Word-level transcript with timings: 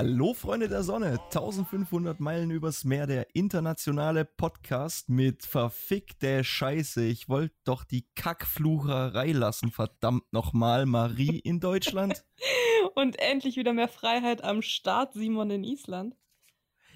Hallo 0.00 0.32
Freunde 0.32 0.68
der 0.68 0.84
Sonne, 0.84 1.18
1500 1.24 2.20
Meilen 2.20 2.52
übers 2.52 2.84
Meer, 2.84 3.08
der 3.08 3.34
internationale 3.34 4.24
Podcast 4.24 5.08
mit 5.08 5.44
verfickter 5.44 6.44
Scheiße. 6.44 7.04
Ich 7.04 7.28
wollte 7.28 7.56
doch 7.64 7.82
die 7.82 8.06
Kackflucherei 8.14 9.32
lassen, 9.32 9.72
verdammt 9.72 10.32
nochmal, 10.32 10.86
Marie 10.86 11.40
in 11.40 11.58
Deutschland. 11.58 12.24
Und 12.94 13.18
endlich 13.18 13.56
wieder 13.56 13.72
mehr 13.72 13.88
Freiheit 13.88 14.44
am 14.44 14.62
Start, 14.62 15.14
Simon 15.14 15.50
in 15.50 15.64
Island. 15.64 16.16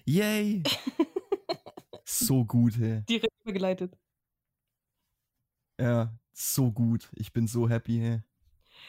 Yay! 0.05 0.63
so 2.05 2.45
gut, 2.45 2.79
hey. 2.79 3.03
Direkt 3.09 3.43
begleitet. 3.43 3.99
Ja, 5.81 6.17
so 6.33 6.71
gut. 6.71 7.11
Ich 7.17 7.33
bin 7.33 7.49
so 7.49 7.69
happy, 7.69 7.99
hey. 7.99 8.23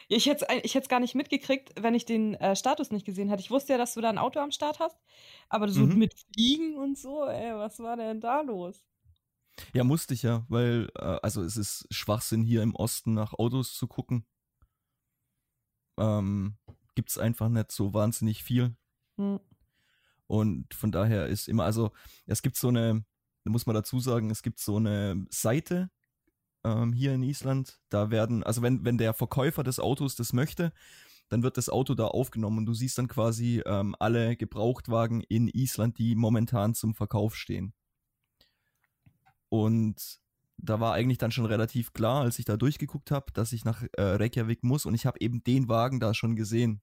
Ich 0.08 0.26
hätte 0.26 0.46
es 0.48 0.74
ich 0.74 0.88
gar 0.88 1.00
nicht 1.00 1.14
mitgekriegt, 1.14 1.72
wenn 1.80 1.94
ich 1.94 2.04
den 2.04 2.34
äh, 2.34 2.56
Status 2.56 2.90
nicht 2.90 3.06
gesehen 3.06 3.28
hätte. 3.28 3.42
Ich 3.42 3.50
wusste 3.50 3.72
ja, 3.72 3.78
dass 3.78 3.94
du 3.94 4.00
da 4.00 4.08
ein 4.08 4.18
Auto 4.18 4.40
am 4.40 4.50
Start 4.50 4.78
hast, 4.78 4.98
aber 5.48 5.68
so 5.68 5.80
mhm. 5.80 5.98
mit 5.98 6.14
Fliegen 6.14 6.76
und 6.76 6.98
so, 6.98 7.26
ey, 7.26 7.54
was 7.54 7.78
war 7.78 7.96
denn 7.96 8.20
da 8.20 8.40
los? 8.42 8.84
Ja, 9.72 9.84
musste 9.84 10.14
ich 10.14 10.22
ja, 10.22 10.44
weil, 10.48 10.90
äh, 10.96 11.18
also 11.22 11.42
es 11.42 11.56
ist 11.56 11.86
Schwachsinn 11.90 12.42
hier 12.42 12.62
im 12.62 12.74
Osten 12.74 13.14
nach 13.14 13.34
Autos 13.34 13.74
zu 13.74 13.86
gucken. 13.86 14.26
Ähm, 15.98 16.56
Gibt 16.94 17.10
es 17.10 17.18
einfach 17.18 17.48
nicht 17.48 17.72
so 17.72 17.94
wahnsinnig 17.94 18.42
viel. 18.42 18.76
Hm. 19.16 19.40
Und 20.26 20.74
von 20.74 20.90
daher 20.90 21.26
ist 21.26 21.48
immer, 21.48 21.64
also 21.64 21.92
es 22.26 22.42
gibt 22.42 22.56
so 22.56 22.68
eine, 22.68 23.04
da 23.44 23.50
muss 23.50 23.66
man 23.66 23.74
dazu 23.74 24.00
sagen, 24.00 24.30
es 24.30 24.42
gibt 24.42 24.58
so 24.58 24.76
eine 24.76 25.24
Seite, 25.30 25.90
ähm, 26.64 26.92
hier 26.92 27.14
in 27.14 27.22
Island. 27.22 27.78
Da 27.88 28.10
werden, 28.10 28.42
also 28.42 28.62
wenn, 28.62 28.84
wenn 28.84 28.98
der 28.98 29.14
Verkäufer 29.14 29.62
des 29.62 29.78
Autos 29.78 30.16
das 30.16 30.32
möchte, 30.32 30.72
dann 31.28 31.42
wird 31.42 31.56
das 31.56 31.68
Auto 31.68 31.94
da 31.94 32.06
aufgenommen 32.06 32.58
und 32.58 32.66
du 32.66 32.74
siehst 32.74 32.98
dann 32.98 33.08
quasi 33.08 33.62
ähm, 33.66 33.94
alle 33.98 34.36
Gebrauchtwagen 34.36 35.22
in 35.22 35.48
Island, 35.48 35.98
die 35.98 36.14
momentan 36.14 36.74
zum 36.74 36.94
Verkauf 36.94 37.34
stehen. 37.34 37.72
Und 39.48 40.20
da 40.56 40.80
war 40.80 40.94
eigentlich 40.94 41.18
dann 41.18 41.32
schon 41.32 41.46
relativ 41.46 41.92
klar, 41.92 42.22
als 42.22 42.38
ich 42.38 42.44
da 42.44 42.56
durchgeguckt 42.56 43.10
habe, 43.10 43.32
dass 43.32 43.52
ich 43.52 43.64
nach 43.64 43.82
äh, 43.92 44.02
Reykjavik 44.02 44.62
muss 44.62 44.86
und 44.86 44.94
ich 44.94 45.06
habe 45.06 45.20
eben 45.20 45.42
den 45.44 45.68
Wagen 45.68 46.00
da 46.00 46.14
schon 46.14 46.36
gesehen. 46.36 46.82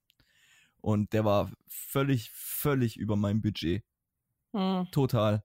Und 0.82 1.14
der 1.14 1.26
war 1.26 1.52
völlig, 1.68 2.32
völlig 2.32 2.98
über 2.98 3.16
meinem 3.16 3.42
Budget. 3.42 3.84
Hm. 4.54 4.88
Total 4.92 5.44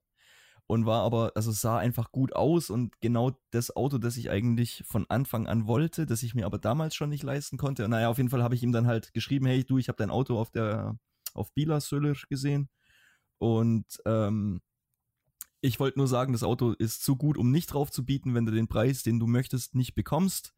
und 0.67 0.85
war 0.85 1.03
aber, 1.03 1.31
also 1.35 1.51
sah 1.51 1.77
einfach 1.77 2.11
gut 2.11 2.35
aus 2.35 2.69
und 2.69 2.99
genau 2.99 3.31
das 3.51 3.75
Auto, 3.75 3.97
das 3.97 4.17
ich 4.17 4.29
eigentlich 4.29 4.83
von 4.85 5.05
Anfang 5.09 5.47
an 5.47 5.65
wollte, 5.65 6.05
das 6.05 6.23
ich 6.23 6.35
mir 6.35 6.45
aber 6.45 6.59
damals 6.59 6.93
schon 6.93 7.09
nicht 7.09 7.23
leisten 7.23 7.57
konnte. 7.57 7.85
Und 7.85 7.91
naja, 7.91 8.09
auf 8.09 8.17
jeden 8.17 8.29
Fall 8.29 8.43
habe 8.43 8.53
ich 8.53 8.63
ihm 8.63 8.73
dann 8.73 8.85
halt 8.85 9.13
geschrieben, 9.13 9.45
hey 9.45 9.63
du, 9.63 9.77
ich 9.77 9.87
habe 9.87 9.97
dein 9.97 10.11
Auto 10.11 10.37
auf 10.37 10.51
der, 10.51 10.99
auf 11.33 11.53
Bilasöller 11.53 12.13
gesehen 12.29 12.69
und 13.37 13.85
ähm, 14.05 14.61
ich 15.61 15.79
wollte 15.79 15.99
nur 15.99 16.07
sagen, 16.07 16.33
das 16.33 16.43
Auto 16.43 16.71
ist 16.71 17.03
zu 17.03 17.15
gut, 17.15 17.37
um 17.37 17.51
nicht 17.51 17.67
drauf 17.67 17.91
zu 17.91 18.05
bieten, 18.05 18.35
wenn 18.35 18.45
du 18.45 18.51
den 18.51 18.67
Preis, 18.67 19.03
den 19.03 19.19
du 19.19 19.27
möchtest, 19.27 19.73
nicht 19.73 19.95
bekommst, 19.95 20.53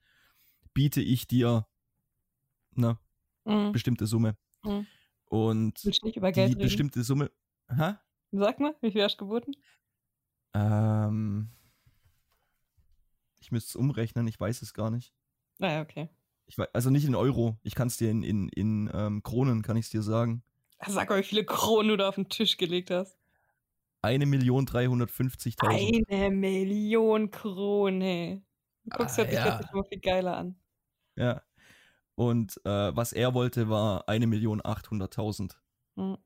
biete 0.73 1.02
ich 1.02 1.27
dir 1.27 1.67
eine 2.75 2.97
mhm. 3.45 3.71
bestimmte 3.71 4.07
Summe. 4.07 4.37
Mhm. 4.63 4.87
Und 5.25 5.83
die 5.83 6.19
reden? 6.19 6.57
bestimmte 6.57 7.03
Summe. 7.03 7.31
Hä? 7.69 7.93
Sag 8.31 8.59
mal, 8.59 8.75
wie 8.81 8.91
viel 8.91 9.03
hast 9.03 9.17
du 9.17 9.25
geboten? 9.25 9.53
Ähm, 10.53 11.49
ich 13.39 13.52
müsste 13.52 13.70
es 13.70 13.76
umrechnen, 13.76 14.27
ich 14.27 14.39
weiß 14.39 14.61
es 14.61 14.73
gar 14.73 14.92
nicht. 14.92 15.14
Naja, 15.58 15.80
ah, 15.80 15.82
okay. 15.82 16.10
Ich 16.45 16.58
weiß, 16.58 16.67
also 16.73 16.89
nicht 16.89 17.05
in 17.05 17.15
Euro, 17.15 17.58
ich 17.64 17.76
kann 17.76 17.87
es 17.87 17.98
dir 17.98 18.10
in, 18.10 18.23
in, 18.23 18.49
in 18.49 18.89
ähm, 18.93 19.21
Kronen, 19.23 19.61
kann 19.61 19.77
ich 19.77 19.86
es 19.86 19.92
dir 19.92 20.02
sagen. 20.02 20.43
Sag 20.88 21.09
mal, 21.09 21.20
wie 21.20 21.23
viele 21.23 21.45
Kronen 21.45 21.89
du 21.89 21.98
da 21.98 22.09
auf 22.09 22.15
den 22.15 22.30
Tisch 22.30 22.58
gelegt 22.58 22.89
hast. 22.89 23.17
Eine 24.02 24.26
Million. 24.26 24.65
Eine 24.70 26.30
Million 26.32 27.32
Kronen. 27.32 28.45
Du 28.86 28.98
guckst 28.98 29.20
ah, 29.20 29.23
ja, 29.23 29.32
ja. 29.32 29.58
dich 29.58 29.71
immer 29.71 29.83
viel 29.83 29.99
geiler 29.99 30.38
an. 30.38 30.55
Ja. 31.15 31.43
Und 32.15 32.59
äh, 32.65 32.95
was 32.95 33.14
er 33.14 33.33
wollte, 33.33 33.70
war 33.70 34.08
eine 34.08 34.26
Million 34.26 34.61
achthunderttausend. 34.64 35.61
Hm. 35.95 36.17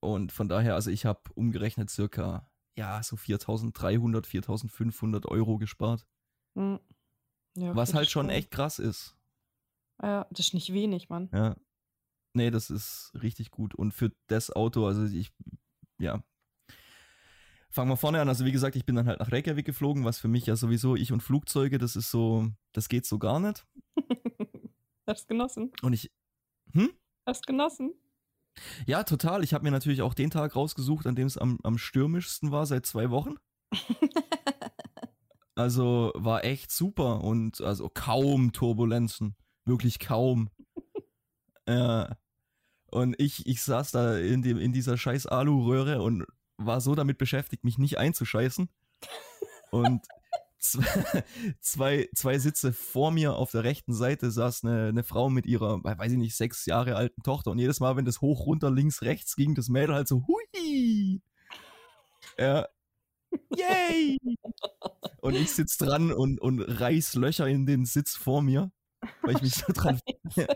Und 0.00 0.32
von 0.32 0.48
daher, 0.48 0.74
also 0.74 0.90
ich 0.90 1.04
habe 1.06 1.20
umgerechnet 1.34 1.90
circa 1.90 2.48
ja, 2.76 3.02
so 3.02 3.16
4300, 3.16 4.26
4500 4.26 5.26
Euro 5.26 5.58
gespart. 5.58 6.06
Mhm. 6.54 6.80
Ja, 7.56 7.74
Was 7.76 7.94
halt 7.94 8.10
schon 8.10 8.30
echt 8.30 8.50
krass 8.50 8.78
ist. 8.78 9.16
Ja, 10.02 10.26
das 10.30 10.46
ist 10.46 10.54
nicht 10.54 10.72
wenig, 10.72 11.08
Mann. 11.08 11.28
Ja. 11.32 11.56
Nee, 12.36 12.50
das 12.50 12.68
ist 12.68 13.12
richtig 13.14 13.52
gut. 13.52 13.74
Und 13.74 13.92
für 13.92 14.10
das 14.26 14.50
Auto, 14.50 14.86
also 14.86 15.04
ich, 15.04 15.32
ja. 15.98 16.24
Fangen 17.70 17.90
wir 17.90 17.96
vorne 17.96 18.20
an. 18.20 18.28
Also, 18.28 18.44
wie 18.44 18.52
gesagt, 18.52 18.74
ich 18.76 18.84
bin 18.84 18.96
dann 18.96 19.06
halt 19.06 19.20
nach 19.20 19.30
Reykjavik 19.30 19.64
geflogen, 19.64 20.04
was 20.04 20.18
für 20.18 20.28
mich 20.28 20.46
ja 20.46 20.56
sowieso, 20.56 20.96
ich 20.96 21.12
und 21.12 21.22
Flugzeuge, 21.22 21.78
das 21.78 21.96
ist 21.96 22.10
so, 22.10 22.48
das 22.72 22.88
geht 22.88 23.06
so 23.06 23.18
gar 23.18 23.38
nicht. 23.38 23.66
Hast 25.06 25.28
genossen. 25.28 25.72
Und 25.82 25.92
ich, 25.92 26.10
hm? 26.72 26.90
Hast 27.26 27.46
genossen. 27.46 27.94
Ja, 28.86 29.04
total. 29.04 29.42
Ich 29.44 29.54
habe 29.54 29.64
mir 29.64 29.70
natürlich 29.70 30.02
auch 30.02 30.14
den 30.14 30.30
Tag 30.30 30.56
rausgesucht, 30.56 31.06
an 31.06 31.14
dem 31.14 31.26
es 31.26 31.38
am, 31.38 31.58
am 31.62 31.78
stürmischsten 31.78 32.50
war 32.50 32.66
seit 32.66 32.86
zwei 32.86 33.10
Wochen. 33.10 33.36
also 35.54 36.12
war 36.14 36.44
echt 36.44 36.70
super 36.70 37.22
und 37.22 37.60
also 37.60 37.88
kaum 37.88 38.52
Turbulenzen. 38.52 39.36
Wirklich 39.64 39.98
kaum. 39.98 40.50
ja. 41.68 42.16
Und 42.86 43.18
ich, 43.18 43.46
ich 43.46 43.62
saß 43.62 43.90
da 43.90 44.16
in, 44.18 44.42
dem, 44.42 44.58
in 44.58 44.72
dieser 44.72 44.96
scheiß 44.96 45.26
Alu-Röhre 45.26 46.00
und 46.00 46.24
war 46.56 46.80
so 46.80 46.94
damit 46.94 47.18
beschäftigt, 47.18 47.64
mich 47.64 47.78
nicht 47.78 47.98
einzuscheißen. 47.98 48.68
Und 49.70 50.06
zwei, 51.60 52.08
zwei, 52.14 52.38
Sitze 52.38 52.72
vor 52.72 53.10
mir 53.10 53.34
auf 53.34 53.50
der 53.50 53.64
rechten 53.64 53.94
Seite 53.94 54.30
saß 54.30 54.64
eine, 54.64 54.88
eine 54.88 55.04
Frau 55.04 55.30
mit 55.30 55.46
ihrer, 55.46 55.82
weiß 55.82 56.12
ich 56.12 56.18
nicht, 56.18 56.36
sechs 56.36 56.66
Jahre 56.66 56.96
alten 56.96 57.22
Tochter. 57.22 57.50
Und 57.50 57.58
jedes 57.58 57.80
Mal, 57.80 57.96
wenn 57.96 58.04
das 58.04 58.20
hoch, 58.20 58.46
runter, 58.46 58.70
links, 58.70 59.02
rechts 59.02 59.36
ging, 59.36 59.54
das 59.54 59.68
Mädel 59.68 59.94
halt 59.94 60.08
so, 60.08 60.26
hui! 60.26 61.22
Ja. 62.38 62.66
Yay! 63.56 64.18
Und 65.20 65.34
ich 65.34 65.50
sitz 65.52 65.76
dran 65.76 66.12
und, 66.12 66.40
und 66.40 66.60
reiß 66.60 67.14
Löcher 67.14 67.48
in 67.48 67.66
den 67.66 67.84
Sitz 67.84 68.16
vor 68.16 68.42
mir, 68.42 68.70
weil 69.22 69.36
ich 69.36 69.42
mich 69.42 69.54
so 69.54 69.72
dran. 69.72 70.00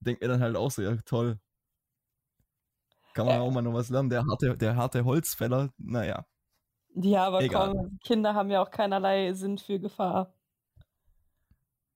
Denk 0.00 0.20
mir 0.20 0.28
dann 0.28 0.40
halt 0.40 0.56
auch 0.56 0.70
so, 0.70 0.82
ja, 0.82 0.96
toll. 1.04 1.38
Kann 3.14 3.26
man 3.26 3.40
auch 3.40 3.50
mal 3.50 3.62
noch 3.62 3.74
was 3.74 3.88
lernen. 3.88 4.10
Der 4.10 4.24
harte, 4.24 4.56
der 4.56 4.76
harte 4.76 5.04
Holzfäller, 5.04 5.72
naja. 5.76 6.24
Ja, 7.00 7.26
aber 7.26 7.42
Egal. 7.42 7.74
komm, 7.74 7.98
Kinder 8.04 8.34
haben 8.34 8.50
ja 8.50 8.62
auch 8.62 8.70
keinerlei 8.70 9.32
Sinn 9.32 9.58
für 9.58 9.78
Gefahr. 9.78 10.34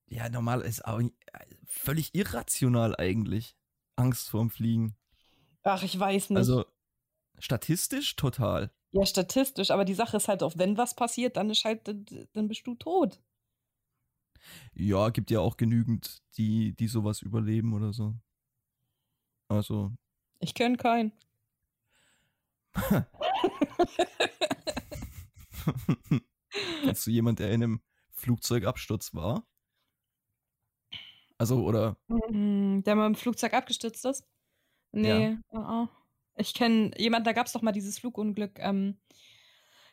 Ja, 0.06 0.28
normal 0.28 0.60
ist 0.60 0.84
auch 0.84 1.00
völlig 1.66 2.14
irrational 2.14 2.94
eigentlich. 2.96 3.56
Angst 3.96 4.28
vorm 4.28 4.50
Fliegen. 4.50 4.96
Ach, 5.62 5.82
ich 5.82 5.98
weiß 5.98 6.30
nicht. 6.30 6.38
Also 6.38 6.64
statistisch 7.38 8.14
total. 8.16 8.70
Ja, 8.92 9.06
statistisch, 9.06 9.70
aber 9.70 9.84
die 9.84 9.94
Sache 9.94 10.18
ist 10.18 10.28
halt 10.28 10.42
auch, 10.42 10.52
wenn 10.56 10.76
was 10.76 10.94
passiert, 10.94 11.36
dann 11.36 11.50
ist 11.50 11.64
halt, 11.64 11.88
dann 12.34 12.48
bist 12.48 12.66
du 12.66 12.74
tot. 12.74 13.20
Ja, 14.74 15.08
gibt 15.08 15.30
ja 15.30 15.40
auch 15.40 15.56
genügend, 15.56 16.22
die, 16.36 16.74
die 16.74 16.88
sowas 16.88 17.22
überleben 17.22 17.72
oder 17.72 17.92
so. 17.92 18.14
Also. 19.48 19.92
Ich 20.40 20.54
kenne 20.54 20.76
keinen. 20.76 21.12
Kennst 26.82 27.06
du 27.06 27.10
jemanden, 27.10 27.42
der 27.42 27.52
in 27.52 27.62
einem 27.62 27.80
Flugzeugabsturz 28.12 29.14
war? 29.14 29.46
Also, 31.38 31.64
oder? 31.64 31.96
Mm, 32.08 32.82
der 32.82 32.94
mal 32.94 33.06
im 33.06 33.14
Flugzeug 33.14 33.54
abgestürzt 33.54 34.04
ist? 34.04 34.24
Nee. 34.92 35.38
Ja. 35.52 35.58
Uh 35.58 35.58
-uh. 35.58 35.88
Ich 36.36 36.54
kenne 36.54 36.92
jemanden, 36.98 37.24
da 37.24 37.32
gab 37.32 37.46
es 37.46 37.52
doch 37.52 37.62
mal 37.62 37.72
dieses 37.72 37.98
Flugunglück. 37.98 38.58
Ähm, 38.58 39.00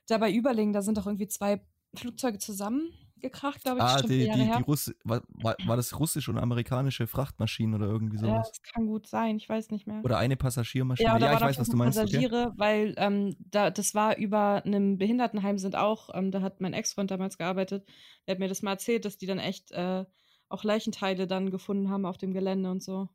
da 0.07 0.17
bei 0.17 0.31
Überlingen, 0.31 0.73
da 0.73 0.81
sind 0.81 0.97
doch 0.97 1.07
irgendwie 1.07 1.27
zwei 1.27 1.61
Flugzeuge 1.95 2.37
zusammen 2.37 2.93
gekracht, 3.21 3.61
glaube 3.63 3.77
ich. 3.77 3.83
Ah, 3.83 4.01
die, 4.01 4.07
die, 4.07 4.31
die 4.31 4.63
Russ 4.63 4.93
war, 5.03 5.21
war, 5.29 5.55
war, 5.65 5.75
das 5.77 5.99
russische 5.99 6.31
und 6.31 6.37
amerikanische 6.37 7.07
Frachtmaschinen 7.07 7.75
oder 7.75 7.91
irgendwie 7.91 8.17
sowas? 8.17 8.47
Ja, 8.47 8.51
das 8.51 8.61
kann 8.73 8.87
gut 8.87 9.07
sein, 9.07 9.37
ich 9.37 9.47
weiß 9.47 9.71
nicht 9.71 9.87
mehr. 9.87 10.03
Oder 10.03 10.17
eine 10.17 10.37
Passagiermaschine. 10.37 11.09
Ja, 11.09 11.17
ja 11.17 11.33
ich 11.33 11.41
weiß, 11.41 11.59
was 11.59 11.69
du 11.69 11.77
meinst. 11.77 11.99
Passagiere, 11.99 12.47
okay. 12.47 12.55
weil 12.57 12.93
ähm, 12.97 13.35
da, 13.39 13.71
das 13.71 13.95
war 13.95 14.17
über 14.17 14.63
einem 14.65 14.97
Behindertenheim 14.97 15.57
sind 15.57 15.75
auch, 15.75 16.09
ähm, 16.13 16.31
da 16.31 16.41
hat 16.41 16.61
mein 16.61 16.73
Ex-Freund 16.73 17.11
damals 17.11 17.37
gearbeitet, 17.37 17.87
der 18.27 18.35
hat 18.35 18.39
mir 18.39 18.47
das 18.47 18.61
mal 18.61 18.71
erzählt, 18.71 19.05
dass 19.05 19.17
die 19.17 19.27
dann 19.27 19.39
echt 19.39 19.71
äh, 19.71 20.05
auch 20.49 20.63
Leichenteile 20.63 21.27
dann 21.27 21.51
gefunden 21.51 21.89
haben 21.89 22.05
auf 22.05 22.17
dem 22.17 22.33
Gelände 22.33 22.71
und 22.71 22.83
so. 22.83 23.09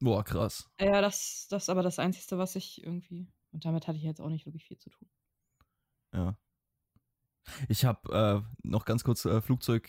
Boah, 0.00 0.24
krass. 0.24 0.70
Ja, 0.80 1.02
das, 1.02 1.46
das 1.50 1.64
ist 1.64 1.68
aber 1.68 1.82
das 1.82 1.98
Einzige, 1.98 2.38
was 2.38 2.56
ich 2.56 2.82
irgendwie. 2.82 3.30
Und 3.52 3.64
damit 3.64 3.86
hatte 3.86 3.98
ich 3.98 4.04
jetzt 4.04 4.20
auch 4.20 4.30
nicht 4.30 4.46
wirklich 4.46 4.64
viel 4.64 4.78
zu 4.78 4.88
tun. 4.88 5.08
Ja. 6.14 6.36
Ich 7.68 7.84
habe 7.84 8.44
äh, 8.44 8.66
noch 8.66 8.84
ganz 8.84 9.04
kurz 9.04 9.24
äh, 9.24 9.40
Flugzeug 9.40 9.88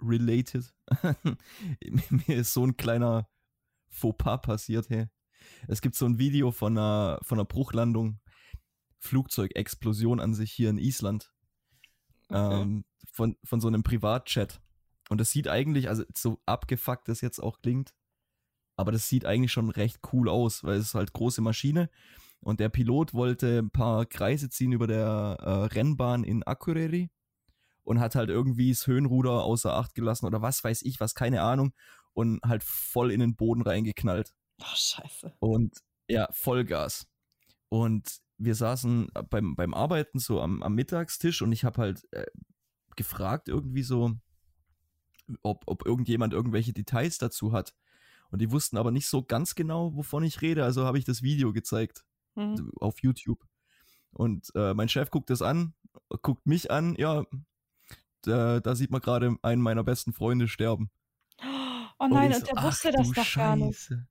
related. 0.00 0.74
Mir 2.10 2.36
ist 2.36 2.52
so 2.52 2.64
ein 2.64 2.76
kleiner 2.76 3.28
Fauxpas 3.88 4.38
passiert, 4.38 4.88
hey. 4.90 5.06
Es 5.68 5.82
gibt 5.82 5.94
so 5.94 6.06
ein 6.06 6.18
Video 6.18 6.50
von 6.52 6.78
einer, 6.78 7.18
von 7.22 7.38
einer 7.38 7.44
Bruchlandung, 7.44 8.20
Flugzeugexplosion 8.98 10.20
an 10.20 10.34
sich 10.34 10.52
hier 10.52 10.70
in 10.70 10.78
Island. 10.78 11.32
Okay. 12.28 12.62
Ähm, 12.62 12.84
von, 13.12 13.36
von 13.44 13.60
so 13.60 13.68
einem 13.68 13.82
Privatchat. 13.82 14.60
Und 15.08 15.18
das 15.20 15.30
sieht 15.30 15.48
eigentlich, 15.48 15.88
also 15.88 16.04
so 16.14 16.40
abgefuckt 16.46 17.08
das 17.08 17.20
jetzt 17.20 17.40
auch 17.40 17.60
klingt, 17.60 17.94
aber 18.76 18.92
das 18.92 19.08
sieht 19.08 19.26
eigentlich 19.26 19.52
schon 19.52 19.68
recht 19.68 20.00
cool 20.12 20.28
aus, 20.28 20.64
weil 20.64 20.78
es 20.78 20.86
ist 20.86 20.94
halt 20.94 21.12
große 21.12 21.42
Maschine 21.42 21.90
und 22.42 22.60
der 22.60 22.68
Pilot 22.68 23.14
wollte 23.14 23.58
ein 23.58 23.70
paar 23.70 24.04
Kreise 24.04 24.50
ziehen 24.50 24.72
über 24.72 24.86
der 24.86 25.38
äh, 25.40 25.50
Rennbahn 25.74 26.24
in 26.24 26.42
Akureyri 26.42 27.10
und 27.84 28.00
hat 28.00 28.14
halt 28.14 28.30
irgendwie 28.30 28.70
das 28.70 28.86
Höhenruder 28.86 29.44
außer 29.44 29.72
Acht 29.74 29.94
gelassen 29.94 30.26
oder 30.26 30.42
was 30.42 30.62
weiß 30.62 30.82
ich, 30.82 31.00
was, 31.00 31.14
keine 31.14 31.42
Ahnung 31.42 31.72
und 32.14 32.40
halt 32.44 32.64
voll 32.64 33.12
in 33.12 33.20
den 33.20 33.36
Boden 33.36 33.62
reingeknallt. 33.62 34.34
Oh, 34.60 34.74
scheiße. 34.74 35.34
Und 35.38 35.78
ja, 36.08 36.28
Vollgas. 36.32 37.06
Und 37.68 38.18
wir 38.38 38.54
saßen 38.54 39.10
beim, 39.30 39.54
beim 39.54 39.72
Arbeiten 39.72 40.18
so 40.18 40.40
am, 40.40 40.62
am 40.62 40.74
Mittagstisch 40.74 41.42
und 41.42 41.52
ich 41.52 41.64
habe 41.64 41.80
halt 41.80 42.02
äh, 42.12 42.26
gefragt 42.96 43.48
irgendwie 43.48 43.84
so, 43.84 44.12
ob, 45.42 45.62
ob 45.66 45.86
irgendjemand 45.86 46.34
irgendwelche 46.34 46.72
Details 46.72 47.18
dazu 47.18 47.52
hat. 47.52 47.72
Und 48.30 48.40
die 48.40 48.50
wussten 48.50 48.78
aber 48.78 48.90
nicht 48.90 49.06
so 49.06 49.22
ganz 49.22 49.54
genau, 49.54 49.94
wovon 49.94 50.24
ich 50.24 50.42
rede, 50.42 50.64
also 50.64 50.84
habe 50.84 50.98
ich 50.98 51.04
das 51.04 51.22
Video 51.22 51.52
gezeigt 51.52 52.04
Hm. 52.34 52.72
auf 52.80 53.00
YouTube. 53.00 53.44
Und 54.12 54.50
äh, 54.54 54.74
mein 54.74 54.88
Chef 54.88 55.10
guckt 55.10 55.30
das 55.30 55.42
an, 55.42 55.74
guckt 56.22 56.46
mich 56.46 56.70
an, 56.70 56.94
ja, 56.98 57.24
da, 58.22 58.60
da 58.60 58.74
sieht 58.74 58.90
man 58.90 59.00
gerade 59.00 59.36
einen 59.42 59.62
meiner 59.62 59.84
besten 59.84 60.12
Freunde 60.12 60.48
sterben. 60.48 60.90
Oh 61.98 62.08
nein, 62.08 62.32
und 62.32 62.40
so, 62.40 62.46
der 62.46 62.62
wusste 62.62 62.88
ach 62.90 62.94
das 62.96 63.12
doch 63.12 63.34
gar 63.34 63.56
nicht. 63.56 63.78
Scheiße. 63.78 64.06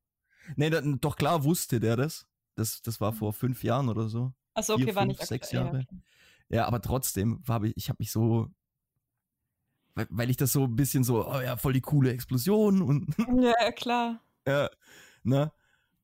Nee, 0.56 0.70
da, 0.70 0.82
doch 0.82 1.16
klar 1.16 1.44
wusste 1.44 1.80
der 1.80 1.96
das. 1.96 2.28
Das, 2.56 2.82
das 2.82 3.00
war 3.00 3.14
vor 3.14 3.34
fünf 3.34 3.64
Jahren 3.64 3.90
oder 3.90 4.10
so. 4.10 4.34
Achso, 4.54 4.76
vier, 4.76 4.86
okay, 4.86 4.96
war 4.96 5.04
fünf, 5.04 5.20
nicht 5.20 5.28
sechs 5.28 5.48
aktuell, 5.48 5.66
Jahre. 5.66 5.78
Ja, 5.78 5.84
okay. 5.84 6.02
Ja, 6.50 6.66
aber 6.66 6.82
trotzdem 6.82 7.44
habe 7.48 7.70
ich, 7.70 7.78
ich 7.78 7.90
habe 7.90 7.98
mich 8.00 8.12
so, 8.12 8.50
weil, 9.96 10.08
weil 10.10 10.30
ich 10.30 10.38
das 10.38 10.52
so 10.52 10.66
ein 10.66 10.76
bisschen 10.76 11.04
so, 11.04 11.28
oh 11.28 11.40
ja, 11.40 11.56
voll 11.58 11.74
die 11.74 11.82
coole 11.82 12.12
Explosion 12.12 12.82
und 12.82 13.16
ja, 13.42 13.72
klar. 13.72 14.22
ja, 14.48 14.70
ne? 15.24 15.52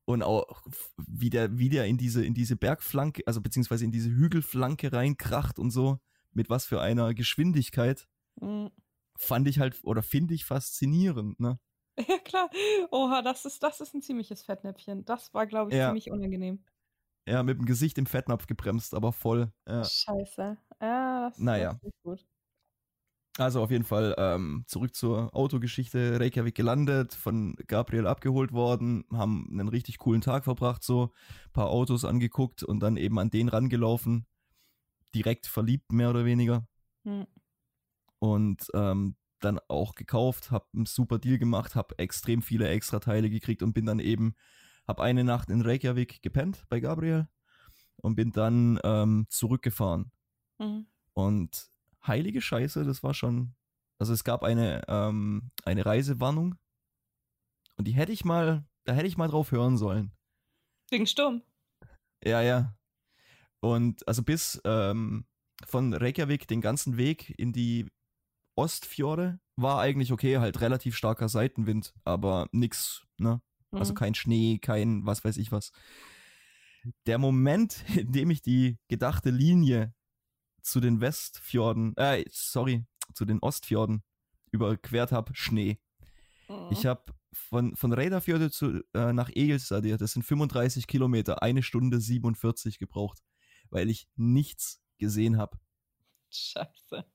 Und 0.08 0.24
auch 0.24 0.64
wie 0.98 1.30
der, 1.30 1.58
wie 1.60 1.68
der 1.70 1.86
in 1.86 1.98
diese, 1.98 2.24
in 2.26 2.34
diese 2.34 2.56
Bergflanke, 2.56 3.24
also 3.28 3.42
beziehungsweise 3.42 3.84
in 3.84 3.92
diese 3.92 4.10
Hügelflanke 4.10 4.94
reinkracht 4.94 5.60
und 5.60 5.70
so, 5.72 6.00
mit 6.32 6.50
was 6.50 6.66
für 6.66 6.80
einer 6.82 7.14
Geschwindigkeit, 7.14 8.08
Hm. 8.42 8.68
fand 9.18 9.48
ich 9.48 9.60
halt, 9.60 9.80
oder 9.84 10.02
finde 10.04 10.34
ich 10.34 10.46
faszinierend, 10.46 11.40
ne? 11.40 11.60
Ja, 12.08 12.18
klar. 12.20 12.50
Oha, 12.92 13.22
das 13.22 13.46
ist, 13.46 13.62
das 13.64 13.82
ist 13.82 13.94
ein 13.94 14.02
ziemliches 14.02 14.44
Fettnäpfchen. 14.44 15.06
Das 15.06 15.34
war, 15.34 15.48
glaube 15.48 15.70
ich, 15.72 15.80
Ja. 15.80 15.80
ziemlich 15.80 16.12
unangenehm. 16.12 16.64
Ja, 17.28 17.44
mit 17.44 17.58
dem 17.58 17.66
Gesicht 17.66 17.98
im 17.98 18.06
Fettnapf 18.06 18.48
gebremst, 18.48 18.94
aber 18.94 19.12
voll. 19.12 19.52
Ja. 19.68 19.92
Scheiße. 19.92 20.58
Ja, 20.82 21.22
das, 21.30 21.46
Naja. 21.46 21.80
ist 21.82 22.02
gut. 22.04 22.28
Also 23.38 23.62
auf 23.62 23.70
jeden 23.70 23.84
Fall 23.84 24.16
ähm, 24.18 24.64
zurück 24.68 24.96
zur 24.96 25.36
Autogeschichte. 25.36 26.20
Reykjavik 26.20 26.56
gelandet, 26.56 27.14
von 27.14 27.56
Gabriel 27.68 28.08
abgeholt 28.08 28.52
worden, 28.52 29.06
haben 29.14 29.48
einen 29.52 29.68
richtig 29.68 30.00
coolen 30.00 30.22
Tag 30.22 30.44
verbracht, 30.44 30.84
so 30.84 31.14
paar 31.54 31.68
Autos 31.70 32.04
angeguckt 32.04 32.64
und 32.64 32.80
dann 32.80 32.98
eben 32.98 33.20
an 33.20 33.30
den 33.30 33.48
rangelaufen, 33.48 34.26
direkt 35.14 35.46
verliebt 35.46 35.92
mehr 35.92 36.10
oder 36.10 36.26
weniger 36.26 36.68
Hm. 37.06 37.26
und 38.20 38.68
ähm, 38.74 39.16
dann 39.40 39.60
auch 39.68 39.96
gekauft, 39.96 40.52
hab 40.52 40.68
einen 40.74 40.86
super 40.86 41.20
Deal 41.20 41.38
gemacht, 41.38 41.76
hab 41.76 42.00
extrem 42.02 42.42
viele 42.42 42.68
extra 42.68 43.00
Teile 43.00 43.30
gekriegt 43.30 43.64
und 43.64 43.74
bin 43.74 43.86
dann 43.86 44.00
eben, 44.00 44.36
hab 44.88 45.00
eine 45.00 45.24
Nacht 45.24 45.50
in 45.50 45.62
Reykjavik 45.62 46.22
gepennt 46.22 46.66
bei 46.70 46.80
Gabriel 46.80 47.28
und 47.98 48.16
bin 48.16 48.32
dann 48.32 48.80
ähm, 48.84 49.28
zurückgefahren. 49.30 50.12
Mhm. 50.60 50.88
Und 51.14 51.70
heilige 52.08 52.42
Scheiße, 52.42 52.84
das 52.84 53.04
war 53.04 53.14
schon. 53.14 53.54
Also 54.00 54.14
es 54.14 54.24
gab 54.24 54.44
eine, 54.44 54.84
ähm, 54.88 55.50
eine 55.66 55.86
Reisewarnung. 55.86 56.56
Und 57.78 57.88
die 57.88 57.94
hätte 57.94 58.12
ich 58.12 58.26
mal, 58.26 58.66
da 58.86 58.94
hätte 58.94 59.08
ich 59.08 59.18
mal 59.18 59.28
drauf 59.28 59.52
hören 59.52 59.78
sollen. 59.78 60.12
Wegen 60.90 61.08
Sturm. 61.08 61.42
Ja, 62.24 62.42
ja. 62.42 62.76
Und 63.62 64.08
also 64.08 64.24
bis 64.24 64.62
ähm, 64.66 65.26
von 65.66 65.94
Reykjavik 65.94 66.48
den 66.48 66.62
ganzen 66.62 66.98
Weg 66.98 67.34
in 67.38 67.54
die 67.54 67.88
Ostfjorde 68.56 69.40
war 69.56 69.82
eigentlich 69.82 70.12
okay, 70.12 70.38
halt 70.38 70.62
relativ 70.62 70.96
starker 70.96 71.30
Seitenwind, 71.30 71.94
aber 72.04 72.48
nix, 72.52 73.06
ne? 73.18 73.42
Also 73.72 73.94
Mhm. 73.94 73.98
kein 73.98 74.16
Schnee, 74.16 74.60
kein 74.60 75.06
was 75.06 75.24
weiß 75.26 75.38
ich 75.38 75.52
was. 75.52 75.72
Der 77.06 77.18
Moment, 77.18 77.84
in 77.98 78.12
dem 78.12 78.30
ich 78.32 78.42
die 78.42 78.78
gedachte 78.88 79.30
Linie 79.30 79.94
zu 80.68 80.80
den 80.80 81.00
Westfjorden, 81.02 81.96
äh, 81.96 82.26
sorry, 82.30 82.86
zu 83.14 83.26
den 83.26 83.40
Ostfjorden 83.40 84.04
überquert 84.52 85.12
habe, 85.12 85.34
Schnee. 85.34 85.80
Mhm. 86.50 86.68
Ich 86.72 86.86
habe 86.86 87.14
von, 87.32 87.76
von 87.76 87.94
Reyðarfjörde 87.94 88.52
zu, 88.52 88.84
äh, 88.94 89.14
nach 89.14 89.30
Egilsstadir, 89.30 89.98
das 89.98 90.12
sind 90.12 90.24
35 90.24 90.88
Kilometer, 90.88 91.42
eine 91.42 91.64
Stunde 91.64 92.00
47 92.02 92.80
gebraucht, 92.80 93.24
weil 93.70 93.90
ich 93.90 94.10
nichts 94.16 94.82
gesehen 94.98 95.38
habe. 95.38 95.58
Scheiße. 96.32 97.06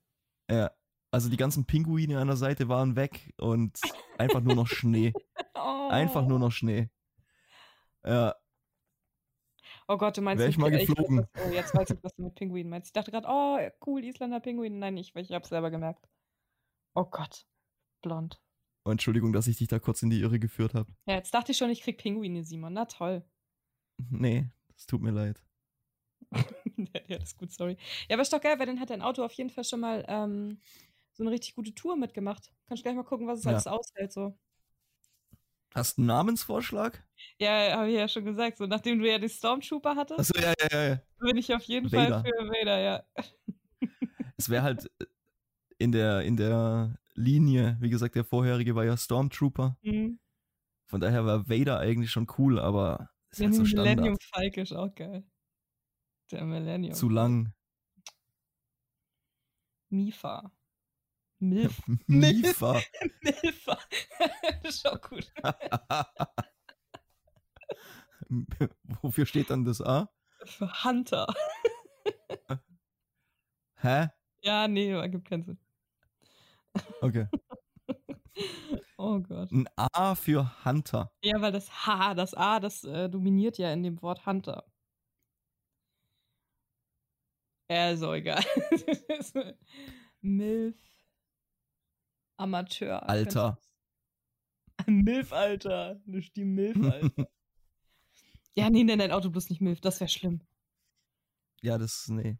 Ja, 0.51 0.71
also 1.11 1.29
die 1.29 1.37
ganzen 1.37 1.67
Pinguine 1.67 2.19
an 2.19 2.29
der 2.29 2.37
Seite 2.37 2.69
waren 2.69 2.97
weg 2.97 3.35
und 3.39 3.79
einfach 4.19 4.41
nur 4.41 4.55
noch 4.55 4.69
Schnee. 4.69 5.13
Oh. 5.55 5.91
Einfach 5.91 6.27
nur 6.27 6.41
noch 6.41 6.51
Schnee. 6.51 6.91
Ja, 8.05 8.35
Oh 9.89 9.97
Gott, 9.99 10.17
du 10.17 10.23
meinst 10.23 10.41
Wär 10.41 10.49
ich 10.49 10.59
mal 10.59 10.71
geflogen. 10.71 11.27
was- 11.35 11.45
oh, 11.47 11.53
jetzt 11.53 11.75
weiß 11.75 11.91
ich, 11.91 12.03
was 12.03 12.15
du 12.15 12.23
mit 12.23 12.35
Pinguinen 12.35 12.71
meinst. 12.71 12.89
Ich 12.89 12.93
dachte 12.93 13.11
gerade, 13.11 13.27
oh, 13.29 13.59
cool, 13.87 14.05
Isländer 14.05 14.41
Pinguin. 14.41 14.79
Nein, 14.79 14.97
ich, 14.97 15.15
ich 15.15 15.33
habe 15.33 15.47
selber 15.47 15.71
gemerkt. 15.71 16.09
Oh 16.95 17.05
Gott. 17.05 17.47
Blond. 18.03 18.41
oh, 18.85 18.91
Entschuldigung, 18.91 19.33
dass 19.33 19.47
ich 19.47 19.59
dich 19.59 19.69
da 19.69 19.79
kurz 19.79 20.03
in 20.03 20.11
die 20.11 20.21
Irre 20.21 20.39
geführt 20.41 20.75
habe. 20.75 20.91
Ja, 21.07 21.15
jetzt 21.15 21.33
dachte 21.35 21.53
ich 21.53 21.59
schon, 21.59 21.71
ich 21.71 21.83
krieg 21.83 21.99
Pinguine, 21.99 22.43
Simon. 22.45 22.73
Na 22.73 22.85
toll. 22.87 23.25
Nee, 24.11 24.49
das 24.75 24.87
tut 24.87 25.03
mir 25.03 25.11
leid. 25.13 25.41
ja, 26.33 27.01
ja, 27.07 27.19
das 27.19 27.31
ist 27.31 27.39
gut, 27.39 27.53
sorry. 27.53 27.77
Ja, 28.09 28.15
aber 28.17 28.23
ist 28.23 28.33
doch 28.33 28.41
geil, 28.41 28.59
weil 28.59 28.67
dann 28.67 28.81
hat 28.81 28.91
dein 28.91 29.03
Auto 29.03 29.23
auf 29.25 29.33
jeden 29.35 29.51
Fall 29.51 29.65
schon 29.65 29.81
mal 29.81 30.05
ähm, 30.09 30.61
so 31.13 31.23
eine 31.23 31.31
richtig 31.31 31.55
gute 31.55 31.75
Tour 31.75 31.97
mitgemacht. 31.97 32.51
Kannst 32.67 32.81
du 32.81 32.85
gleich 32.85 32.97
mal 32.97 33.05
gucken, 33.05 33.27
was 33.27 33.41
es 33.41 33.45
Ja. 33.45 33.51
alles 33.53 33.67
aushält, 33.67 34.13
so. 34.13 34.37
Hast 35.75 35.97
du 35.97 36.03
einen 36.03 36.09
Namensvorschlag? 36.09 37.03
Ja, 37.39 37.77
habe 37.77 37.89
ich 37.91 37.97
ja 37.97 38.09
schon 38.09 38.25
gesagt. 38.25 38.59
So, 38.59 38.67
nachdem 38.67 38.99
du 38.99 39.09
ja 39.09 39.19
die 39.19 39.29
Stormtrooper 39.29 39.97
hattest, 39.97 40.21
Achso, 40.21 40.39
ja, 40.39 40.55
ja, 40.71 40.89
ja, 40.89 41.01
bin 41.19 41.37
ich 41.37 41.55
auf 41.55 41.63
jeden 41.63 41.91
Vader. 41.91 42.23
Fall 42.23 42.31
für 42.39 42.49
Vader, 42.49 42.79
ja. 42.79 43.05
Es 44.37 44.49
wäre 44.49 44.63
halt 44.63 44.91
äh, 45.01 45.05
in 45.79 45.93
der, 45.93 46.23
in 46.23 46.37
der 46.37 46.99
Linie, 47.15 47.77
wie 47.81 47.91
gesagt, 47.91 48.15
der 48.15 48.25
vorherige 48.25 48.75
war 48.75 48.85
ja 48.85 48.97
Stormtrooper. 48.97 49.77
Mhm. 49.83 50.19
Von 50.87 51.01
daher 51.01 51.25
war 51.25 51.49
Vader 51.49 51.79
eigentlich 51.79 52.11
schon 52.11 52.27
cool, 52.39 52.59
aber 52.59 53.11
ist 53.31 53.41
Der 53.41 53.47
halt 53.47 53.55
so 53.57 53.63
Millennium 53.63 54.17
Standard. 54.21 54.23
Falke 54.35 54.61
ist 54.61 54.73
auch 54.73 54.95
geil. 54.95 55.25
Der 56.31 56.45
Millennium. 56.45 56.95
Zu 56.95 57.09
lang. 57.09 57.55
Mifa. 59.91 60.51
Milf. 61.43 61.83
Mifa. 62.07 62.81
Milfa. 63.21 63.79
das 64.63 64.77
ist 64.77 64.87
auch 64.87 65.01
gut. 65.01 65.29
Wofür 69.03 69.27
steht 69.27 69.51
dann 69.51 69.65
das 69.65 69.83
A? 69.83 70.09
Für 70.45 70.85
Hunter. 70.85 71.27
Hä? 73.81 74.09
Ja, 74.45 74.69
nee, 74.69 74.93
ergibt 74.93 75.29
keinen 75.29 75.43
Sinn. 75.43 75.59
Okay. 77.01 77.27
Oh 78.97 79.19
Gott. 79.19 79.51
Ein 79.51 79.69
A 79.77 80.15
für 80.15 80.65
Hunter. 80.65 81.11
Ja, 81.23 81.43
weil 81.43 81.53
das 81.53 81.87
H, 81.87 82.15
das 82.15 82.33
A, 82.35 82.61
das 82.61 82.85
äh, 82.85 83.11
dominiert 83.11 83.59
ja 83.59 83.71
in 83.73 83.83
dem 83.83 84.01
Wort 84.01 84.25
Hunter. 84.25 84.65
Auch 87.69 88.15
egal. 88.15 88.43
Milf. 90.21 90.92
Amateur. 92.37 93.09
Alter. 93.09 93.59
Milf, 94.87 95.33
Alter. 95.33 96.01
Nicht 96.07 96.37
die 96.37 96.45
Milf, 96.45 96.77
Alter. 96.93 97.29
ja, 98.57 98.71
nee, 98.71 98.85
nenn 98.85 98.99
dein 98.99 99.13
Auto 99.13 99.31
bloß 99.31 99.51
nicht 99.51 99.61
Milf, 99.61 99.81
das 99.81 100.01
wäre 100.01 100.09
schlimm. 100.09 100.41
Ja, 101.61 101.79
das, 101.79 102.09
nee. 102.09 102.39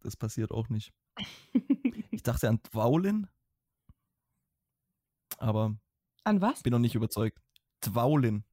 Das 0.00 0.16
passiert 0.16 0.50
auch 0.52 0.68
nicht. 0.68 0.92
Ich 2.10 2.22
dachte 2.22 2.48
an 2.48 2.60
Dwaulin. 2.62 3.28
Aber 5.38 5.76
An 6.24 6.40
was? 6.40 6.62
bin 6.62 6.70
noch 6.72 6.78
nicht 6.78 6.94
überzeugt. 6.94 7.38
Dwaulin. 7.82 8.44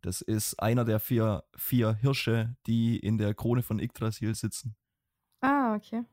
Das 0.00 0.22
ist 0.22 0.54
einer 0.58 0.84
der 0.86 1.00
vier, 1.00 1.44
vier 1.54 1.94
Hirsche, 1.94 2.56
die 2.66 2.98
in 2.98 3.18
der 3.18 3.34
Krone 3.34 3.62
von 3.62 3.78
Yggdrasil 3.78 4.34
sitzen. 4.34 4.74
Ah, 5.40 5.74
okay. 5.74 6.04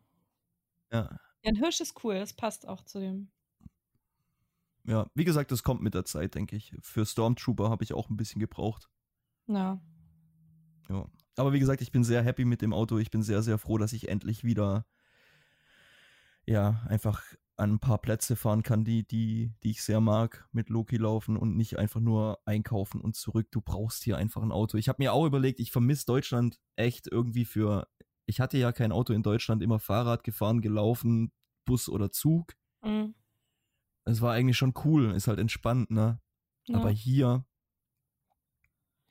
Ja, 0.92 1.18
Ja, 1.44 1.50
ein 1.50 1.56
Hirsch 1.56 1.80
ist 1.80 2.04
cool, 2.04 2.16
das 2.16 2.34
passt 2.34 2.68
auch 2.68 2.84
zu 2.84 3.00
dem. 3.00 3.32
Ja. 4.86 5.08
Wie 5.14 5.26
gesagt, 5.26 5.52
das 5.52 5.64
kommt 5.64 5.82
mit 5.82 5.94
der 5.94 6.06
Zeit, 6.06 6.36
denke 6.36 6.56
ich. 6.56 6.74
Für 6.82 7.06
Stormtrooper 7.06 7.70
habe 7.70 7.84
ich 7.84 7.94
auch 7.94 8.10
ein 8.10 8.18
bisschen 8.18 8.40
gebraucht. 8.40 8.90
Ja. 9.48 9.82
Ja. 10.90 11.08
Aber 11.38 11.54
wie 11.54 11.60
gesagt, 11.60 11.82
ich 11.82 11.92
bin 11.92 12.04
sehr 12.04 12.24
happy 12.24 12.46
mit 12.46 12.62
dem 12.62 12.74
Auto. 12.74 12.98
Ich 12.98 13.12
bin 13.12 13.24
sehr, 13.24 13.42
sehr 13.42 13.58
froh, 13.58 13.78
dass 13.78 13.94
ich 13.94 14.10
endlich 14.10 14.44
wieder 14.44 14.86
ja, 16.46 16.82
einfach 16.88 17.24
an 17.58 17.74
ein 17.74 17.80
paar 17.80 18.00
Plätze 18.00 18.36
fahren 18.36 18.64
kann, 18.64 18.84
die, 18.84 19.08
die, 19.08 19.54
die 19.64 19.72
ich 19.72 19.84
sehr 19.84 20.02
mag, 20.02 20.48
mit 20.52 20.70
Loki 20.70 20.98
laufen 20.98 21.38
und 21.38 21.56
nicht 21.56 21.78
einfach 21.78 22.00
nur 22.00 22.40
einkaufen 22.46 23.02
und 23.02 23.16
zurück. 23.16 23.48
Du 23.52 23.62
brauchst 23.62 24.04
hier 24.04 24.18
einfach 24.18 24.42
ein 24.42 24.52
Auto. 24.52 24.78
Ich 24.78 24.90
habe 24.90 25.02
mir 25.02 25.14
auch 25.14 25.26
überlegt, 25.26 25.60
ich 25.60 25.72
vermisse 25.72 26.06
Deutschland 26.08 26.60
echt 26.76 27.08
irgendwie 27.08 27.46
für. 27.46 27.88
Ich 28.26 28.40
hatte 28.40 28.58
ja 28.58 28.72
kein 28.72 28.92
Auto 28.92 29.14
in 29.14 29.24
Deutschland, 29.24 29.62
immer 29.62 29.80
Fahrrad 29.80 30.24
gefahren, 30.24 30.62
gelaufen, 30.62 31.32
Bus 31.66 31.88
oder 31.88 32.12
Zug. 32.12 32.56
Mhm. 32.84 33.14
Es 34.06 34.22
war 34.22 34.34
eigentlich 34.34 34.58
schon 34.58 34.74
cool, 34.86 35.12
ist 35.16 35.28
halt 35.28 35.40
entspannt, 35.40 35.92
ne? 35.92 36.20
Ja. 36.66 36.78
Aber 36.78 36.90
hier, 36.90 37.46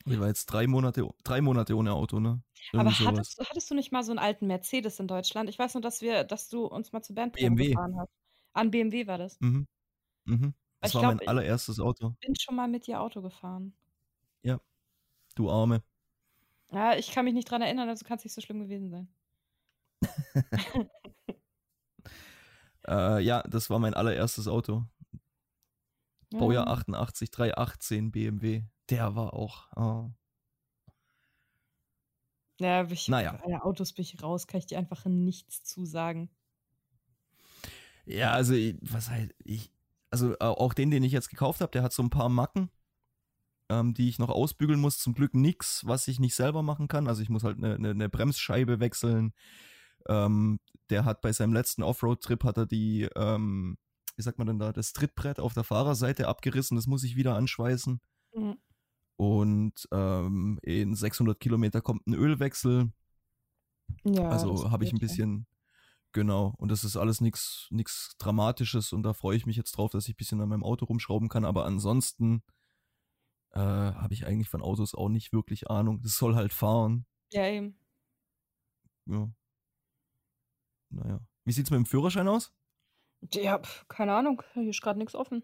ich 0.04 0.18
war 0.18 0.28
jetzt 0.28 0.46
drei 0.46 0.66
Monate, 0.66 1.08
drei 1.24 1.40
Monate 1.40 1.76
ohne 1.76 1.92
Auto, 1.92 2.18
ne? 2.20 2.42
Aber 2.72 2.82
Irgendwie 2.84 2.94
sowas. 3.04 3.06
hattest, 3.18 3.38
du- 3.40 3.44
hattest 3.44 3.70
du 3.70 3.74
nicht 3.74 3.92
mal 3.92 4.02
so 4.02 4.12
einen 4.12 4.18
alten 4.18 4.46
Mercedes 4.46 4.98
in 5.00 5.06
Deutschland? 5.08 5.48
Ich 5.48 5.58
weiß 5.58 5.74
nur, 5.74 5.82
dass 5.82 6.00
wir, 6.02 6.24
dass 6.24 6.48
du 6.48 6.66
uns 6.66 6.92
mal 6.92 7.02
zur 7.02 7.14
Bandprobe 7.16 7.42
BMW. 7.50 7.68
gefahren 7.68 7.96
hast. 7.98 8.10
An 8.52 8.70
BMW 8.70 9.06
war 9.06 9.18
das. 9.18 9.38
Mhm. 9.40 9.66
Mhm. 10.24 10.54
Das 10.80 10.90
Ich 10.90 10.94
war 10.94 11.02
glaub, 11.02 11.14
mein 11.14 11.22
ich- 11.22 11.28
allererstes 11.28 11.78
Auto. 11.80 12.14
Bin 12.20 12.34
schon 12.40 12.56
mal 12.56 12.68
mit 12.68 12.86
dir 12.86 13.00
Auto 13.00 13.20
gefahren. 13.22 13.74
Du 15.36 15.48
Arme. 15.48 15.80
Ja, 16.72 16.96
ich 16.96 17.12
kann 17.12 17.24
mich 17.24 17.34
nicht 17.34 17.48
dran 17.48 17.62
erinnern, 17.62 17.88
also 17.88 18.04
kann 18.04 18.18
es 18.18 18.24
nicht 18.24 18.34
so 18.34 18.40
schlimm 18.40 18.58
gewesen 18.58 18.90
sein. 18.90 19.08
Äh, 22.90 23.20
ja, 23.22 23.42
das 23.44 23.70
war 23.70 23.78
mein 23.78 23.94
allererstes 23.94 24.48
Auto. 24.48 24.84
Baujahr 26.30 26.66
Ja. 26.66 26.72
88, 26.72 27.30
318 27.30 28.10
BMW. 28.12 28.64
Der 28.90 29.14
war 29.14 29.32
auch. 29.34 29.68
Oh. 29.76 30.10
Ja, 32.58 32.88
ich, 32.90 33.08
Naja. 33.08 33.40
Ja, 33.48 33.62
Autos 33.62 33.92
bin 33.94 34.02
ich 34.02 34.22
raus, 34.22 34.46
kann 34.46 34.58
ich 34.58 34.66
dir 34.66 34.78
einfach 34.78 35.04
nichts 35.06 35.64
zu 35.64 35.84
sagen. 35.86 36.28
Ja, 38.04 38.32
also, 38.32 38.54
ich- 38.54 38.76
was 38.82 39.08
heißt, 39.08 39.30
ich, 39.44 39.72
also 40.10 40.36
auch 40.40 40.74
den, 40.74 40.90
den 40.90 41.02
ich 41.04 41.12
jetzt 41.12 41.30
gekauft 41.30 41.60
habe, 41.60 41.70
der 41.70 41.82
hat 41.82 41.92
so 41.92 42.02
ein 42.02 42.10
paar 42.10 42.28
Macken, 42.28 42.70
ähm, 43.70 43.94
die 43.94 44.08
ich 44.08 44.18
noch 44.18 44.28
ausbügeln 44.30 44.80
muss. 44.80 44.98
Zum 44.98 45.14
Glück 45.14 45.32
nix, 45.34 45.86
was 45.86 46.08
ich 46.08 46.18
nicht 46.18 46.34
selber 46.34 46.62
machen 46.62 46.88
kann. 46.88 47.06
Also, 47.08 47.22
ich 47.22 47.28
muss 47.30 47.44
halt 47.44 47.58
eine, 47.58 47.74
eine, 47.76 47.90
eine 47.90 48.08
Bremsscheibe 48.08 48.80
wechseln. 48.80 49.32
Ähm, 50.08 50.60
der 50.90 51.04
hat 51.04 51.20
bei 51.20 51.32
seinem 51.32 51.52
letzten 51.52 51.82
Offroad-Trip 51.82 52.42
hat 52.44 52.56
er 52.56 52.66
die, 52.66 53.08
ähm, 53.16 53.78
wie 54.16 54.22
sagt 54.22 54.38
man 54.38 54.46
denn 54.46 54.58
da, 54.58 54.72
das 54.72 54.92
Trittbrett 54.92 55.40
auf 55.40 55.54
der 55.54 55.64
Fahrerseite 55.64 56.28
abgerissen. 56.28 56.76
Das 56.76 56.86
muss 56.86 57.04
ich 57.04 57.16
wieder 57.16 57.36
anschweißen. 57.36 58.00
Mhm. 58.34 58.56
Und 59.16 59.88
ähm, 59.92 60.58
in 60.62 60.94
600 60.94 61.38
Kilometer 61.38 61.82
kommt 61.82 62.06
ein 62.06 62.14
Ölwechsel. 62.14 62.90
Ja, 64.04 64.28
Also 64.28 64.70
habe 64.70 64.84
ich 64.84 64.92
ein 64.92 64.98
bisschen, 64.98 65.46
genau, 66.12 66.54
und 66.58 66.70
das 66.70 66.84
ist 66.84 66.96
alles 66.96 67.20
nichts 67.20 67.66
nichts 67.70 68.14
Dramatisches 68.18 68.92
und 68.92 69.02
da 69.02 69.12
freue 69.12 69.36
ich 69.36 69.46
mich 69.46 69.56
jetzt 69.56 69.72
drauf, 69.72 69.90
dass 69.90 70.08
ich 70.08 70.14
ein 70.14 70.16
bisschen 70.16 70.40
an 70.40 70.48
meinem 70.48 70.64
Auto 70.64 70.86
rumschrauben 70.86 71.28
kann, 71.28 71.44
aber 71.44 71.66
ansonsten 71.66 72.42
äh, 73.52 73.58
habe 73.58 74.14
ich 74.14 74.26
eigentlich 74.26 74.48
von 74.48 74.62
Autos 74.62 74.94
auch 74.94 75.08
nicht 75.08 75.32
wirklich 75.32 75.68
Ahnung. 75.70 76.00
Das 76.02 76.16
soll 76.16 76.34
halt 76.34 76.52
fahren. 76.52 77.04
Ja, 77.32 77.46
eben. 77.46 77.76
Ja. 79.06 79.28
Naja. 80.90 81.20
Wie 81.44 81.52
sieht's 81.52 81.70
mit 81.70 81.78
dem 81.78 81.86
Führerschein 81.86 82.28
aus? 82.28 82.52
Ja, 83.32 83.58
pf, 83.58 83.86
keine 83.88 84.14
Ahnung, 84.14 84.42
hier 84.54 84.70
ist 84.70 84.82
gerade 84.82 84.98
nichts 84.98 85.14
offen. 85.14 85.42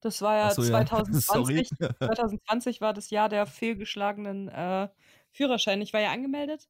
Das 0.00 0.20
war 0.20 0.36
ja 0.36 0.50
so, 0.50 0.62
ja. 0.62 0.84
2020. 0.84 1.68
Sorry. 1.78 1.94
2020 1.98 2.80
war 2.80 2.92
das 2.92 3.10
Jahr 3.10 3.28
der 3.28 3.46
fehlgeschlagenen 3.46 4.48
äh, 4.48 4.88
Führerscheine. 5.30 5.82
Ich 5.84 5.92
war 5.92 6.00
ja 6.00 6.10
angemeldet. 6.10 6.68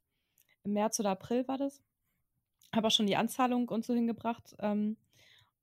Im 0.65 0.75
März 0.75 1.01
oder 1.01 1.11
April 1.11 1.49
war 1.49 1.59
das. 1.59 1.83
Habe 2.75 2.87
auch 2.87 2.91
schon 2.91 3.07
die 3.07 3.17
Anzahlung 3.17 3.69
und 3.69 3.85
so 3.85 3.95
hingebracht. 3.95 4.55
Ähm, 4.59 4.97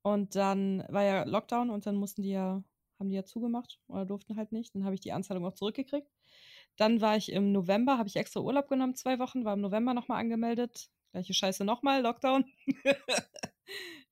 und 0.02 0.34
dann 0.34 0.84
war 0.88 1.04
ja 1.04 1.24
Lockdown 1.24 1.70
und 1.70 1.86
dann 1.86 1.96
mussten 1.96 2.22
die 2.22 2.30
ja, 2.30 2.62
haben 2.98 3.08
die 3.08 3.16
ja 3.16 3.24
zugemacht 3.24 3.78
oder 3.86 4.04
durften 4.04 4.36
halt 4.36 4.50
nicht. 4.50 4.74
Dann 4.74 4.84
habe 4.84 4.94
ich 4.94 5.00
die 5.00 5.12
Anzahlung 5.12 5.44
auch 5.46 5.54
zurückgekriegt. 5.54 6.10
Dann 6.76 7.00
war 7.00 7.16
ich 7.16 7.30
im 7.30 7.52
November, 7.52 7.98
habe 7.98 8.08
ich 8.08 8.16
extra 8.16 8.40
Urlaub 8.40 8.68
genommen, 8.68 8.94
zwei 8.96 9.18
Wochen, 9.18 9.44
war 9.44 9.54
im 9.54 9.60
November 9.60 9.94
nochmal 9.94 10.20
angemeldet. 10.20 10.90
Gleiche 11.12 11.34
Scheiße 11.34 11.64
nochmal, 11.64 12.02
Lockdown. 12.02 12.44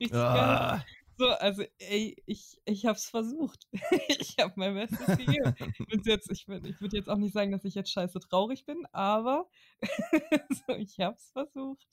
Richtig 0.01 0.13
geil. 0.13 0.21
Ah, 0.23 0.85
So, 1.17 1.27
also, 1.29 1.65
ey, 1.79 2.17
ich, 2.27 2.61
ich 2.65 2.87
hab's 2.87 3.09
versucht. 3.09 3.67
ich 4.09 4.37
hab 4.41 4.57
mein 4.57 4.75
Bestes 4.75 5.07
gegeben. 5.19 5.55
Jetzt, 6.05 6.31
ich 6.31 6.47
ich 6.49 6.81
würde 6.81 6.97
jetzt 6.97 7.09
auch 7.09 7.17
nicht 7.17 7.33
sagen, 7.33 7.51
dass 7.53 7.65
ich 7.65 7.75
jetzt 7.75 7.91
scheiße 7.91 8.21
traurig 8.21 8.65
bin, 8.67 8.87
aber 8.93 9.49
so, 10.67 10.75
ich 10.75 10.99
hab's 11.01 11.31
versucht. 11.33 11.87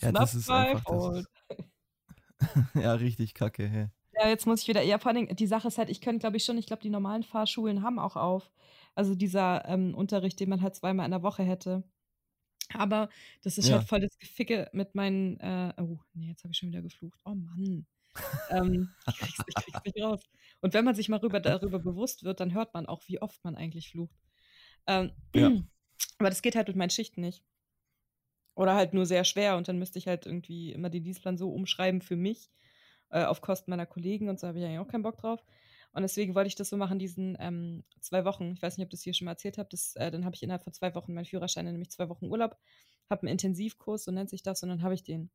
Ja, 0.00 0.12
das 0.12 0.34
ist 0.34 0.48
einfach- 0.50 0.82
das 0.84 0.84
fault. 0.84 1.26
ja, 2.74 2.94
richtig 2.94 3.34
kacke, 3.34 3.68
hä. 3.68 3.88
Ja, 4.14 4.28
jetzt 4.28 4.46
muss 4.46 4.62
ich 4.62 4.68
wieder 4.68 4.82
eher, 4.82 4.98
vor 5.00 5.10
allem, 5.10 5.26
die 5.34 5.46
Sache 5.46 5.68
ist 5.68 5.76
halt, 5.78 5.90
ich 5.90 6.00
könnte, 6.00 6.20
glaube 6.20 6.36
ich, 6.36 6.44
schon, 6.44 6.56
ich 6.56 6.66
glaube, 6.66 6.82
die 6.82 6.90
normalen 6.90 7.24
Fahrschulen 7.24 7.82
haben 7.82 7.98
auch 7.98 8.16
auf. 8.16 8.50
Also 8.94 9.14
dieser 9.16 9.64
ähm, 9.68 9.94
Unterricht, 9.94 10.38
den 10.38 10.48
man 10.48 10.62
halt 10.62 10.76
zweimal 10.76 11.04
in 11.04 11.10
der 11.10 11.22
Woche 11.24 11.42
hätte. 11.42 11.82
Aber 12.74 13.08
das 13.42 13.58
ist 13.58 13.68
Ja. 13.68 13.76
halt 13.78 13.88
voll 13.88 14.00
das 14.00 14.18
Geficke 14.18 14.68
mit 14.72 14.94
meinen, 14.94 15.38
äh, 15.40 15.72
oh, 15.78 15.98
nee, 16.14 16.28
jetzt 16.28 16.44
habe 16.44 16.52
ich 16.52 16.58
schon 16.58 16.68
wieder 16.70 16.82
geflucht. 16.82 17.18
Oh 17.24 17.34
Mann. 17.34 17.86
ähm, 18.50 18.90
ich, 19.08 19.16
krieg's, 19.16 19.38
ich 19.46 19.54
krieg's 19.54 19.80
nicht 19.84 20.00
raus. 20.02 20.20
Und 20.60 20.74
wenn 20.74 20.84
man 20.84 20.94
sich 20.94 21.08
mal 21.08 21.18
rüber, 21.18 21.40
darüber 21.40 21.78
bewusst 21.78 22.24
wird, 22.24 22.40
dann 22.40 22.54
hört 22.54 22.74
man 22.74 22.86
auch, 22.86 23.02
wie 23.08 23.20
oft 23.20 23.42
man 23.44 23.56
eigentlich 23.56 23.90
flucht. 23.90 24.16
Ähm, 24.86 25.12
Ja. 25.34 25.50
Aber 26.18 26.30
das 26.30 26.42
geht 26.42 26.56
halt 26.56 26.68
mit 26.68 26.76
meinen 26.76 26.90
Schichten 26.90 27.20
nicht. 27.20 27.42
Oder 28.56 28.74
halt 28.74 28.94
nur 28.94 29.04
sehr 29.06 29.24
schwer 29.24 29.56
und 29.56 29.66
dann 29.66 29.78
müsste 29.78 29.98
ich 29.98 30.06
halt 30.06 30.26
irgendwie 30.26 30.72
immer 30.72 30.88
den 30.90 31.02
Dienstplan 31.02 31.36
so 31.36 31.50
umschreiben 31.52 32.02
für 32.02 32.16
mich, 32.16 32.50
äh, 33.10 33.24
auf 33.24 33.40
Kosten 33.40 33.70
meiner 33.70 33.86
Kollegen 33.86 34.28
und 34.28 34.38
so 34.38 34.46
habe 34.46 34.58
ich 34.58 34.64
eigentlich 34.64 34.78
auch 34.78 34.88
keinen 34.88 35.02
Bock 35.02 35.18
drauf. 35.18 35.42
Und 35.94 36.02
deswegen 36.02 36.34
wollte 36.34 36.48
ich 36.48 36.56
das 36.56 36.68
so 36.68 36.76
machen, 36.76 36.98
diesen 36.98 37.36
ähm, 37.38 37.84
zwei 38.00 38.24
Wochen. 38.24 38.52
Ich 38.52 38.62
weiß 38.62 38.76
nicht, 38.76 38.84
ob 38.84 38.90
das 38.90 39.02
hier 39.02 39.14
schon 39.14 39.26
mal 39.26 39.32
erzählt 39.32 39.58
habe. 39.58 39.68
Das, 39.70 39.94
äh, 39.94 40.10
dann 40.10 40.24
habe 40.24 40.34
ich 40.34 40.42
innerhalb 40.42 40.64
von 40.64 40.72
zwei 40.72 40.92
Wochen 40.94 41.14
meinen 41.14 41.24
Führerschein, 41.24 41.66
nämlich 41.66 41.90
zwei 41.90 42.08
Wochen 42.08 42.26
Urlaub, 42.26 42.58
habe 43.08 43.22
einen 43.22 43.32
Intensivkurs, 43.32 44.04
so 44.04 44.10
nennt 44.10 44.28
sich 44.28 44.42
das, 44.42 44.62
und 44.64 44.70
dann 44.70 44.82
habe 44.82 44.94
ich 44.94 45.04
den. 45.04 45.30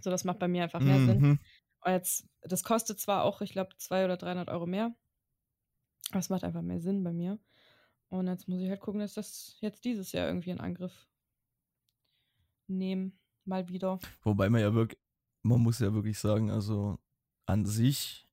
So, 0.00 0.10
das 0.10 0.24
macht 0.24 0.38
bei 0.38 0.48
mir 0.48 0.62
einfach 0.62 0.80
mehr 0.80 0.98
Sinn. 1.04 1.20
Mhm. 1.20 1.38
Und 1.80 1.92
jetzt, 1.92 2.26
das 2.42 2.62
kostet 2.64 3.00
zwar 3.00 3.24
auch, 3.24 3.40
ich 3.40 3.52
glaube, 3.52 3.76
200 3.76 4.10
oder 4.10 4.16
300 4.16 4.48
Euro 4.48 4.66
mehr, 4.66 4.94
aber 6.10 6.18
es 6.20 6.30
macht 6.30 6.44
einfach 6.44 6.62
mehr 6.62 6.80
Sinn 6.80 7.04
bei 7.04 7.12
mir. 7.12 7.38
Und 8.08 8.26
jetzt 8.26 8.48
muss 8.48 8.60
ich 8.60 8.70
halt 8.70 8.80
gucken, 8.80 9.00
dass 9.00 9.14
das 9.14 9.56
jetzt 9.60 9.84
dieses 9.84 10.12
Jahr 10.12 10.26
irgendwie 10.26 10.50
in 10.50 10.60
Angriff 10.60 11.08
nehmen. 12.66 13.18
Mal 13.44 13.68
wieder. 13.68 13.98
Wobei 14.22 14.48
man 14.48 14.60
ja 14.60 14.72
wirklich, 14.74 15.00
man 15.42 15.60
muss 15.60 15.78
ja 15.78 15.92
wirklich 15.92 16.18
sagen, 16.18 16.50
also 16.50 16.98
an 17.46 17.64
sich, 17.64 18.27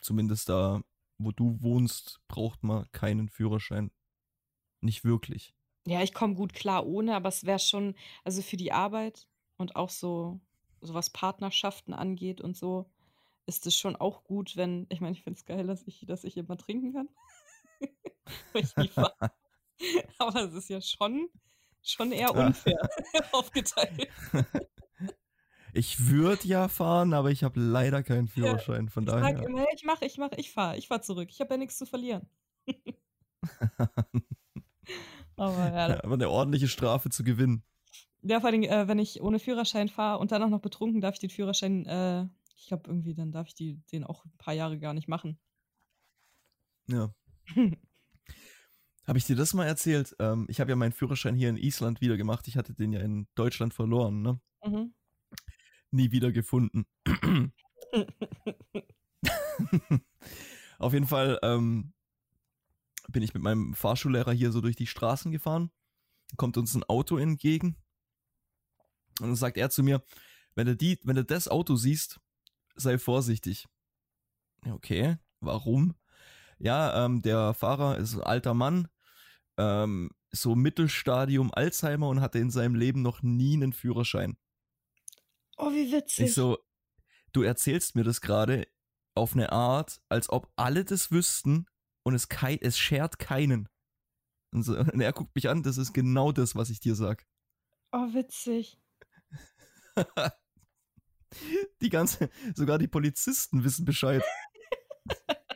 zumindest 0.00 0.48
da, 0.48 0.82
wo 1.18 1.32
du 1.32 1.60
wohnst, 1.60 2.20
braucht 2.28 2.62
man 2.62 2.90
keinen 2.92 3.28
Führerschein. 3.28 3.90
Nicht 4.80 5.04
wirklich. 5.04 5.54
Ja, 5.86 6.02
ich 6.02 6.14
komme 6.14 6.34
gut 6.34 6.52
klar 6.52 6.86
ohne, 6.86 7.16
aber 7.16 7.28
es 7.28 7.44
wäre 7.44 7.58
schon, 7.58 7.94
also 8.24 8.42
für 8.42 8.56
die 8.56 8.72
Arbeit 8.72 9.26
und 9.56 9.76
auch 9.76 9.90
so, 9.90 10.40
so 10.80 10.94
was 10.94 11.10
Partnerschaften 11.10 11.94
angeht 11.94 12.40
und 12.40 12.56
so, 12.56 12.90
ist 13.46 13.66
es 13.66 13.76
schon 13.76 13.96
auch 13.96 14.24
gut, 14.24 14.56
wenn, 14.56 14.86
ich 14.90 15.00
meine, 15.00 15.16
ich 15.16 15.22
finde 15.22 15.38
es 15.38 15.46
geil, 15.46 15.66
dass 15.66 15.86
ich, 15.86 16.04
dass 16.06 16.24
ich 16.24 16.36
immer 16.36 16.56
trinken 16.56 16.92
kann. 16.92 17.08
Aber 20.18 20.44
es 20.44 20.54
ist 20.54 20.68
ja 20.68 20.80
schon, 20.80 21.28
schon 21.82 22.12
eher 22.12 22.34
unfair 22.34 22.88
aufgeteilt. 23.32 24.08
Ich 25.78 26.08
würde 26.08 26.46
ja 26.48 26.66
fahren, 26.66 27.14
aber 27.14 27.30
ich 27.30 27.44
habe 27.44 27.60
leider 27.60 28.02
keinen 28.02 28.26
Führerschein, 28.26 28.88
von 28.88 29.04
Ich 29.04 29.10
sag 29.10 29.20
daher. 29.20 29.46
immer, 29.46 29.64
ich 29.72 29.84
mache, 29.84 30.04
ich 30.04 30.18
mache, 30.18 30.34
ich 30.36 30.50
fahre, 30.50 30.76
ich 30.76 30.88
fahre 30.88 31.02
zurück. 31.02 31.28
Ich 31.30 31.40
habe 31.40 31.54
ja 31.54 31.58
nichts 31.58 31.78
zu 31.78 31.86
verlieren. 31.86 32.28
aber 35.36 35.72
ja, 35.72 35.88
Ja, 35.90 36.02
aber 36.02 36.14
eine 36.14 36.28
ordentliche 36.28 36.66
Strafe 36.66 37.10
zu 37.10 37.22
gewinnen. 37.22 37.62
Ja, 38.22 38.40
vor 38.40 38.50
allem, 38.50 38.64
äh, 38.64 38.88
wenn 38.88 38.98
ich 38.98 39.22
ohne 39.22 39.38
Führerschein 39.38 39.88
fahre 39.88 40.18
und 40.18 40.32
dann 40.32 40.42
auch 40.42 40.48
noch 40.48 40.60
betrunken, 40.60 41.00
darf 41.00 41.14
ich 41.14 41.20
den 41.20 41.30
Führerschein, 41.30 41.86
äh, 41.86 42.26
ich 42.56 42.66
glaube 42.66 42.90
irgendwie, 42.90 43.14
dann 43.14 43.30
darf 43.30 43.46
ich 43.46 43.54
die, 43.54 43.80
den 43.92 44.02
auch 44.02 44.24
ein 44.24 44.32
paar 44.36 44.54
Jahre 44.54 44.80
gar 44.80 44.94
nicht 44.94 45.06
machen. 45.06 45.38
Ja. 46.88 47.14
Habe 49.06 49.16
ich 49.16 49.26
dir 49.26 49.36
das 49.36 49.54
mal 49.54 49.64
erzählt? 49.64 50.16
Ähm, 50.18 50.46
ich 50.50 50.60
habe 50.60 50.70
ja 50.70 50.76
meinen 50.76 50.92
Führerschein 50.92 51.36
hier 51.36 51.48
in 51.48 51.56
Island 51.56 52.00
wieder 52.00 52.16
gemacht. 52.18 52.46
Ich 52.48 52.56
hatte 52.58 52.74
den 52.74 52.92
ja 52.92 53.00
in 53.00 53.28
Deutschland 53.36 53.72
verloren, 53.72 54.20
ne? 54.20 54.40
mhm. 54.64 54.92
Nie 55.90 56.10
wieder 56.10 56.32
gefunden. 56.32 56.86
Auf 60.78 60.92
jeden 60.92 61.06
Fall 61.06 61.38
ähm, 61.42 61.92
bin 63.08 63.22
ich 63.22 63.34
mit 63.34 63.42
meinem 63.42 63.74
Fahrschullehrer 63.74 64.32
hier 64.32 64.52
so 64.52 64.60
durch 64.60 64.76
die 64.76 64.86
Straßen 64.86 65.32
gefahren. 65.32 65.70
Kommt 66.36 66.56
uns 66.56 66.74
ein 66.74 66.84
Auto 66.84 67.16
entgegen. 67.16 67.76
Und 69.20 69.28
dann 69.28 69.36
sagt 69.36 69.56
er 69.56 69.70
zu 69.70 69.82
mir, 69.82 70.04
wenn 70.54 70.66
du, 70.66 70.76
die, 70.76 70.98
wenn 71.04 71.16
du 71.16 71.24
das 71.24 71.48
Auto 71.48 71.76
siehst, 71.76 72.20
sei 72.76 72.98
vorsichtig. 72.98 73.66
Okay, 74.66 75.16
warum? 75.40 75.94
Ja, 76.58 77.04
ähm, 77.04 77.22
der 77.22 77.54
Fahrer 77.54 77.96
ist 77.98 78.14
ein 78.14 78.22
alter 78.22 78.54
Mann, 78.54 78.88
ähm, 79.56 80.10
so 80.30 80.54
Mittelstadium 80.54 81.52
Alzheimer 81.52 82.08
und 82.08 82.20
hatte 82.20 82.38
in 82.38 82.50
seinem 82.50 82.74
Leben 82.74 83.02
noch 83.02 83.22
nie 83.22 83.54
einen 83.54 83.72
Führerschein. 83.72 84.36
Oh, 85.58 85.72
wie 85.72 85.92
witzig. 85.92 86.26
Ich 86.26 86.34
so, 86.34 86.58
du 87.32 87.42
erzählst 87.42 87.96
mir 87.96 88.04
das 88.04 88.20
gerade 88.20 88.68
auf 89.14 89.34
eine 89.34 89.50
Art, 89.52 90.00
als 90.08 90.30
ob 90.30 90.50
alle 90.56 90.84
das 90.84 91.10
wüssten 91.10 91.66
und 92.04 92.14
es, 92.14 92.28
kei 92.28 92.58
es 92.60 92.78
schert 92.78 93.18
keinen. 93.18 93.68
Und, 94.52 94.62
so, 94.62 94.78
und 94.78 95.00
er 95.00 95.12
guckt 95.12 95.34
mich 95.34 95.48
an, 95.48 95.62
das 95.62 95.76
ist 95.76 95.92
genau 95.92 96.32
das, 96.32 96.54
was 96.54 96.70
ich 96.70 96.80
dir 96.80 96.94
sag. 96.94 97.26
Oh, 97.92 98.14
witzig. 98.14 98.80
die 101.80 101.90
ganze, 101.90 102.30
sogar 102.54 102.78
die 102.78 102.88
Polizisten 102.88 103.64
wissen 103.64 103.84
Bescheid. 103.84 104.22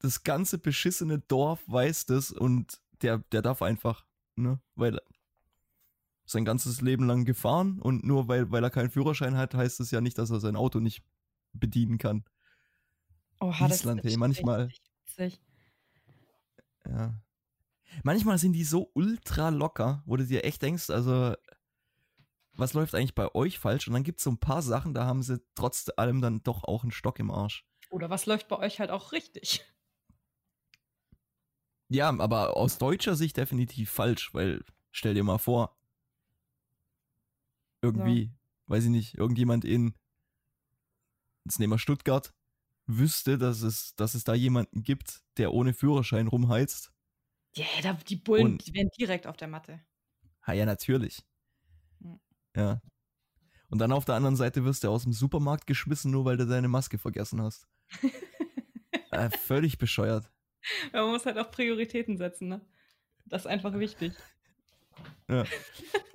das 0.00 0.24
ganze 0.24 0.58
beschissene 0.58 1.20
Dorf 1.20 1.62
weiß 1.66 2.06
das 2.06 2.32
und 2.32 2.82
der, 3.02 3.18
der 3.18 3.42
darf 3.42 3.62
einfach, 3.62 4.04
ne, 4.36 4.60
weil 4.74 5.00
sein 6.30 6.44
ganzes 6.44 6.80
Leben 6.80 7.06
lang 7.06 7.24
gefahren 7.24 7.80
und 7.80 8.04
nur 8.04 8.28
weil, 8.28 8.50
weil 8.50 8.62
er 8.62 8.70
keinen 8.70 8.90
Führerschein 8.90 9.36
hat, 9.36 9.54
heißt 9.54 9.80
das 9.80 9.90
ja 9.90 10.00
nicht, 10.00 10.16
dass 10.18 10.30
er 10.30 10.40
sein 10.40 10.56
Auto 10.56 10.78
nicht 10.78 11.02
bedienen 11.52 11.98
kann. 11.98 12.24
Oha, 13.40 13.66
Island, 13.66 14.04
das 14.04 14.12
hey, 14.12 14.18
manchmal. 14.18 14.70
Ja. 16.86 17.20
Manchmal 18.04 18.38
sind 18.38 18.52
die 18.52 18.64
so 18.64 18.90
ultra 18.94 19.48
locker, 19.48 20.02
wo 20.06 20.16
du 20.16 20.24
dir 20.24 20.44
echt 20.44 20.62
denkst, 20.62 20.90
also, 20.90 21.34
was 22.52 22.74
läuft 22.74 22.94
eigentlich 22.94 23.14
bei 23.14 23.34
euch 23.34 23.58
falsch? 23.58 23.88
Und 23.88 23.94
dann 23.94 24.04
gibt 24.04 24.20
es 24.20 24.24
so 24.24 24.30
ein 24.30 24.38
paar 24.38 24.62
Sachen, 24.62 24.94
da 24.94 25.06
haben 25.06 25.22
sie 25.22 25.42
trotz 25.54 25.90
allem 25.96 26.20
dann 26.20 26.42
doch 26.42 26.62
auch 26.64 26.84
einen 26.84 26.92
Stock 26.92 27.18
im 27.18 27.30
Arsch. 27.30 27.66
Oder 27.90 28.08
was 28.08 28.26
läuft 28.26 28.48
bei 28.48 28.58
euch 28.58 28.78
halt 28.78 28.90
auch 28.90 29.10
richtig? 29.12 29.64
Ja, 31.88 32.08
aber 32.08 32.56
aus 32.56 32.78
deutscher 32.78 33.16
Sicht 33.16 33.36
definitiv 33.36 33.90
falsch, 33.90 34.32
weil 34.32 34.64
stell 34.92 35.14
dir 35.14 35.24
mal 35.24 35.38
vor, 35.38 35.76
irgendwie, 37.82 38.24
ja. 38.24 38.30
weiß 38.66 38.84
ich 38.84 38.90
nicht, 38.90 39.14
irgendjemand 39.16 39.64
in, 39.64 39.94
jetzt 41.44 41.58
nehmen 41.58 41.72
wir 41.72 41.78
Stuttgart, 41.78 42.32
wüsste, 42.86 43.38
dass 43.38 43.62
es, 43.62 43.94
dass 43.96 44.14
es 44.14 44.24
da 44.24 44.34
jemanden 44.34 44.82
gibt, 44.82 45.22
der 45.36 45.52
ohne 45.52 45.74
Führerschein 45.74 46.26
rumheizt. 46.26 46.92
Ja, 47.54 47.64
yeah, 47.82 47.94
die 47.94 48.16
Bullen, 48.16 48.44
Und, 48.44 48.66
die 48.66 48.74
wären 48.74 48.90
direkt 48.98 49.26
auf 49.26 49.36
der 49.36 49.48
Matte. 49.48 49.80
Ha, 50.46 50.52
ja, 50.52 50.66
natürlich. 50.66 51.22
Hm. 52.00 52.20
Ja. 52.54 52.80
Und 53.68 53.78
dann 53.78 53.92
auf 53.92 54.04
der 54.04 54.16
anderen 54.16 54.36
Seite 54.36 54.64
wirst 54.64 54.84
du 54.84 54.88
aus 54.88 55.04
dem 55.04 55.12
Supermarkt 55.12 55.66
geschmissen, 55.66 56.10
nur 56.10 56.24
weil 56.24 56.36
du 56.36 56.46
deine 56.46 56.68
Maske 56.68 56.98
vergessen 56.98 57.40
hast. 57.40 57.68
äh, 59.10 59.30
völlig 59.30 59.78
bescheuert. 59.78 60.30
Man 60.92 61.10
muss 61.10 61.26
halt 61.26 61.38
auch 61.38 61.50
Prioritäten 61.50 62.16
setzen, 62.16 62.48
ne? 62.48 62.60
Das 63.26 63.42
ist 63.42 63.46
einfach 63.46 63.78
wichtig. 63.78 64.12
Ja. 65.28 65.44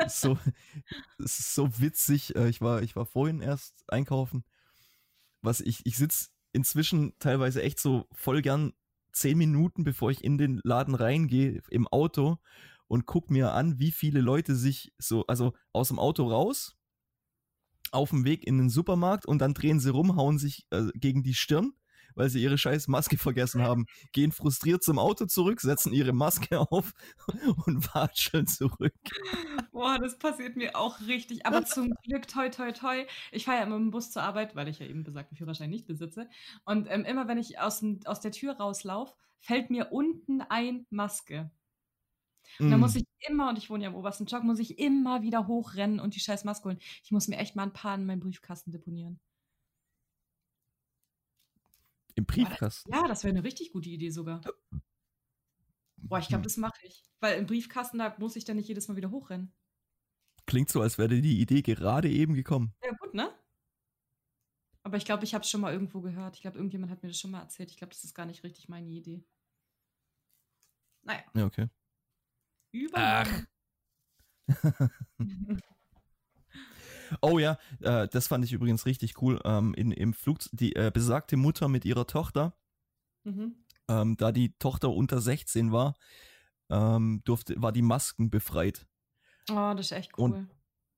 so, 0.08 0.38
es 1.20 1.40
ist 1.40 1.56
so 1.56 1.80
witzig. 1.80 2.36
Äh, 2.36 2.50
ich 2.50 2.62
war, 2.62 2.82
ich 2.82 2.96
war 2.96 3.06
vorhin 3.06 3.42
erst 3.42 3.84
einkaufen. 3.88 4.44
Was 5.42 5.62
ich, 5.62 5.86
ich 5.86 5.98
sitze 5.98 6.30
inzwischen 6.54 7.18
teilweise 7.20 7.62
echt 7.62 7.80
so 7.80 8.08
voll 8.12 8.42
gern 8.42 8.74
zehn 9.12 9.38
Minuten, 9.38 9.84
bevor 9.84 10.12
ich 10.12 10.24
in 10.24 10.38
den 10.38 10.60
Laden 10.64 10.96
reingehe, 10.96 11.62
im 11.70 11.88
Auto 11.88 12.38
und 12.88 13.06
guck 13.06 13.32
mir 13.32 13.54
an, 13.54 13.80
wie 13.80 13.92
viele 13.92 14.22
Leute 14.22 14.56
sich 14.56 14.94
so, 14.98 15.26
also 15.28 15.54
aus 15.72 15.88
dem 15.88 16.00
Auto 16.00 16.28
raus, 16.30 16.76
auf 17.92 18.10
dem 18.10 18.26
Weg 18.26 18.46
in 18.46 18.58
den 18.58 18.70
Supermarkt 18.70 19.26
und 19.26 19.40
dann 19.40 19.54
drehen 19.54 19.80
sie 19.80 19.90
rum, 19.92 20.16
hauen 20.16 20.38
sich 20.38 20.68
äh, 20.72 20.88
gegen 20.96 21.24
die 21.24 21.34
Stirn 21.34 21.74
weil 22.16 22.30
sie 22.30 22.42
ihre 22.42 22.58
scheiß 22.58 22.88
Maske 22.88 23.18
vergessen 23.18 23.62
haben, 23.62 23.86
gehen 24.12 24.32
frustriert 24.32 24.84
zum 24.84 25.00
Auto 25.00 25.26
zurück, 25.26 25.62
setzen 25.62 25.94
ihre 25.94 26.14
Maske 26.14 26.60
auf 26.72 26.94
und 27.66 27.94
watscheln 27.94 28.48
zurück. 28.48 28.94
Boah, 29.72 30.00
das 30.00 30.18
passiert 30.18 30.56
mir 30.56 30.76
auch 30.76 31.00
richtig. 31.02 31.46
Aber 31.46 31.66
zum 31.66 31.94
Glück, 32.04 32.28
toi, 32.28 32.50
toi, 32.50 32.72
toi. 32.72 33.06
Ich 33.32 33.46
fahre 33.46 33.60
ja 33.60 33.64
immer 33.64 33.76
im 33.78 33.92
Bus 33.92 34.12
zur 34.12 34.24
Arbeit, 34.24 34.56
weil 34.56 34.68
ich 34.68 34.80
ja 34.80 34.86
eben 34.86 35.04
besagten 35.04 35.38
Führerschein 35.38 35.70
nicht 35.70 35.88
besitze. 35.88 36.30
Und 36.64 36.88
ähm, 36.90 37.06
immer 37.06 37.28
wenn 37.28 37.38
ich 37.38 37.60
aus, 37.60 37.84
aus 38.06 38.20
der 38.22 38.32
Tür 38.32 38.58
rauslaufe, 38.58 39.14
fällt 39.40 39.70
mir 39.70 39.92
unten 39.92 40.42
ein 40.42 40.86
Maske. 40.90 41.52
Und 42.60 42.72
dann 42.72 42.80
muss 42.80 42.94
mm. 42.94 43.00
ich 43.00 43.06
immer, 43.28 43.50
und 43.50 43.58
ich 43.58 43.70
wohne 43.70 43.84
ja 43.84 43.90
im 43.90 43.96
obersten 43.96 44.28
Stock, 44.28 44.44
muss 44.44 44.60
ich 44.60 44.80
immer 44.80 45.22
wieder 45.22 45.48
hochrennen 45.48 46.00
und 46.00 46.16
die 46.16 46.20
scheiß 46.20 46.44
Maske 46.46 46.70
holen. 46.70 46.80
Ich 47.04 47.12
muss 47.12 47.28
mir 47.28 47.38
echt 47.38 47.56
mal 47.56 47.64
ein 47.64 47.74
paar 47.74 47.96
in 47.96 48.06
meinen 48.06 48.20
Briefkasten 48.20 48.72
deponieren. 48.72 49.20
Im 52.16 52.26
Briefkasten? 52.26 52.92
Ja, 52.92 53.08
das 53.08 53.24
wäre 53.24 53.36
eine 53.36 53.44
richtig 53.44 53.72
gute 53.72 53.90
Idee 53.90 54.10
sogar. 54.10 54.42
Boah, 55.98 56.20
ich 56.20 56.28
glaube, 56.28 56.44
das 56.44 56.58
mache 56.58 56.86
ich. 56.86 57.04
Weil 57.20 57.38
im 57.38 57.46
Briefkasten, 57.46 57.98
da 57.98 58.16
muss 58.20 58.36
ich 58.36 58.46
dann 58.46 58.58
nicht 58.58 58.68
jedes 58.68 58.88
Mal 58.88 58.96
wieder 58.96 59.12
hochrennen. 59.12 59.54
Klingt 60.46 60.70
so, 60.70 60.82
als 60.82 60.98
wäre 60.98 61.22
die 61.22 61.42
Idee 61.42 61.62
gerade 61.62 62.10
eben 62.10 62.36
gekommen. 62.36 62.74
Ja, 62.84 62.92
gut, 63.00 63.14
ne? 63.14 63.34
Aber 64.84 64.98
ich 64.98 65.06
glaube, 65.06 65.24
ich 65.24 65.34
habe 65.34 65.44
es 65.44 65.50
schon 65.50 65.62
mal 65.62 65.74
irgendwo 65.74 66.02
gehört. 66.02 66.36
Ich 66.36 66.42
glaube, 66.42 66.58
irgendjemand 66.58 66.92
hat 66.92 67.02
mir 67.02 67.10
das 67.10 67.20
schon 67.20 67.32
mal 67.32 67.42
erzählt. 67.42 67.72
Ich 67.72 67.78
glaube, 67.78 67.94
das 67.94 68.04
ist 68.04 68.14
gar 68.14 68.28
nicht 68.28 68.44
richtig 68.44 68.70
meine 68.70 68.90
Idee. 68.90 69.26
Naja. 71.02 71.24
Ja, 71.34 71.46
okay. 71.46 71.70
Überall. 72.72 73.48
Oh 77.22 77.40
ja, 77.40 77.58
äh, 77.82 78.08
das 78.08 78.28
fand 78.28 78.46
ich 78.46 78.54
übrigens 78.54 78.86
richtig 78.86 79.22
cool. 79.22 79.40
Ähm, 79.44 79.74
in, 79.74 79.92
Im 79.92 80.14
Flug, 80.14 80.40
die 80.52 80.76
äh, 80.76 80.92
besagte 80.94 81.38
Mutter 81.38 81.68
mit 81.68 81.86
ihrer 81.86 82.08
Tochter, 82.08 82.54
mhm. 83.24 83.56
ähm, 83.88 84.18
da 84.18 84.32
die 84.32 84.58
Tochter 84.58 84.90
unter 84.90 85.22
16 85.22 85.72
war, 85.72 85.96
ähm, 86.70 87.22
durfte, 87.26 87.62
war 87.62 87.72
die 87.72 87.82
Masken 87.82 88.30
befreit. 88.30 88.88
Oh, 89.50 89.74
das 89.76 89.88
ist 89.88 89.92
echt 89.92 90.18
cool. 90.18 90.24
Und, 90.24 90.50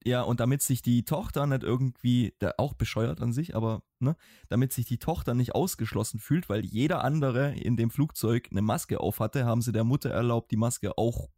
ja, 0.06 0.21
und 0.21 0.39
damit 0.39 0.62
sich 0.62 0.82
die 0.82 1.03
Tochter 1.03 1.47
nicht 1.47 1.63
irgendwie, 1.63 2.34
der 2.39 2.60
auch 2.60 2.73
bescheuert 2.73 3.21
an 3.21 3.34
sich, 3.34 3.56
aber 3.56 3.84
ne, 3.99 4.15
damit 4.47 4.71
sich 4.71 4.86
die 4.86 4.99
Tochter 4.99 5.34
nicht 5.34 5.53
ausgeschlossen 5.53 6.19
fühlt, 6.19 6.47
weil 6.47 6.63
jeder 6.63 7.03
andere 7.03 7.53
in 7.56 7.75
dem 7.75 7.89
Flugzeug 7.89 8.47
eine 8.51 8.62
Maske 8.62 8.99
auf 9.01 9.19
hatte, 9.19 9.45
haben 9.45 9.62
sie 9.62 9.73
der 9.73 9.84
Mutter 9.84 10.10
erlaubt, 10.10 10.51
die 10.51 10.58
Maske 10.58 10.97
auch 10.97 11.30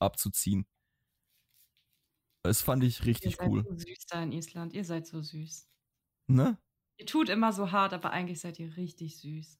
abzuziehen. 0.00 0.66
Das 2.42 2.60
fand 2.60 2.82
ich 2.82 3.04
richtig 3.06 3.40
cool. 3.40 3.58
Ihr 3.58 3.64
seid 3.64 3.78
so 3.78 3.86
süß 3.86 4.06
da 4.06 4.22
in 4.22 4.32
Island. 4.32 4.72
Ihr 4.72 4.84
seid 4.84 5.06
so 5.06 5.22
süß. 5.22 5.68
Ne? 6.26 6.58
Ihr 6.96 7.06
tut 7.06 7.28
immer 7.28 7.52
so 7.52 7.70
hart, 7.70 7.92
aber 7.92 8.10
eigentlich 8.10 8.40
seid 8.40 8.58
ihr 8.58 8.76
richtig 8.76 9.18
süß. 9.20 9.58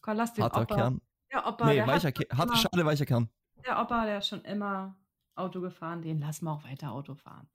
Komm, 0.00 0.16
lass 0.16 0.34
den 0.34 0.44
Harter 0.44 0.62
Opa. 0.62 0.74
Kern. 0.74 1.00
Der 1.32 1.46
Opa, 1.46 1.66
nee, 1.66 1.76
der 1.76 1.86
weicher 1.86 2.12
Kern. 2.12 2.38
Harte 2.38 2.56
Schale, 2.56 2.84
weicher 2.84 3.06
Kern. 3.06 3.28
Der 3.64 3.80
Opa, 3.80 4.04
der 4.04 4.18
ist 4.18 4.28
schon 4.28 4.42
immer 4.42 4.96
Auto 5.34 5.60
gefahren. 5.60 6.02
Den 6.02 6.18
lassen 6.18 6.46
wir 6.46 6.52
auch 6.52 6.64
weiter 6.64 6.92
Auto 6.92 7.14
fahren. 7.14 7.48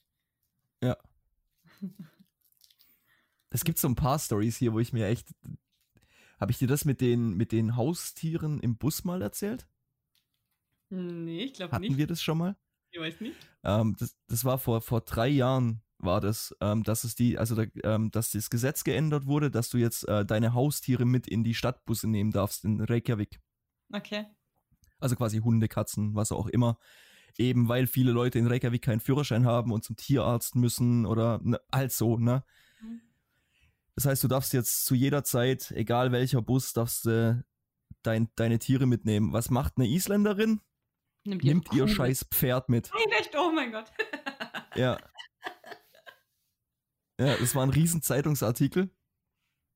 Ja. 0.82 0.98
es 3.50 3.64
gibt 3.64 3.80
so 3.80 3.88
ein 3.88 3.96
paar 3.96 4.20
Stories 4.20 4.58
hier, 4.58 4.74
wo 4.74 4.80
ich 4.80 4.94
mir 4.94 5.08
echt. 5.08 5.34
Habe 6.40 6.52
ich 6.52 6.58
dir 6.58 6.68
das 6.68 6.86
mit 6.86 7.02
den, 7.02 7.36
mit 7.36 7.52
den 7.52 7.76
Haustieren 7.76 8.60
im 8.60 8.78
Bus 8.78 9.04
mal 9.04 9.22
erzählt? 9.22 9.68
Nee, 10.90 11.46
ich 11.46 11.54
glaube 11.54 11.80
nicht. 11.80 11.90
Hatten 11.90 11.98
wir 11.98 12.08
das 12.08 12.22
schon 12.22 12.38
mal? 12.38 12.56
Ich 12.94 13.00
weiß 13.00 13.22
nicht. 13.22 13.36
Ähm, 13.64 13.96
das, 14.00 14.16
das 14.28 14.46
war 14.46 14.60
vor, 14.60 14.82
vor 14.82 15.02
drei 15.02 15.28
Jahren 15.28 15.82
war 15.98 16.22
das, 16.22 16.56
ähm, 16.62 16.84
dass 16.84 17.04
es 17.04 17.16
die, 17.16 17.40
also 17.40 17.56
da, 17.56 17.66
ähm, 17.84 18.12
dass 18.12 18.32
das 18.32 18.50
Gesetz 18.50 18.84
geändert 18.84 19.26
wurde, 19.26 19.50
dass 19.50 19.70
du 19.70 19.78
jetzt 19.78 20.08
äh, 20.08 20.26
deine 20.26 20.54
Haustiere 20.54 21.06
mit 21.06 21.28
in 21.28 21.44
die 21.44 21.56
Stadtbusse 21.56 22.08
nehmen 22.08 22.32
darfst 22.32 22.66
in 22.66 22.80
Reykjavik. 22.82 23.42
Okay. 23.92 24.26
Also 25.00 25.16
quasi 25.16 25.40
Hunde, 25.40 25.68
Katzen, 25.68 26.14
was 26.14 26.32
auch 26.32 26.48
immer. 26.48 26.78
Eben 27.38 27.68
weil 27.68 27.88
viele 27.88 28.12
Leute 28.12 28.38
in 28.38 28.46
Reykjavik 28.46 28.84
keinen 28.84 29.00
Führerschein 29.00 29.46
haben 29.46 29.72
und 29.72 29.84
zum 29.84 29.96
Tierarzt 29.96 30.56
müssen 30.56 31.08
oder 31.08 31.40
ne, 31.42 31.60
halt 31.74 31.92
so, 31.92 32.18
ne? 32.18 32.44
Mhm. 32.80 33.02
Das 33.96 34.06
heißt, 34.06 34.24
du 34.24 34.28
darfst 34.28 34.54
jetzt 34.54 34.86
zu 34.86 34.94
jeder 34.94 35.24
Zeit, 35.24 35.72
egal 35.72 36.12
welcher 36.12 36.44
Bus, 36.44 36.74
darfst 36.74 37.06
du 37.06 37.10
äh, 37.10 37.44
dein, 38.04 38.30
deine 38.36 38.60
Tiere 38.60 38.86
mitnehmen. 38.86 39.34
Was 39.34 39.50
macht 39.50 39.78
eine 39.78 39.88
Isländerin? 39.88 40.62
Nimmt, 41.26 41.44
Nimmt 41.44 41.74
ihr, 41.74 41.88
scheiß 41.88 42.26
Pferd 42.32 42.68
mit. 42.68 42.92
Nein, 42.94 43.18
echt? 43.18 43.34
Oh 43.36 43.52
mein 43.52 43.72
Gott. 43.72 43.92
ja. 44.76 45.00
Ja, 47.20 47.38
das 47.38 47.56
war 47.56 47.64
ein 47.64 47.70
riesen 47.70 48.02
Zeitungsartikel, 48.02 48.90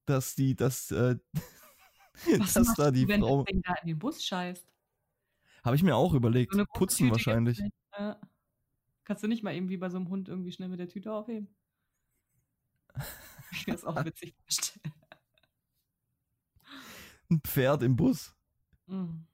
dass 0.06 0.36
die, 0.36 0.56
dass, 0.56 0.92
äh, 0.92 1.18
Was 2.40 2.54
dass 2.54 2.74
da 2.74 2.92
die 2.92 3.04
du, 3.04 3.10
wenn 3.10 3.22
Frau. 3.22 3.46
Wenn 3.46 3.62
da 3.62 3.76
in 3.76 3.88
den 3.88 4.00
Bus 4.00 4.26
scheißt? 4.26 4.68
Habe 5.64 5.76
ich 5.76 5.84
mir 5.84 5.96
auch 5.96 6.14
überlegt. 6.14 6.54
So 6.54 6.66
Putzen 6.66 7.12
wahrscheinlich. 7.12 7.62
Ja. 7.98 8.20
Kannst 9.06 9.24
du 9.24 9.28
nicht 9.28 9.44
mal 9.44 9.56
eben 9.56 9.70
wie 9.70 9.78
bei 9.78 9.90
so 9.90 9.98
einem 9.98 10.10
Hund 10.10 10.28
irgendwie 10.28 10.52
schnell 10.52 10.68
mit 10.68 10.80
der 10.80 10.90
Tüte 10.90 11.14
aufheben? 11.14 11.48
Ich 13.52 13.66
das 13.66 13.86
auch 13.86 13.96
witzig 14.06 14.36
vorstellen. 14.42 14.94
Ein 17.30 17.42
Pferd 17.42 17.84
im 17.84 17.96
Bus. 17.96 18.36
Mhm. 18.88 19.28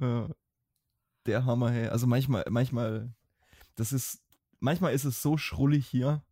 Ja 0.00 0.28
der 1.26 1.44
Hammer, 1.44 1.70
hey. 1.70 1.88
Also 1.88 2.06
manchmal, 2.06 2.44
manchmal, 2.50 3.14
das 3.74 3.92
ist, 3.92 4.22
manchmal 4.58 4.94
ist 4.94 5.04
es 5.04 5.22
so 5.22 5.36
schrullig 5.36 5.86
hier, 5.86 6.24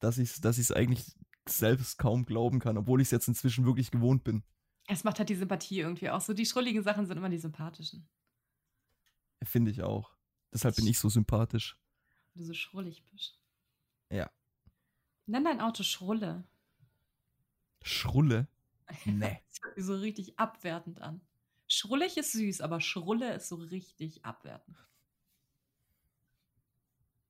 dass 0.00 0.18
ich 0.18 0.30
es 0.30 0.40
dass 0.40 0.70
eigentlich 0.70 1.16
selbst 1.48 1.98
kaum 1.98 2.24
glauben 2.24 2.60
kann, 2.60 2.76
obwohl 2.76 3.00
ich 3.00 3.08
es 3.08 3.12
jetzt 3.12 3.28
inzwischen 3.28 3.64
wirklich 3.64 3.90
gewohnt 3.90 4.24
bin. 4.24 4.44
Es 4.86 5.04
macht 5.04 5.18
halt 5.18 5.28
die 5.28 5.34
Sympathie 5.34 5.80
irgendwie 5.80 6.10
auch 6.10 6.20
so. 6.20 6.32
Die 6.32 6.46
schrulligen 6.46 6.82
Sachen 6.82 7.06
sind 7.06 7.16
immer 7.16 7.28
die 7.28 7.38
sympathischen. 7.38 8.08
Finde 9.42 9.70
ich 9.70 9.82
auch. 9.82 10.16
Deshalb 10.52 10.76
bin 10.76 10.86
ich 10.86 10.98
so 10.98 11.08
sympathisch. 11.08 11.78
Du 12.34 12.42
so 12.42 12.54
schrullig 12.54 13.04
bist. 13.10 13.38
Ja. 14.10 14.30
Nenn 15.26 15.44
dein 15.44 15.60
Auto 15.60 15.82
Schrulle. 15.82 16.44
Schrulle? 17.82 18.48
Nee. 19.04 19.42
Das 19.50 19.60
hört 19.62 19.74
sich 19.74 19.84
so 19.84 19.96
richtig 19.96 20.38
abwertend 20.38 21.02
an. 21.02 21.20
Schrullig 21.68 22.16
ist 22.16 22.32
süß, 22.32 22.62
aber 22.62 22.80
Schrulle 22.80 23.34
ist 23.34 23.48
so 23.48 23.56
richtig 23.56 24.24
abwertend. 24.24 24.78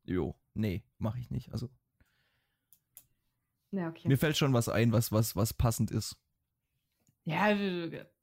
Jo, 0.05 0.35
nee, 0.55 0.85
mache 0.99 1.19
ich 1.19 1.31
nicht. 1.31 1.53
Also. 1.53 1.69
Ja, 3.73 3.89
okay. 3.89 4.09
Mir 4.09 4.17
fällt 4.17 4.37
schon 4.37 4.55
was 4.55 4.69
ein, 4.69 4.93
was, 4.93 5.13
was, 5.13 5.37
was 5.37 5.53
passend 5.53 5.91
ist. 5.91 6.17
Ja, 7.25 7.43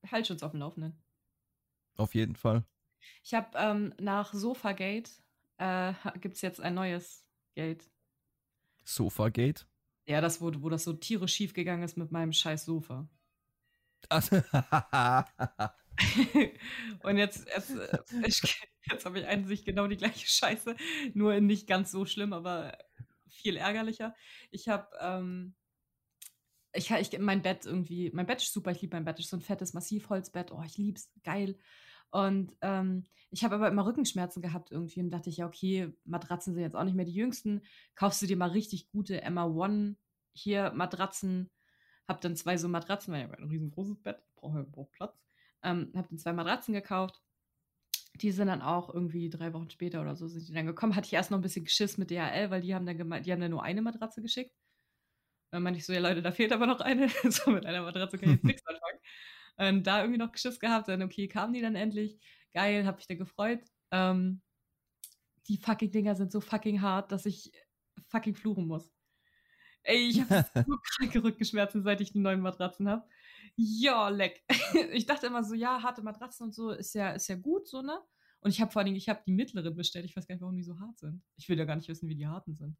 halt 0.10 0.32
uns 0.32 0.41
auf 0.41 0.51
dem 0.51 0.62
Laufenden. 0.62 0.99
Auf 1.95 2.15
jeden 2.15 2.36
Fall. 2.36 2.65
Ich 3.23 3.34
habe 3.36 3.56
ähm, 3.56 3.93
nach 3.99 4.34
Sofagate 4.34 5.12
äh, 5.58 5.93
gibt 6.19 6.36
es 6.36 6.41
jetzt 6.41 6.60
ein 6.60 6.73
neues 6.73 7.23
Gate. 7.54 7.88
Sofagate? 8.84 9.65
Ja, 10.08 10.21
das, 10.21 10.41
wo, 10.41 10.51
wo 10.62 10.69
das 10.69 10.86
so 10.86 10.93
tierisch 10.93 11.34
schief 11.34 11.54
gegangen 11.54 11.84
ist 11.84 11.97
mit 11.97 12.12
meinem 12.12 12.34
scheiß 12.34 12.65
Sofa. 12.65 13.08
Und 17.03 17.17
jetzt, 17.17 17.47
jetzt, 17.47 17.73
jetzt 18.91 19.05
habe 19.05 19.19
ich 19.19 19.25
eigentlich 19.25 19.65
genau 19.65 19.88
die 19.88 19.97
gleiche 19.97 20.27
Scheiße, 20.27 20.75
nur 21.13 21.39
nicht 21.39 21.67
ganz 21.67 21.91
so 21.91 22.05
schlimm, 22.05 22.34
aber 22.34 22.77
viel 23.27 23.58
ärgerlicher. 23.58 24.15
Ich 24.51 24.67
habe, 24.67 24.88
ähm, 24.99 25.55
ich, 26.73 26.91
ich, 26.91 27.19
mein 27.19 27.41
Bett 27.41 27.65
irgendwie, 27.65 28.12
mein 28.13 28.25
Bett 28.25 28.41
ist 28.41 28.53
super, 28.53 28.71
ich 28.71 28.81
liebe 28.81 28.95
mein 28.95 29.05
Bett, 29.05 29.19
ist 29.19 29.29
so 29.29 29.38
ein 29.38 29.41
fettes 29.41 29.73
Massivholzbett, 29.73 30.51
oh, 30.51 30.63
ich 30.65 30.77
lieb's, 30.77 31.12
geil. 31.23 31.58
Und 32.12 32.55
ähm, 32.62 33.05
ich 33.31 33.43
habe 33.43 33.55
aber 33.55 33.67
immer 33.67 33.86
Rückenschmerzen 33.86 34.41
gehabt 34.41 34.71
irgendwie 34.71 35.01
und 35.01 35.12
dachte 35.12 35.29
ich, 35.29 35.38
ja, 35.38 35.47
okay, 35.47 35.93
Matratzen 36.05 36.53
sind 36.53 36.63
jetzt 36.63 36.75
auch 36.75 36.84
nicht 36.84 36.95
mehr 36.95 37.05
die 37.05 37.13
jüngsten. 37.13 37.62
Kaufst 37.95 38.21
du 38.21 38.27
dir 38.27 38.38
mal 38.38 38.49
richtig 38.49 38.89
gute 38.89 39.21
Emma 39.21 39.45
One 39.45 39.97
hier 40.34 40.71
Matratzen. 40.71 41.49
Hab 42.08 42.21
dann 42.21 42.36
zwei 42.36 42.58
so 42.58 42.69
Matratzen, 42.69 43.13
weil 43.13 43.21
ich 43.21 43.27
habe 43.27 43.41
ein 43.41 43.49
riesengroßes 43.49 44.01
Bett, 44.01 44.21
brauche 44.36 44.63
brauch 44.63 44.91
Platz. 44.91 45.24
Ähm, 45.65 45.91
hab 45.95 46.08
dann 46.08 46.17
zwei 46.17 46.32
Matratzen 46.32 46.73
gekauft. 46.73 47.21
Die 48.15 48.32
sind 48.32 48.47
dann 48.47 48.62
auch 48.62 48.93
irgendwie 48.93 49.30
drei 49.30 49.51
Wochen 49.54 49.69
später 49.69 49.99
oder 50.01 50.15
so 50.15 50.28
sind 50.28 50.47
die 50.47 50.54
dann 50.54 50.65
gekommen. 50.65 50.95
Hatte 50.95 51.08
ich 51.08 51.13
erst 51.13 51.32
noch 51.32 51.38
ein 51.38 51.41
bisschen 51.41 51.65
Geschiss 51.65 51.97
mit 51.97 52.12
DHL, 52.12 52.49
weil 52.49 52.62
die 52.62 52.73
haben 52.73 52.86
dann 52.86 52.97
gemeint, 52.97 53.25
die 53.25 53.34
haben 53.34 53.41
dann 53.41 53.51
nur 53.51 53.63
eine 53.63 53.82
Matratze 53.82 54.21
geschickt. 54.21 54.56
Dann 55.51 55.63
meinte 55.63 55.80
ich 55.80 55.86
so, 55.86 55.91
ja 55.93 55.99
Leute, 55.99 56.21
da 56.21 56.32
fehlt 56.32 56.54
aber 56.54 56.67
noch 56.67 56.80
eine. 56.80 57.10
so 57.30 57.51
mit 57.51 57.65
einer 57.65 57.82
Matratze 57.82 58.17
kann 58.17 58.30
ich 58.30 58.36
jetzt 58.36 58.43
nichts 58.45 58.65
anfangen. 58.65 58.99
Und 59.58 59.88
da 59.88 60.01
irgendwie 60.01 60.19
noch 60.19 60.32
Geschiss 60.32 60.60
gehabt, 60.60 60.88
dann 60.88 61.01
okay, 61.01 61.28
kamen 61.28 61.54
die 61.54 61.62
dann 61.62 61.75
endlich. 61.75 62.19
Geil, 62.54 62.86
hab 62.86 62.97
mich 62.97 63.08
da 63.08 63.15
gefreut. 63.15 63.62
Ähm, 63.91 64.41
die 65.47 65.58
fucking 65.58 65.91
Dinger 65.91 66.15
sind 66.15 66.32
so 66.32 66.41
fucking 66.41 66.82
hart, 66.82 67.12
dass 67.12 67.25
ich 67.25 67.51
fucking 68.10 68.36
fluchen 68.36 68.67
muss. 68.67 68.91
Ey, 69.84 70.10
ich 70.10 70.21
habe 70.21 70.45
so 70.67 70.78
kranke 70.78 71.23
Rückenschmerzen, 71.23 71.84
seit 71.84 72.01
ich 72.01 72.12
die 72.12 72.19
neuen 72.19 72.41
Matratzen 72.41 72.89
habe. 72.89 73.08
Ja, 73.55 74.09
leck. 74.09 74.43
Ich 74.93 75.05
dachte 75.05 75.27
immer 75.27 75.43
so, 75.43 75.53
ja, 75.53 75.81
harte 75.81 76.01
Matratzen 76.01 76.47
und 76.47 76.55
so 76.55 76.71
ist 76.71 76.93
ja, 76.93 77.11
ist 77.11 77.27
ja 77.27 77.35
gut, 77.35 77.67
so, 77.67 77.81
ne? 77.81 77.99
Und 78.41 78.51
ich 78.51 78.61
habe 78.61 78.71
vor 78.71 78.79
allen 78.79 78.87
Dingen, 78.87 78.97
ich 78.97 79.09
habe 79.09 79.23
die 79.25 79.31
mittleren 79.31 79.75
bestellt. 79.75 80.05
Ich 80.05 80.15
weiß 80.15 80.27
gar 80.27 80.35
nicht, 80.35 80.41
warum 80.41 80.55
die 80.55 80.63
so 80.63 80.79
hart 80.79 80.99
sind. 80.99 81.23
Ich 81.35 81.49
will 81.49 81.57
ja 81.57 81.65
gar 81.65 81.75
nicht 81.75 81.87
wissen, 81.87 82.09
wie 82.09 82.15
die 82.15 82.27
harten 82.27 82.53
sind. 82.53 82.77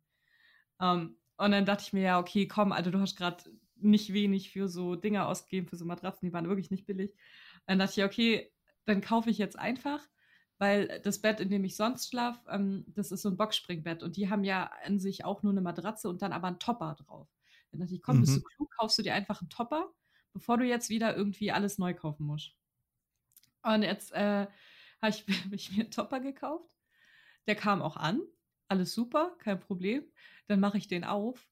Um, 0.78 1.18
und 1.38 1.52
dann 1.52 1.66
dachte 1.66 1.84
ich 1.86 1.94
mir, 1.94 2.04
ja, 2.04 2.20
okay, 2.20 2.48
komm, 2.48 2.72
Alter, 2.72 2.92
du 2.92 3.00
hast 3.00 3.16
gerade 3.16 3.44
nicht 3.76 4.14
wenig 4.14 4.52
für 4.52 4.68
so 4.68 4.96
Dinger 4.96 5.28
ausgegeben, 5.28 5.68
für 5.68 5.76
so 5.76 5.86
Matratzen, 5.86 6.28
die 6.28 6.34
waren 6.34 6.48
wirklich 6.48 6.72
nicht 6.72 6.86
billig. 6.86 7.14
Dann 7.66 7.80
dachte 7.80 8.00
ich, 8.00 8.06
okay, 8.06 8.52
dann 8.86 9.02
kaufe 9.02 9.30
ich 9.30 9.38
jetzt 9.38 9.58
einfach, 9.58 10.08
weil 10.58 11.02
das 11.04 11.22
Bett, 11.22 11.40
in 11.40 11.50
dem 11.50 11.64
ich 11.64 11.76
sonst 11.76 12.10
schlafe, 12.10 12.40
ähm, 12.50 12.86
das 12.88 13.12
ist 13.12 13.24
so 13.24 13.30
ein 13.30 13.38
Boxspringbett 13.38 14.04
und 14.04 14.18
die 14.18 14.30
haben 14.30 14.44
ja 14.44 14.72
an 14.86 15.00
sich 15.00 15.26
auch 15.26 15.44
nur 15.44 15.52
eine 15.52 15.62
Matratze 15.62 16.10
und 16.10 16.22
dann 16.22 16.32
aber 16.32 16.48
einen 16.48 16.60
Topper 16.60 16.96
drauf. 16.96 17.28
Dann 17.72 17.82
dachte 17.82 17.96
ich, 17.96 18.02
komm, 18.02 18.18
mhm. 18.18 18.22
bist 18.22 18.38
du 18.38 18.42
klug, 18.42 18.72
kaufst 18.78 18.98
du 18.98 19.02
dir 19.02 19.14
einfach 19.14 19.42
einen 19.42 19.50
Topper, 19.50 19.92
bevor 20.36 20.58
du 20.58 20.66
jetzt 20.66 20.90
wieder 20.90 21.16
irgendwie 21.16 21.54
alles 21.54 21.78
neu 21.78 21.94
kaufen 21.94 22.26
musst. 22.26 22.52
Und 23.64 23.84
jetzt 23.84 24.12
äh, 24.12 24.48
habe 25.02 25.10
ich, 25.10 25.26
hab 25.46 25.54
ich 25.54 25.72
mir 25.72 25.84
einen 25.84 25.92
Topper 25.92 26.20
gekauft. 26.20 26.76
Der 27.48 27.56
kam 27.56 27.82
auch 27.82 27.96
an, 27.96 28.22
alles 28.68 28.94
super, 28.94 29.36
kein 29.40 29.60
Problem. 29.60 30.04
Dann 30.48 30.60
mache 30.60 30.78
ich 30.78 30.90
den 30.90 31.06
auf 31.06 31.48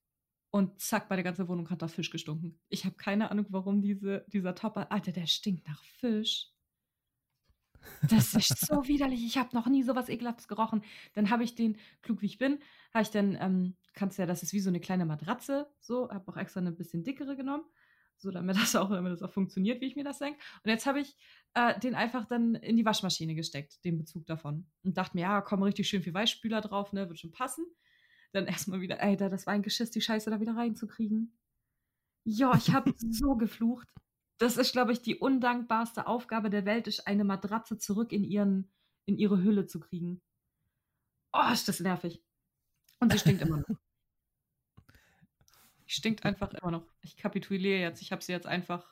und 0.51 0.81
zack, 0.81 1.09
meine 1.09 1.23
ganze 1.23 1.47
Wohnung 1.47 1.69
hat 1.69 1.81
nach 1.81 1.89
Fisch 1.89 2.09
gestunken. 2.09 2.59
Ich 2.67 2.83
habe 2.83 2.95
keine 2.95 3.31
Ahnung, 3.31 3.45
warum 3.49 3.81
diese, 3.81 4.25
dieser 4.27 4.53
Topper. 4.53 4.91
Alter, 4.91 5.13
der 5.13 5.27
stinkt 5.27 5.65
nach 5.67 5.81
Fisch. 5.83 6.51
Das 8.09 8.33
ist 8.33 8.67
so 8.67 8.75
widerlich. 8.87 9.25
Ich 9.25 9.37
habe 9.37 9.55
noch 9.55 9.67
nie 9.67 9.83
sowas 9.83 10.09
ekelhaftes 10.09 10.49
gerochen. 10.49 10.83
Dann 11.13 11.29
habe 11.29 11.45
ich 11.45 11.55
den, 11.55 11.77
klug 12.01 12.21
wie 12.21 12.25
ich 12.25 12.37
bin, 12.37 12.59
habe 12.93 13.03
ich 13.03 13.11
dann, 13.11 13.37
ähm, 13.39 13.77
kannst 13.93 14.19
ja, 14.19 14.25
das 14.25 14.43
ist 14.43 14.51
wie 14.51 14.59
so 14.59 14.69
eine 14.69 14.81
kleine 14.81 15.05
Matratze, 15.05 15.71
so, 15.79 16.09
habe 16.09 16.29
auch 16.29 16.37
extra 16.37 16.59
eine 16.59 16.73
bisschen 16.73 17.03
dickere 17.03 17.35
genommen, 17.37 17.63
so 18.17 18.31
damit 18.31 18.55
das 18.55 18.75
auch, 18.75 18.89
damit 18.89 19.11
das 19.11 19.21
auch 19.21 19.31
funktioniert, 19.31 19.81
wie 19.81 19.85
ich 19.85 19.95
mir 19.95 20.03
das 20.03 20.19
denke. 20.19 20.39
Und 20.63 20.69
jetzt 20.69 20.85
habe 20.85 20.99
ich 20.99 21.15
äh, 21.53 21.79
den 21.79 21.95
einfach 21.95 22.25
dann 22.25 22.55
in 22.55 22.77
die 22.77 22.85
Waschmaschine 22.85 23.35
gesteckt, 23.35 23.83
den 23.83 23.97
Bezug 23.97 24.25
davon. 24.25 24.65
Und 24.83 24.97
dachte 24.97 25.17
mir, 25.17 25.23
ja, 25.23 25.41
komm, 25.41 25.63
richtig 25.63 25.87
schön 25.87 26.03
viel 26.03 26.13
Weichspüler 26.13 26.61
drauf, 26.61 26.93
ne, 26.93 27.07
wird 27.09 27.19
schon 27.19 27.31
passen 27.31 27.65
dann 28.33 28.47
erstmal 28.47 28.81
wieder, 28.81 29.01
ey, 29.01 29.15
da, 29.15 29.29
das 29.29 29.45
war 29.45 29.53
ein 29.53 29.61
Geschiss, 29.61 29.91
die 29.91 30.01
Scheiße 30.01 30.29
da 30.29 30.39
wieder 30.39 30.55
reinzukriegen. 30.55 31.37
Ja, 32.25 32.55
ich 32.55 32.73
habe 32.73 32.93
so 32.97 33.35
geflucht. 33.35 33.87
Das 34.39 34.57
ist, 34.57 34.73
glaube 34.73 34.91
ich, 34.91 35.01
die 35.01 35.15
undankbarste 35.15 36.07
Aufgabe 36.07 36.49
der 36.49 36.65
Welt, 36.65 36.87
ist 36.87 37.07
eine 37.07 37.23
Matratze 37.23 37.77
zurück 37.77 38.11
in, 38.11 38.23
ihren, 38.23 38.71
in 39.05 39.17
ihre 39.17 39.41
Hülle 39.41 39.67
zu 39.67 39.79
kriegen. 39.79 40.21
Oh, 41.31 41.51
ist 41.53 41.67
das 41.67 41.79
nervig. 41.79 42.23
Und 42.99 43.11
sie 43.11 43.19
stinkt 43.19 43.43
immer 43.43 43.57
noch. 43.57 43.67
Stinkt 45.93 46.25
einfach 46.25 46.53
immer 46.53 46.71
noch. 46.71 46.87
Ich 47.01 47.17
kapituliere 47.17 47.79
jetzt. 47.79 48.01
Ich 48.01 48.11
habe 48.11 48.23
sie 48.23 48.31
jetzt 48.31 48.47
einfach 48.47 48.85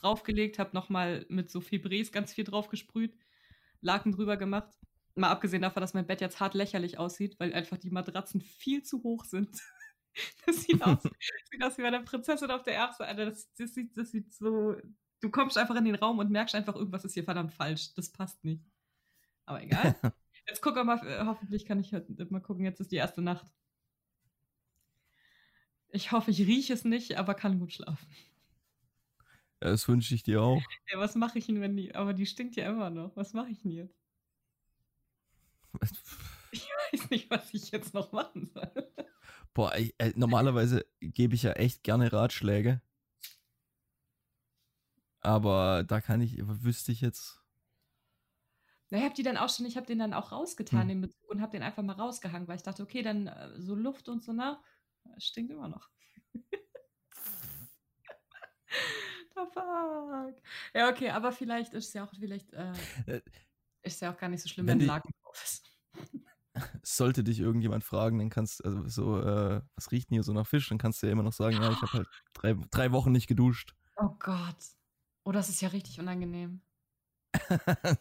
draufgelegt, 0.00 0.58
habe 0.58 0.70
nochmal 0.72 1.26
mit 1.28 1.50
so 1.50 1.60
Fibres 1.60 2.12
ganz 2.12 2.32
viel 2.32 2.44
draufgesprüht, 2.44 3.16
Laken 3.80 4.12
drüber 4.12 4.36
gemacht 4.36 4.78
Mal 5.18 5.30
abgesehen 5.30 5.62
davon, 5.62 5.80
dass 5.80 5.94
mein 5.94 6.06
Bett 6.06 6.20
jetzt 6.20 6.38
hart 6.38 6.54
lächerlich 6.54 6.96
aussieht, 6.96 7.40
weil 7.40 7.52
einfach 7.52 7.76
die 7.76 7.90
Matratzen 7.90 8.40
viel 8.40 8.84
zu 8.84 9.02
hoch 9.02 9.24
sind. 9.24 9.50
Das 10.46 10.62
sieht 10.62 10.82
aus, 10.82 11.00
sieht 11.50 11.62
aus 11.62 11.78
wie 11.78 11.82
bei 11.82 11.88
einer 11.88 12.02
Prinzessin 12.02 12.50
auf 12.50 12.64
der 12.64 12.74
Erbse. 12.74 13.06
Alter, 13.06 13.26
das, 13.26 13.54
das, 13.54 13.72
sieht, 13.72 13.96
das 13.96 14.10
sieht 14.10 14.34
so. 14.34 14.74
Du 15.20 15.30
kommst 15.30 15.56
einfach 15.56 15.76
in 15.76 15.84
den 15.84 15.94
Raum 15.94 16.18
und 16.18 16.28
merkst 16.30 16.56
einfach, 16.56 16.74
irgendwas 16.74 17.04
ist 17.04 17.14
hier 17.14 17.22
verdammt 17.22 17.52
falsch. 17.52 17.94
Das 17.94 18.10
passt 18.10 18.42
nicht. 18.42 18.64
Aber 19.44 19.62
egal. 19.62 19.94
Jetzt 20.48 20.60
gucken 20.60 20.80
wir 20.80 20.84
mal, 20.84 21.06
äh, 21.06 21.24
hoffentlich 21.24 21.66
kann 21.66 21.78
ich 21.78 21.92
mal 21.92 22.40
gucken, 22.40 22.64
jetzt 22.64 22.80
ist 22.80 22.90
die 22.90 22.96
erste 22.96 23.22
Nacht. 23.22 23.46
Ich 25.90 26.12
hoffe, 26.12 26.30
ich 26.30 26.40
rieche 26.40 26.72
es 26.72 26.84
nicht, 26.84 27.16
aber 27.16 27.34
kann 27.34 27.58
gut 27.58 27.72
schlafen. 27.72 28.06
Ja, 29.62 29.70
das 29.70 29.88
wünsche 29.88 30.14
ich 30.14 30.22
dir 30.22 30.42
auch. 30.42 30.62
Ja, 30.90 30.98
was 30.98 31.14
mache 31.14 31.38
ich 31.38 31.46
denn, 31.46 31.60
wenn 31.60 31.76
die. 31.76 31.94
Aber 31.94 32.14
die 32.14 32.26
stinkt 32.26 32.56
ja 32.56 32.68
immer 32.68 32.90
noch. 32.90 33.16
Was 33.16 33.32
mache 33.32 33.50
ich 33.50 33.62
denn 33.62 33.72
jetzt? 33.72 33.98
Ich 36.50 36.66
weiß 36.92 37.10
nicht, 37.10 37.30
was 37.30 37.52
ich 37.52 37.70
jetzt 37.72 37.92
noch 37.92 38.10
machen 38.12 38.46
soll. 38.46 38.72
Boah, 39.52 39.76
ich, 39.76 39.94
äh, 39.98 40.14
normalerweise 40.16 40.86
gebe 41.00 41.34
ich 41.34 41.42
ja 41.42 41.52
echt 41.52 41.82
gerne 41.82 42.10
Ratschläge. 42.10 42.80
Aber 45.20 45.84
da 45.84 46.00
kann 46.00 46.22
ich, 46.22 46.38
wüsste 46.40 46.90
ich 46.90 47.02
jetzt. 47.02 47.42
Na, 48.88 48.98
ich 48.98 49.04
habe 49.04 49.14
die 49.14 49.22
dann 49.22 49.36
auch 49.36 49.50
schon, 49.50 49.66
ich 49.66 49.76
habe 49.76 49.86
den 49.86 49.98
dann 49.98 50.14
auch 50.14 50.32
rausgetan, 50.32 50.82
hm. 50.82 50.88
den 50.88 51.00
Bezug, 51.02 51.28
und 51.28 51.42
habe 51.42 51.52
den 51.52 51.62
einfach 51.62 51.82
mal 51.82 51.92
rausgehangen, 51.92 52.48
weil 52.48 52.56
ich 52.56 52.62
dachte, 52.62 52.82
okay, 52.82 53.02
dann 53.02 53.26
äh, 53.26 53.60
so 53.60 53.74
Luft 53.74 54.08
und 54.08 54.22
so, 54.22 54.32
na, 54.32 54.62
stinkt 55.18 55.52
immer 55.52 55.68
noch. 55.68 55.88
The 59.34 59.44
fuck. 59.52 60.34
Ja, 60.74 60.90
okay, 60.90 61.10
aber 61.10 61.32
vielleicht 61.32 61.74
ist 61.74 61.88
es 61.88 61.92
ja 61.94 62.04
auch, 62.04 62.12
vielleicht 62.18 62.52
äh, 62.52 62.72
äh 63.06 63.20
ist 63.82 64.00
ja 64.02 64.12
auch 64.12 64.18
gar 64.18 64.28
nicht 64.28 64.42
so 64.42 64.48
schlimm, 64.48 64.66
wenn, 64.66 64.80
wenn 64.80 64.86
Laken 64.86 65.12
drauf 65.22 65.42
ist. 65.42 65.70
Sollte 66.82 67.22
dich 67.22 67.38
irgendjemand 67.38 67.84
fragen, 67.84 68.18
dann 68.18 68.30
kannst 68.30 68.60
du, 68.60 68.64
also 68.64 68.88
so, 68.88 69.20
äh, 69.20 69.62
was 69.76 69.92
riecht 69.92 70.10
denn 70.10 70.16
hier 70.16 70.24
so 70.24 70.32
nach 70.32 70.46
Fisch? 70.46 70.68
Dann 70.68 70.78
kannst 70.78 71.02
du 71.02 71.06
ja 71.06 71.12
immer 71.12 71.22
noch 71.22 71.32
sagen, 71.32 71.56
ja, 71.56 71.70
ich 71.70 71.80
habe 71.80 71.92
halt 71.92 72.08
drei, 72.32 72.56
drei 72.70 72.92
Wochen 72.92 73.12
nicht 73.12 73.28
geduscht. 73.28 73.74
Oh 73.96 74.16
Gott. 74.18 74.56
Oh, 75.24 75.32
das 75.32 75.48
ist 75.48 75.60
ja 75.60 75.68
richtig 75.68 76.00
unangenehm. 76.00 76.62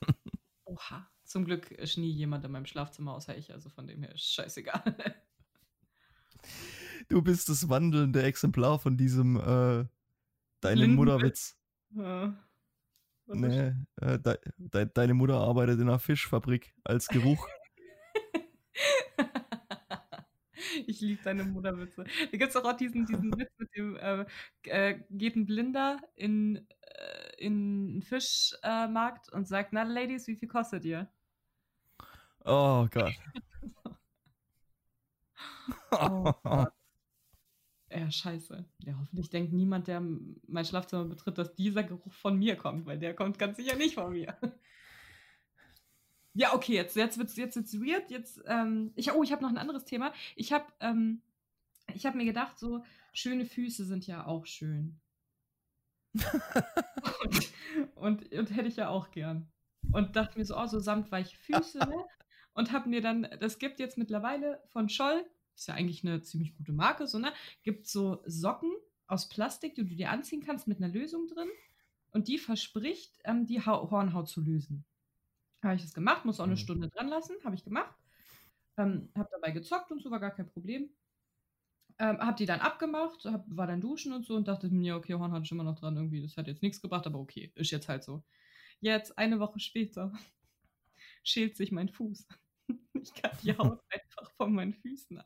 Oha. 0.65 1.10
Zum 1.24 1.46
Glück 1.46 1.72
ist 1.72 1.98
nie 1.98 2.10
jemand 2.10 2.46
in 2.46 2.52
meinem 2.52 2.65
Schlafzimmer 2.65 3.13
außer 3.13 3.38
ich, 3.38 3.52
also 3.52 3.70
von 3.70 3.86
dem 3.86 4.02
her 4.02 4.13
ist 4.15 4.34
scheißegal. 4.34 5.22
Du 7.10 7.22
bist 7.22 7.50
das 7.50 7.70
wandelnde 7.70 8.24
Exemplar 8.24 8.80
von 8.80 8.98
diesem 8.98 9.38
äh, 9.38 9.86
deine 10.60 10.88
Mutterwitz. 10.88 11.58
Ja. 11.91 12.36
Nee, 13.28 13.74
äh, 14.02 14.20
de, 14.20 14.38
de, 14.58 14.89
deine 14.93 15.13
Mutter 15.13 15.36
arbeitet 15.36 15.80
in 15.80 15.89
einer 15.89 16.00
Fischfabrik 16.00 16.74
als 16.84 17.08
Geruch. 17.08 17.48
Ich 20.86 21.02
liebe 21.02 21.22
deine 21.24 21.43
Mutterwitze. 21.43 22.04
Da 22.04 22.38
gibt 22.38 22.50
es 22.50 22.56
auch, 22.56 22.63
auch 22.63 22.78
diesen, 22.78 23.06
diesen 23.06 23.38
Witz 23.38 23.52
mit 23.58 23.76
dem, 23.76 23.96
äh, 23.98 24.26
äh, 24.63 25.00
geht 25.10 25.36
ein 25.36 25.46
Blinder 25.46 26.00
in, 26.15 26.67
äh, 26.82 27.36
in 27.38 27.91
einen 27.93 28.02
Fischmarkt 28.04 29.30
und 29.32 29.48
sagt, 29.48 29.74
na 29.74 29.84
Ladies, 29.84 30.28
wie 30.28 30.36
viel 30.36 30.48
kostet 30.48 30.86
ihr? 30.86 31.10
Oh 32.46 32.88
Gott. 32.91 33.13
oh 35.91 36.34
Gott. 36.43 36.74
Ja, 37.89 38.12
scheiße. 38.12 38.65
Ja, 38.80 38.97
hoffentlich 39.00 39.30
denkt 39.30 39.54
niemand, 39.54 39.88
der 39.88 40.02
mein 40.02 40.65
Schlafzimmer 40.65 41.06
betritt, 41.06 41.38
dass 41.38 41.56
dieser 41.56 41.84
Geruch 41.84 42.12
von 42.13 42.38
mir 42.38 42.56
kommt, 42.58 42.86
weil 42.86 43.00
der 43.00 43.13
kommt 43.15 43.39
ganz 43.39 43.58
sicher 43.58 43.76
nicht 43.76 43.95
von 43.95 44.12
mir. 44.12 44.38
Ja, 46.39 46.54
okay, 46.54 46.76
jetzt, 46.76 46.95
jetzt 46.95 47.17
wird 47.17 47.30
es 47.30 47.36
jetzt 47.36 47.56
wird's 47.56 47.73
weird. 47.73 48.12
Jetzt, 48.12 48.39
ähm, 48.45 48.93
ich, 48.95 49.12
oh, 49.12 49.23
ich 49.23 49.32
habe 49.32 49.41
noch 49.41 49.50
ein 49.50 49.58
anderes 49.58 49.86
Thema. 49.86 50.13
Ich 50.36 50.54
habe 50.54 50.71
ähm, 50.82 51.23
hab 51.89 52.13
mir 52.13 52.26
gedacht, 52.26 52.60
so 52.60 52.84
schöne 53.12 53.43
Füße 53.43 53.86
sind 53.86 54.06
ja 54.06 54.23
auch 54.28 54.45
schön. 54.45 55.00
und, 57.23 57.52
und, 57.95 58.32
und, 58.32 58.56
hätte 58.56 58.67
ich 58.67 58.76
ja 58.76 58.89
auch 58.89 59.10
gern. 59.10 59.52
Und 59.91 60.15
dachte 60.15 60.38
mir 60.38 60.45
so, 60.45 60.56
oh, 60.56 60.67
so 60.67 60.80
samtweiche 60.80 61.36
Füße. 61.38 61.80
ne? 61.89 62.06
Und 62.54 62.71
habe 62.71 62.88
mir 62.88 63.02
dann, 63.02 63.28
das 63.39 63.58
gibt 63.58 63.80
jetzt 63.80 63.97
mittlerweile 63.97 64.62
von 64.67 64.89
Scholl, 64.89 65.26
ist 65.58 65.67
ja 65.67 65.74
eigentlich 65.74 66.04
eine 66.04 66.22
ziemlich 66.22 66.56
gute 66.56 66.72
Marke, 66.72 67.08
so, 67.08 67.17
ne? 67.17 67.34
Gibt 67.63 67.88
so 67.88 68.22
Socken 68.26 68.72
aus 69.08 69.30
Plastik, 69.30 69.76
die 69.76 69.88
du 69.88 69.96
dir 69.96 70.12
anziehen 70.12 70.43
kannst 70.46 70.67
mit 70.67 70.78
einer 70.78 70.93
Lösung 70.93 71.28
drin. 71.28 71.50
Und 72.12 72.28
die 72.28 72.38
verspricht, 72.38 73.20
ähm, 73.26 73.46
die 73.46 73.62
ha 73.62 73.89
Hornhaut 73.89 74.30
zu 74.30 74.41
lösen. 74.41 74.86
Habe 75.63 75.76
ich 75.76 75.82
das 75.82 75.93
gemacht, 75.93 76.26
muss 76.26 76.39
auch 76.39 76.46
eine 76.46 76.54
mhm. 76.54 76.60
Stunde 76.60 76.89
dran 76.89 77.08
lassen, 77.08 77.36
habe 77.43 77.56
ich 77.56 77.63
gemacht. 77.63 77.96
Ähm, 78.78 79.10
habe 79.15 79.30
dabei 79.32 79.52
gezockt 79.52 79.91
und 79.91 80.02
so, 80.02 80.12
war 80.12 80.20
gar 80.20 80.32
kein 80.32 80.48
Problem. 80.48 80.89
Ähm, 82.00 82.20
hab 82.20 82.38
die 82.38 82.46
dann 82.46 82.60
abgemacht, 82.60 83.26
hab, 83.26 83.43
war 83.48 83.65
dann 83.65 83.82
duschen 83.82 84.13
und 84.13 84.26
so 84.26 84.36
und 84.36 84.48
dachte 84.48 84.70
mir, 84.70 84.96
okay, 84.96 85.15
Horn 85.15 85.32
hat 85.32 85.48
schon 85.48 85.58
immer 85.60 85.70
noch 85.70 85.80
dran 85.80 85.96
irgendwie. 85.96 86.22
Das 86.22 86.38
hat 86.38 86.48
jetzt 86.48 86.62
nichts 86.62 86.82
gebracht, 86.82 87.08
aber 87.08 87.20
okay, 87.20 87.52
ist 87.56 87.72
jetzt 87.72 87.89
halt 87.89 88.04
so. 88.04 88.24
Jetzt, 88.80 89.17
eine 89.17 89.39
Woche 89.39 89.60
später, 89.60 90.13
schält 91.24 91.58
sich 91.58 91.72
mein 91.72 91.89
Fuß. 91.89 92.28
Ich 93.00 93.13
kann 93.13 93.32
die 93.43 93.56
Haut 93.58 93.80
einfach 93.89 94.32
von 94.32 94.54
meinen 94.54 94.74
Füßen 94.74 95.22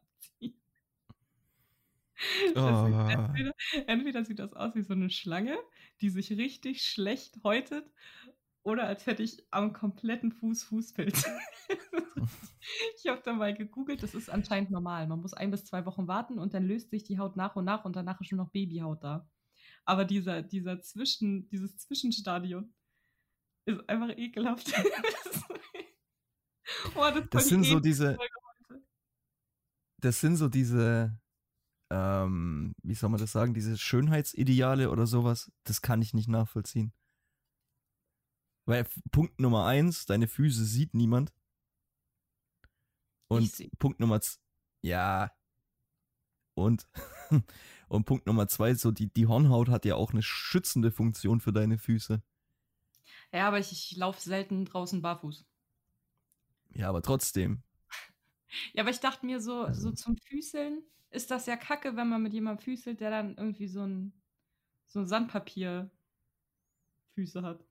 Oh. 2.55 3.07
Entweder, 3.10 3.53
entweder, 3.88 4.23
sieht 4.23 4.39
das 4.39 4.53
aus 4.53 4.75
wie 4.75 4.84
so 4.84 4.93
eine 4.93 5.10
Schlange, 5.10 5.57
die 6.01 6.10
sich 6.10 6.31
richtig 6.31 6.84
schlecht 6.84 7.39
häutet, 7.43 7.86
oder 8.63 8.86
als 8.86 9.07
hätte 9.07 9.23
ich 9.23 9.43
am 9.49 9.73
kompletten 9.73 10.31
Fuß 10.31 10.63
Fußpilz. 10.65 11.25
ich 12.97 13.07
habe 13.07 13.21
da 13.23 13.34
mal 13.34 13.55
gegoogelt, 13.55 14.03
das 14.03 14.13
ist 14.13 14.29
anscheinend 14.29 14.69
normal. 14.69 15.07
Man 15.07 15.19
muss 15.19 15.34
ein 15.34 15.49
bis 15.49 15.65
zwei 15.65 15.86
Wochen 15.86 16.07
warten 16.07 16.38
und 16.38 16.53
dann 16.53 16.67
löst 16.67 16.91
sich 16.91 17.03
die 17.03 17.17
Haut 17.17 17.36
nach 17.36 17.55
und 17.55 17.65
nach 17.65 17.86
und 17.86 17.95
danach 17.95 18.21
ist 18.21 18.27
schon 18.27 18.38
noch 18.38 18.51
Babyhaut 18.51 19.03
da. 19.03 19.27
Aber 19.84 20.05
dieser, 20.05 20.43
dieser 20.43 20.79
Zwischen, 20.81 21.49
dieses 21.49 21.77
Zwischenstadion 21.77 22.71
ist 23.65 23.89
einfach 23.89 24.15
ekelhaft. 24.15 24.67
oh, 26.95 27.10
das, 27.15 27.29
das 27.31 27.47
sind 27.47 27.63
so 27.63 27.79
diese. 27.79 28.15
Das 30.02 30.20
sind 30.20 30.36
so 30.36 30.50
diese, 30.50 31.20
ähm, 31.92 32.74
wie 32.84 32.96
soll 32.96 33.10
man 33.10 33.20
das 33.20 33.32
sagen, 33.32 33.54
diese 33.54 33.78
Schönheitsideale 33.78 34.90
oder 34.90 35.08
sowas. 35.08 35.52
Das 35.64 35.82
kann 35.82 36.02
ich 36.02 36.14
nicht 36.14 36.28
nachvollziehen. 36.28 36.94
Weil 38.66 38.88
Punkt 39.12 39.40
Nummer 39.40 39.66
eins, 39.66 40.06
deine 40.06 40.28
Füße 40.28 40.66
sieht 40.66 40.94
niemand. 40.94 41.34
Und 43.28 43.52
Punkt 43.80 44.00
Nummer 44.00 44.22
zwei, 44.22 44.42
ja. 44.82 45.32
Und, 46.54 46.88
und 47.88 48.06
Punkt 48.06 48.28
Nummer 48.28 48.48
zwei, 48.48 48.74
so 48.76 48.92
die, 48.92 49.08
die 49.08 49.28
Hornhaut 49.28 49.70
hat 49.70 49.86
ja 49.86 49.96
auch 49.96 50.12
eine 50.12 50.22
schützende 50.22 50.92
Funktion 50.92 51.40
für 51.40 51.54
deine 51.54 51.78
Füße. 51.78 52.22
Ja, 53.32 53.48
aber 53.48 53.60
ich, 53.60 53.72
ich 53.72 53.98
laufe 53.98 54.20
selten 54.22 54.66
draußen 54.66 55.02
barfuß. 55.02 55.46
Ja, 56.74 56.90
aber 56.90 57.02
trotzdem. 57.02 57.64
Ja, 58.74 58.84
aber 58.84 58.92
ich 58.92 59.00
dachte 59.00 59.26
mir 59.26 59.40
so, 59.40 59.64
also. 59.64 59.90
so 59.90 59.92
zum 59.92 60.18
Füßeln 60.18 60.84
ist 61.12 61.32
das 61.32 61.46
ja 61.46 61.58
kacke, 61.58 61.96
wenn 61.96 62.10
man 62.10 62.24
mit 62.24 62.34
jemandem 62.34 62.64
füßelt, 62.64 63.00
der 63.00 63.12
dann 63.12 63.36
irgendwie 63.38 63.68
so 63.68 63.86
ein, 63.86 64.14
so 64.86 65.00
ein 65.00 65.08
Sandpapier 65.08 65.90
Füße 67.16 67.42
hat. 67.42 67.66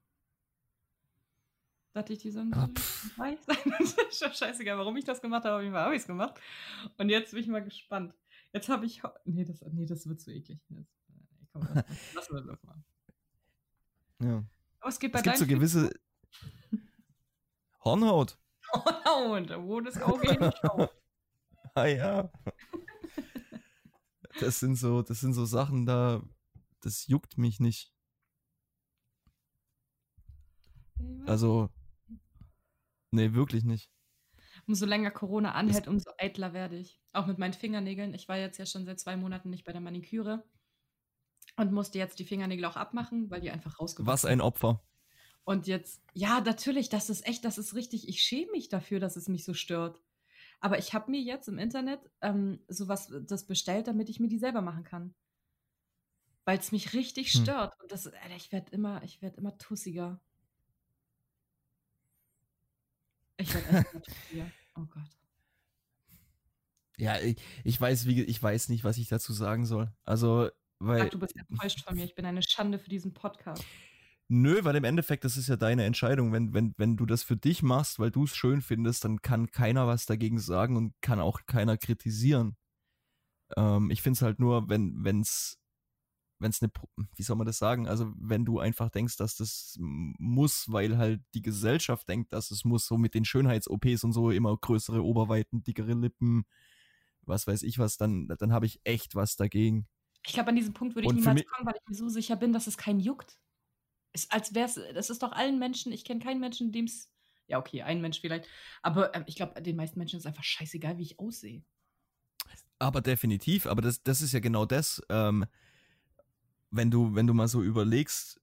Dachte 1.93 2.13
ich, 2.13 2.19
die 2.19 2.31
sollen 2.31 2.53
ah, 2.53 2.69
weich 3.17 3.39
sein. 3.41 3.57
ist 3.79 4.17
schon 4.17 4.31
scheißegal, 4.31 4.77
warum 4.77 4.95
ich 4.95 5.03
das 5.03 5.21
gemacht 5.21 5.43
habe, 5.43 5.67
aber 5.67 5.79
habe 5.79 5.95
ich 5.95 6.01
es 6.01 6.07
gemacht. 6.07 6.39
Und 6.97 7.09
jetzt 7.09 7.31
bin 7.31 7.41
ich 7.41 7.47
mal 7.47 7.63
gespannt. 7.63 8.13
Jetzt 8.53 8.69
habe 8.69 8.85
ich. 8.85 9.01
Nee 9.25 9.43
das, 9.43 9.61
nee, 9.71 9.85
das 9.85 10.07
wird 10.07 10.21
zu 10.21 10.31
eklig. 10.31 10.59
Jetzt, 10.69 11.01
ey, 11.09 11.47
komm, 11.51 11.67
lass, 11.73 12.13
lassen 12.13 12.35
wir 12.35 12.41
das 12.41 12.63
mal. 12.63 12.83
Ja. 14.21 14.45
Aber 14.79 14.89
es 14.89 14.99
gibt 14.99 15.13
bei 15.13 15.19
es 15.19 15.23
gibt 15.23 15.37
so 15.37 15.47
gewisse. 15.47 15.91
Hornhaut. 17.83 18.37
Hornhaut, 18.73 19.49
wo 19.65 19.81
das 19.81 20.01
Auge 20.01 20.31
hinschaut. 20.31 20.89
ah 21.75 21.85
ja. 21.85 22.31
Das 24.39 24.59
sind 24.59 24.75
so, 24.75 25.01
das 25.01 25.19
sind 25.19 25.33
so 25.33 25.45
Sachen 25.45 25.85
da, 25.85 26.21
das 26.81 27.07
juckt 27.07 27.37
mich 27.37 27.59
nicht. 27.59 27.93
Also, 31.25 31.69
Nee, 33.11 33.33
wirklich 33.33 33.63
nicht. 33.63 33.91
Umso 34.67 34.85
länger 34.85 35.11
Corona 35.11 35.51
anhält, 35.51 35.87
umso 35.87 36.11
eitler 36.17 36.53
werde 36.53 36.77
ich. 36.77 37.01
Auch 37.11 37.27
mit 37.27 37.37
meinen 37.37 37.53
Fingernägeln. 37.53 38.13
Ich 38.13 38.29
war 38.29 38.37
jetzt 38.37 38.57
ja 38.57 38.65
schon 38.65 38.85
seit 38.85 38.99
zwei 38.99 39.17
Monaten 39.17 39.49
nicht 39.49 39.65
bei 39.65 39.73
der 39.73 39.81
Maniküre 39.81 40.43
und 41.57 41.73
musste 41.73 41.97
jetzt 41.97 42.19
die 42.19 42.25
Fingernägel 42.25 42.65
auch 42.65 42.77
abmachen, 42.77 43.29
weil 43.29 43.41
die 43.41 43.51
einfach 43.51 43.79
rausgewachsen 43.79 44.07
Was 44.07 44.25
ein 44.25 44.39
Opfer. 44.39 44.81
Und 45.43 45.67
jetzt, 45.67 46.01
ja, 46.13 46.39
natürlich, 46.41 46.89
das 46.89 47.09
ist 47.09 47.25
echt, 47.25 47.43
das 47.45 47.57
ist 47.57 47.75
richtig. 47.75 48.07
Ich 48.07 48.21
schäme 48.21 48.51
mich 48.51 48.69
dafür, 48.69 48.99
dass 48.99 49.15
es 49.15 49.27
mich 49.27 49.43
so 49.43 49.53
stört. 49.53 50.01
Aber 50.59 50.77
ich 50.77 50.93
habe 50.93 51.09
mir 51.09 51.19
jetzt 51.19 51.47
im 51.47 51.57
Internet 51.57 51.99
ähm, 52.21 52.63
sowas 52.67 53.11
das 53.27 53.47
bestellt, 53.47 53.87
damit 53.87 54.09
ich 54.09 54.19
mir 54.19 54.27
die 54.27 54.37
selber 54.37 54.61
machen 54.61 54.83
kann. 54.83 55.15
Weil 56.45 56.59
es 56.59 56.71
mich 56.71 56.93
richtig 56.93 57.33
hm. 57.33 57.41
stört. 57.41 57.73
Und 57.81 57.91
das, 57.91 58.05
Alter, 58.07 58.35
ich 58.35 58.51
werde 58.51 58.71
immer, 58.71 59.03
ich 59.03 59.21
werde 59.21 59.37
immer 59.37 59.57
tussiger. 59.57 60.21
Ich 63.37 63.53
werde 63.53 63.77
echt 63.77 64.51
Oh 64.75 64.85
Gott. 64.85 65.17
Ja, 66.97 67.19
ich, 67.19 67.37
ich 67.63 67.81
weiß, 67.81 68.05
wie, 68.05 68.21
ich 68.21 68.41
weiß 68.41 68.69
nicht, 68.69 68.83
was 68.83 68.97
ich 68.97 69.07
dazu 69.07 69.33
sagen 69.33 69.65
soll. 69.65 69.91
Also, 70.03 70.49
weil. 70.77 71.01
Ach, 71.01 71.09
du 71.09 71.19
bist 71.19 71.35
enttäuscht 71.35 71.83
von 71.83 71.95
mir. 71.95 72.05
Ich 72.05 72.13
bin 72.13 72.25
eine 72.25 72.43
Schande 72.43 72.77
für 72.77 72.89
diesen 72.89 73.13
Podcast. 73.13 73.65
Nö, 74.33 74.63
weil 74.63 74.77
im 74.77 74.85
Endeffekt, 74.85 75.25
das 75.25 75.35
ist 75.35 75.49
ja 75.49 75.57
deine 75.57 75.83
Entscheidung. 75.83 76.31
Wenn, 76.31 76.53
wenn, 76.53 76.73
wenn 76.77 76.95
du 76.95 77.05
das 77.05 77.21
für 77.21 77.35
dich 77.35 77.63
machst, 77.63 77.99
weil 77.99 78.11
du 78.11 78.23
es 78.23 78.33
schön 78.33 78.61
findest, 78.61 79.03
dann 79.03 79.21
kann 79.21 79.51
keiner 79.51 79.87
was 79.87 80.05
dagegen 80.05 80.39
sagen 80.39 80.77
und 80.77 80.93
kann 81.01 81.19
auch 81.19 81.41
keiner 81.47 81.77
kritisieren. 81.77 82.55
Ähm, 83.57 83.91
ich 83.91 84.01
finde 84.01 84.15
es 84.15 84.21
halt 84.21 84.39
nur, 84.39 84.69
wenn 84.69 85.19
es 85.19 85.59
wenn 86.39 86.49
es 86.49 86.61
eine, 86.61 86.71
wie 87.17 87.23
soll 87.23 87.35
man 87.35 87.45
das 87.45 87.57
sagen? 87.57 87.89
Also, 87.89 88.13
wenn 88.15 88.45
du 88.45 88.59
einfach 88.59 88.89
denkst, 88.89 89.17
dass 89.17 89.35
das 89.35 89.75
muss, 89.77 90.71
weil 90.71 90.97
halt 90.97 91.21
die 91.33 91.41
Gesellschaft 91.41 92.07
denkt, 92.07 92.31
dass 92.31 92.51
es 92.51 92.63
muss, 92.63 92.87
so 92.87 92.97
mit 92.97 93.13
den 93.13 93.25
Schönheits-OPs 93.25 94.05
und 94.05 94.13
so 94.13 94.31
immer 94.31 94.55
größere 94.55 95.03
Oberweiten, 95.03 95.61
dickere 95.61 95.93
Lippen, 95.93 96.45
was 97.23 97.47
weiß 97.47 97.63
ich 97.63 97.79
was, 97.79 97.97
dann, 97.97 98.29
dann 98.39 98.53
habe 98.53 98.65
ich 98.65 98.79
echt 98.85 99.13
was 99.13 99.35
dagegen. 99.35 99.87
Ich 100.25 100.33
glaube, 100.33 100.51
an 100.51 100.55
diesem 100.55 100.73
Punkt 100.73 100.95
würde 100.95 101.05
ich 101.05 101.09
und 101.09 101.17
niemals 101.17 101.45
kommen, 101.45 101.67
weil 101.67 101.75
ich 101.75 101.89
mir 101.89 101.95
so 101.95 102.07
sicher 102.07 102.37
bin, 102.37 102.53
dass 102.53 102.67
es 102.67 102.77
keinen 102.77 103.01
juckt. 103.01 103.37
Ist, 104.13 104.31
als 104.31 104.53
wäre 104.53 104.65
es, 104.65 104.79
das 104.93 105.09
ist 105.09 105.23
doch 105.23 105.31
allen 105.31 105.59
Menschen, 105.59 105.91
ich 105.91 106.03
kenne 106.03 106.21
keinen 106.21 106.39
Menschen, 106.39 106.71
dem 106.71 106.85
es, 106.85 107.11
ja, 107.47 107.59
okay, 107.59 107.81
ein 107.81 108.01
Mensch 108.01 108.19
vielleicht, 108.19 108.47
aber 108.81 109.15
äh, 109.15 109.23
ich 109.27 109.35
glaube, 109.35 109.61
den 109.61 109.75
meisten 109.75 109.99
Menschen 109.99 110.17
ist 110.19 110.25
einfach 110.25 110.43
scheißegal, 110.43 110.97
wie 110.97 111.03
ich 111.03 111.19
aussehe. 111.19 111.63
Aber 112.79 113.01
definitiv, 113.01 113.67
aber 113.67 113.81
das, 113.81 114.03
das 114.03 114.21
ist 114.21 114.31
ja 114.33 114.39
genau 114.39 114.65
das. 114.65 115.01
Ähm, 115.09 115.45
wenn 116.71 116.89
du, 116.89 117.13
wenn 117.15 117.27
du 117.27 117.33
mal 117.33 117.47
so 117.47 117.61
überlegst, 117.61 118.41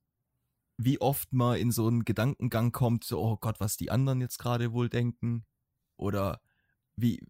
wie 0.77 1.01
oft 1.01 1.33
man 1.33 1.59
in 1.59 1.73
so 1.73 1.89
einen 1.89 2.05
Gedankengang 2.05 2.71
kommt, 2.71 3.05
so, 3.05 3.21
oh 3.21 3.37
Gott, 3.37 3.59
was 3.59 3.77
die 3.77 3.91
anderen 3.91 4.21
jetzt 4.21 4.39
gerade 4.39 4.73
wohl 4.73 4.89
denken, 4.89 5.45
oder 5.99 6.41
wie, 6.97 7.21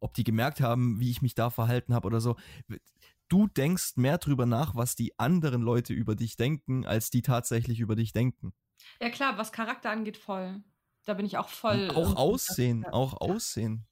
ob 0.00 0.14
die 0.14 0.24
gemerkt 0.24 0.60
haben, 0.60 0.98
wie 0.98 1.10
ich 1.10 1.22
mich 1.22 1.34
da 1.34 1.50
verhalten 1.50 1.94
habe 1.94 2.06
oder 2.06 2.20
so. 2.20 2.36
Du 3.32 3.46
denkst 3.46 3.96
mehr 3.96 4.18
drüber 4.18 4.44
nach, 4.44 4.74
was 4.74 4.94
die 4.94 5.18
anderen 5.18 5.62
Leute 5.62 5.94
über 5.94 6.14
dich 6.14 6.36
denken, 6.36 6.84
als 6.84 7.08
die 7.08 7.22
tatsächlich 7.22 7.80
über 7.80 7.96
dich 7.96 8.12
denken. 8.12 8.52
Ja 9.00 9.08
klar, 9.08 9.38
was 9.38 9.52
Charakter 9.52 9.88
angeht, 9.88 10.18
voll. 10.18 10.62
Da 11.06 11.14
bin 11.14 11.24
ich 11.24 11.38
auch 11.38 11.48
voll. 11.48 11.88
Auch 11.92 12.14
Aussehen, 12.16 12.84
auch 12.84 13.14
Aussehen. 13.22 13.86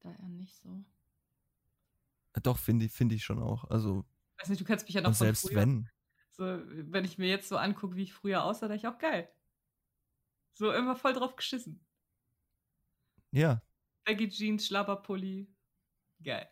Da 0.00 0.12
eher 0.12 0.28
nicht 0.30 0.56
so. 0.56 0.82
Doch, 2.42 2.56
finde 2.56 2.88
find 2.88 3.12
ich 3.12 3.22
schon 3.22 3.42
auch. 3.42 3.64
Also. 3.64 4.06
Weiß 4.38 4.48
nicht, 4.48 4.62
du 4.62 4.64
kennst 4.64 4.86
mich 4.86 4.94
ja 4.94 5.02
noch 5.02 5.10
von 5.10 5.26
selbst 5.26 5.46
früher. 5.46 5.56
wenn. 5.56 5.90
So, 6.30 6.44
wenn 6.44 7.04
ich 7.04 7.18
mir 7.18 7.28
jetzt 7.28 7.50
so 7.50 7.58
angucke, 7.58 7.96
wie 7.96 8.04
ich 8.04 8.14
früher 8.14 8.44
aussah, 8.44 8.66
dachte 8.66 8.78
ich 8.78 8.86
auch 8.86 8.96
geil. 8.96 9.30
So 10.54 10.72
immer 10.72 10.96
voll 10.96 11.12
drauf 11.12 11.36
geschissen. 11.36 11.84
Ja. 13.30 13.60
Baggy 14.06 14.30
Jeans, 14.30 14.66
Schlabberpulli. 14.66 15.54
Geil. 16.22 16.48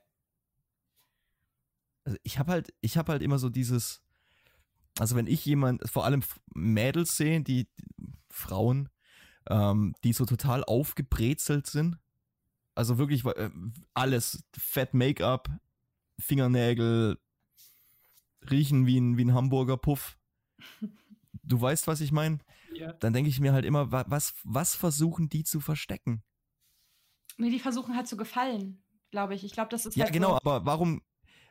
Also 2.05 2.19
ich 2.23 2.39
habe 2.39 2.53
halt, 2.53 2.75
ich 2.81 2.97
habe 2.97 3.13
halt 3.13 3.23
immer 3.23 3.39
so 3.39 3.51
dieses, 3.51 4.03
also 4.99 5.15
wenn 5.17 5.27
ich 5.27 5.45
jemand, 5.45 5.89
vor 5.89 6.05
allem 6.05 6.23
Mädels 6.55 7.17
sehe, 7.17 7.43
die, 7.43 7.69
die 7.97 8.13
Frauen, 8.31 8.89
ähm, 9.49 9.95
die 10.05 10.13
so 10.13 10.25
total 10.25 10.65
aufgebrezelt 10.65 11.67
sind, 11.67 11.99
also 12.75 12.97
wirklich 12.99 13.25
äh, 13.25 13.51
alles, 13.95 14.45
Fett 14.57 14.95
Make-up, 14.95 15.51
Fingernägel, 16.19 17.19
riechen 18.51 18.87
wie 18.87 18.99
ein, 18.99 19.17
wie 19.19 19.25
ein 19.25 19.35
Hamburger 19.35 19.77
Puff. 19.77 20.19
Du 21.43 21.61
weißt, 21.61 21.87
was 21.87 22.01
ich 22.01 22.13
meine? 22.13 22.39
Ja. 22.73 22.93
Dann 22.95 23.13
denke 23.13 23.31
ich 23.31 23.41
mir 23.41 23.53
halt 23.53 23.65
immer, 23.65 23.91
was, 23.91 24.35
was 24.45 24.75
versuchen 24.75 25.29
die 25.29 25.45
zu 25.45 25.61
verstecken? 25.61 26.23
Nee, 27.37 27.51
die 27.51 27.61
versuchen 27.61 27.97
halt 27.97 28.09
zu 28.09 28.17
gefallen, 28.17 28.83
glaube 29.11 29.35
ich. 29.35 29.45
Ich 29.45 29.53
glaube, 29.53 29.71
das 29.71 29.87
ist 29.87 29.97
Ja, 29.97 30.05
halt 30.05 30.13
genau, 30.13 30.31
so. 30.31 30.37
aber 30.37 30.67
warum, 30.67 31.03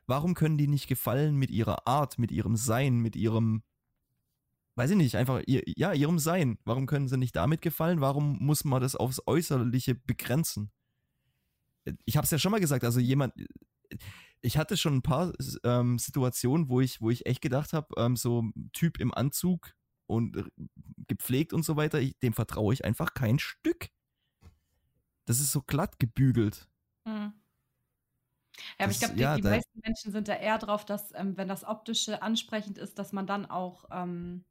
warum 0.06 0.34
können 0.34 0.58
die 0.58 0.68
nicht 0.68 0.88
gefallen 0.88 1.36
mit 1.36 1.50
ihrer 1.52 1.88
Art, 1.88 2.20
mit 2.20 2.32
ihrem 2.32 2.56
Sein, 2.56 3.00
mit 3.00 3.16
ihrem, 3.16 3.64
weiß 4.76 4.92
ich 4.92 4.98
nicht, 4.98 5.16
einfach, 5.16 5.42
ihr, 5.48 5.64
ja, 5.66 5.94
ihrem 5.94 6.20
Sein? 6.20 6.58
Warum 6.66 6.86
können 6.86 7.08
sie 7.08 7.18
nicht 7.18 7.36
damit 7.36 7.62
gefallen? 7.62 8.02
Warum 8.02 8.38
muss 8.40 8.64
man 8.64 8.82
das 8.82 8.96
aufs 8.96 9.22
Äußerliche 9.26 9.96
begrenzen? 9.96 10.72
Ich 12.06 12.18
habe 12.18 12.26
es 12.26 12.32
ja 12.32 12.40
schon 12.40 12.52
mal 12.52 12.60
gesagt, 12.60 12.84
also 12.84 13.00
jemand, 13.00 13.34
ich 14.42 14.58
hatte 14.58 14.78
schon 14.78 14.98
ein 14.98 15.02
paar 15.02 15.34
ähm, 15.64 15.98
Situationen, 16.00 16.70
wo 16.70 16.82
ich, 16.82 17.02
wo 17.02 17.10
ich 17.10 17.26
echt 17.26 17.42
gedacht 17.42 17.74
habe, 17.74 17.88
ähm, 17.98 18.16
so 18.16 18.44
Typ 18.74 19.00
im 19.00 19.14
Anzug 19.14 19.74
und 20.06 20.50
gepflegt 21.08 21.54
und 21.54 21.64
so 21.64 21.76
weiter, 21.76 22.00
ich, 22.00 22.18
dem 22.20 22.34
vertraue 22.34 22.74
ich 22.74 22.86
einfach 22.86 23.14
kein 23.14 23.40
Stück. 23.40 23.90
Das 25.26 25.40
ist 25.40 25.52
so 25.52 25.62
glatt 25.62 26.00
gebügelt. 26.00 26.70
Ja, 28.80 28.86
aber 28.86 28.92
ich 28.92 29.00
glaube, 29.00 29.16
die, 29.16 29.22
ja, 29.22 29.36
die 29.36 29.44
meisten 29.44 29.80
Menschen 29.84 30.12
sind 30.12 30.28
da 30.28 30.36
eher 30.36 30.58
drauf, 30.58 30.86
dass, 30.86 31.14
ähm, 31.16 31.38
wenn 31.38 31.48
das 31.48 31.64
Optische 31.64 32.22
ansprechend 32.22 32.78
ist, 32.78 33.00
dass 33.00 33.14
man 33.14 33.28
dann 33.28 33.46
auch, 33.46 33.86
ähm, 33.92 34.46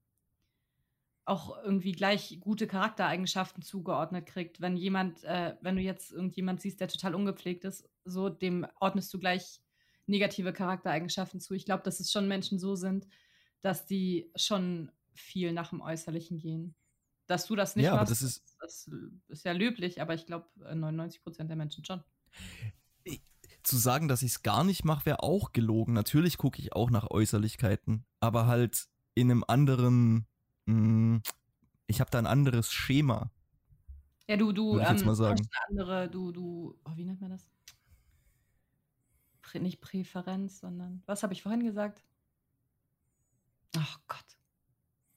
auch 1.25 1.61
irgendwie 1.64 1.92
gleich 1.92 2.38
gute 2.40 2.69
Charaktereigenschaften 2.69 3.62
zugeordnet 3.62 4.27
kriegt. 4.27 4.61
Wenn 4.61 4.77
jemand, 4.77 5.25
äh, 5.25 5.57
wenn 5.61 5.75
du 5.75 5.83
jetzt 5.83 6.12
irgendjemand 6.12 6.61
siehst, 6.61 6.81
der 6.81 6.88
total 6.88 7.16
ungepflegt 7.16 7.64
ist, 7.64 7.88
so 8.05 8.29
dem 8.29 8.64
ordnest 8.79 9.12
du 9.12 9.19
gleich 9.19 9.61
negative 10.07 10.53
Charaktereigenschaften 10.53 11.40
zu. 11.40 11.55
Ich 11.55 11.64
glaube, 11.64 11.83
dass 11.83 11.99
es 11.99 12.12
schon 12.12 12.29
Menschen 12.29 12.61
so 12.61 12.77
sind, 12.77 13.09
dass 13.61 13.87
die 13.87 14.31
schon 14.37 14.92
viel 15.14 15.53
nach 15.53 15.71
dem 15.71 15.81
Äußerlichen 15.81 16.38
gehen. 16.38 16.77
Dass 17.27 17.47
du 17.47 17.57
das 17.57 17.75
nicht 17.75 17.87
ja, 17.87 17.97
machst, 17.97 18.03
aber 18.03 18.11
das 18.11 18.23
ist, 18.23 18.57
das 18.61 18.90
ist 19.27 19.45
ja 19.45 19.51
löblich, 19.51 20.01
aber 20.01 20.14
ich 20.14 20.27
glaube, 20.27 20.49
99 20.57 21.25
Prozent 21.25 21.51
der 21.51 21.57
Menschen 21.57 21.85
schon. 21.85 22.05
Zu 23.66 23.79
sagen, 23.79 24.07
dass 24.07 24.22
ich 24.22 24.31
es 24.31 24.42
gar 24.42 24.62
nicht 24.62 24.85
mache, 24.85 25.07
wäre 25.07 25.24
auch 25.24 25.52
gelogen. 25.52 25.92
Natürlich 25.92 26.38
gucke 26.38 26.61
ich 26.61 26.72
auch 26.72 26.88
nach 26.88 27.11
Äußerlichkeiten, 27.11 28.05
aber 28.20 28.46
halt 28.46 28.87
in 29.14 29.29
einem 29.29 29.44
anderen, 29.48 30.29
mh, 30.66 30.74
hm, 30.74 31.22
ich 31.88 32.00
habe 32.00 32.11
da 32.11 32.18
ein 32.18 32.26
anderes 32.26 32.72
Schema. 32.72 33.33
Ja, 34.29 34.37
du, 34.37 34.52
du, 34.52 34.79
ähm, 34.79 35.05
mal 35.05 35.16
sagen. 35.16 35.48
andere, 35.68 36.09
du, 36.09 36.31
du, 36.31 36.79
oh, 36.85 36.92
wie 36.94 37.05
nennt 37.05 37.20
man 37.20 37.31
das? 37.31 37.48
Prä, 39.42 39.59
nicht 39.59 39.81
Präferenz, 39.81 40.61
sondern, 40.61 41.02
was 41.07 41.24
habe 41.24 41.33
ich 41.33 41.42
vorhin 41.42 41.64
gesagt? 41.64 42.05
Ach 43.76 43.98
Gott. 44.07 44.24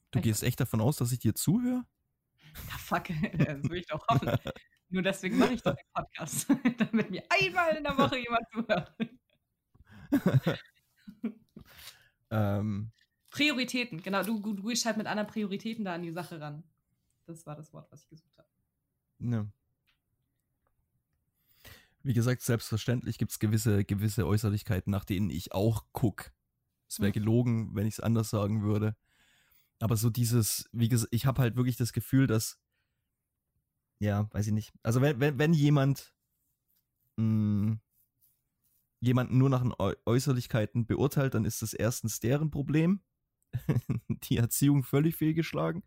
Du 0.09 0.21
gehst 0.21 0.41
echt 0.41 0.59
davon 0.59 0.81
aus, 0.81 0.97
dass 0.97 1.11
ich 1.11 1.19
dir 1.19 1.35
zuhöre? 1.35 1.85
Ja, 2.43 2.77
fuck, 2.79 3.03
das 3.37 3.63
will 3.69 3.77
ich 3.77 3.85
doch 3.85 4.07
hoffen. 4.07 4.27
Nur 4.89 5.03
deswegen 5.03 5.37
mache 5.37 5.53
ich 5.53 5.61
doch 5.61 5.75
den 5.75 5.85
Podcast, 5.93 6.47
damit 6.77 7.11
mir 7.11 7.23
einmal 7.29 7.75
in 7.75 7.83
der 7.83 7.97
Woche 7.97 8.17
jemand 8.17 8.45
zuhört. 8.51 8.95
ähm. 12.31 12.91
Prioritäten, 13.29 14.01
genau. 14.01 14.23
Du, 14.23 14.39
du, 14.39 14.53
du 14.53 14.63
gehst 14.63 14.85
halt 14.85 14.97
mit 14.97 15.05
anderen 15.05 15.27
Prioritäten 15.27 15.85
da 15.85 15.93
an 15.93 16.01
die 16.01 16.11
Sache 16.11 16.41
ran. 16.41 16.63
Das 17.27 17.45
war 17.45 17.55
das 17.55 17.71
Wort, 17.73 17.91
was 17.91 18.01
ich 18.03 18.09
gesucht 18.09 18.35
habe. 18.37 18.47
Ne. 19.19 19.51
Wie 22.01 22.13
gesagt, 22.13 22.41
selbstverständlich 22.41 23.19
gibt 23.19 23.31
es 23.31 23.39
gewisse, 23.39 23.85
gewisse 23.85 24.25
Äußerlichkeiten, 24.25 24.89
nach 24.89 25.05
denen 25.05 25.29
ich 25.29 25.51
auch 25.51 25.85
gucke. 25.91 26.31
Es 26.87 26.99
wäre 26.99 27.11
gelogen, 27.11 27.75
wenn 27.75 27.85
ich 27.85 27.95
es 27.95 27.99
anders 27.99 28.31
sagen 28.31 28.63
würde. 28.63 28.95
Aber 29.79 29.95
so 29.95 30.09
dieses, 30.09 30.67
wie 30.71 30.89
gesagt, 30.89 31.13
ich 31.13 31.25
habe 31.25 31.41
halt 31.41 31.55
wirklich 31.55 31.77
das 31.77 31.93
Gefühl, 31.93 32.25
dass, 32.25 32.57
ja, 33.99 34.27
weiß 34.31 34.47
ich 34.47 34.53
nicht. 34.53 34.71
Also 34.83 35.01
wenn, 35.01 35.19
wenn, 35.19 35.37
wenn 35.37 35.53
jemand 35.53 36.13
mh, 37.17 37.23
hm, 37.23 37.79
jemanden 39.01 39.37
nur 39.37 39.49
nach 39.49 39.61
den 39.61 39.73
Äußerlichkeiten 40.05 40.85
beurteilt, 40.85 41.33
dann 41.33 41.45
ist 41.45 41.61
das 41.61 41.73
erstens 41.73 42.19
deren 42.19 42.51
Problem. 42.51 43.01
die 44.09 44.37
Erziehung 44.37 44.83
völlig 44.83 45.15
fehlgeschlagen. 45.15 45.83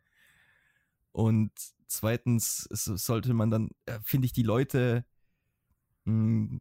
Und 1.12 1.52
zweitens 1.86 2.64
sollte 2.70 3.34
man 3.34 3.50
dann, 3.50 3.70
äh, 3.86 4.00
finde 4.02 4.26
ich, 4.26 4.32
die 4.32 4.42
Leute 4.42 5.04
hm, 6.06 6.60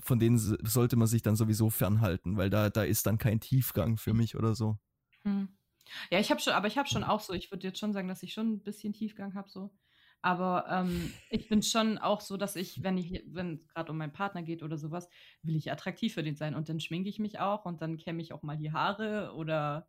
von 0.00 0.18
denen 0.18 0.38
sollte 0.38 0.96
man 0.96 1.08
sich 1.08 1.22
dann 1.22 1.36
sowieso 1.36 1.70
fernhalten, 1.70 2.36
weil 2.36 2.50
da, 2.50 2.70
da 2.70 2.84
ist 2.84 3.06
dann 3.06 3.18
kein 3.18 3.40
Tiefgang 3.40 3.96
für 3.96 4.14
mich 4.14 4.36
oder 4.36 4.54
so. 4.54 4.78
Hm. 5.24 5.48
Ja, 6.10 6.20
ich 6.20 6.30
habe 6.30 6.40
schon, 6.40 6.52
aber 6.52 6.68
ich 6.68 6.78
habe 6.78 6.88
schon 6.88 7.02
auch 7.02 7.20
so, 7.20 7.32
ich 7.32 7.50
würde 7.50 7.66
jetzt 7.66 7.78
schon 7.78 7.92
sagen, 7.92 8.08
dass 8.08 8.22
ich 8.22 8.32
schon 8.32 8.52
ein 8.52 8.62
bisschen 8.62 8.92
Tiefgang 8.92 9.34
habe 9.34 9.48
so. 9.48 9.70
Aber 10.20 10.66
ähm, 10.68 11.12
ich 11.30 11.48
bin 11.48 11.62
schon 11.62 11.96
auch 11.98 12.20
so, 12.20 12.36
dass 12.36 12.56
ich, 12.56 12.82
wenn 12.82 12.98
ich, 12.98 13.22
wenn 13.28 13.54
es 13.54 13.68
gerade 13.68 13.92
um 13.92 13.98
meinen 13.98 14.12
Partner 14.12 14.42
geht 14.42 14.62
oder 14.62 14.76
sowas, 14.76 15.08
will 15.42 15.56
ich 15.56 15.70
attraktiv 15.70 16.14
für 16.14 16.22
den 16.22 16.34
sein. 16.34 16.54
Und 16.54 16.68
dann 16.68 16.80
schminke 16.80 17.08
ich 17.08 17.18
mich 17.18 17.38
auch 17.38 17.64
und 17.64 17.80
dann 17.82 17.98
kämme 17.98 18.20
ich 18.20 18.32
auch 18.32 18.42
mal 18.42 18.56
die 18.56 18.72
Haare 18.72 19.32
oder 19.34 19.88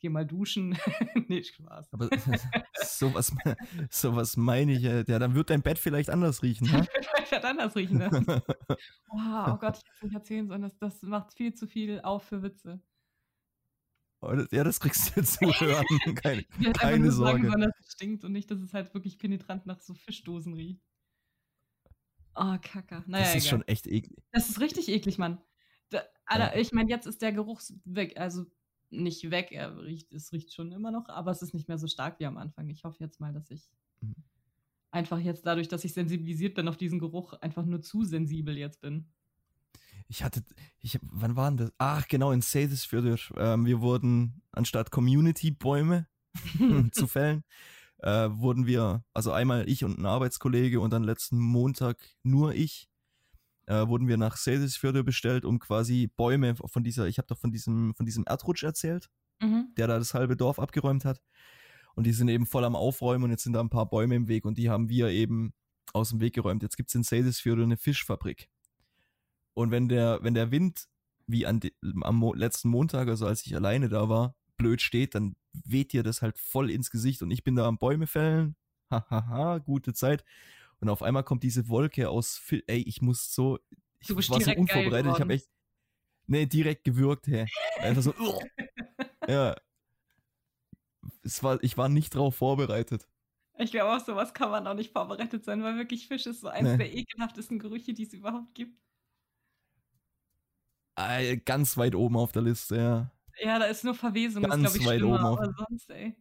geh 0.00 0.08
mal 0.08 0.26
duschen. 0.26 0.76
nee, 1.28 1.42
Spaß. 1.42 1.92
Aber 1.92 2.08
sowas, 2.82 3.34
sowas 3.90 4.36
meine 4.36 4.72
ich. 4.72 4.82
Ja, 4.82 5.02
dann 5.18 5.34
wird 5.34 5.50
dein 5.50 5.62
Bett 5.62 5.78
vielleicht 5.78 6.10
anders 6.10 6.42
riechen. 6.42 6.70
Ne? 6.70 6.86
vielleicht 7.12 7.30
wird 7.30 7.44
anders 7.44 7.76
riechen. 7.76 7.98
Ne? 7.98 8.42
oh, 9.10 9.16
oh 9.16 9.56
Gott, 9.58 9.78
ich 9.78 9.84
kann 9.84 9.94
es 9.94 10.02
nicht 10.02 10.14
erzählen, 10.14 10.48
sondern 10.48 10.70
das, 10.70 10.78
das 10.78 11.02
macht 11.02 11.34
viel 11.34 11.54
zu 11.54 11.66
viel 11.66 12.00
auf 12.00 12.24
für 12.24 12.42
Witze. 12.42 12.80
Ja, 14.20 14.64
das 14.64 14.80
kriegst 14.80 15.16
du 15.16 15.22
zu 15.22 15.46
hören. 15.60 15.86
Keine, 16.16 16.44
ja, 16.58 16.72
keine 16.72 17.12
Sorge. 17.12 17.48
Sagen, 17.48 17.60
dass 17.60 17.78
es 17.80 17.92
stinkt 17.92 18.24
und 18.24 18.32
nicht, 18.32 18.50
dass 18.50 18.60
es 18.60 18.74
halt 18.74 18.92
wirklich 18.94 19.18
penetrant 19.18 19.66
nach 19.66 19.80
so 19.80 19.94
Fischdosen 19.94 20.54
riecht. 20.54 20.82
Oh, 22.34 22.56
Kacke. 22.60 23.04
Naja, 23.06 23.24
das 23.24 23.36
ist 23.36 23.46
egal. 23.46 23.50
schon 23.50 23.68
echt 23.68 23.86
eklig. 23.86 24.22
Das 24.32 24.48
ist 24.48 24.60
richtig 24.60 24.88
eklig, 24.88 25.18
Mann. 25.18 25.40
Da, 25.90 26.02
Alter, 26.26 26.54
ja. 26.54 26.60
ich 26.60 26.72
meine, 26.72 26.90
jetzt 26.90 27.06
ist 27.06 27.22
der 27.22 27.32
Geruch 27.32 27.60
weg. 27.84 28.18
Also 28.18 28.46
nicht 28.90 29.30
weg. 29.30 29.52
Er 29.52 29.76
riecht, 29.82 30.12
es 30.12 30.32
riecht 30.32 30.52
schon 30.52 30.72
immer 30.72 30.90
noch, 30.90 31.08
aber 31.08 31.30
es 31.30 31.42
ist 31.42 31.54
nicht 31.54 31.68
mehr 31.68 31.78
so 31.78 31.86
stark 31.86 32.18
wie 32.20 32.26
am 32.26 32.38
Anfang. 32.38 32.68
Ich 32.68 32.84
hoffe 32.84 32.98
jetzt 33.00 33.20
mal, 33.20 33.32
dass 33.32 33.50
ich 33.50 33.68
mhm. 34.00 34.14
einfach 34.90 35.18
jetzt 35.18 35.46
dadurch, 35.46 35.68
dass 35.68 35.84
ich 35.84 35.92
sensibilisiert 35.92 36.54
bin 36.54 36.68
auf 36.68 36.76
diesen 36.76 36.98
Geruch, 36.98 37.34
einfach 37.34 37.64
nur 37.64 37.82
zu 37.82 38.04
sensibel 38.04 38.56
jetzt 38.56 38.80
bin. 38.80 39.08
Ich 40.08 40.24
hatte, 40.24 40.42
ich, 40.80 40.98
wann 41.02 41.36
waren 41.36 41.58
das? 41.58 41.70
Ach, 41.76 42.08
genau, 42.08 42.32
in 42.32 42.40
Seyðisfjörður. 42.40 43.36
Ähm, 43.36 43.66
wir 43.66 43.80
wurden 43.80 44.42
anstatt 44.52 44.90
Community-Bäume 44.90 46.06
zu 46.92 47.06
fällen, 47.06 47.44
äh, 47.98 48.28
wurden 48.30 48.66
wir, 48.66 49.04
also 49.12 49.32
einmal 49.32 49.68
ich 49.68 49.84
und 49.84 49.98
ein 49.98 50.06
Arbeitskollege 50.06 50.80
und 50.80 50.92
dann 50.92 51.04
letzten 51.04 51.38
Montag 51.38 51.98
nur 52.22 52.54
ich, 52.54 52.88
äh, 53.66 53.86
wurden 53.86 54.08
wir 54.08 54.16
nach 54.16 54.36
Seyðisfjörður 54.36 55.02
bestellt, 55.02 55.44
um 55.44 55.58
quasi 55.58 56.06
Bäume 56.06 56.54
von 56.56 56.82
dieser, 56.82 57.06
ich 57.06 57.18
habe 57.18 57.28
doch 57.28 57.38
von 57.38 57.50
diesem, 57.50 57.94
von 57.94 58.06
diesem 58.06 58.24
Erdrutsch 58.24 58.62
erzählt, 58.62 59.10
mhm. 59.40 59.74
der 59.76 59.88
da 59.88 59.98
das 59.98 60.14
halbe 60.14 60.36
Dorf 60.36 60.58
abgeräumt 60.58 61.04
hat. 61.04 61.20
Und 61.94 62.06
die 62.06 62.12
sind 62.12 62.28
eben 62.28 62.46
voll 62.46 62.64
am 62.64 62.76
Aufräumen 62.76 63.24
und 63.24 63.30
jetzt 63.30 63.42
sind 63.42 63.52
da 63.52 63.60
ein 63.60 63.70
paar 63.70 63.90
Bäume 63.90 64.14
im 64.14 64.28
Weg 64.28 64.46
und 64.46 64.56
die 64.56 64.70
haben 64.70 64.88
wir 64.88 65.08
eben 65.08 65.52
aus 65.92 66.10
dem 66.10 66.20
Weg 66.20 66.34
geräumt. 66.34 66.62
Jetzt 66.62 66.76
gibt 66.76 66.88
es 66.88 66.94
in 66.94 67.02
Seyðisfjörður 67.02 67.64
eine 67.64 67.76
Fischfabrik. 67.76 68.48
Und 69.58 69.72
wenn 69.72 69.88
der, 69.88 70.20
wenn 70.22 70.34
der 70.34 70.52
Wind, 70.52 70.86
wie 71.26 71.44
an 71.44 71.58
de, 71.58 71.72
am 72.02 72.14
Mo 72.14 72.32
letzten 72.32 72.68
Montag, 72.68 73.08
also 73.08 73.26
als 73.26 73.44
ich 73.44 73.56
alleine 73.56 73.88
da 73.88 74.08
war, 74.08 74.36
blöd 74.56 74.80
steht, 74.80 75.16
dann 75.16 75.34
weht 75.52 75.92
dir 75.92 76.04
das 76.04 76.22
halt 76.22 76.38
voll 76.38 76.70
ins 76.70 76.92
Gesicht 76.92 77.22
und 77.22 77.32
ich 77.32 77.42
bin 77.42 77.56
da 77.56 77.66
am 77.66 77.76
Bäume 77.76 78.06
fällen. 78.06 78.54
Hahaha, 78.92 79.58
gute 79.58 79.94
Zeit. 79.94 80.24
Und 80.78 80.88
auf 80.88 81.02
einmal 81.02 81.24
kommt 81.24 81.42
diese 81.42 81.68
Wolke 81.68 82.08
aus, 82.08 82.40
ey, 82.68 82.82
ich 82.82 83.02
muss 83.02 83.34
so, 83.34 83.58
ich 83.98 84.10
war 84.10 84.40
so 84.40 84.52
unvorbereitet, 84.52 85.12
ich 85.12 85.20
habe 85.20 85.34
echt, 85.34 85.48
nee, 86.28 86.46
direkt 86.46 86.84
gewürgt, 86.84 87.26
hä. 87.26 87.46
Einfach 87.80 88.02
so, 88.02 88.14
ja. 89.26 89.56
Es 91.24 91.42
war, 91.42 91.60
ich 91.64 91.76
war 91.76 91.88
nicht 91.88 92.14
drauf 92.14 92.36
vorbereitet. 92.36 93.08
Ich 93.58 93.72
glaube 93.72 93.96
auch, 93.96 94.04
sowas 94.04 94.34
kann 94.34 94.52
man 94.52 94.68
auch 94.68 94.74
nicht 94.74 94.92
vorbereitet 94.92 95.44
sein, 95.44 95.64
weil 95.64 95.78
wirklich 95.78 96.06
Fisch 96.06 96.26
ist 96.26 96.42
so 96.42 96.46
eines 96.48 96.76
nee. 96.76 96.78
der 96.78 96.94
ekelhaftesten 96.94 97.58
Gerüche, 97.58 97.92
die 97.92 98.04
es 98.04 98.12
überhaupt 98.12 98.54
gibt. 98.54 98.78
Ganz 101.44 101.76
weit 101.76 101.94
oben 101.94 102.16
auf 102.16 102.32
der 102.32 102.42
Liste, 102.42 102.76
ja. 102.76 103.12
Ja, 103.40 103.58
da 103.58 103.66
ist 103.66 103.84
nur 103.84 103.94
Verwesung, 103.94 104.42
Ganz 104.42 104.56
ist, 104.56 104.60
glaube 104.60 104.78
ich, 104.78 104.86
weit 104.86 105.02
oben 105.02 105.24
auf. 105.24 105.38
aber 105.38 105.54
sonst, 105.68 105.90
ey. 105.90 106.16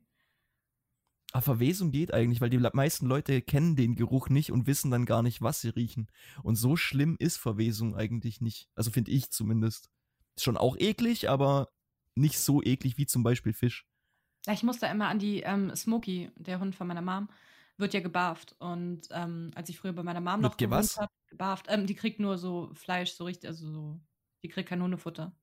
Ah, 1.33 1.41
Verwesung 1.41 1.91
geht 1.91 2.13
eigentlich, 2.13 2.41
weil 2.41 2.49
die 2.49 2.57
meisten 2.57 3.05
Leute 3.05 3.41
kennen 3.41 3.75
den 3.75 3.95
Geruch 3.95 4.29
nicht 4.29 4.51
und 4.51 4.65
wissen 4.65 4.91
dann 4.91 5.05
gar 5.05 5.23
nicht, 5.23 5.41
was 5.41 5.61
sie 5.61 5.69
riechen. 5.69 6.07
Und 6.41 6.55
so 6.55 6.75
schlimm 6.75 7.17
ist 7.19 7.37
Verwesung 7.37 7.95
eigentlich 7.95 8.39
nicht. 8.39 8.69
Also 8.75 8.91
finde 8.91 9.11
ich 9.11 9.29
zumindest. 9.29 9.89
Ist 10.35 10.43
schon 10.43 10.57
auch 10.57 10.77
eklig, 10.77 11.29
aber 11.29 11.69
nicht 12.15 12.39
so 12.39 12.63
eklig 12.63 12.97
wie 12.97 13.05
zum 13.05 13.23
Beispiel 13.23 13.53
Fisch. 13.53 13.85
Ja, 14.45 14.53
ich 14.53 14.63
musste 14.63 14.85
immer 14.85 15.09
an 15.09 15.19
die 15.19 15.41
ähm, 15.41 15.75
Smokey, 15.75 16.31
der 16.37 16.59
Hund 16.59 16.75
von 16.75 16.87
meiner 16.87 17.01
Mom, 17.01 17.27
wird 17.77 17.93
ja 17.93 17.99
gebarft. 17.99 18.55
Und 18.59 19.09
ähm, 19.11 19.51
als 19.55 19.69
ich 19.69 19.77
früher 19.77 19.93
bei 19.93 20.03
meiner 20.03 20.21
Mom 20.21 20.41
noch 20.41 20.55
gewohnt 20.55 20.95
habe, 20.97 21.11
gebarft, 21.29 21.65
ähm, 21.69 21.85
die 21.85 21.95
kriegt 21.95 22.19
nur 22.19 22.37
so 22.37 22.71
Fleisch, 22.73 23.11
so 23.11 23.25
richtig, 23.25 23.49
also 23.49 23.69
so, 23.69 23.99
die 24.47 24.53
kriegt 24.53 24.69
kein 24.69 24.81
Hundefutter. 24.81 25.35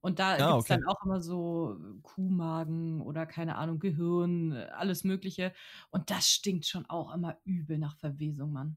Und 0.00 0.18
da 0.18 0.38
ja, 0.38 0.52
gibt 0.52 0.58
es 0.58 0.70
okay. 0.70 0.80
dann 0.80 0.86
auch 0.86 1.02
immer 1.04 1.20
so 1.20 1.76
Kuhmagen 2.02 3.00
oder 3.00 3.26
keine 3.26 3.56
Ahnung, 3.56 3.80
Gehirn, 3.80 4.52
alles 4.52 5.02
Mögliche. 5.02 5.52
Und 5.90 6.10
das 6.10 6.28
stinkt 6.28 6.66
schon 6.66 6.86
auch 6.86 7.12
immer 7.12 7.38
übel 7.44 7.78
nach 7.78 7.96
Verwesung, 7.96 8.52
Mann. 8.52 8.76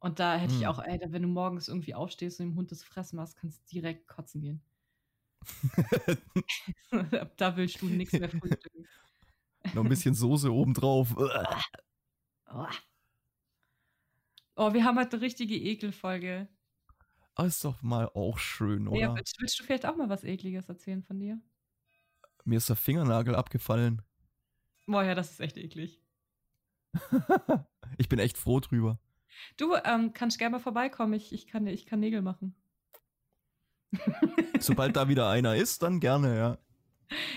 Und 0.00 0.18
da 0.18 0.36
hätte 0.36 0.54
hm. 0.54 0.60
ich 0.60 0.66
auch, 0.66 0.80
ey, 0.80 1.00
wenn 1.06 1.22
du 1.22 1.28
morgens 1.28 1.68
irgendwie 1.68 1.94
aufstehst 1.94 2.40
und 2.40 2.46
dem 2.46 2.56
Hund 2.56 2.72
das 2.72 2.82
Fressen 2.82 3.16
machst, 3.16 3.36
kannst 3.36 3.60
du 3.60 3.66
direkt 3.74 4.08
kotzen 4.08 4.40
gehen. 4.40 4.62
da 7.36 7.56
willst 7.56 7.80
du 7.80 7.86
nichts 7.86 8.12
mehr 8.18 8.30
frühstücken. 8.30 8.86
Noch 9.74 9.84
ein 9.84 9.88
bisschen 9.88 10.14
Soße 10.14 10.52
obendrauf. 10.52 11.14
oh, 14.56 14.72
wir 14.72 14.84
haben 14.84 14.98
halt 14.98 15.12
eine 15.12 15.22
richtige 15.22 15.56
Ekelfolge. 15.56 16.48
Ah, 17.36 17.46
ist 17.46 17.64
doch 17.64 17.82
mal 17.82 18.08
auch 18.14 18.38
schön, 18.38 18.86
oder? 18.86 19.00
Ja, 19.00 19.14
willst, 19.14 19.40
willst, 19.40 19.58
du 19.58 19.64
vielleicht 19.64 19.86
auch 19.86 19.96
mal 19.96 20.08
was 20.08 20.22
Ekliges 20.22 20.68
erzählen 20.68 21.02
von 21.02 21.18
dir? 21.18 21.40
Mir 22.44 22.58
ist 22.58 22.68
der 22.68 22.76
Fingernagel 22.76 23.34
abgefallen. 23.34 24.02
Boah, 24.86 25.02
ja, 25.02 25.14
das 25.14 25.32
ist 25.32 25.40
echt 25.40 25.56
eklig. 25.56 26.00
ich 27.98 28.08
bin 28.08 28.18
echt 28.18 28.38
froh 28.38 28.60
drüber. 28.60 29.00
Du 29.56 29.74
ähm, 29.84 30.12
kannst 30.12 30.38
gerne 30.38 30.56
mal 30.56 30.62
vorbeikommen. 30.62 31.14
Ich, 31.14 31.32
ich, 31.32 31.46
kann, 31.46 31.66
ich 31.66 31.86
kann 31.86 32.00
Nägel 32.00 32.22
machen. 32.22 32.54
Sobald 34.60 34.94
da 34.94 35.08
wieder 35.08 35.28
einer 35.28 35.56
ist, 35.56 35.82
dann 35.82 35.98
gerne, 36.00 36.36
ja. 36.36 36.58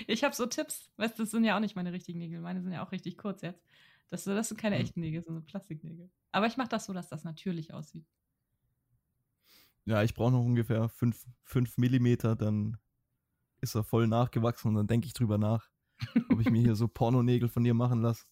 Ich 0.06 0.24
habe 0.24 0.34
so 0.34 0.46
Tipps. 0.46 0.92
Weißt 0.96 1.18
du, 1.18 1.24
das 1.24 1.30
sind 1.30 1.44
ja 1.44 1.56
auch 1.56 1.60
nicht 1.60 1.74
meine 1.74 1.92
richtigen 1.92 2.18
Nägel. 2.18 2.40
Meine 2.40 2.62
sind 2.62 2.72
ja 2.72 2.84
auch 2.84 2.92
richtig 2.92 3.18
kurz 3.18 3.42
jetzt. 3.42 3.64
Das, 4.10 4.24
das 4.24 4.48
sind 4.48 4.60
keine 4.60 4.76
hm. 4.76 4.82
echten 4.82 5.00
Nägel, 5.00 5.22
sondern 5.22 5.44
Plastiknägel. 5.44 6.10
Aber 6.32 6.46
ich 6.46 6.56
mache 6.56 6.68
das 6.68 6.84
so, 6.84 6.92
dass 6.92 7.08
das 7.08 7.24
natürlich 7.24 7.72
aussieht. 7.72 8.06
Ja, 9.88 10.02
ich 10.02 10.12
brauche 10.12 10.32
noch 10.32 10.44
ungefähr 10.44 10.90
5 10.90 11.78
Millimeter, 11.78 12.36
dann 12.36 12.76
ist 13.62 13.74
er 13.74 13.84
voll 13.84 14.06
nachgewachsen 14.06 14.68
und 14.68 14.74
dann 14.74 14.86
denke 14.86 15.06
ich 15.06 15.14
drüber 15.14 15.38
nach, 15.38 15.66
ob 16.28 16.40
ich 16.40 16.50
mir 16.50 16.60
hier 16.60 16.76
so 16.76 16.88
Pornonägel 16.88 17.48
von 17.48 17.64
dir 17.64 17.72
machen 17.72 18.02
lasse. 18.02 18.26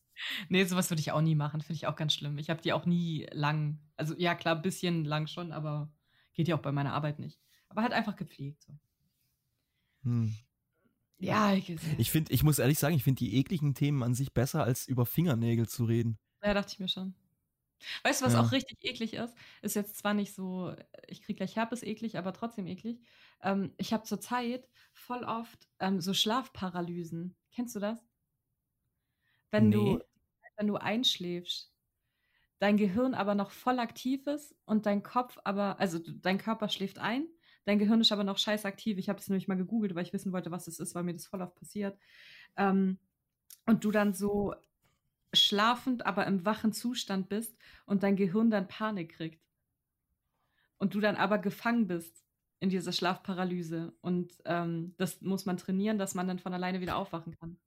Nee, 0.51 0.65
sowas 0.65 0.91
würde 0.91 1.01
ich 1.01 1.13
auch 1.13 1.23
nie 1.23 1.35
machen. 1.35 1.63
Finde 1.63 1.77
ich 1.77 1.87
auch 1.87 1.97
ganz 1.97 2.13
schlimm. 2.13 2.37
Ich 2.37 2.51
habe 2.51 2.61
die 2.61 2.75
auch 2.75 2.85
nie 2.85 3.27
lang. 3.33 3.79
Also, 3.97 4.15
ja, 4.19 4.35
klar, 4.35 4.57
ein 4.57 4.63
bisschen 4.63 5.07
lang 5.07 5.29
schon, 5.29 5.51
aber 5.51 5.91
geht 6.35 6.47
ja 6.47 6.57
auch 6.57 6.63
bei 6.63 6.73
meiner 6.73 6.93
Arbeit 6.93 7.19
nicht. 7.21 7.41
Aber 7.69 7.83
halt 7.83 7.95
einfach 7.95 8.17
gepflegt. 8.17 8.63
So. 8.63 8.75
Hm. 10.03 10.35
Ja, 11.19 11.55
ich, 11.55 11.75
ich 11.97 12.11
finde, 12.11 12.33
ich 12.35 12.43
muss 12.43 12.59
ehrlich 12.59 12.79
sagen, 12.79 12.95
ich 12.95 13.03
finde 13.03 13.21
die 13.21 13.35
ekligen 13.37 13.75
Themen 13.75 14.03
an 14.03 14.15
sich 14.15 14.35
besser, 14.35 14.63
als 14.63 14.87
über 14.87 15.07
Fingernägel 15.07 15.67
zu 15.67 15.87
reden. 15.87 16.19
Ja, 16.43 16.53
dachte 16.53 16.73
ich 16.75 16.79
mir 16.79 16.89
schon. 16.89 17.15
Weißt 18.05 18.20
du, 18.20 18.27
was 18.27 18.33
ja. 18.33 18.41
auch 18.41 18.53
richtig 18.53 18.79
eklig 18.83 19.14
ist? 19.14 19.35
Ist 19.62 19.77
jetzt 19.77 19.97
zwar 19.99 20.14
nicht 20.14 20.35
so, 20.35 20.74
ich 21.07 21.22
kriege 21.22 21.37
gleich 21.37 21.57
Herpes 21.57 21.83
eklig, 21.83 22.18
aber 22.18 22.33
trotzdem 22.33 22.66
eklig. 22.66 23.01
Ähm, 23.43 23.72
ich 23.77 23.93
habe 23.93 24.05
zurzeit 24.05 24.68
voll 24.93 25.24
oft 25.24 25.68
ähm, 25.79 26.01
so 26.01 26.14
Schlafparalysen. 26.14 27.37
Kennst 27.53 27.77
du 27.77 27.81
das? 27.81 28.05
Wenn 29.51 29.68
nee. 29.68 29.74
du 29.74 30.01
wenn 30.57 30.66
du 30.66 30.77
einschläfst, 30.77 31.72
dein 32.59 32.77
Gehirn 32.77 33.14
aber 33.14 33.35
noch 33.35 33.51
voll 33.51 33.79
aktiv 33.79 34.27
ist 34.27 34.55
und 34.64 34.87
dein 34.87 35.03
Kopf 35.03 35.39
aber, 35.45 35.79
also 35.79 35.99
dein 35.99 36.39
Körper 36.39 36.68
schläft 36.68 36.99
ein, 36.99 37.27
dein 37.64 37.79
Gehirn 37.79 38.01
ist 38.01 38.12
aber 38.12 38.24
noch 38.24 38.39
scheiß 38.39 38.64
aktiv. 38.64 38.99
Ich 38.99 39.09
habe 39.09 39.18
das 39.18 39.29
nämlich 39.29 39.49
mal 39.49 39.57
gegoogelt, 39.57 39.95
weil 39.95 40.05
ich 40.05 40.12
wissen 40.12 40.33
wollte, 40.33 40.51
was 40.51 40.64
das 40.64 40.79
ist, 40.79 40.95
weil 40.95 41.03
mir 41.03 41.12
das 41.12 41.27
voll 41.27 41.43
oft 41.43 41.55
passiert. 41.55 41.99
Ähm, 42.57 42.99
und 43.66 43.85
du 43.85 43.91
dann 43.91 44.14
so 44.14 44.55
schlafend, 45.37 46.07
aber 46.07 46.26
im 46.26 46.45
wachen 46.45 46.72
Zustand 46.72 47.28
bist 47.28 47.57
und 47.84 48.03
dein 48.03 48.16
Gehirn 48.16 48.51
dann 48.51 48.68
Panik 48.68 49.12
kriegt. 49.12 49.43
Und 50.78 50.95
du 50.95 51.01
dann 51.01 51.16
aber 51.16 51.39
gefangen 51.39 51.87
bist 51.87 52.24
in 52.61 52.70
dieser 52.70 52.93
Schlafparalyse. 52.93 53.95
Und 54.01 54.32
ähm, 54.45 54.95
das 54.99 55.20
muss 55.20 55.47
man 55.47 55.57
trainieren, 55.57 55.99
dass 55.99 56.14
man 56.14 56.28
dann 56.28 56.39
von 56.39 56.53
alleine 56.53 56.80
wieder 56.80 56.97
aufwachen 56.97 57.37
kann. 57.39 57.59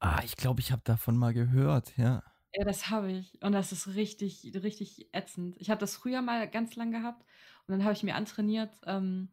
Ah, 0.00 0.20
ich 0.24 0.36
glaube, 0.36 0.60
ich 0.60 0.70
habe 0.72 0.82
davon 0.84 1.16
mal 1.16 1.32
gehört, 1.32 1.96
ja. 1.96 2.22
Ja, 2.54 2.64
das 2.64 2.88
habe 2.90 3.10
ich. 3.10 3.42
Und 3.42 3.52
das 3.52 3.72
ist 3.72 3.94
richtig, 3.94 4.52
richtig 4.62 5.08
ätzend. 5.12 5.56
Ich 5.58 5.70
habe 5.70 5.80
das 5.80 5.96
früher 5.96 6.22
mal 6.22 6.48
ganz 6.48 6.76
lang 6.76 6.92
gehabt 6.92 7.22
und 7.66 7.72
dann 7.72 7.84
habe 7.84 7.94
ich 7.94 8.02
mir 8.04 8.14
antrainiert, 8.14 8.70
ähm, 8.86 9.30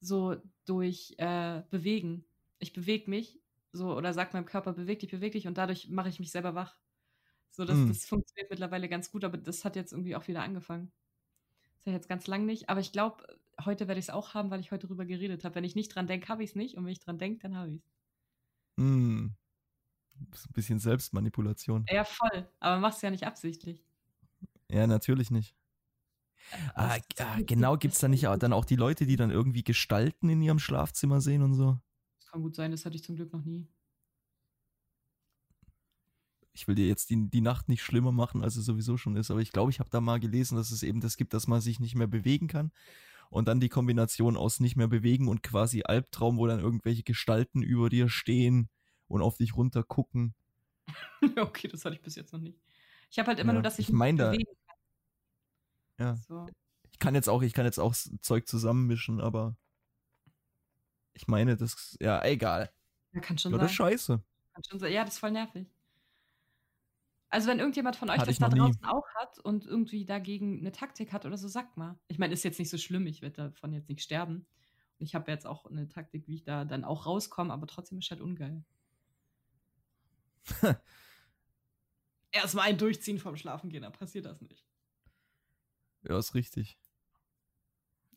so 0.00 0.36
durch 0.66 1.14
äh, 1.18 1.62
Bewegen. 1.70 2.24
Ich 2.58 2.72
bewege 2.72 3.10
mich 3.10 3.40
so 3.72 3.96
oder 3.96 4.12
sag 4.12 4.32
meinem 4.34 4.46
Körper, 4.46 4.72
beweg 4.72 5.00
dich, 5.00 5.10
beweg 5.10 5.32
dich 5.32 5.46
und 5.48 5.58
dadurch 5.58 5.88
mache 5.88 6.08
ich 6.08 6.20
mich 6.20 6.30
selber 6.30 6.54
wach. 6.54 6.76
So, 7.54 7.64
das, 7.64 7.76
mhm. 7.76 7.88
das 7.88 8.04
funktioniert 8.04 8.50
mittlerweile 8.50 8.88
ganz 8.88 9.12
gut, 9.12 9.22
aber 9.22 9.38
das 9.38 9.64
hat 9.64 9.76
jetzt 9.76 9.92
irgendwie 9.92 10.16
auch 10.16 10.26
wieder 10.26 10.42
angefangen. 10.42 10.90
Das 11.76 11.86
ich 11.86 11.92
jetzt 11.92 12.08
ganz 12.08 12.26
lang 12.26 12.46
nicht, 12.46 12.68
aber 12.68 12.80
ich 12.80 12.90
glaube, 12.90 13.24
heute 13.64 13.86
werde 13.86 14.00
ich 14.00 14.06
es 14.06 14.10
auch 14.10 14.34
haben, 14.34 14.50
weil 14.50 14.58
ich 14.58 14.72
heute 14.72 14.88
darüber 14.88 15.04
geredet 15.04 15.44
habe. 15.44 15.54
Wenn 15.54 15.64
ich 15.64 15.76
nicht 15.76 15.94
dran 15.94 16.08
denke, 16.08 16.28
habe 16.28 16.42
ich 16.42 16.50
es 16.50 16.56
nicht 16.56 16.76
und 16.76 16.84
wenn 16.84 16.90
ich 16.90 16.98
dran 16.98 17.18
denke, 17.18 17.42
dann 17.42 17.56
habe 17.56 17.70
ich 17.70 17.76
es. 17.76 17.82
Mhm. 18.76 19.36
Ein 20.18 20.52
bisschen 20.52 20.80
Selbstmanipulation. 20.80 21.86
Ja, 21.88 22.04
voll. 22.04 22.48
Aber 22.58 22.80
machst 22.80 23.02
ja 23.04 23.10
nicht 23.10 23.24
absichtlich. 23.24 23.84
Ja, 24.68 24.88
natürlich 24.88 25.30
nicht. 25.30 25.54
Ah, 26.74 26.98
ah, 27.18 27.40
genau, 27.46 27.76
gibt 27.76 27.94
es 27.94 28.00
da 28.00 28.08
nicht 28.08 28.26
auch, 28.26 28.36
dann 28.36 28.52
auch 28.52 28.64
die 28.64 28.76
Leute, 28.76 29.06
die 29.06 29.16
dann 29.16 29.30
irgendwie 29.30 29.62
Gestalten 29.62 30.28
in 30.28 30.42
ihrem 30.42 30.58
Schlafzimmer 30.58 31.20
sehen 31.20 31.42
und 31.42 31.54
so? 31.54 31.78
Das 32.18 32.30
kann 32.30 32.42
gut 32.42 32.56
sein, 32.56 32.72
das 32.72 32.84
hatte 32.84 32.96
ich 32.96 33.04
zum 33.04 33.14
Glück 33.14 33.32
noch 33.32 33.44
nie 33.44 33.68
ich 36.54 36.68
will 36.68 36.76
dir 36.76 36.86
jetzt 36.86 37.10
die, 37.10 37.28
die 37.28 37.40
Nacht 37.40 37.68
nicht 37.68 37.82
schlimmer 37.82 38.12
machen, 38.12 38.42
als 38.42 38.56
es 38.56 38.64
sowieso 38.64 38.96
schon 38.96 39.16
ist, 39.16 39.30
aber 39.30 39.40
ich 39.40 39.52
glaube, 39.52 39.70
ich 39.70 39.80
habe 39.80 39.90
da 39.90 40.00
mal 40.00 40.20
gelesen, 40.20 40.56
dass 40.56 40.70
es 40.70 40.82
eben 40.82 41.00
das 41.00 41.16
gibt, 41.16 41.34
dass 41.34 41.48
man 41.48 41.60
sich 41.60 41.80
nicht 41.80 41.96
mehr 41.96 42.06
bewegen 42.06 42.46
kann. 42.48 42.72
Und 43.30 43.48
dann 43.48 43.58
die 43.58 43.68
Kombination 43.68 44.36
aus 44.36 44.60
nicht 44.60 44.76
mehr 44.76 44.86
bewegen 44.86 45.26
und 45.26 45.42
quasi 45.42 45.82
Albtraum, 45.82 46.36
wo 46.38 46.46
dann 46.46 46.60
irgendwelche 46.60 47.02
Gestalten 47.02 47.62
über 47.62 47.88
dir 47.88 48.08
stehen 48.08 48.68
und 49.08 49.22
auf 49.22 49.36
dich 49.38 49.56
runter 49.56 49.82
gucken. 49.82 50.34
okay, 51.36 51.66
das 51.66 51.84
hatte 51.84 51.96
ich 51.96 52.02
bis 52.02 52.14
jetzt 52.14 52.32
noch 52.32 52.40
nicht. 52.40 52.60
Ich 53.10 53.18
habe 53.18 53.28
halt 53.28 53.40
immer 53.40 53.50
ja, 53.50 53.54
nur, 53.54 53.62
dass 53.62 53.80
ich, 53.80 53.88
ich 53.88 53.94
mein 53.94 54.16
da, 54.16 54.30
bewegen 54.30 54.52
kann. 54.66 56.06
Ja. 56.06 56.16
So. 56.16 56.46
Ich 56.92 57.00
kann 57.00 57.16
jetzt 57.16 57.28
auch, 57.28 57.42
ich 57.42 57.54
kann 57.54 57.64
jetzt 57.64 57.80
auch 57.80 57.94
Zeug 58.20 58.46
zusammenmischen, 58.46 59.20
aber 59.20 59.56
ich 61.14 61.26
meine, 61.26 61.56
das 61.56 61.96
ja 62.00 62.24
egal. 62.24 62.70
Ja, 63.12 63.20
kann 63.20 63.38
schon 63.38 63.52
ja, 63.52 63.58
sein. 63.58 63.68
Scheiße. 63.68 64.22
Kann 64.52 64.64
schon 64.64 64.78
sein. 64.78 64.92
Ja, 64.92 65.04
das 65.04 65.14
ist 65.14 65.20
voll 65.20 65.32
nervig. 65.32 65.66
Also 67.34 67.48
wenn 67.48 67.58
irgendjemand 67.58 67.96
von 67.96 68.08
euch 68.10 68.18
Hatte 68.18 68.30
das 68.30 68.38
da 68.38 68.48
draußen 68.48 68.80
nie. 68.80 68.88
auch 68.88 69.08
hat 69.16 69.40
und 69.40 69.66
irgendwie 69.66 70.04
dagegen 70.04 70.60
eine 70.60 70.70
Taktik 70.70 71.12
hat 71.12 71.26
oder 71.26 71.36
so, 71.36 71.48
sagt 71.48 71.76
mal. 71.76 71.98
Ich 72.06 72.16
meine, 72.16 72.32
ist 72.32 72.44
jetzt 72.44 72.60
nicht 72.60 72.70
so 72.70 72.78
schlimm, 72.78 73.08
ich 73.08 73.22
werde 73.22 73.50
davon 73.50 73.72
jetzt 73.72 73.88
nicht 73.88 74.02
sterben. 74.02 74.46
Und 75.00 75.06
ich 75.06 75.16
habe 75.16 75.32
jetzt 75.32 75.44
auch 75.44 75.66
eine 75.66 75.88
Taktik, 75.88 76.28
wie 76.28 76.36
ich 76.36 76.44
da 76.44 76.64
dann 76.64 76.84
auch 76.84 77.06
rauskomme, 77.06 77.52
aber 77.52 77.66
trotzdem 77.66 77.98
ist 77.98 78.08
halt 78.08 78.20
ungeil. 78.20 78.64
Erstmal 82.30 82.68
ein 82.68 82.78
Durchziehen 82.78 83.18
vom 83.18 83.36
Schlafengehen, 83.36 83.82
dann 83.82 83.90
passiert 83.90 84.26
das 84.26 84.40
nicht. 84.40 84.64
Ja, 86.04 86.16
ist 86.16 86.36
richtig. 86.36 86.78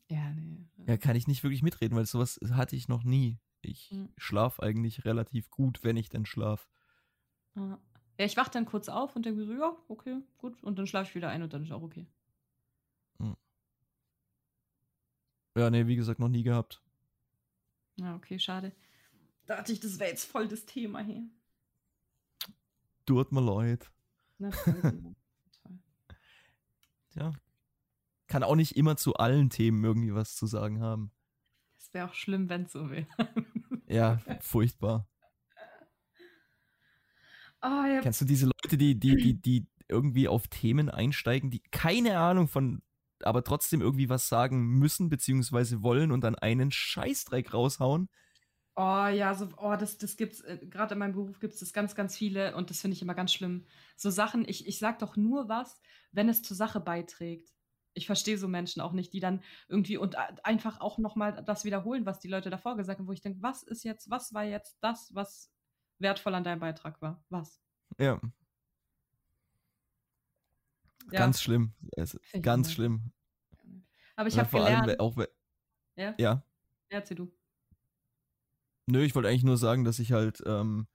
Ja, 0.08 0.30
nee. 0.30 0.68
Ja, 0.86 0.96
kann 0.96 1.16
ich 1.16 1.26
nicht 1.26 1.42
wirklich 1.42 1.64
mitreden, 1.64 1.98
weil 1.98 2.06
sowas 2.06 2.38
hatte 2.52 2.76
ich 2.76 2.86
noch 2.86 3.02
nie. 3.02 3.40
Ich 3.62 3.90
hm. 3.90 4.12
schlaf 4.16 4.60
eigentlich 4.60 5.04
relativ 5.04 5.50
gut, 5.50 5.82
wenn 5.82 5.96
ich 5.96 6.08
denn 6.08 6.24
schlaf. 6.24 6.68
Ja. 7.56 7.80
Ja, 8.18 8.24
ich 8.24 8.36
wache 8.36 8.50
dann 8.50 8.66
kurz 8.66 8.88
auf 8.88 9.14
und 9.14 9.24
denke 9.24 9.44
so, 9.44 9.52
ja, 9.52 9.76
okay, 9.86 10.20
gut. 10.38 10.60
Und 10.64 10.76
dann 10.78 10.88
schlafe 10.88 11.08
ich 11.08 11.14
wieder 11.14 11.30
ein 11.30 11.42
und 11.42 11.52
dann 11.52 11.62
ist 11.62 11.70
auch 11.70 11.82
okay. 11.82 12.06
Hm. 13.18 13.36
Ja, 15.56 15.70
nee, 15.70 15.86
wie 15.86 15.96
gesagt, 15.96 16.18
noch 16.18 16.28
nie 16.28 16.42
gehabt. 16.42 16.82
Ja, 17.96 18.16
okay, 18.16 18.38
schade. 18.40 18.72
Dachte 19.46 19.72
ich, 19.72 19.80
das 19.80 20.00
wäre 20.00 20.10
jetzt 20.10 20.24
voll 20.24 20.48
das 20.48 20.66
Thema 20.66 21.00
hier. 21.00 21.28
Tut 23.06 23.32
mir 23.32 23.40
leid. 23.40 23.90
Na, 24.38 24.50
ja. 27.14 27.32
Kann 28.26 28.42
auch 28.42 28.56
nicht 28.56 28.76
immer 28.76 28.96
zu 28.96 29.14
allen 29.14 29.48
Themen 29.48 29.82
irgendwie 29.82 30.14
was 30.14 30.34
zu 30.34 30.46
sagen 30.46 30.80
haben. 30.80 31.12
Das 31.78 31.94
wäre 31.94 32.08
auch 32.08 32.14
schlimm, 32.14 32.48
wenn 32.48 32.64
es 32.64 32.72
so 32.72 32.90
wäre. 32.90 33.06
ja, 33.86 34.18
furchtbar. 34.40 35.08
Oh, 37.62 37.66
ja. 37.66 38.00
Kennst 38.00 38.20
du 38.20 38.24
diese 38.24 38.46
Leute, 38.46 38.76
die, 38.76 38.98
die, 38.98 39.16
die, 39.16 39.34
die 39.40 39.66
irgendwie 39.88 40.28
auf 40.28 40.48
Themen 40.48 40.90
einsteigen, 40.90 41.50
die 41.50 41.62
keine 41.70 42.18
Ahnung 42.18 42.48
von, 42.48 42.82
aber 43.22 43.42
trotzdem 43.42 43.80
irgendwie 43.80 44.08
was 44.08 44.28
sagen 44.28 44.78
müssen, 44.78 45.08
beziehungsweise 45.08 45.82
wollen 45.82 46.12
und 46.12 46.22
dann 46.22 46.36
einen 46.36 46.70
Scheißdreck 46.70 47.52
raushauen? 47.52 48.08
Oh 48.76 49.06
ja, 49.08 49.34
so, 49.34 49.48
oh, 49.56 49.74
das, 49.74 49.98
das 49.98 50.16
gibt's, 50.16 50.40
äh, 50.42 50.58
gerade 50.70 50.94
in 50.94 51.00
meinem 51.00 51.14
Beruf 51.14 51.40
gibt 51.40 51.54
es 51.54 51.58
das 51.58 51.72
ganz, 51.72 51.96
ganz 51.96 52.16
viele 52.16 52.54
und 52.54 52.70
das 52.70 52.80
finde 52.80 52.94
ich 52.94 53.02
immer 53.02 53.14
ganz 53.14 53.32
schlimm. 53.32 53.66
So 53.96 54.08
Sachen, 54.08 54.48
ich, 54.48 54.68
ich 54.68 54.78
sag 54.78 55.00
doch 55.00 55.16
nur 55.16 55.48
was, 55.48 55.80
wenn 56.12 56.28
es 56.28 56.42
zur 56.42 56.56
Sache 56.56 56.78
beiträgt. 56.78 57.50
Ich 57.94 58.06
verstehe 58.06 58.38
so 58.38 58.46
Menschen 58.46 58.80
auch 58.80 58.92
nicht, 58.92 59.12
die 59.12 59.18
dann 59.18 59.42
irgendwie 59.66 59.96
und 59.96 60.14
einfach 60.44 60.80
auch 60.80 60.98
nochmal 60.98 61.42
das 61.44 61.64
wiederholen, 61.64 62.06
was 62.06 62.20
die 62.20 62.28
Leute 62.28 62.50
davor 62.50 62.76
gesagt 62.76 63.00
haben, 63.00 63.08
wo 63.08 63.12
ich 63.12 63.20
denke, 63.20 63.42
was 63.42 63.64
ist 63.64 63.82
jetzt, 63.82 64.10
was 64.10 64.32
war 64.32 64.44
jetzt 64.44 64.78
das, 64.80 65.10
was 65.12 65.50
wertvoll 65.98 66.34
an 66.34 66.44
deinem 66.44 66.60
Beitrag 66.60 67.00
war? 67.02 67.24
Was? 67.30 67.60
Ja. 67.98 68.20
ja. 71.10 71.18
Ganz 71.18 71.42
schlimm. 71.42 71.74
ganz 72.42 72.72
schlimm. 72.72 73.12
Aber 74.16 74.28
ich 74.28 74.38
habe 74.38 74.50
gelernt. 74.50 74.88
Allem, 74.88 75.00
auch, 75.00 75.16
ja? 75.96 76.14
Ja. 76.18 76.42
Erzähl 76.88 77.16
du. 77.16 77.32
Nö, 78.86 79.02
ich 79.02 79.14
wollte 79.14 79.28
eigentlich 79.28 79.44
nur 79.44 79.58
sagen, 79.58 79.84
dass 79.84 79.98
ich 79.98 80.12
halt 80.12 80.42
ähm, 80.46 80.88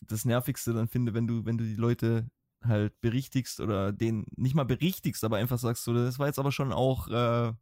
das 0.00 0.24
Nervigste 0.24 0.72
dann 0.72 0.88
finde, 0.88 1.14
wenn 1.14 1.26
du, 1.26 1.44
wenn 1.44 1.58
du 1.58 1.64
die 1.64 1.76
Leute 1.76 2.30
halt 2.62 3.00
berichtigst 3.00 3.60
oder 3.60 3.92
den 3.92 4.26
nicht 4.36 4.54
mal 4.54 4.64
berichtigst, 4.64 5.22
aber 5.24 5.36
einfach 5.36 5.58
sagst, 5.58 5.84
so, 5.84 5.94
das 5.94 6.18
war 6.18 6.26
jetzt 6.26 6.38
aber 6.38 6.52
schon 6.52 6.72
auch 6.72 7.08
äh, 7.08 7.52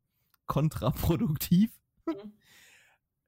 kontraproduktiv. 0.46 1.78
Mhm. 2.06 2.32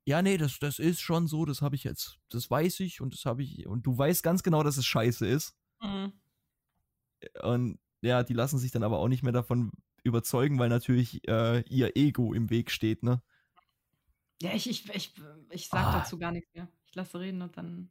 Ja, 0.06 0.20
nee, 0.22 0.36
das, 0.36 0.58
das 0.58 0.78
ist 0.78 1.00
schon 1.00 1.26
so, 1.26 1.44
das 1.44 1.62
habe 1.62 1.76
ich 1.76 1.84
jetzt, 1.84 2.18
das 2.28 2.50
weiß 2.50 2.80
ich 2.80 3.00
und 3.00 3.14
das 3.14 3.24
habe 3.24 3.42
ich, 3.42 3.66
und 3.66 3.86
du 3.86 3.96
weißt 3.96 4.22
ganz 4.22 4.42
genau, 4.42 4.62
dass 4.62 4.76
es 4.76 4.86
scheiße 4.86 5.26
ist. 5.26 5.56
Mhm. 5.80 6.12
Und 7.42 7.78
ja, 8.02 8.22
die 8.22 8.34
lassen 8.34 8.58
sich 8.58 8.70
dann 8.70 8.82
aber 8.82 8.98
auch 8.98 9.08
nicht 9.08 9.22
mehr 9.22 9.32
davon 9.32 9.72
überzeugen, 10.02 10.58
weil 10.58 10.68
natürlich 10.68 11.26
äh, 11.26 11.60
ihr 11.68 11.96
Ego 11.96 12.34
im 12.34 12.50
Weg 12.50 12.70
steht, 12.70 13.02
ne? 13.02 13.22
Ja, 14.42 14.52
ich, 14.52 14.68
ich, 14.68 14.88
ich, 14.94 15.14
ich 15.50 15.68
sag 15.68 15.86
ah. 15.86 15.98
dazu 16.00 16.18
gar 16.18 16.32
nichts 16.32 16.52
mehr. 16.52 16.68
Ich 16.86 16.94
lasse 16.94 17.18
reden 17.18 17.40
und 17.40 17.56
dann 17.56 17.90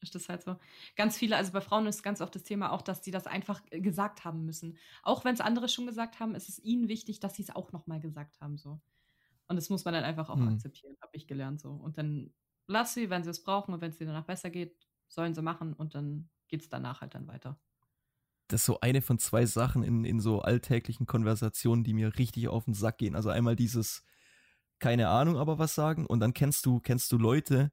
ist 0.00 0.14
das 0.14 0.28
halt 0.28 0.42
so. 0.42 0.56
Ganz 0.96 1.18
viele, 1.18 1.36
also 1.36 1.52
bei 1.52 1.60
Frauen 1.60 1.86
ist 1.86 2.02
ganz 2.02 2.22
oft 2.22 2.34
das 2.34 2.44
Thema 2.44 2.72
auch, 2.72 2.82
dass 2.82 3.02
die 3.02 3.10
das 3.10 3.26
einfach 3.26 3.60
äh, 3.70 3.80
gesagt 3.80 4.24
haben 4.24 4.46
müssen. 4.46 4.78
Auch 5.02 5.24
wenn 5.24 5.34
es 5.34 5.40
andere 5.40 5.68
schon 5.68 5.86
gesagt 5.86 6.20
haben, 6.20 6.34
ist 6.34 6.48
es 6.48 6.58
ihnen 6.58 6.88
wichtig, 6.88 7.20
dass 7.20 7.34
sie 7.34 7.42
es 7.42 7.54
auch 7.54 7.72
nochmal 7.72 8.00
gesagt 8.00 8.40
haben. 8.40 8.56
So. 8.56 8.80
Und 9.48 9.56
das 9.56 9.70
muss 9.70 9.84
man 9.84 9.94
dann 9.94 10.04
einfach 10.04 10.28
auch 10.28 10.36
hm. 10.36 10.48
akzeptieren, 10.48 10.96
habe 11.00 11.16
ich 11.16 11.26
gelernt 11.26 11.60
so. 11.60 11.70
Und 11.70 11.98
dann 11.98 12.32
lass 12.66 12.94
sie, 12.94 13.10
wenn 13.10 13.24
sie 13.24 13.30
es 13.30 13.42
brauchen 13.42 13.74
und 13.74 13.80
wenn 13.80 13.90
es 13.90 14.00
ihnen 14.00 14.08
danach 14.08 14.26
besser 14.26 14.50
geht, 14.50 14.86
sollen 15.08 15.34
sie 15.34 15.42
machen 15.42 15.72
und 15.72 15.94
dann 15.94 16.28
geht 16.48 16.62
es 16.62 16.68
danach 16.68 17.00
halt 17.00 17.14
dann 17.14 17.26
weiter. 17.26 17.58
Das 18.48 18.62
ist 18.62 18.66
so 18.66 18.80
eine 18.80 19.02
von 19.02 19.18
zwei 19.18 19.44
Sachen 19.46 19.82
in, 19.82 20.04
in 20.04 20.20
so 20.20 20.40
alltäglichen 20.40 21.06
Konversationen, 21.06 21.84
die 21.84 21.92
mir 21.92 22.18
richtig 22.18 22.48
auf 22.48 22.64
den 22.64 22.74
Sack 22.74 22.98
gehen. 22.98 23.14
Also 23.14 23.28
einmal 23.30 23.56
dieses, 23.56 24.04
keine 24.78 25.08
Ahnung, 25.08 25.36
aber 25.36 25.58
was 25.58 25.74
sagen. 25.74 26.06
Und 26.06 26.20
dann 26.20 26.32
kennst 26.32 26.64
du, 26.64 26.80
kennst 26.80 27.12
du 27.12 27.18
Leute, 27.18 27.72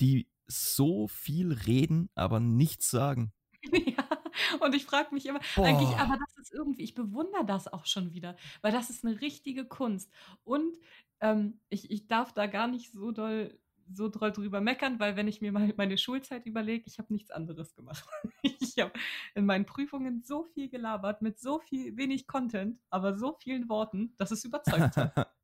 die 0.00 0.30
so 0.46 1.08
viel 1.08 1.52
reden, 1.52 2.10
aber 2.14 2.40
nichts 2.40 2.90
sagen. 2.90 3.32
Und 4.60 4.74
ich 4.74 4.84
frage 4.84 5.14
mich 5.14 5.26
immer, 5.26 5.40
Boah. 5.56 5.66
eigentlich, 5.66 5.96
aber 5.96 6.16
das 6.18 6.36
ist 6.38 6.54
irgendwie, 6.54 6.82
ich 6.82 6.94
bewundere 6.94 7.44
das 7.44 7.72
auch 7.72 7.86
schon 7.86 8.12
wieder, 8.12 8.36
weil 8.62 8.72
das 8.72 8.90
ist 8.90 9.04
eine 9.04 9.20
richtige 9.20 9.64
Kunst. 9.64 10.10
Und 10.44 10.76
ähm, 11.20 11.60
ich, 11.68 11.90
ich 11.90 12.06
darf 12.06 12.32
da 12.32 12.46
gar 12.46 12.68
nicht 12.68 12.92
so 12.92 13.12
doll 13.12 13.58
so 13.92 14.08
doll 14.08 14.32
drüber 14.32 14.60
meckern, 14.60 15.00
weil 15.00 15.16
wenn 15.16 15.28
ich 15.28 15.40
mir 15.40 15.52
mal 15.52 15.72
meine 15.76 15.98
Schulzeit 15.98 16.46
überlege, 16.46 16.84
ich 16.86 16.98
habe 16.98 17.12
nichts 17.12 17.30
anderes 17.30 17.74
gemacht. 17.74 18.04
Ich 18.60 18.84
habe 18.84 18.92
in 19.34 19.46
meinen 19.46 19.66
Prüfungen 19.66 20.22
so 20.22 20.44
viel 20.44 20.68
gelabert 20.68 21.20
mit 21.20 21.40
so 21.40 21.58
viel 21.58 21.96
wenig 21.96 22.28
Content, 22.28 22.78
aber 22.90 23.16
so 23.16 23.36
vielen 23.40 23.68
Worten, 23.68 24.14
dass 24.18 24.30
es 24.30 24.44
überzeugt 24.44 24.96
hat. 24.96 25.34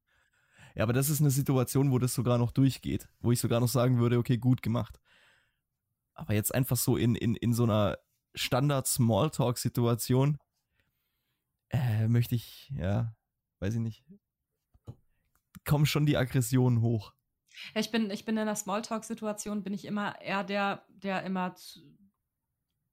Ja, 0.76 0.82
aber 0.82 0.92
das 0.92 1.08
ist 1.08 1.20
eine 1.20 1.30
Situation, 1.30 1.92
wo 1.92 2.00
das 2.00 2.14
sogar 2.14 2.36
noch 2.36 2.50
durchgeht, 2.50 3.08
wo 3.20 3.30
ich 3.30 3.38
sogar 3.38 3.60
noch 3.60 3.68
sagen 3.68 3.98
würde, 3.98 4.18
okay, 4.18 4.38
gut 4.38 4.60
gemacht. 4.60 4.98
Aber 6.14 6.34
jetzt 6.34 6.52
einfach 6.52 6.76
so 6.76 6.96
in, 6.96 7.14
in, 7.14 7.36
in 7.36 7.52
so 7.52 7.62
einer 7.62 7.96
Standard-Smalltalk-Situation 8.34 10.38
äh, 11.70 12.08
möchte 12.08 12.34
ich, 12.34 12.70
ja, 12.76 13.14
weiß 13.60 13.74
ich 13.74 13.80
nicht, 13.80 14.04
kommen 15.64 15.86
schon 15.86 16.06
die 16.06 16.16
Aggressionen 16.16 16.80
hoch. 16.80 17.12
Ja, 17.74 17.80
ich 17.80 17.90
bin, 17.90 18.10
ich 18.10 18.24
bin 18.24 18.36
in 18.36 18.42
einer 18.42 18.56
Smalltalk-Situation, 18.56 19.62
bin 19.62 19.74
ich 19.74 19.84
immer 19.84 20.20
eher 20.20 20.44
der, 20.44 20.84
der 20.88 21.22
immer 21.22 21.54
zu, 21.54 21.80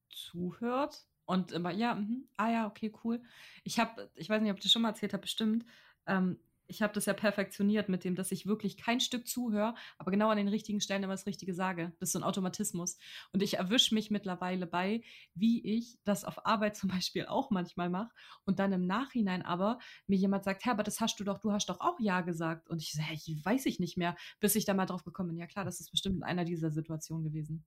zuhört 0.08 1.06
und 1.24 1.52
immer, 1.52 1.70
ja, 1.70 1.94
mh, 1.94 2.24
ah 2.36 2.50
ja, 2.50 2.66
okay, 2.66 2.92
cool. 3.04 3.22
Ich 3.64 3.78
habe, 3.78 4.10
ich 4.14 4.28
weiß 4.28 4.42
nicht, 4.42 4.50
ob 4.50 4.58
ich 4.58 4.62
das 4.62 4.72
schon 4.72 4.82
mal 4.82 4.90
erzählt 4.90 5.12
habe, 5.12 5.22
bestimmt, 5.22 5.64
ähm, 6.06 6.38
ich 6.72 6.80
habe 6.80 6.94
das 6.94 7.04
ja 7.04 7.12
perfektioniert 7.12 7.90
mit 7.90 8.02
dem, 8.02 8.14
dass 8.14 8.32
ich 8.32 8.46
wirklich 8.46 8.78
kein 8.78 8.98
Stück 8.98 9.28
zuhöre, 9.28 9.74
aber 9.98 10.10
genau 10.10 10.30
an 10.30 10.38
den 10.38 10.48
richtigen 10.48 10.80
Stellen 10.80 11.02
immer 11.02 11.12
das 11.12 11.26
Richtige 11.26 11.52
sage. 11.52 11.92
Das 12.00 12.08
ist 12.08 12.12
so 12.14 12.18
ein 12.18 12.22
Automatismus. 12.24 12.96
Und 13.32 13.42
ich 13.42 13.58
erwische 13.58 13.94
mich 13.94 14.10
mittlerweile 14.10 14.66
bei, 14.66 15.02
wie 15.34 15.62
ich 15.76 15.98
das 16.04 16.24
auf 16.24 16.46
Arbeit 16.46 16.74
zum 16.76 16.88
Beispiel 16.88 17.26
auch 17.26 17.50
manchmal 17.50 17.90
mache 17.90 18.10
und 18.46 18.58
dann 18.58 18.72
im 18.72 18.86
Nachhinein 18.86 19.42
aber 19.42 19.78
mir 20.06 20.16
jemand 20.16 20.44
sagt, 20.44 20.64
Herbert, 20.64 20.86
das 20.86 21.00
hast 21.00 21.20
du 21.20 21.24
doch, 21.24 21.38
du 21.38 21.52
hast 21.52 21.68
doch 21.68 21.80
auch 21.80 22.00
Ja 22.00 22.22
gesagt. 22.22 22.70
Und 22.70 22.80
ich 22.80 22.92
sage, 22.92 23.12
ich 23.12 23.44
weiß 23.44 23.66
ich 23.66 23.78
nicht 23.78 23.98
mehr, 23.98 24.16
bis 24.40 24.54
ich 24.54 24.64
da 24.64 24.72
mal 24.72 24.86
drauf 24.86 25.04
gekommen 25.04 25.28
bin. 25.28 25.38
Ja 25.38 25.46
klar, 25.46 25.66
das 25.66 25.78
ist 25.78 25.90
bestimmt 25.90 26.16
in 26.16 26.22
einer 26.22 26.46
dieser 26.46 26.70
Situationen 26.70 27.24
gewesen. 27.24 27.66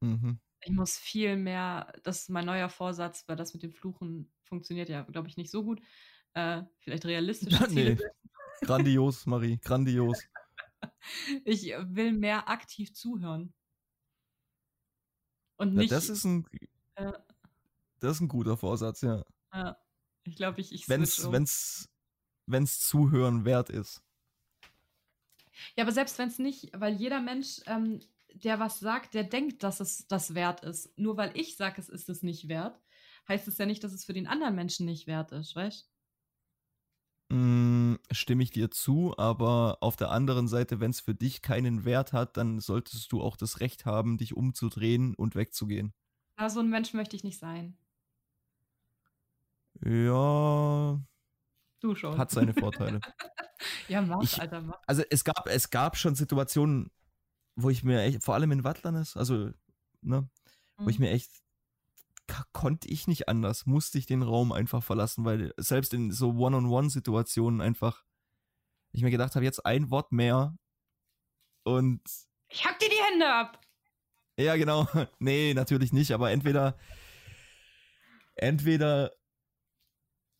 Mhm. 0.00 0.40
Ich 0.60 0.72
muss 0.72 0.98
viel 0.98 1.36
mehr, 1.36 1.92
das 2.02 2.22
ist 2.22 2.30
mein 2.30 2.46
neuer 2.46 2.68
Vorsatz, 2.68 3.22
weil 3.28 3.36
das 3.36 3.54
mit 3.54 3.62
dem 3.62 3.72
Fluchen 3.72 4.32
funktioniert 4.42 4.88
ja, 4.88 5.02
glaube 5.02 5.28
ich, 5.28 5.36
nicht 5.36 5.52
so 5.52 5.62
gut 5.62 5.80
äh, 6.34 6.62
vielleicht 6.80 7.04
realistische 7.04 7.66
Ziele. 7.68 7.94
Nee. 7.94 8.23
Grandios, 8.62 9.26
Marie, 9.26 9.58
grandios. 9.58 10.18
Ich 11.44 11.62
will 11.64 12.12
mehr 12.12 12.48
aktiv 12.48 12.92
zuhören. 12.92 13.54
Und 15.56 15.74
nicht. 15.74 15.90
Ja, 15.90 15.96
das 15.96 16.10
ist 16.10 16.24
ein. 16.24 16.46
Äh, 16.96 17.12
das 18.00 18.16
ist 18.16 18.20
ein 18.20 18.28
guter 18.28 18.56
Vorsatz, 18.56 19.00
ja. 19.00 19.24
Ja. 19.52 19.78
Ich 20.24 20.36
glaube, 20.36 20.60
ich, 20.60 20.72
ich 20.72 20.88
wenn's, 20.88 21.20
um. 21.20 21.32
wenn's, 21.32 21.88
wenn's 22.46 22.80
Zuhören 22.80 23.44
wert 23.44 23.70
ist. 23.70 24.02
Ja, 25.76 25.84
aber 25.84 25.92
selbst 25.92 26.18
wenn 26.18 26.28
es 26.28 26.38
nicht, 26.38 26.70
weil 26.74 26.94
jeder 26.94 27.20
Mensch, 27.20 27.60
ähm, 27.66 28.00
der 28.34 28.58
was 28.58 28.80
sagt, 28.80 29.14
der 29.14 29.24
denkt, 29.24 29.62
dass 29.62 29.80
es 29.80 30.06
das 30.08 30.34
wert 30.34 30.64
ist. 30.64 30.98
Nur 30.98 31.16
weil 31.16 31.36
ich 31.36 31.56
sage, 31.56 31.80
es 31.80 31.88
ist 31.88 32.08
es 32.08 32.22
nicht 32.22 32.48
wert, 32.48 32.80
heißt 33.28 33.46
es 33.48 33.58
ja 33.58 33.66
nicht, 33.66 33.84
dass 33.84 33.92
es 33.92 34.04
für 34.04 34.12
den 34.12 34.26
anderen 34.26 34.54
Menschen 34.54 34.86
nicht 34.86 35.06
wert 35.06 35.32
ist, 35.32 35.54
weißt 35.54 35.88
Mm, 37.30 37.94
stimme 38.10 38.42
ich 38.42 38.50
dir 38.50 38.70
zu, 38.70 39.14
aber 39.16 39.78
auf 39.80 39.96
der 39.96 40.10
anderen 40.10 40.46
Seite, 40.46 40.80
wenn 40.80 40.90
es 40.90 41.00
für 41.00 41.14
dich 41.14 41.42
keinen 41.42 41.84
Wert 41.84 42.12
hat, 42.12 42.36
dann 42.36 42.60
solltest 42.60 43.10
du 43.12 43.22
auch 43.22 43.36
das 43.36 43.60
Recht 43.60 43.86
haben, 43.86 44.18
dich 44.18 44.36
umzudrehen 44.36 45.14
und 45.14 45.34
wegzugehen. 45.34 45.94
Ja, 46.38 46.50
so 46.50 46.60
ein 46.60 46.68
Mensch 46.68 46.92
möchte 46.92 47.16
ich 47.16 47.24
nicht 47.24 47.38
sein. 47.38 47.78
Ja. 49.84 51.00
Du 51.80 51.94
schon. 51.94 52.18
Hat 52.18 52.30
seine 52.30 52.54
Vorteile. 52.54 53.00
ja, 53.88 54.02
mach, 54.02 54.22
ich, 54.22 54.40
Alter, 54.40 54.62
mach. 54.62 54.80
Also 54.86 55.02
es 55.10 55.24
gab, 55.24 55.46
es 55.48 55.70
gab 55.70 55.96
schon 55.96 56.14
Situationen, 56.14 56.90
wo 57.56 57.70
ich 57.70 57.84
mir 57.84 58.02
echt, 58.02 58.22
vor 58.22 58.34
allem 58.34 58.52
in 58.52 58.64
Wattlernes, 58.64 59.16
also, 59.16 59.50
ne, 60.02 60.20
mhm. 60.22 60.28
wo 60.76 60.88
ich 60.88 60.98
mhm. 60.98 61.06
mir 61.06 61.10
echt 61.12 61.43
konnte 62.52 62.88
ich 62.88 63.06
nicht 63.06 63.28
anders, 63.28 63.66
musste 63.66 63.98
ich 63.98 64.06
den 64.06 64.22
Raum 64.22 64.52
einfach 64.52 64.82
verlassen, 64.82 65.24
weil 65.24 65.52
selbst 65.56 65.92
in 65.94 66.10
so 66.10 66.30
One-on-One-Situationen 66.32 67.60
einfach 67.60 68.04
ich 68.92 69.02
mir 69.02 69.10
gedacht 69.10 69.34
habe, 69.34 69.44
jetzt 69.44 69.66
ein 69.66 69.90
Wort 69.90 70.12
mehr 70.12 70.56
und 71.64 72.00
ich 72.48 72.64
hack 72.64 72.78
dir 72.78 72.88
die 72.88 73.12
Hände 73.12 73.28
ab. 73.28 73.60
Ja, 74.36 74.56
genau. 74.56 74.86
Nee, 75.18 75.52
natürlich 75.54 75.92
nicht, 75.92 76.12
aber 76.12 76.30
entweder 76.30 76.78
entweder 78.36 79.12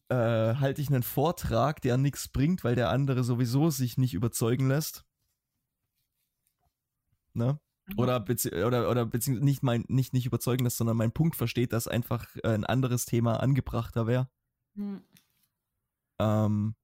äh, 0.09 0.15
halte 0.57 0.81
ich 0.81 0.89
einen 0.89 1.03
Vortrag, 1.03 1.81
der 1.83 1.97
nichts 1.97 2.29
bringt, 2.29 2.63
weil 2.65 2.77
der 2.77 2.91
andere 2.91 3.25
sowieso 3.25 3.71
sich 3.71 3.99
nicht 3.99 4.15
überzeugen 4.15 4.69
lässt. 4.69 5.05
Ne? 7.33 7.59
Mhm. 7.87 7.99
Oder, 7.99 8.21
bezieh 8.21 8.51
oder, 8.65 8.91
oder 8.91 9.05
beziehungsweise 9.05 9.45
nicht, 9.45 9.63
mein, 9.63 9.85
nicht, 9.89 10.13
nicht 10.13 10.27
überzeugen 10.27 10.65
lässt, 10.65 10.79
sondern 10.79 10.97
mein 10.97 11.13
Punkt 11.13 11.37
versteht, 11.37 11.73
dass 11.73 11.89
einfach 11.89 12.35
äh, 12.37 12.49
ein 12.49 12.65
anderes 12.65 13.05
Thema 13.05 13.41
angebrachter 13.41 14.07
wäre. 14.07 14.29
Mhm. 14.75 15.03
Ähm, 16.21 16.75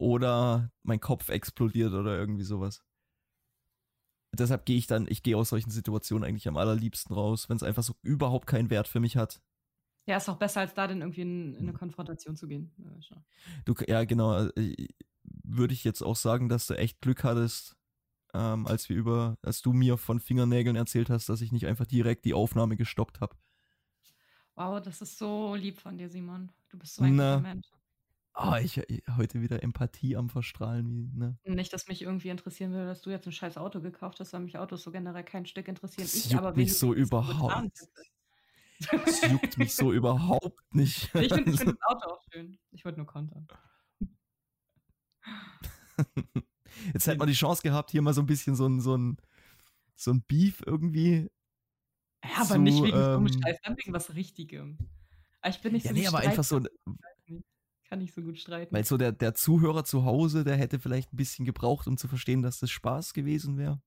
oder 0.00 0.72
mein 0.82 1.00
Kopf 1.00 1.28
explodiert 1.28 1.92
oder 1.92 2.18
irgendwie 2.18 2.44
sowas. 2.44 2.84
Deshalb 4.36 4.66
gehe 4.66 4.76
ich 4.76 4.86
dann, 4.86 5.06
ich 5.08 5.22
gehe 5.22 5.36
aus 5.36 5.48
solchen 5.48 5.70
Situationen 5.70 6.28
eigentlich 6.28 6.48
am 6.48 6.56
allerliebsten 6.56 7.14
raus, 7.14 7.48
wenn 7.48 7.56
es 7.56 7.62
einfach 7.62 7.82
so 7.82 7.94
überhaupt 8.02 8.46
keinen 8.46 8.70
Wert 8.70 8.86
für 8.86 9.00
mich 9.00 9.16
hat. 9.16 9.40
Ja, 10.06 10.16
ist 10.16 10.28
auch 10.28 10.36
besser, 10.36 10.60
als 10.60 10.74
da 10.74 10.86
dann 10.86 11.00
irgendwie 11.00 11.22
in, 11.22 11.54
in 11.54 11.62
eine 11.62 11.72
mhm. 11.72 11.76
Konfrontation 11.76 12.36
zu 12.36 12.46
gehen. 12.46 12.72
Du, 13.64 13.74
ja, 13.86 14.04
genau. 14.04 14.46
Äh, 14.56 14.88
würde 15.22 15.74
ich 15.74 15.84
jetzt 15.84 16.02
auch 16.02 16.16
sagen, 16.16 16.48
dass 16.48 16.66
du 16.66 16.74
echt 16.74 17.00
Glück 17.00 17.24
hattest, 17.24 17.76
ähm, 18.34 18.66
als 18.66 18.88
wir 18.88 18.96
über, 18.96 19.36
als 19.42 19.62
du 19.62 19.72
mir 19.72 19.96
von 19.96 20.20
Fingernägeln 20.20 20.76
erzählt 20.76 21.10
hast, 21.10 21.28
dass 21.28 21.40
ich 21.40 21.52
nicht 21.52 21.66
einfach 21.66 21.86
direkt 21.86 22.24
die 22.24 22.34
Aufnahme 22.34 22.76
gestoppt 22.76 23.20
habe. 23.20 23.36
Wow, 24.54 24.82
das 24.82 25.00
ist 25.02 25.18
so 25.18 25.54
lieb 25.54 25.78
von 25.78 25.96
dir, 25.98 26.08
Simon. 26.08 26.50
Du 26.68 26.78
bist 26.78 26.96
so 26.96 27.04
ein 27.04 27.12
guter 27.12 27.40
Mensch. 27.40 27.68
Oh, 28.34 28.54
ich, 28.62 28.76
ich 28.76 29.02
heute 29.16 29.40
wieder 29.40 29.62
Empathie 29.64 30.16
am 30.16 30.28
Verstrahlen. 30.30 30.94
Wie, 30.94 31.10
ne? 31.18 31.38
Nicht, 31.44 31.72
dass 31.72 31.88
mich 31.88 32.02
irgendwie 32.02 32.28
interessieren 32.28 32.72
würde, 32.72 32.86
dass 32.86 33.00
du 33.00 33.10
jetzt 33.10 33.26
ein 33.26 33.32
scheiß 33.32 33.56
Auto 33.56 33.80
gekauft 33.80 34.20
hast, 34.20 34.32
weil 34.32 34.40
mich 34.40 34.58
Autos 34.58 34.84
so 34.84 34.92
generell 34.92 35.24
kein 35.24 35.44
Stück 35.44 35.66
interessieren. 35.66 36.06
Das 36.06 36.14
ich 36.14 36.30
juckt 36.30 36.44
aber 36.44 36.56
mich 36.56 36.78
so 36.78 36.94
überhaupt. 36.94 37.88
Das 38.78 39.22
juckt 39.22 39.58
mich 39.58 39.74
so 39.74 39.92
überhaupt 39.92 40.72
nicht. 40.72 41.12
Ich 41.14 41.32
finde 41.32 41.56
find 41.56 41.70
das 41.70 41.82
Auto 41.82 42.10
auch 42.10 42.22
schön. 42.32 42.58
Ich 42.70 42.84
wollte 42.84 42.98
nur 42.98 43.06
kontern. 43.06 43.48
Jetzt 46.92 47.06
hätte 47.06 47.18
man 47.18 47.28
die 47.28 47.34
Chance 47.34 47.62
gehabt, 47.62 47.90
hier 47.90 48.02
mal 48.02 48.14
so 48.14 48.20
ein 48.20 48.26
bisschen 48.26 48.54
so 48.54 48.66
ein, 48.66 48.80
so 48.80 48.96
ein, 48.96 49.16
so 49.96 50.12
ein 50.12 50.22
Beef 50.22 50.62
irgendwie. 50.64 51.30
Ja, 52.24 52.38
aber 52.38 52.54
zu, 52.54 52.58
nicht 52.58 52.82
wegen 52.82 52.96
ähm, 52.96 53.28
so 53.28 53.40
Scheiß, 53.40 53.58
dann 53.62 53.76
wegen 53.76 53.92
was 53.92 54.14
Richtigem. 54.14 54.78
Ich 55.46 55.60
bin 55.60 55.72
nicht 55.72 55.84
ja, 55.84 55.90
so 55.90 55.96
nee, 55.96 56.06
aber 56.06 56.18
einfach 56.18 56.44
so. 56.44 56.60
Kann 57.88 58.00
nicht 58.00 58.14
so 58.14 58.22
gut 58.22 58.38
streiten. 58.38 58.74
Weil 58.74 58.84
so 58.84 58.98
der, 58.98 59.12
der 59.12 59.34
Zuhörer 59.34 59.84
zu 59.84 60.04
Hause, 60.04 60.44
der 60.44 60.56
hätte 60.56 60.78
vielleicht 60.78 61.12
ein 61.12 61.16
bisschen 61.16 61.46
gebraucht, 61.46 61.86
um 61.86 61.96
zu 61.96 62.06
verstehen, 62.06 62.42
dass 62.42 62.58
das 62.58 62.70
Spaß 62.70 63.14
gewesen 63.14 63.56
wäre. 63.56 63.80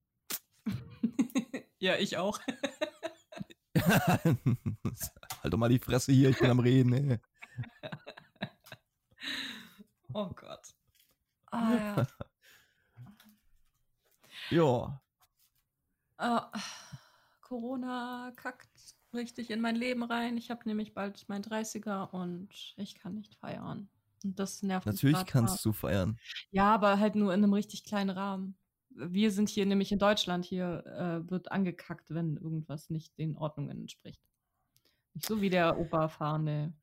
ja, 1.80 1.98
ich 1.98 2.18
auch. 2.18 2.40
halt 3.80 5.54
doch 5.54 5.58
mal 5.58 5.70
die 5.70 5.80
Fresse 5.80 6.12
hier, 6.12 6.30
ich 6.30 6.40
bin 6.40 6.50
am 6.50 6.60
Reden. 6.60 6.94
Ey. 6.94 7.20
Oh 10.14 10.30
Gott. 10.36 10.76
Ah, 11.52 11.74
ja. 11.74 12.08
Ja. 14.52 15.02
Uh, 16.22 16.42
Corona 17.42 18.32
kackt 18.36 18.70
richtig 19.14 19.50
in 19.50 19.62
mein 19.62 19.76
Leben 19.76 20.04
rein. 20.04 20.38
Ich 20.38 20.52
habe 20.52 20.62
nämlich 20.66 20.94
bald 20.94 21.28
mein 21.28 21.44
30er 21.44 22.10
und 22.12 22.50
ich 22.78 22.96
kann 22.96 23.16
nicht 23.16 23.36
feiern. 23.36 23.90
Und 24.24 24.40
das 24.40 24.62
nervt 24.62 24.86
Natürlich 24.86 25.18
mich 25.18 25.26
kannst 25.26 25.56
hart. 25.56 25.66
du 25.66 25.74
feiern. 25.74 26.20
Ja, 26.52 26.74
aber 26.74 27.00
halt 27.00 27.16
nur 27.16 27.34
in 27.34 27.44
einem 27.44 27.54
richtig 27.54 27.84
kleinen 27.84 28.12
Rahmen. 28.12 28.56
Wir 28.90 29.32
sind 29.32 29.50
hier 29.50 29.66
nämlich 29.66 29.92
in 29.92 30.00
Deutschland. 30.00 30.46
Hier 30.46 30.86
äh, 30.86 31.30
wird 31.30 31.52
angekackt, 31.52 32.14
wenn 32.14 32.38
irgendwas 32.38 32.90
nicht 32.90 33.18
den 33.18 33.36
Ordnungen 33.38 33.82
entspricht. 33.82 34.22
Nicht 35.14 35.28
so 35.28 35.42
wie 35.42 35.50
der 35.50 35.78
Opa-fahrende. 35.78 36.74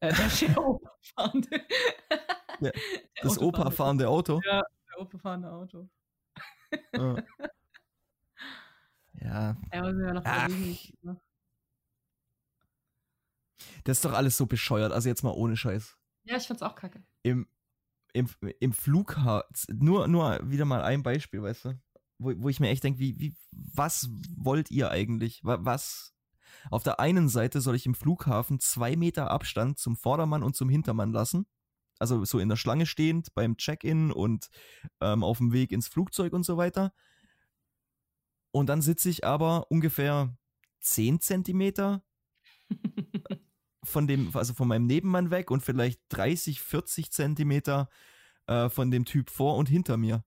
Äh, 0.00 0.12
der 0.14 0.58
Opa-fahrende. 0.66 1.60
Ja, 2.60 2.70
das 3.22 3.38
Opa-fahrende 3.38 4.08
Auto? 4.08 4.40
Ja, 4.44 4.62
der 4.90 5.00
Opa-fahrende 5.00 5.52
Auto. 5.52 5.88
Ja. 9.20 9.56
ja. 9.72 10.22
Ach. 10.24 10.48
Das 13.84 13.98
ist 13.98 14.04
doch 14.04 14.12
alles 14.12 14.36
so 14.36 14.46
bescheuert. 14.46 14.92
Also 14.92 15.08
jetzt 15.08 15.22
mal 15.22 15.30
ohne 15.30 15.56
Scheiß. 15.56 15.96
Ja, 16.24 16.36
ich 16.36 16.46
find's 16.46 16.62
auch 16.62 16.74
kacke. 16.74 17.02
Im, 17.22 17.48
im, 18.12 18.28
im 18.60 18.72
Flughafen, 18.72 19.78
nur, 19.78 20.08
nur 20.08 20.40
wieder 20.50 20.64
mal 20.64 20.82
ein 20.82 21.02
Beispiel, 21.02 21.42
weißt 21.42 21.66
du? 21.66 21.80
Wo, 22.18 22.32
wo 22.36 22.48
ich 22.48 22.60
mir 22.60 22.70
echt 22.70 22.84
denke, 22.84 22.98
wie, 22.98 23.18
wie, 23.18 23.36
was 23.52 24.08
wollt 24.36 24.70
ihr 24.70 24.90
eigentlich? 24.90 25.40
Was? 25.42 26.14
Auf 26.70 26.82
der 26.82 26.98
einen 26.98 27.28
Seite 27.28 27.60
soll 27.60 27.76
ich 27.76 27.86
im 27.86 27.94
Flughafen 27.94 28.58
zwei 28.58 28.96
Meter 28.96 29.30
Abstand 29.30 29.78
zum 29.78 29.96
Vordermann 29.96 30.42
und 30.42 30.56
zum 30.56 30.68
Hintermann 30.68 31.12
lassen. 31.12 31.46
Also 31.98 32.24
so 32.24 32.38
in 32.38 32.48
der 32.48 32.56
Schlange 32.56 32.86
stehend 32.86 33.34
beim 33.34 33.56
Check-in 33.56 34.12
und 34.12 34.48
ähm, 35.00 35.22
auf 35.24 35.38
dem 35.38 35.52
Weg 35.52 35.72
ins 35.72 35.88
Flugzeug 35.88 36.32
und 36.32 36.44
so 36.44 36.56
weiter. 36.56 36.92
Und 38.50 38.68
dann 38.68 38.82
sitze 38.82 39.08
ich 39.08 39.24
aber 39.24 39.70
ungefähr 39.70 40.36
10 40.80 41.20
Zentimeter 41.20 42.02
von 43.84 44.06
dem, 44.06 44.34
also 44.34 44.54
von 44.54 44.68
meinem 44.68 44.86
Nebenmann 44.86 45.30
weg 45.30 45.50
und 45.50 45.62
vielleicht 45.62 46.00
30, 46.08 46.60
40 46.60 47.10
Zentimeter 47.10 47.88
äh, 48.46 48.68
von 48.68 48.90
dem 48.90 49.04
Typ 49.04 49.30
vor 49.30 49.56
und 49.56 49.68
hinter 49.68 49.96
mir. 49.96 50.24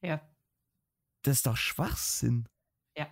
Ja. 0.00 0.20
Das 1.22 1.38
ist 1.38 1.46
doch 1.46 1.56
Schwachsinn. 1.56 2.48
Ja. 2.96 3.06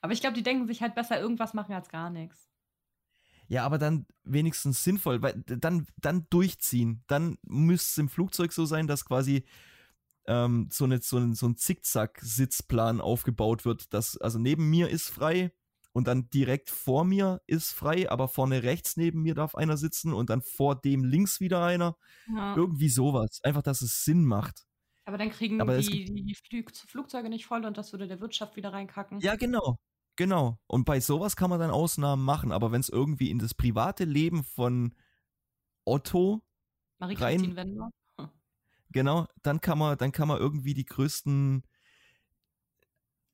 Aber 0.00 0.12
ich 0.12 0.20
glaube, 0.20 0.34
die 0.34 0.42
denken 0.42 0.66
sich 0.66 0.80
halt 0.80 0.94
besser 0.94 1.20
irgendwas 1.20 1.54
machen 1.54 1.74
als 1.74 1.88
gar 1.88 2.10
nichts. 2.10 2.47
Ja, 3.48 3.64
aber 3.64 3.78
dann 3.78 4.06
wenigstens 4.24 4.84
sinnvoll, 4.84 5.22
weil 5.22 5.42
dann, 5.46 5.86
dann 5.96 6.26
durchziehen. 6.30 7.02
Dann 7.06 7.38
müsste 7.42 7.88
es 7.88 7.98
im 7.98 8.08
Flugzeug 8.08 8.52
so 8.52 8.66
sein, 8.66 8.86
dass 8.86 9.04
quasi 9.04 9.44
ähm, 10.26 10.68
so, 10.70 10.84
eine, 10.84 11.00
so 11.00 11.16
ein, 11.16 11.34
so 11.34 11.46
ein 11.46 11.56
Zickzack-Sitzplan 11.56 13.00
aufgebaut 13.00 13.64
wird. 13.64 13.92
Dass, 13.94 14.18
also 14.18 14.38
neben 14.38 14.68
mir 14.68 14.90
ist 14.90 15.08
frei, 15.08 15.52
und 15.92 16.06
dann 16.06 16.30
direkt 16.30 16.70
vor 16.70 17.04
mir 17.04 17.42
ist 17.46 17.72
frei, 17.72 18.08
aber 18.08 18.28
vorne 18.28 18.62
rechts 18.62 18.96
neben 18.96 19.22
mir 19.22 19.34
darf 19.34 19.56
einer 19.56 19.76
sitzen 19.76 20.12
und 20.12 20.30
dann 20.30 20.42
vor 20.42 20.80
dem 20.80 21.02
links 21.02 21.40
wieder 21.40 21.64
einer. 21.64 21.96
Ja. 22.28 22.54
Irgendwie 22.54 22.88
sowas. 22.88 23.40
Einfach, 23.42 23.62
dass 23.62 23.82
es 23.82 24.04
Sinn 24.04 24.24
macht. 24.24 24.64
Aber 25.06 25.18
dann 25.18 25.30
kriegen 25.30 25.60
aber 25.60 25.78
die, 25.78 26.04
die 26.04 26.34
Flug 26.34 26.70
Flugzeuge 26.76 27.28
nicht 27.30 27.46
voll 27.46 27.64
und 27.64 27.78
das 27.78 27.92
würde 27.92 28.06
der 28.06 28.20
Wirtschaft 28.20 28.56
wieder 28.56 28.72
reinkacken. 28.72 29.18
Ja, 29.20 29.34
genau. 29.34 29.78
Genau. 30.18 30.58
Und 30.66 30.84
bei 30.84 30.98
sowas 30.98 31.36
kann 31.36 31.48
man 31.48 31.60
dann 31.60 31.70
Ausnahmen 31.70 32.24
machen, 32.24 32.50
aber 32.50 32.72
wenn 32.72 32.80
es 32.80 32.88
irgendwie 32.88 33.30
in 33.30 33.38
das 33.38 33.54
private 33.54 34.02
Leben 34.02 34.42
von 34.42 34.96
Otto 35.84 36.42
rein, 37.00 37.54
Wender. 37.54 37.92
Hm. 38.18 38.28
Genau, 38.90 39.28
dann 39.44 39.60
kann 39.60 39.78
man, 39.78 39.96
dann 39.96 40.10
kann 40.10 40.26
man 40.26 40.38
irgendwie 40.38 40.74
die 40.74 40.86
größten, 40.86 41.62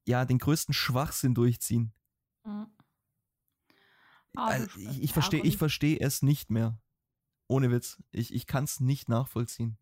ja, 0.07 0.27
den 0.27 0.37
größten 0.37 0.75
Schwachsinn 0.75 1.35
durchziehen. 1.35 1.95
Oh, 2.45 2.67
also, 4.35 4.79
ich, 4.79 5.05
ich 5.05 5.13
verstehe 5.15 5.43
ich 5.43 5.57
versteh 5.57 5.99
es 5.99 6.21
nicht 6.21 6.51
mehr. 6.51 6.79
Ohne 7.49 7.71
Witz. 7.71 8.03
Ich, 8.11 8.35
ich 8.35 8.47
kann 8.47 8.65
es 8.65 8.81
nicht 8.81 9.09
nachvollziehen. 9.09 9.79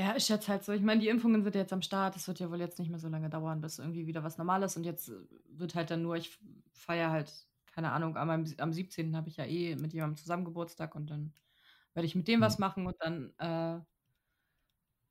Ja, 0.00 0.12
ist 0.12 0.28
jetzt 0.28 0.48
halt 0.48 0.64
so. 0.64 0.72
Ich 0.72 0.80
meine, 0.80 1.00
die 1.00 1.08
Impfungen 1.08 1.42
sind 1.42 1.54
jetzt 1.54 1.72
am 1.74 1.82
Start. 1.82 2.16
Es 2.16 2.26
wird 2.26 2.38
ja 2.40 2.50
wohl 2.50 2.58
jetzt 2.60 2.78
nicht 2.78 2.88
mehr 2.88 2.98
so 2.98 3.08
lange 3.08 3.28
dauern, 3.28 3.60
bis 3.60 3.78
irgendwie 3.78 4.06
wieder 4.06 4.24
was 4.24 4.38
Normales. 4.38 4.74
Und 4.78 4.84
jetzt 4.84 5.12
wird 5.50 5.74
halt 5.74 5.90
dann 5.90 6.00
nur, 6.02 6.16
ich 6.16 6.38
feiere 6.72 7.10
halt, 7.10 7.30
keine 7.72 7.92
Ahnung, 7.92 8.16
am, 8.16 8.30
am 8.30 8.72
17. 8.72 9.14
habe 9.16 9.28
ich 9.28 9.36
ja 9.36 9.44
eh 9.44 9.76
mit 9.76 9.92
jemandem 9.92 10.16
zusammen 10.16 10.46
Geburtstag 10.46 10.94
und 10.94 11.10
dann 11.10 11.34
werde 11.92 12.06
ich 12.06 12.14
mit 12.14 12.28
dem 12.28 12.40
was 12.40 12.58
machen 12.58 12.86
und 12.86 12.96
dann 13.00 13.34
äh, 13.38 13.80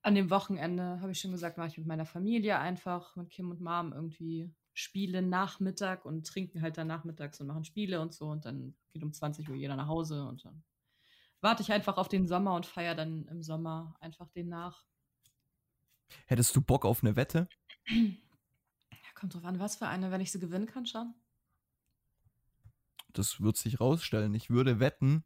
an 0.01 0.15
dem 0.15 0.29
Wochenende, 0.29 0.99
habe 1.01 1.11
ich 1.11 1.19
schon 1.19 1.31
gesagt, 1.31 1.57
mache 1.57 1.67
ich 1.69 1.77
mit 1.77 1.87
meiner 1.87 2.05
Familie 2.05 2.59
einfach, 2.59 3.15
mit 3.15 3.29
Kim 3.29 3.51
und 3.51 3.61
Mom 3.61 3.93
irgendwie 3.93 4.51
Spiele 4.73 5.21
Nachmittag 5.21 6.05
und 6.05 6.25
trinken 6.25 6.61
halt 6.61 6.77
dann 6.77 6.87
nachmittags 6.87 7.39
und 7.41 7.47
machen 7.47 7.65
Spiele 7.65 7.99
und 8.01 8.13
so 8.13 8.27
und 8.29 8.45
dann 8.45 8.75
geht 8.93 9.03
um 9.03 9.11
20 9.13 9.49
Uhr 9.49 9.55
jeder 9.55 9.75
nach 9.75 9.87
Hause 9.87 10.25
und 10.25 10.45
dann 10.45 10.63
warte 11.41 11.63
ich 11.63 11.71
einfach 11.71 11.97
auf 11.97 12.07
den 12.07 12.27
Sommer 12.27 12.55
und 12.55 12.65
feiere 12.65 12.95
dann 12.95 13.25
im 13.27 13.43
Sommer 13.43 13.95
einfach 13.99 14.29
den 14.29 14.49
nach. 14.49 14.85
Hättest 16.25 16.55
du 16.55 16.61
Bock 16.61 16.85
auf 16.85 17.03
eine 17.03 17.15
Wette? 17.15 17.47
Ja, 17.87 18.97
kommt 19.15 19.33
drauf 19.33 19.45
an, 19.45 19.59
was 19.59 19.77
für 19.77 19.87
eine, 19.87 20.11
wenn 20.11 20.21
ich 20.21 20.31
sie 20.31 20.39
gewinnen 20.39 20.65
kann 20.65 20.85
schon. 20.85 21.13
Das 23.13 23.41
wird 23.41 23.57
sich 23.57 23.79
rausstellen. 23.79 24.33
Ich 24.33 24.49
würde 24.49 24.79
wetten, 24.79 25.23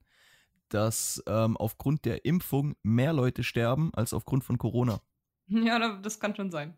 dass 0.69 1.23
ähm, 1.27 1.57
aufgrund 1.57 2.05
der 2.05 2.25
Impfung 2.25 2.75
mehr 2.81 3.13
Leute 3.13 3.43
sterben 3.43 3.93
als 3.93 4.13
aufgrund 4.13 4.43
von 4.43 4.57
Corona. 4.57 5.01
Ja, 5.47 5.97
das 5.97 6.21
kann 6.21 6.33
schon 6.35 6.49
sein. 6.51 6.75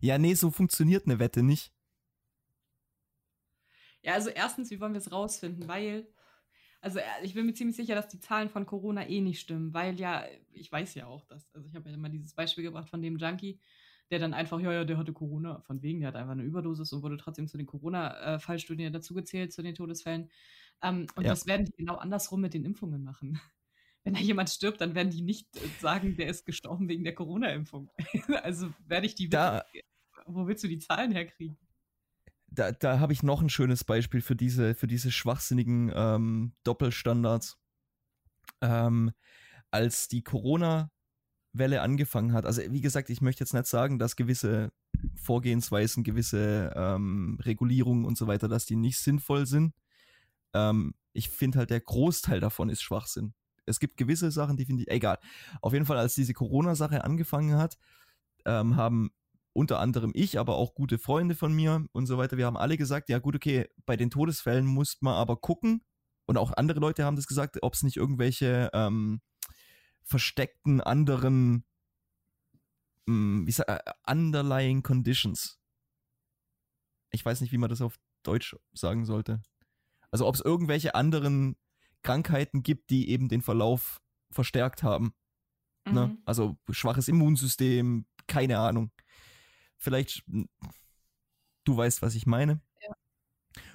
Ja, 0.00 0.18
nee, 0.18 0.34
so 0.34 0.50
funktioniert 0.50 1.06
eine 1.06 1.18
Wette 1.18 1.42
nicht. 1.42 1.72
Ja, 4.02 4.12
also 4.12 4.28
erstens, 4.30 4.70
wie 4.70 4.78
wollen 4.78 4.92
wir 4.92 5.00
es 5.00 5.10
rausfinden? 5.10 5.66
Weil, 5.66 6.06
also 6.80 6.98
äh, 6.98 7.02
ich 7.22 7.34
bin 7.34 7.46
mir 7.46 7.54
ziemlich 7.54 7.76
sicher, 7.76 7.94
dass 7.94 8.08
die 8.08 8.20
Zahlen 8.20 8.48
von 8.48 8.66
Corona 8.66 9.08
eh 9.08 9.20
nicht 9.20 9.40
stimmen, 9.40 9.74
weil 9.74 9.98
ja, 9.98 10.24
ich 10.52 10.70
weiß 10.70 10.94
ja 10.94 11.06
auch 11.06 11.24
das. 11.26 11.48
Also 11.54 11.68
ich 11.68 11.74
habe 11.74 11.88
ja 11.88 11.94
immer 11.94 12.08
dieses 12.08 12.34
Beispiel 12.34 12.64
gebracht 12.64 12.88
von 12.88 13.02
dem 13.02 13.16
Junkie, 13.16 13.60
der 14.10 14.18
dann 14.18 14.34
einfach, 14.34 14.60
ja, 14.60 14.72
ja, 14.72 14.84
der 14.84 14.98
hatte 14.98 15.12
Corona, 15.12 15.60
von 15.60 15.82
wegen, 15.82 16.00
der 16.00 16.08
hat 16.08 16.16
einfach 16.16 16.32
eine 16.32 16.44
Überdosis 16.44 16.92
und 16.92 17.02
wurde 17.02 17.16
trotzdem 17.16 17.48
zu 17.48 17.56
den 17.56 17.66
Corona-Fallstudien 17.66 18.92
dazugezählt, 18.92 19.52
zu 19.52 19.62
den 19.62 19.74
Todesfällen. 19.74 20.30
Ähm, 20.82 21.06
und 21.16 21.24
ja. 21.24 21.30
das 21.30 21.46
werden 21.46 21.66
die 21.66 21.76
genau 21.76 21.96
andersrum 21.96 22.40
mit 22.40 22.54
den 22.54 22.64
Impfungen 22.64 23.02
machen 23.02 23.40
wenn 24.06 24.14
da 24.14 24.20
jemand 24.20 24.48
stirbt, 24.50 24.80
dann 24.80 24.94
werden 24.94 25.10
die 25.10 25.22
nicht 25.22 25.56
äh, 25.56 25.66
sagen, 25.80 26.16
der 26.16 26.28
ist 26.28 26.46
gestorben 26.46 26.88
wegen 26.88 27.02
der 27.02 27.14
Corona-Impfung. 27.14 27.90
also 28.42 28.72
werde 28.86 29.06
ich 29.06 29.16
die. 29.16 29.28
Da, 29.28 29.64
wo 30.26 30.46
willst 30.46 30.62
du 30.62 30.68
die 30.68 30.78
Zahlen 30.78 31.10
herkriegen? 31.10 31.58
Da, 32.48 32.72
da 32.72 33.00
habe 33.00 33.12
ich 33.12 33.22
noch 33.22 33.42
ein 33.42 33.48
schönes 33.48 33.84
Beispiel 33.84 34.20
für 34.20 34.36
diese, 34.36 34.74
für 34.74 34.86
diese 34.86 35.10
schwachsinnigen 35.10 35.92
ähm, 35.94 36.52
Doppelstandards. 36.64 37.58
Ähm, 38.60 39.12
als 39.70 40.08
die 40.08 40.22
Corona-Welle 40.22 41.82
angefangen 41.82 42.32
hat, 42.32 42.46
also 42.46 42.62
wie 42.70 42.80
gesagt, 42.80 43.10
ich 43.10 43.20
möchte 43.20 43.42
jetzt 43.42 43.52
nicht 43.52 43.66
sagen, 43.66 43.98
dass 43.98 44.16
gewisse 44.16 44.72
Vorgehensweisen, 45.16 46.04
gewisse 46.04 46.72
ähm, 46.74 47.38
Regulierungen 47.42 48.04
und 48.04 48.16
so 48.16 48.26
weiter, 48.26 48.48
dass 48.48 48.64
die 48.64 48.76
nicht 48.76 48.98
sinnvoll 48.98 49.46
sind. 49.46 49.74
Ähm, 50.54 50.94
ich 51.12 51.28
finde 51.28 51.58
halt, 51.58 51.70
der 51.70 51.80
Großteil 51.80 52.40
davon 52.40 52.70
ist 52.70 52.82
Schwachsinn 52.82 53.34
es 53.66 53.80
gibt 53.80 53.96
gewisse 53.96 54.30
Sachen, 54.30 54.56
die 54.56 54.64
finde 54.64 54.82
ich, 54.82 54.88
egal. 54.88 55.18
Auf 55.60 55.72
jeden 55.72 55.84
Fall, 55.84 55.98
als 55.98 56.14
diese 56.14 56.32
Corona-Sache 56.32 57.04
angefangen 57.04 57.56
hat, 57.56 57.76
ähm, 58.44 58.76
haben 58.76 59.10
unter 59.56 59.80
anderem 59.80 60.12
ich, 60.14 60.38
aber 60.38 60.56
auch 60.56 60.74
gute 60.74 60.98
Freunde 60.98 61.34
von 61.34 61.52
mir 61.52 61.86
und 61.92 62.06
so 62.06 62.18
weiter, 62.18 62.36
wir 62.36 62.46
haben 62.46 62.56
alle 62.56 62.76
gesagt, 62.76 63.08
ja 63.08 63.18
gut, 63.18 63.34
okay, 63.34 63.68
bei 63.86 63.96
den 63.96 64.10
Todesfällen 64.10 64.66
muss 64.66 64.98
man 65.00 65.14
aber 65.14 65.36
gucken, 65.36 65.82
und 66.26 66.36
auch 66.36 66.52
andere 66.52 66.80
Leute 66.80 67.04
haben 67.04 67.16
das 67.16 67.28
gesagt, 67.28 67.58
ob 67.62 67.74
es 67.74 67.82
nicht 67.82 67.96
irgendwelche 67.96 68.68
ähm, 68.72 69.20
versteckten 70.02 70.80
anderen, 70.80 71.64
mh, 73.06 73.14
hm, 73.14 73.46
wie 73.46 73.52
sag, 73.52 73.68
äh, 73.68 73.80
underlying 74.10 74.82
conditions. 74.82 75.58
Ich 77.12 77.24
weiß 77.24 77.40
nicht, 77.40 77.52
wie 77.52 77.58
man 77.58 77.70
das 77.70 77.80
auf 77.80 77.98
Deutsch 78.24 78.56
sagen 78.72 79.04
sollte. 79.04 79.40
Also 80.10 80.26
ob 80.26 80.34
es 80.34 80.40
irgendwelche 80.40 80.94
anderen 80.94 81.56
Krankheiten 82.02 82.62
gibt, 82.62 82.90
die 82.90 83.08
eben 83.08 83.28
den 83.28 83.42
Verlauf 83.42 84.00
verstärkt 84.30 84.82
haben. 84.82 85.14
Ne? 85.86 85.92
Mhm. 85.92 85.94
Ne? 85.94 86.18
Also 86.24 86.58
schwaches 86.70 87.06
Immunsystem, 87.06 88.06
keine 88.26 88.58
Ahnung. 88.58 88.90
Vielleicht, 89.78 90.24
du 91.64 91.76
weißt, 91.76 92.02
was 92.02 92.14
ich 92.14 92.26
meine. 92.26 92.60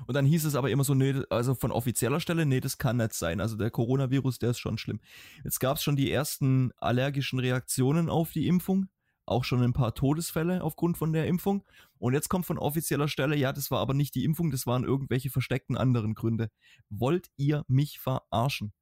Und 0.06 0.16
dann 0.16 0.26
hieß 0.26 0.46
es 0.46 0.56
aber 0.56 0.70
immer 0.70 0.84
so, 0.84 0.94
nee, 0.94 1.22
also 1.30 1.56
von 1.56 1.72
offizieller 1.72 2.20
Stelle, 2.20 2.46
nee, 2.46 2.60
das 2.60 2.78
kann 2.78 2.98
nicht 2.98 3.14
sein. 3.14 3.42
Also 3.42 3.56
der 3.56 3.72
Coronavirus, 3.72 4.40
der 4.40 4.52
ist 4.52 4.60
schon 4.60 4.78
schlimm. 4.78 5.00
Jetzt 5.44 5.60
gab 5.60 5.78
es 5.78 5.84
schon 5.84 5.96
die 5.96 6.12
ersten 6.12 6.72
allergischen 6.78 7.40
Reaktionen 7.40 8.10
auf 8.10 8.32
die 8.32 8.48
Impfung, 8.48 8.90
auch 9.26 9.44
schon 9.44 9.64
ein 9.64 9.74
paar 9.74 9.96
Todesfälle 9.96 10.64
aufgrund 10.64 10.98
von 10.98 11.14
der 11.14 11.28
Impfung. 11.28 11.64
Und 11.98 12.14
jetzt 12.14 12.30
kommt 12.30 12.46
von 12.46 12.58
offizieller 12.58 13.08
Stelle, 13.08 13.36
ja, 13.36 13.54
das 13.54 13.72
war 13.72 13.80
aber 13.80 13.94
nicht 13.94 14.16
die 14.16 14.24
Impfung, 14.24 14.52
das 14.52 14.68
waren 14.68 14.84
irgendwelche 14.84 15.30
versteckten 15.30 15.78
anderen 15.78 16.14
Gründe. 16.14 16.52
Wollt 16.90 17.30
ihr 17.38 17.64
mich 17.68 18.00
verarschen? 18.00 18.74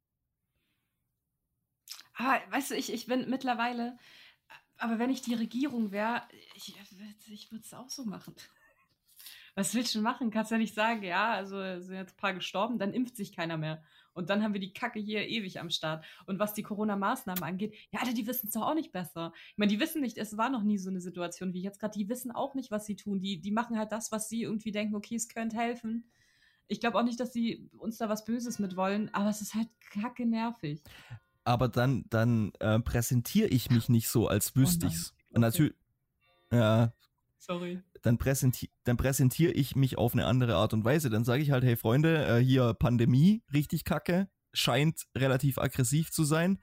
Aber 2.15 2.39
weißt 2.49 2.71
du, 2.71 2.75
ich, 2.75 2.91
ich 2.91 3.05
bin 3.05 3.29
mittlerweile, 3.29 3.97
aber 4.79 4.99
wenn 4.99 5.09
ich 5.09 5.21
die 5.21 5.35
Regierung 5.35 5.91
wäre, 5.91 6.23
ich, 6.55 6.75
ich 7.27 7.51
würde 7.51 7.63
es 7.63 7.73
auch 7.73 7.89
so 7.89 8.05
machen 8.05 8.35
was 9.59 9.75
willst 9.75 9.93
du 9.93 10.01
machen? 10.01 10.31
Kannst 10.31 10.51
ja 10.51 10.57
nicht 10.57 10.73
sagen, 10.73 11.03
ja, 11.03 11.33
also 11.33 11.57
sind 11.81 11.95
jetzt 11.95 12.13
ein 12.13 12.17
paar 12.17 12.33
gestorben, 12.33 12.79
dann 12.79 12.93
impft 12.93 13.15
sich 13.17 13.35
keiner 13.35 13.57
mehr. 13.57 13.83
Und 14.13 14.29
dann 14.29 14.41
haben 14.41 14.53
wir 14.53 14.61
die 14.61 14.73
Kacke 14.73 14.99
hier 14.99 15.27
ewig 15.27 15.59
am 15.59 15.69
Start. 15.69 16.05
Und 16.25 16.39
was 16.39 16.53
die 16.53 16.63
Corona-Maßnahmen 16.63 17.43
angeht, 17.43 17.75
ja, 17.91 17.99
die 18.05 18.25
wissen 18.25 18.47
es 18.47 18.53
doch 18.53 18.63
auch 18.63 18.73
nicht 18.73 18.91
besser. 18.91 19.33
Ich 19.51 19.57
meine, 19.57 19.71
die 19.71 19.79
wissen 19.79 20.01
nicht, 20.01 20.17
es 20.17 20.37
war 20.37 20.49
noch 20.49 20.63
nie 20.63 20.77
so 20.77 20.89
eine 20.89 21.01
Situation 21.01 21.53
wie 21.53 21.61
jetzt 21.61 21.79
gerade. 21.79 21.97
Die 21.97 22.09
wissen 22.09 22.31
auch 22.31 22.55
nicht, 22.55 22.71
was 22.71 22.85
sie 22.85 22.95
tun. 22.95 23.19
Die, 23.19 23.39
die 23.39 23.51
machen 23.51 23.77
halt 23.77 23.91
das, 23.91 24.11
was 24.11 24.29
sie 24.29 24.43
irgendwie 24.43 24.71
denken, 24.71 24.95
okay, 24.95 25.15
es 25.15 25.27
könnte 25.29 25.57
helfen. 25.57 26.09
Ich 26.67 26.79
glaube 26.79 26.97
auch 26.97 27.03
nicht, 27.03 27.19
dass 27.19 27.33
sie 27.33 27.69
uns 27.77 27.97
da 27.97 28.09
was 28.09 28.25
Böses 28.25 28.59
mit 28.59 28.75
wollen, 28.75 29.13
aber 29.13 29.29
es 29.29 29.41
ist 29.41 29.55
halt 29.55 29.67
kacke 29.91 30.25
nervig. 30.25 30.81
Aber 31.49 31.67
dann, 31.67 32.05
dann 32.11 32.51
äh, 32.59 32.79
präsentiere 32.79 33.47
ich 33.47 33.71
mich 33.71 33.89
nicht 33.89 34.07
so, 34.07 34.27
als 34.27 34.51
oh 34.55 34.59
wüsste 34.59 34.85
oh 34.85 34.89
ich's. 34.89 35.13
Okay. 35.15 35.33
Und 35.33 35.41
natürlich, 35.41 35.73
ja, 36.51 36.93
Sorry. 37.39 37.81
Dann, 38.03 38.19
präsenti 38.19 38.69
dann 38.83 38.97
präsentiere 38.97 39.51
ich 39.53 39.75
mich 39.75 39.97
auf 39.97 40.13
eine 40.13 40.27
andere 40.27 40.57
Art 40.57 40.73
und 40.73 40.85
Weise. 40.85 41.09
Dann 41.09 41.23
sage 41.23 41.41
ich 41.41 41.49
halt, 41.49 41.63
hey 41.63 41.75
Freunde, 41.75 42.23
äh, 42.23 42.37
hier 42.37 42.75
Pandemie, 42.75 43.41
richtig 43.51 43.83
kacke, 43.83 44.29
scheint 44.53 45.07
relativ 45.17 45.57
aggressiv 45.57 46.11
zu 46.11 46.23
sein. 46.23 46.59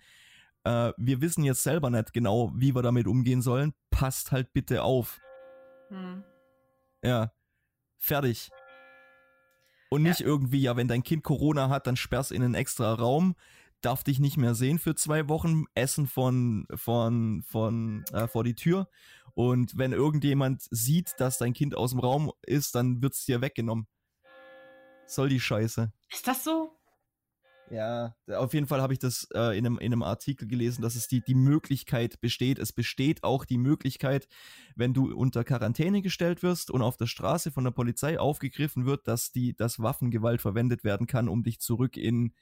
Äh, 0.63 0.93
wir 0.97 1.21
wissen 1.21 1.43
jetzt 1.43 1.65
selber 1.65 1.91
nicht 1.91 2.13
genau, 2.13 2.53
wie 2.55 2.73
wir 2.73 2.83
damit 2.83 3.09
umgehen 3.09 3.43
sollen. 3.43 3.75
Passt 3.91 4.31
halt 4.31 4.53
bitte 4.53 4.85
auf. 4.85 5.21
Hm. 5.89 6.23
Ja, 7.03 7.33
fertig. 7.99 8.51
Und 9.91 10.05
nicht 10.05 10.21
ja. 10.21 10.27
irgendwie, 10.27 10.61
ja, 10.61 10.77
wenn 10.77 10.87
dein 10.87 11.03
Kind 11.03 11.25
Corona 11.25 11.71
hat, 11.71 11.89
dann 11.89 11.97
sperrst 11.97 12.31
in 12.31 12.45
einen 12.45 12.55
extra 12.55 12.95
Raum, 12.95 13.35
darf 13.87 14.05
dich 14.05 14.19
nicht 14.19 14.37
mehr 14.37 14.55
sehen 14.55 14.79
für 14.79 14.95
zwei 14.95 15.29
Wochen, 15.29 15.65
Essen 15.75 16.07
von, 16.07 16.67
von, 16.75 17.43
von, 17.47 18.05
äh, 18.13 18.27
vor 18.29 18.45
die 18.45 18.55
Tür 18.55 18.89
und 19.37 19.77
wenn 19.77 19.93
irgendjemand 19.93 20.63
sieht, 20.71 21.13
dass 21.19 21.37
dein 21.37 21.53
Kind 21.53 21.77
aus 21.77 21.91
dem 21.91 22.01
Raum 22.01 22.33
ist, 22.47 22.75
dann 22.75 23.03
wird 23.03 23.13
es 23.13 23.27
dir 23.27 23.43
weggenommen. 23.43 23.87
Soll 25.07 25.29
die 25.29 25.41
Scheiße. 25.41 25.93
Ist 26.11 26.27
das 26.27 26.43
so? 26.43 26.73
Ja, 27.71 28.15
auf 28.29 28.55
jeden 28.55 28.67
Fall 28.67 28.81
habe 28.81 28.95
ich 28.95 28.99
das 28.99 29.29
äh, 29.35 29.59
in, 29.59 29.67
einem, 29.67 29.79
in 29.79 29.93
einem 29.93 30.03
Artikel 30.03 30.49
gelesen, 30.49 30.81
dass 30.81 30.95
es 30.95 31.07
die, 31.07 31.21
die 31.21 31.35
Möglichkeit 31.35 32.21
besteht. 32.21 32.59
Es 32.59 32.73
besteht 32.73 33.25
auch 33.25 33.45
die 33.45 33.59
Möglichkeit, 33.59 34.27
wenn 34.75 34.95
du 34.95 35.15
unter 35.15 35.45
Quarantäne 35.45 36.01
gestellt 36.01 36.43
wirst 36.43 36.71
und 36.71 36.81
auf 36.81 36.97
der 36.97 37.07
Straße 37.07 37.51
von 37.51 37.65
der 37.65 37.73
Polizei 37.73 38.19
aufgegriffen 38.19 38.87
wird, 38.87 39.07
dass 39.07 39.33
die, 39.33 39.55
dass 39.55 39.83
Waffengewalt 39.83 40.41
verwendet 40.41 40.83
werden 40.83 41.07
kann, 41.07 41.29
um 41.29 41.43
dich 41.43 41.61
zurück 41.61 41.99
in, 41.99 42.33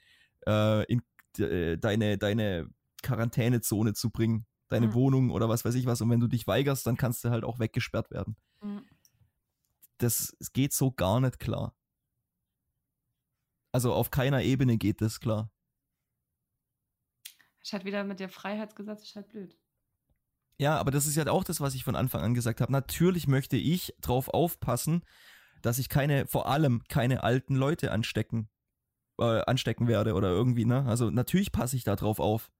äh, 0.47 0.84
in 0.84 1.03
äh, 1.39 1.76
deine, 1.78 2.18
deine 2.18 2.68
Quarantänezone 3.03 3.95
zu 3.95 4.11
bringen 4.11 4.47
deine 4.68 4.89
mhm. 4.89 4.95
Wohnung 4.95 5.30
oder 5.30 5.49
was 5.49 5.64
weiß 5.64 5.74
ich 5.74 5.87
was. 5.87 6.01
Und 6.01 6.11
wenn 6.11 6.20
du 6.20 6.28
dich 6.28 6.47
weigerst, 6.47 6.87
dann 6.87 6.97
kannst 6.97 7.24
du 7.24 7.30
halt 7.30 7.45
auch 7.45 7.59
weggesperrt 7.59 8.11
werden. 8.11 8.37
Mhm. 8.61 8.85
Das 9.99 10.37
geht 10.53 10.72
so 10.72 10.91
gar 10.91 11.20
nicht 11.20 11.39
klar. 11.39 11.74
Also 13.72 13.93
auf 13.93 14.11
keiner 14.11 14.43
Ebene 14.43 14.76
geht 14.76 15.01
das 15.01 15.20
klar. 15.20 15.51
Ist 17.62 17.72
halt 17.72 17.85
wieder 17.85 18.05
mit 18.05 18.20
der 18.20 18.28
Freiheitsgesetz, 18.28 19.03
ist 19.03 19.16
halt 19.16 19.28
blöd. 19.28 19.57
Ja, 20.59 20.78
aber 20.78 20.91
das 20.91 21.07
ist 21.07 21.16
ja 21.16 21.26
auch 21.26 21.45
das, 21.45 21.61
was 21.61 21.74
ich 21.74 21.82
von 21.82 21.97
Anfang 21.97 22.20
an 22.22 22.35
gesagt 22.35 22.61
habe. 22.61 22.70
Natürlich 22.70 23.26
möchte 23.26 23.57
ich 23.57 23.95
drauf 24.01 24.28
aufpassen, 24.28 25.05
dass 25.62 25.78
ich 25.78 25.89
keine, 25.89 26.26
vor 26.26 26.47
allem 26.47 26.85
keine 26.89 27.22
alten 27.24 27.57
Leute 27.57 27.91
anstecken, 27.91 28.49
äh, 29.18 29.42
anstecken 29.42 29.88
werde 29.88 30.14
oder 30.14 30.28
irgendwie, 30.30 30.64
ne? 30.64 30.84
Also 30.86 31.10
natürlich 31.10 31.52
passe 31.52 31.76
ich 31.76 31.84
da 31.84 31.96
drauf 31.96 32.20
auf. 32.20 32.50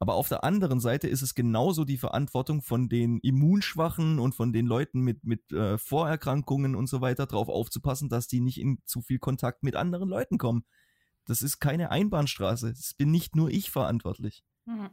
Aber 0.00 0.14
auf 0.14 0.28
der 0.28 0.44
anderen 0.44 0.78
Seite 0.78 1.08
ist 1.08 1.22
es 1.22 1.34
genauso 1.34 1.84
die 1.84 1.98
Verantwortung 1.98 2.62
von 2.62 2.88
den 2.88 3.18
Immunschwachen 3.18 4.20
und 4.20 4.34
von 4.34 4.52
den 4.52 4.66
Leuten 4.66 5.00
mit, 5.00 5.24
mit 5.24 5.52
äh, 5.52 5.76
Vorerkrankungen 5.76 6.76
und 6.76 6.86
so 6.88 7.00
weiter 7.00 7.26
darauf 7.26 7.48
aufzupassen, 7.48 8.08
dass 8.08 8.28
die 8.28 8.40
nicht 8.40 8.60
in 8.60 8.78
zu 8.84 9.02
viel 9.02 9.18
Kontakt 9.18 9.64
mit 9.64 9.74
anderen 9.74 10.08
Leuten 10.08 10.38
kommen. 10.38 10.64
Das 11.24 11.42
ist 11.42 11.58
keine 11.58 11.90
Einbahnstraße. 11.90 12.68
Das 12.72 12.94
bin 12.94 13.10
nicht 13.10 13.34
nur 13.34 13.50
ich 13.50 13.70
verantwortlich. 13.70 14.44
Mhm. 14.66 14.90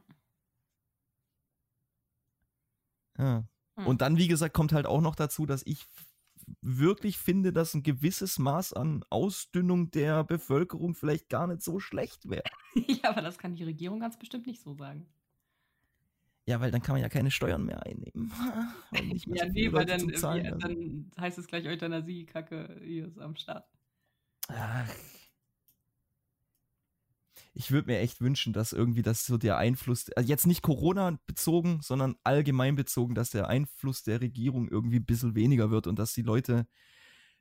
Ja. 3.18 3.48
Mhm. 3.76 3.88
Und 3.88 4.02
dann, 4.02 4.18
wie 4.18 4.28
gesagt, 4.28 4.56
kommt 4.56 4.74
halt 4.74 4.88
auch 4.88 5.02
noch 5.02 5.16
dazu, 5.16 5.46
dass 5.46 5.62
ich 5.66 5.86
wirklich 6.62 7.18
finde, 7.18 7.54
dass 7.54 7.74
ein 7.74 7.84
gewisses 7.84 8.40
Maß 8.40 8.74
an 8.74 9.04
Ausdünnung 9.10 9.92
der 9.92 10.24
Bevölkerung 10.24 10.96
vielleicht 10.96 11.30
gar 11.30 11.48
nicht 11.48 11.62
so 11.62 11.80
schlecht 11.80 12.30
wäre. 12.30 12.44
ja, 12.76 13.10
aber 13.10 13.22
das 13.22 13.38
kann 13.38 13.56
die 13.56 13.64
Regierung 13.64 14.00
ganz 14.00 14.18
bestimmt 14.18 14.48
nicht 14.48 14.62
so 14.62 14.74
sagen. 14.74 15.06
Ja, 16.48 16.62
weil 16.62 16.70
dann 16.70 16.82
kann 16.82 16.94
man 16.94 17.02
ja 17.02 17.10
keine 17.10 17.32
Steuern 17.32 17.66
mehr 17.66 17.84
einnehmen. 17.86 18.32
ja, 19.26 19.46
nee, 19.48 19.72
weil 19.72 19.86
dann, 19.86 20.02
wie, 20.02 20.14
dann 20.14 21.12
heißt 21.20 21.40
es 21.40 21.48
gleich 21.48 21.68
Euthanasie-Kacke 21.68 22.82
hier 22.84 23.08
ist 23.08 23.18
am 23.18 23.36
Start. 23.36 23.68
Ach, 24.50 24.88
ich 27.58 27.72
würde 27.72 27.88
mir 27.88 28.00
echt 28.00 28.20
wünschen, 28.20 28.52
dass 28.52 28.74
irgendwie 28.74 29.02
das 29.02 29.26
so 29.26 29.38
der 29.38 29.58
Einfluss, 29.58 30.12
also 30.12 30.28
jetzt 30.28 30.46
nicht 30.46 30.62
Corona 30.62 31.18
bezogen, 31.26 31.80
sondern 31.82 32.18
allgemein 32.24 32.76
bezogen, 32.76 33.16
dass 33.16 33.30
der 33.30 33.48
Einfluss 33.48 34.04
der 34.04 34.20
Regierung 34.20 34.68
irgendwie 34.68 34.98
ein 34.98 35.06
bisschen 35.06 35.36
weniger 35.36 35.72
wird 35.72 35.88
und 35.88 35.98
dass 35.98 36.14
die 36.14 36.22
Leute 36.22 36.68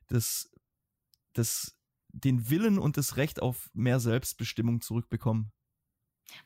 das, 0.07 0.49
das, 1.33 1.77
den 2.13 2.49
Willen 2.49 2.79
und 2.79 2.95
das 2.95 3.17
Recht 3.17 3.41
auf 3.41 3.69
mehr 3.73 3.99
Selbstbestimmung 3.99 4.79
zurückbekommen. 4.79 5.51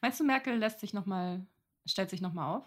Meinst 0.02 0.20
du, 0.20 0.24
Merkel 0.24 0.58
lässt 0.58 0.80
sich 0.80 0.94
noch 0.94 1.06
mal, 1.06 1.46
stellt 1.86 2.10
sich 2.10 2.22
nochmal 2.22 2.58
auf? 2.58 2.66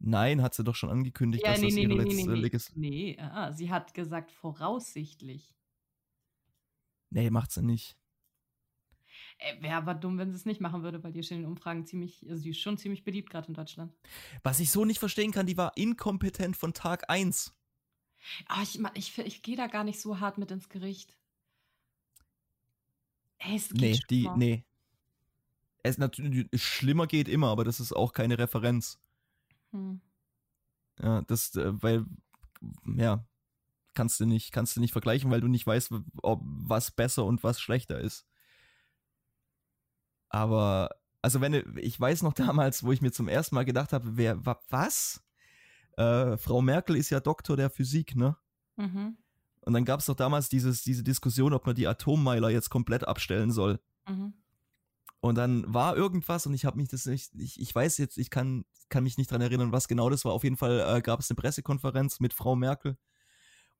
Nein, 0.00 0.42
hat 0.42 0.54
sie 0.54 0.64
doch 0.64 0.74
schon 0.74 0.90
angekündigt, 0.90 1.44
ja, 1.44 1.52
dass 1.52 1.60
nee, 1.60 1.68
das 1.68 1.74
nee, 1.74 1.82
ihre 1.82 1.94
nee, 1.94 2.02
letzte 2.02 2.30
nee, 2.30 2.50
nee. 2.74 3.14
Nee, 3.14 3.18
ah, 3.18 3.52
sie 3.52 3.70
hat 3.70 3.94
gesagt 3.94 4.30
voraussichtlich. 4.30 5.56
Nee, 7.08 7.30
macht 7.30 7.52
sie 7.52 7.62
nicht. 7.62 7.96
Äh, 9.38 9.62
Wäre 9.62 9.76
aber 9.76 9.94
dumm, 9.94 10.18
wenn 10.18 10.30
sie 10.30 10.36
es 10.36 10.46
nicht 10.46 10.60
machen 10.60 10.82
würde, 10.82 11.02
weil 11.02 11.12
die 11.12 11.20
ist 11.20 11.30
in 11.30 11.38
den 11.38 11.46
Umfragen 11.46 11.84
ziemlich, 11.86 12.26
also 12.28 12.42
die 12.42 12.50
ist 12.50 12.60
schon 12.60 12.78
ziemlich 12.78 13.04
beliebt 13.04 13.30
gerade 13.30 13.48
in 13.48 13.54
Deutschland. 13.54 13.92
Was 14.42 14.60
ich 14.60 14.70
so 14.70 14.84
nicht 14.84 14.98
verstehen 14.98 15.32
kann, 15.32 15.46
die 15.46 15.56
war 15.56 15.76
inkompetent 15.76 16.56
von 16.56 16.72
Tag 16.72 17.10
1. 17.10 17.54
Aber 18.48 18.62
ich, 18.62 18.80
ich, 18.94 19.18
ich 19.18 19.42
gehe 19.42 19.56
da 19.56 19.66
gar 19.66 19.84
nicht 19.84 20.00
so 20.00 20.20
hart 20.20 20.38
mit 20.38 20.50
ins 20.50 20.68
Gericht. 20.68 21.16
Ey, 23.38 23.56
es 23.56 23.68
geht 23.68 23.80
nee, 23.80 24.00
die, 24.08 24.28
nee. 24.36 24.64
Es 25.82 25.98
natürlich 25.98 26.48
schlimmer 26.54 27.06
geht 27.06 27.28
immer, 27.28 27.48
aber 27.48 27.64
das 27.64 27.78
ist 27.78 27.92
auch 27.92 28.12
keine 28.12 28.38
Referenz. 28.38 28.98
Hm. 29.70 30.00
Ja, 31.00 31.22
das, 31.22 31.54
äh, 31.56 31.70
weil, 31.82 32.06
ja, 32.96 33.24
kannst 33.94 34.18
du 34.18 34.26
nicht, 34.26 34.50
kannst 34.50 34.76
du 34.76 34.80
nicht 34.80 34.92
vergleichen, 34.92 35.30
weil 35.30 35.40
du 35.40 35.48
nicht 35.48 35.66
weißt, 35.66 35.92
ob 36.22 36.40
was 36.42 36.90
besser 36.90 37.24
und 37.24 37.44
was 37.44 37.60
schlechter 37.60 38.00
ist. 38.00 38.26
Aber, 40.28 40.90
also 41.22 41.40
wenn, 41.40 41.76
ich 41.78 41.98
weiß 41.98 42.22
noch 42.22 42.32
damals, 42.34 42.82
wo 42.82 42.92
ich 42.92 43.02
mir 43.02 43.12
zum 43.12 43.28
ersten 43.28 43.54
Mal 43.54 43.64
gedacht 43.64 43.92
habe, 43.92 44.16
wer, 44.16 44.44
was? 44.68 45.22
Äh, 45.96 46.36
Frau 46.36 46.60
Merkel 46.62 46.96
ist 46.96 47.10
ja 47.10 47.20
Doktor 47.20 47.56
der 47.56 47.70
Physik, 47.70 48.16
ne? 48.16 48.36
Mhm. 48.76 49.16
Und 49.60 49.72
dann 49.72 49.84
gab 49.84 50.00
es 50.00 50.06
doch 50.06 50.14
damals 50.14 50.48
dieses, 50.48 50.82
diese 50.82 51.02
Diskussion, 51.02 51.52
ob 51.52 51.66
man 51.66 51.74
die 51.74 51.88
Atommeiler 51.88 52.50
jetzt 52.50 52.70
komplett 52.70 53.06
abstellen 53.08 53.50
soll. 53.50 53.80
Mhm. 54.08 54.34
Und 55.20 55.34
dann 55.36 55.64
war 55.72 55.96
irgendwas 55.96 56.46
und 56.46 56.54
ich 56.54 56.64
habe 56.64 56.76
mich 56.76 56.88
das 56.88 57.06
nicht, 57.06 57.34
ich, 57.34 57.60
ich 57.60 57.74
weiß 57.74 57.98
jetzt, 57.98 58.16
ich 58.16 58.30
kann, 58.30 58.64
kann 58.90 59.02
mich 59.02 59.18
nicht 59.18 59.30
dran 59.30 59.40
erinnern, 59.40 59.72
was 59.72 59.88
genau 59.88 60.08
das 60.08 60.24
war. 60.24 60.32
Auf 60.32 60.44
jeden 60.44 60.56
Fall 60.56 60.84
äh, 60.86 61.00
gab 61.00 61.18
es 61.18 61.30
eine 61.30 61.36
Pressekonferenz 61.36 62.20
mit 62.20 62.32
Frau 62.32 62.54
Merkel, 62.54 62.96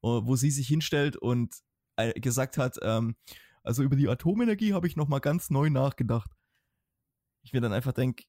wo 0.01 0.37
sie 0.37 0.51
sich 0.51 0.67
hinstellt 0.67 1.17
und 1.17 1.55
äh, 1.97 2.19
gesagt 2.21 2.59
hat, 2.59 2.79
ähm, 2.83 3.17
Also 3.67 3.83
über 3.83 3.97
die 3.97 4.09
Atomenergie 4.09 4.75
habe 4.75 4.87
ich 4.87 4.95
nochmal 4.95 5.21
ganz 5.21 5.51
neu 5.51 5.71
nachgedacht. 5.71 6.31
Ich 7.43 7.53
mir 7.53 7.61
dann 7.61 7.73
einfach 7.73 7.93
denke, 7.93 8.25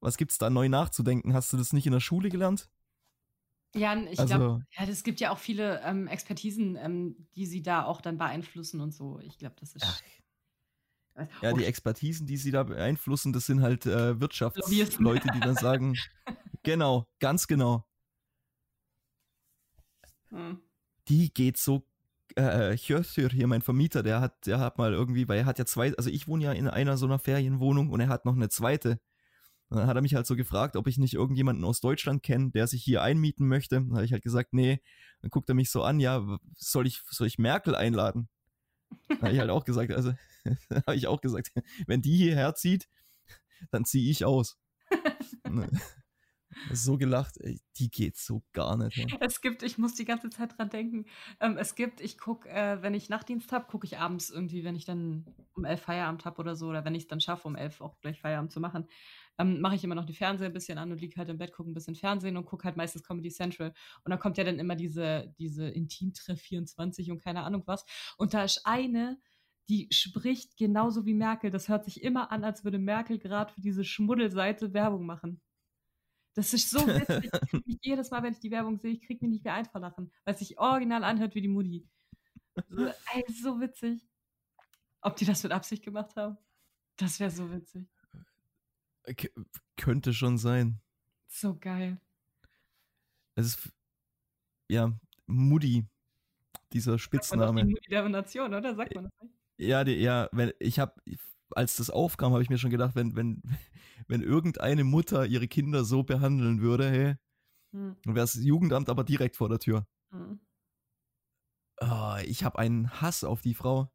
was 0.00 0.16
gibt's 0.16 0.38
da 0.38 0.50
neu 0.50 0.68
nachzudenken? 0.68 1.34
Hast 1.34 1.52
du 1.52 1.56
das 1.56 1.72
nicht 1.72 1.86
in 1.86 1.92
der 1.92 2.00
Schule 2.00 2.28
gelernt? 2.28 2.70
Ja, 3.74 3.96
ich 3.96 4.20
also, 4.20 4.36
glaube, 4.36 4.66
ja, 4.70 4.84
es 4.86 5.02
gibt 5.02 5.18
ja 5.18 5.30
auch 5.30 5.38
viele 5.38 5.80
ähm, 5.82 6.06
Expertisen, 6.06 6.76
ähm, 6.76 7.26
die 7.34 7.46
sie 7.46 7.62
da 7.62 7.84
auch 7.84 8.00
dann 8.00 8.18
beeinflussen 8.18 8.80
und 8.80 8.92
so. 8.92 9.18
Ich 9.20 9.38
glaube, 9.38 9.56
das 9.58 9.74
ist. 9.74 9.84
Ach, 9.84 10.00
ja, 11.42 11.52
die 11.52 11.64
Expertisen, 11.64 12.26
die 12.26 12.36
sie 12.36 12.52
da 12.52 12.62
beeinflussen, 12.62 13.32
das 13.32 13.46
sind 13.46 13.62
halt 13.62 13.86
äh, 13.86 14.20
Wirtschaftsleute, 14.20 15.28
die 15.34 15.40
dann 15.40 15.56
sagen, 15.56 15.96
genau, 16.62 17.06
ganz 17.18 17.46
genau. 17.46 17.84
Hm. 20.28 20.62
Die 21.08 21.32
geht 21.32 21.58
so, 21.58 21.86
äh, 22.36 22.76
Hjörsür 22.76 23.30
hier, 23.30 23.46
mein 23.46 23.62
Vermieter, 23.62 24.02
der 24.02 24.20
hat, 24.20 24.46
der 24.46 24.58
hat 24.58 24.78
mal 24.78 24.92
irgendwie, 24.92 25.28
weil 25.28 25.38
er 25.38 25.46
hat 25.46 25.58
ja 25.58 25.64
zwei, 25.64 25.94
also 25.96 26.10
ich 26.10 26.28
wohne 26.28 26.44
ja 26.44 26.52
in 26.52 26.68
einer 26.68 26.96
so 26.96 27.06
einer 27.06 27.18
Ferienwohnung 27.18 27.90
und 27.90 28.00
er 28.00 28.08
hat 28.08 28.24
noch 28.24 28.34
eine 28.34 28.48
zweite. 28.48 29.00
Und 29.68 29.78
dann 29.78 29.86
hat 29.86 29.96
er 29.96 30.02
mich 30.02 30.14
halt 30.14 30.26
so 30.26 30.36
gefragt, 30.36 30.76
ob 30.76 30.86
ich 30.86 30.98
nicht 30.98 31.14
irgendjemanden 31.14 31.64
aus 31.64 31.80
Deutschland 31.80 32.22
kenne, 32.22 32.50
der 32.50 32.66
sich 32.66 32.84
hier 32.84 33.02
einmieten 33.02 33.48
möchte. 33.48 33.76
Dann 33.76 33.94
habe 33.94 34.04
ich 34.04 34.12
halt 34.12 34.22
gesagt, 34.22 34.52
nee. 34.52 34.82
Dann 35.22 35.30
guckt 35.30 35.48
er 35.48 35.54
mich 35.54 35.70
so 35.70 35.82
an, 35.82 35.98
ja, 35.98 36.22
soll 36.56 36.86
ich, 36.86 37.00
soll 37.08 37.26
ich 37.26 37.38
Merkel 37.38 37.74
einladen? 37.74 38.28
Habe 39.22 39.32
ich 39.32 39.38
halt 39.38 39.48
auch 39.48 39.64
gesagt, 39.64 39.92
also 39.92 40.12
habe 40.86 40.96
ich 40.96 41.06
auch 41.06 41.22
gesagt, 41.22 41.52
wenn 41.86 42.02
die 42.02 42.16
hierher 42.16 42.54
zieht, 42.54 42.86
dann 43.70 43.84
ziehe 43.84 44.10
ich 44.10 44.24
aus. 44.24 44.58
So 46.72 46.96
gelacht, 46.96 47.38
ey, 47.38 47.60
die 47.78 47.90
geht 47.90 48.16
so 48.16 48.42
gar 48.52 48.76
nicht. 48.76 48.96
Ja. 48.96 49.06
Es 49.20 49.40
gibt, 49.40 49.62
ich 49.62 49.78
muss 49.78 49.94
die 49.94 50.04
ganze 50.04 50.30
Zeit 50.30 50.58
dran 50.58 50.70
denken, 50.70 51.06
ähm, 51.40 51.56
es 51.56 51.74
gibt, 51.74 52.00
ich 52.00 52.18
gucke, 52.18 52.48
äh, 52.48 52.82
wenn 52.82 52.94
ich 52.94 53.08
Nachtdienst 53.08 53.52
habe, 53.52 53.66
gucke 53.66 53.86
ich 53.86 53.98
abends 53.98 54.30
irgendwie, 54.30 54.64
wenn 54.64 54.76
ich 54.76 54.84
dann 54.84 55.26
um 55.54 55.64
elf 55.64 55.82
Feierabend 55.82 56.24
habe 56.24 56.38
oder 56.40 56.56
so, 56.56 56.68
oder 56.68 56.84
wenn 56.84 56.94
ich 56.94 57.04
es 57.04 57.08
dann 57.08 57.20
schaffe, 57.20 57.48
um 57.48 57.56
elf 57.56 57.80
auch 57.80 57.98
gleich 58.00 58.20
Feierabend 58.20 58.52
zu 58.52 58.60
machen, 58.60 58.88
ähm, 59.38 59.60
mache 59.60 59.74
ich 59.74 59.84
immer 59.84 59.94
noch 59.94 60.04
die 60.04 60.14
Fernseher 60.14 60.46
ein 60.46 60.52
bisschen 60.52 60.78
an 60.78 60.92
und 60.92 61.00
liege 61.00 61.16
halt 61.16 61.28
im 61.28 61.38
Bett, 61.38 61.52
gucke 61.52 61.70
ein 61.70 61.74
bisschen 61.74 61.94
Fernsehen 61.94 62.36
und 62.36 62.44
gucke 62.44 62.64
halt 62.64 62.76
meistens 62.76 63.02
Comedy 63.02 63.30
Central. 63.30 63.72
Und 64.04 64.10
dann 64.10 64.18
kommt 64.18 64.38
ja 64.38 64.44
dann 64.44 64.58
immer 64.58 64.76
diese, 64.76 65.34
diese 65.38 65.68
Intimtreff 65.68 66.40
24 66.40 67.10
und 67.10 67.22
keine 67.22 67.42
Ahnung 67.42 67.62
was. 67.66 67.84
Und 68.16 68.34
da 68.34 68.44
ist 68.44 68.62
eine, 68.64 69.18
die 69.68 69.88
spricht 69.90 70.56
genauso 70.56 71.06
wie 71.06 71.14
Merkel. 71.14 71.50
Das 71.50 71.68
hört 71.68 71.84
sich 71.84 72.02
immer 72.02 72.30
an, 72.30 72.44
als 72.44 72.64
würde 72.64 72.78
Merkel 72.78 73.18
gerade 73.18 73.52
für 73.52 73.60
diese 73.60 73.84
Schmuddelseite 73.84 74.74
Werbung 74.74 75.06
machen. 75.06 75.40
Das 76.34 76.54
ist 76.54 76.70
so 76.70 76.86
witzig. 76.86 77.30
Ich 77.66 77.78
jedes 77.82 78.10
Mal, 78.10 78.22
wenn 78.22 78.32
ich 78.32 78.40
die 78.40 78.50
Werbung 78.50 78.78
sehe, 78.78 78.92
ich 78.92 79.02
kriege 79.02 79.24
mich 79.24 79.32
nicht 79.32 79.44
mehr 79.44 79.54
ein 79.54 79.68
lachen, 79.74 80.10
weil 80.24 80.34
es 80.34 80.40
sich 80.40 80.58
original 80.58 81.04
anhört 81.04 81.34
wie 81.34 81.42
die 81.42 81.48
Mutti. 81.48 81.86
So, 82.68 82.86
ey, 82.86 83.24
so 83.28 83.60
witzig. 83.60 84.06
Ob 85.00 85.16
die 85.16 85.24
das 85.24 85.42
mit 85.42 85.52
Absicht 85.52 85.82
gemacht 85.84 86.16
haben? 86.16 86.38
Das 86.96 87.20
wäre 87.20 87.30
so 87.30 87.50
witzig. 87.50 87.86
K 89.16 89.28
könnte 89.76 90.14
schon 90.14 90.38
sein. 90.38 90.80
So 91.28 91.58
geil. 91.58 92.00
Es 93.34 93.46
ist, 93.46 93.72
ja, 94.68 94.92
Moody, 95.26 95.86
dieser 96.72 96.98
Spitzname. 96.98 97.64
Die 97.64 97.72
Moody 97.72 97.88
der 97.88 98.08
Nation, 98.08 98.54
oder? 98.54 98.74
Sagt 98.74 98.94
man 98.94 99.04
das 99.04 99.12
nicht? 99.22 99.34
Ja, 99.58 99.84
die, 99.84 99.94
ja, 99.94 100.28
wenn, 100.32 100.52
ich 100.58 100.78
habe, 100.78 100.94
als 101.56 101.76
das 101.76 101.90
aufkam, 101.90 102.32
habe 102.32 102.42
ich 102.42 102.50
mir 102.50 102.58
schon 102.58 102.70
gedacht, 102.70 102.94
wenn, 102.94 103.16
wenn, 103.16 103.42
wenn 104.08 104.22
irgendeine 104.22 104.84
Mutter 104.84 105.26
ihre 105.26 105.48
Kinder 105.48 105.84
so 105.84 106.02
behandeln 106.02 106.60
würde, 106.60 106.90
hey, 106.90 107.14
hm. 107.72 107.96
dann 108.04 108.14
wäre 108.14 108.24
das 108.24 108.34
Jugendamt 108.34 108.88
aber 108.88 109.04
direkt 109.04 109.36
vor 109.36 109.48
der 109.48 109.58
Tür. 109.58 109.86
Hm. 110.10 110.40
Oh, 111.80 112.16
ich 112.24 112.44
habe 112.44 112.58
einen 112.58 113.00
Hass 113.00 113.24
auf 113.24 113.42
die 113.42 113.54
Frau. 113.54 113.90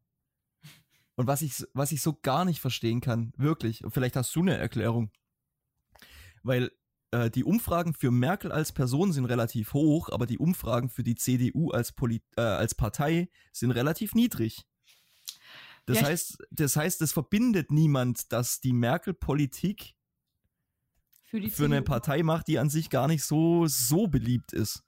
Und 1.16 1.26
was 1.26 1.42
ich, 1.42 1.64
was 1.74 1.90
ich 1.90 2.02
so 2.02 2.18
gar 2.22 2.44
nicht 2.44 2.60
verstehen 2.60 3.00
kann, 3.00 3.32
wirklich, 3.36 3.82
und 3.82 3.90
vielleicht 3.90 4.14
hast 4.14 4.34
du 4.36 4.40
eine 4.40 4.56
Erklärung, 4.56 5.10
weil 6.42 6.70
äh, 7.10 7.30
die 7.30 7.44
Umfragen 7.44 7.94
für 7.94 8.10
Merkel 8.10 8.52
als 8.52 8.72
Person 8.72 9.12
sind 9.12 9.24
relativ 9.24 9.72
hoch, 9.72 10.10
aber 10.10 10.26
die 10.26 10.38
Umfragen 10.38 10.90
für 10.90 11.02
die 11.02 11.14
CDU 11.14 11.70
als, 11.70 11.92
Poli 11.92 12.22
äh, 12.36 12.42
als 12.42 12.74
Partei 12.74 13.30
sind 13.52 13.70
relativ 13.70 14.14
niedrig. 14.14 14.67
Das 15.88 16.00
ja, 16.00 16.06
heißt, 16.08 16.46
das 16.50 16.76
heißt, 16.76 17.00
es 17.00 17.12
verbindet 17.12 17.70
niemand, 17.70 18.30
dass 18.30 18.60
die 18.60 18.74
Merkel-Politik 18.74 19.94
für, 21.24 21.48
für 21.48 21.64
eine 21.64 21.80
Partei 21.80 22.22
macht, 22.22 22.46
die 22.48 22.58
an 22.58 22.68
sich 22.68 22.90
gar 22.90 23.08
nicht 23.08 23.24
so, 23.24 23.66
so 23.66 24.06
beliebt 24.06 24.52
ist. 24.52 24.84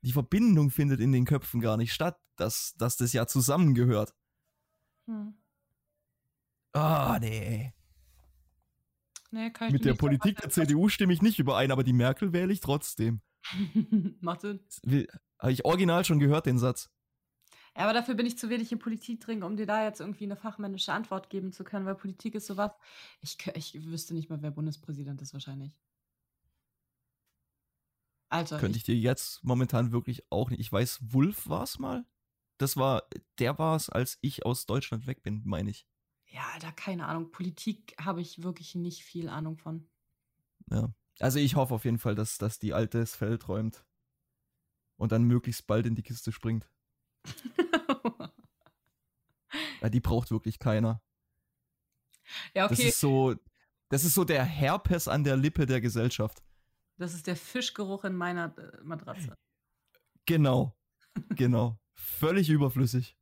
Die 0.00 0.10
Verbindung 0.10 0.70
findet 0.70 0.98
in 0.98 1.12
den 1.12 1.24
Köpfen 1.24 1.60
gar 1.60 1.76
nicht 1.76 1.92
statt, 1.92 2.18
dass, 2.34 2.74
dass 2.78 2.96
das 2.96 3.12
ja 3.12 3.28
zusammengehört. 3.28 4.12
Hm. 5.06 5.34
Ah, 6.72 7.18
nee. 7.20 7.72
nee 9.30 9.52
Mit 9.70 9.84
der 9.84 9.94
Politik 9.94 10.40
der 10.40 10.50
CDU 10.50 10.88
stimme 10.88 11.12
ich 11.12 11.22
nicht 11.22 11.38
überein, 11.38 11.70
aber 11.70 11.84
die 11.84 11.92
Merkel 11.92 12.32
wähle 12.32 12.52
ich 12.52 12.58
trotzdem. 12.58 13.20
Macht 14.20 14.40
Sinn. 14.40 14.58
Habe 15.38 15.52
ich 15.52 15.64
original 15.64 16.04
schon 16.04 16.18
gehört, 16.18 16.46
den 16.46 16.58
Satz. 16.58 16.90
Ja, 17.76 17.84
aber 17.84 17.94
dafür 17.94 18.14
bin 18.14 18.26
ich 18.26 18.36
zu 18.36 18.50
wenig 18.50 18.70
in 18.70 18.78
Politik 18.78 19.20
drin, 19.20 19.42
um 19.42 19.56
dir 19.56 19.66
da 19.66 19.84
jetzt 19.84 20.00
irgendwie 20.00 20.24
eine 20.24 20.36
fachmännische 20.36 20.92
Antwort 20.92 21.30
geben 21.30 21.52
zu 21.52 21.64
können, 21.64 21.86
weil 21.86 21.94
Politik 21.94 22.34
ist 22.34 22.46
sowas. 22.46 22.72
Ich, 23.20 23.38
ich 23.54 23.84
wüsste 23.86 24.14
nicht 24.14 24.28
mal, 24.28 24.42
wer 24.42 24.50
Bundespräsident 24.50 25.22
ist, 25.22 25.32
wahrscheinlich. 25.32 25.78
Also. 28.28 28.58
Könnte 28.58 28.76
ich 28.78 28.84
dir 28.84 28.96
jetzt 28.96 29.42
momentan 29.42 29.92
wirklich 29.92 30.22
auch 30.30 30.50
nicht. 30.50 30.60
Ich 30.60 30.72
weiß, 30.72 31.00
Wulf 31.12 31.48
war 31.48 31.62
es 31.62 31.78
mal 31.78 32.04
das 32.62 32.76
war, 32.76 33.02
der 33.38 33.58
war 33.58 33.76
es, 33.76 33.90
als 33.90 34.18
ich 34.20 34.46
aus 34.46 34.66
Deutschland 34.66 35.06
weg 35.06 35.22
bin, 35.22 35.42
meine 35.44 35.70
ich. 35.70 35.86
Ja, 36.28 36.48
Alter, 36.54 36.72
keine 36.72 37.06
Ahnung. 37.06 37.30
Politik 37.30 37.94
habe 38.00 38.22
ich 38.22 38.42
wirklich 38.42 38.74
nicht 38.74 39.02
viel 39.02 39.28
Ahnung 39.28 39.58
von. 39.58 39.88
Ja. 40.70 40.94
Also 41.18 41.38
ich 41.38 41.56
hoffe 41.56 41.74
auf 41.74 41.84
jeden 41.84 41.98
Fall, 41.98 42.14
dass, 42.14 42.38
dass 42.38 42.58
die 42.58 42.72
Alte 42.72 43.00
das 43.00 43.16
Feld 43.16 43.48
räumt 43.48 43.84
und 44.96 45.12
dann 45.12 45.24
möglichst 45.24 45.66
bald 45.66 45.86
in 45.86 45.94
die 45.94 46.02
Kiste 46.02 46.32
springt. 46.32 46.70
Ja, 49.80 49.88
die 49.88 50.00
braucht 50.00 50.30
wirklich 50.30 50.58
keiner. 50.58 51.02
Ja, 52.54 52.66
okay. 52.66 52.76
Das 52.76 52.84
ist 52.84 53.00
so, 53.00 53.34
das 53.88 54.04
ist 54.04 54.14
so 54.14 54.24
der 54.24 54.44
Herpes 54.44 55.08
an 55.08 55.24
der 55.24 55.36
Lippe 55.36 55.66
der 55.66 55.80
Gesellschaft. 55.80 56.42
Das 56.96 57.14
ist 57.14 57.26
der 57.26 57.36
Fischgeruch 57.36 58.04
in 58.04 58.14
meiner 58.14 58.56
äh, 58.56 58.82
Matratze. 58.82 59.36
Genau. 60.26 60.76
Genau. 61.30 61.78
Völlig 61.94 62.48
überflüssig. 62.48 63.18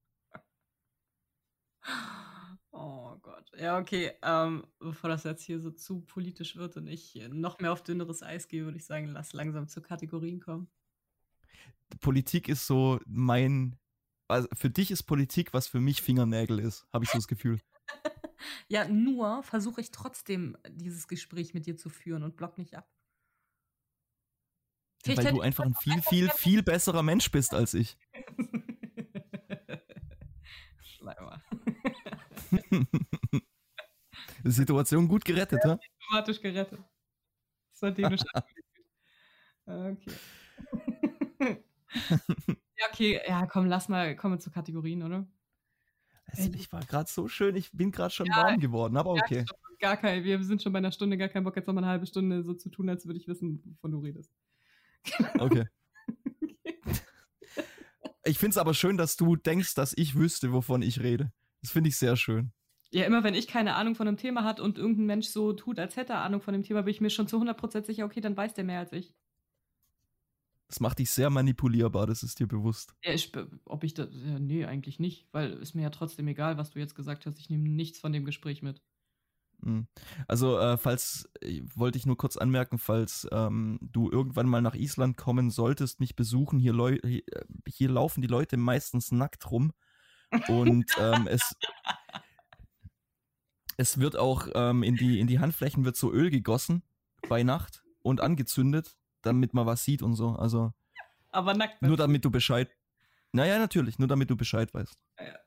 Oh 2.72 3.16
Gott. 3.22 3.50
Ja, 3.58 3.78
okay. 3.78 4.12
Ähm, 4.22 4.66
bevor 4.78 5.10
das 5.10 5.24
jetzt 5.24 5.42
hier 5.42 5.60
so 5.60 5.70
zu 5.70 6.02
politisch 6.02 6.56
wird 6.56 6.76
und 6.76 6.86
ich 6.86 7.14
noch 7.30 7.58
mehr 7.58 7.72
auf 7.72 7.82
dünneres 7.82 8.22
Eis 8.22 8.48
gehe, 8.48 8.64
würde 8.64 8.78
ich 8.78 8.86
sagen, 8.86 9.06
lass 9.06 9.32
langsam 9.32 9.66
zu 9.66 9.82
Kategorien 9.82 10.40
kommen. 10.40 10.70
Politik 12.00 12.48
ist 12.48 12.66
so 12.66 13.00
mein. 13.06 13.76
Also 14.30 14.48
für 14.52 14.70
dich 14.70 14.90
ist 14.90 15.02
Politik, 15.04 15.52
was 15.52 15.66
für 15.66 15.80
mich 15.80 16.02
Fingernägel 16.02 16.58
ist, 16.58 16.86
habe 16.92 17.04
ich 17.04 17.10
so 17.10 17.18
das 17.18 17.28
Gefühl. 17.28 17.60
ja, 18.68 18.86
nur 18.88 19.42
versuche 19.42 19.80
ich 19.80 19.90
trotzdem 19.90 20.56
dieses 20.68 21.08
Gespräch 21.08 21.54
mit 21.54 21.66
dir 21.66 21.76
zu 21.76 21.88
führen 21.88 22.22
und 22.22 22.36
block 22.36 22.58
nicht 22.58 22.74
ab. 22.74 22.88
Weil 25.06 25.32
du 25.32 25.40
einfach 25.40 25.64
ein 25.64 25.74
viel, 25.74 26.02
viel, 26.02 26.28
viel 26.30 26.62
besserer 26.62 27.02
Mensch 27.02 27.30
bist 27.30 27.54
als 27.54 27.72
ich. 27.74 27.96
Schleimer. 30.82 31.42
Situation 34.44 35.08
gut 35.08 35.24
gerettet, 35.24 35.60
ja? 35.64 35.78
Automatisch 36.04 36.40
gerettet. 36.40 36.80
Seitdem 37.72 38.10
du 38.10 38.16
Okay. 39.66 40.14
Ja, 43.00 43.18
okay, 43.18 43.20
ja, 43.28 43.46
komm, 43.46 43.66
lass 43.66 43.88
mal, 43.88 44.16
kommen 44.16 44.34
wir 44.34 44.38
zu 44.38 44.50
Kategorien, 44.50 45.02
oder? 45.02 45.26
Also, 46.26 46.50
ich 46.54 46.72
war 46.72 46.80
gerade 46.80 47.10
so 47.10 47.28
schön, 47.28 47.56
ich 47.56 47.72
bin 47.72 47.90
gerade 47.90 48.14
schon 48.14 48.26
ja, 48.26 48.36
warm 48.36 48.60
geworden, 48.60 48.96
aber 48.96 49.10
okay. 49.10 49.44
Gar 49.80 49.96
kein, 49.96 50.24
wir 50.24 50.42
sind 50.44 50.62
schon 50.62 50.72
bei 50.72 50.78
einer 50.78 50.92
Stunde, 50.92 51.16
gar 51.16 51.28
kein 51.28 51.42
Bock, 51.42 51.56
jetzt 51.56 51.66
noch 51.66 51.74
mal 51.74 51.80
eine 51.80 51.90
halbe 51.90 52.06
Stunde 52.06 52.42
so 52.42 52.54
zu 52.54 52.68
tun, 52.68 52.88
als 52.88 53.06
würde 53.06 53.18
ich 53.18 53.26
wissen, 53.26 53.62
wovon 53.64 53.92
du 53.92 53.98
redest. 53.98 54.32
Okay. 55.40 55.64
Ich 58.24 58.38
finde 58.38 58.50
es 58.50 58.58
aber 58.58 58.74
schön, 58.74 58.98
dass 58.98 59.16
du 59.16 59.34
denkst, 59.36 59.74
dass 59.74 59.96
ich 59.96 60.14
wüsste, 60.14 60.52
wovon 60.52 60.82
ich 60.82 61.00
rede. 61.00 61.32
Das 61.62 61.72
finde 61.72 61.88
ich 61.88 61.96
sehr 61.96 62.16
schön. 62.16 62.52
Ja, 62.92 63.04
immer 63.04 63.24
wenn 63.24 63.34
ich 63.34 63.46
keine 63.46 63.74
Ahnung 63.74 63.94
von 63.94 64.06
einem 64.06 64.16
Thema 64.16 64.44
hat 64.44 64.60
und 64.60 64.76
irgendein 64.76 65.06
Mensch 65.06 65.28
so 65.28 65.52
tut, 65.52 65.78
als 65.78 65.96
hätte 65.96 66.12
er 66.12 66.22
Ahnung 66.22 66.42
von 66.42 66.52
dem 66.52 66.62
Thema, 66.62 66.82
bin 66.82 66.90
ich 66.90 67.00
mir 67.00 67.10
schon 67.10 67.28
zu 67.28 67.40
100% 67.40 67.86
sicher, 67.86 68.04
okay, 68.04 68.20
dann 68.20 68.36
weiß 68.36 68.52
der 68.54 68.64
mehr 68.64 68.80
als 68.80 68.92
ich. 68.92 69.14
Das 70.70 70.78
macht 70.78 71.00
dich 71.00 71.10
sehr 71.10 71.30
manipulierbar, 71.30 72.06
das 72.06 72.22
ist 72.22 72.38
dir 72.38 72.46
bewusst. 72.46 72.94
Ja, 73.02 73.12
ich, 73.12 73.32
ob 73.64 73.82
ich 73.82 73.92
das, 73.92 74.08
ja, 74.12 74.38
nee, 74.38 74.64
eigentlich 74.64 75.00
nicht, 75.00 75.26
weil 75.32 75.54
ist 75.54 75.74
mir 75.74 75.82
ja 75.82 75.90
trotzdem 75.90 76.28
egal, 76.28 76.58
was 76.58 76.70
du 76.70 76.78
jetzt 76.78 76.94
gesagt 76.94 77.26
hast. 77.26 77.40
Ich 77.40 77.50
nehme 77.50 77.68
nichts 77.68 77.98
von 77.98 78.12
dem 78.12 78.24
Gespräch 78.24 78.62
mit. 78.62 78.80
Hm. 79.64 79.88
Also, 80.28 80.60
äh, 80.60 80.78
falls, 80.78 81.28
äh, 81.40 81.62
wollte 81.74 81.98
ich 81.98 82.06
nur 82.06 82.16
kurz 82.16 82.36
anmerken, 82.36 82.78
falls 82.78 83.26
ähm, 83.32 83.80
du 83.82 84.12
irgendwann 84.12 84.48
mal 84.48 84.62
nach 84.62 84.76
Island 84.76 85.16
kommen 85.16 85.50
solltest, 85.50 85.98
mich 85.98 86.14
besuchen, 86.14 86.60
hier, 86.60 86.72
Leu 86.72 86.94
äh, 87.02 87.22
hier 87.66 87.90
laufen 87.90 88.22
die 88.22 88.28
Leute 88.28 88.56
meistens 88.56 89.10
nackt 89.10 89.50
rum 89.50 89.72
Und 90.48 90.86
ähm, 91.00 91.26
es, 91.26 91.56
es 93.76 93.98
wird 93.98 94.16
auch 94.16 94.46
ähm, 94.54 94.84
in, 94.84 94.94
die, 94.94 95.18
in 95.18 95.26
die 95.26 95.40
Handflächen 95.40 95.84
wird 95.84 95.96
so 95.96 96.12
Öl 96.12 96.30
gegossen 96.30 96.84
bei 97.28 97.42
Nacht 97.42 97.82
und 98.02 98.20
angezündet, 98.20 98.96
damit 99.22 99.54
man 99.54 99.66
was 99.66 99.84
sieht 99.84 100.02
und 100.02 100.14
so. 100.14 100.30
Also 100.30 100.72
Aber 101.30 101.54
nackt. 101.54 101.82
nur 101.82 101.96
damit 101.96 102.24
du 102.24 102.30
Bescheid. 102.30 102.70
Naja, 103.32 103.58
natürlich, 103.58 103.98
nur 103.98 104.08
damit 104.08 104.30
du 104.30 104.36
Bescheid 104.36 104.72
weißt. 104.74 104.98
Ja. 105.18 105.38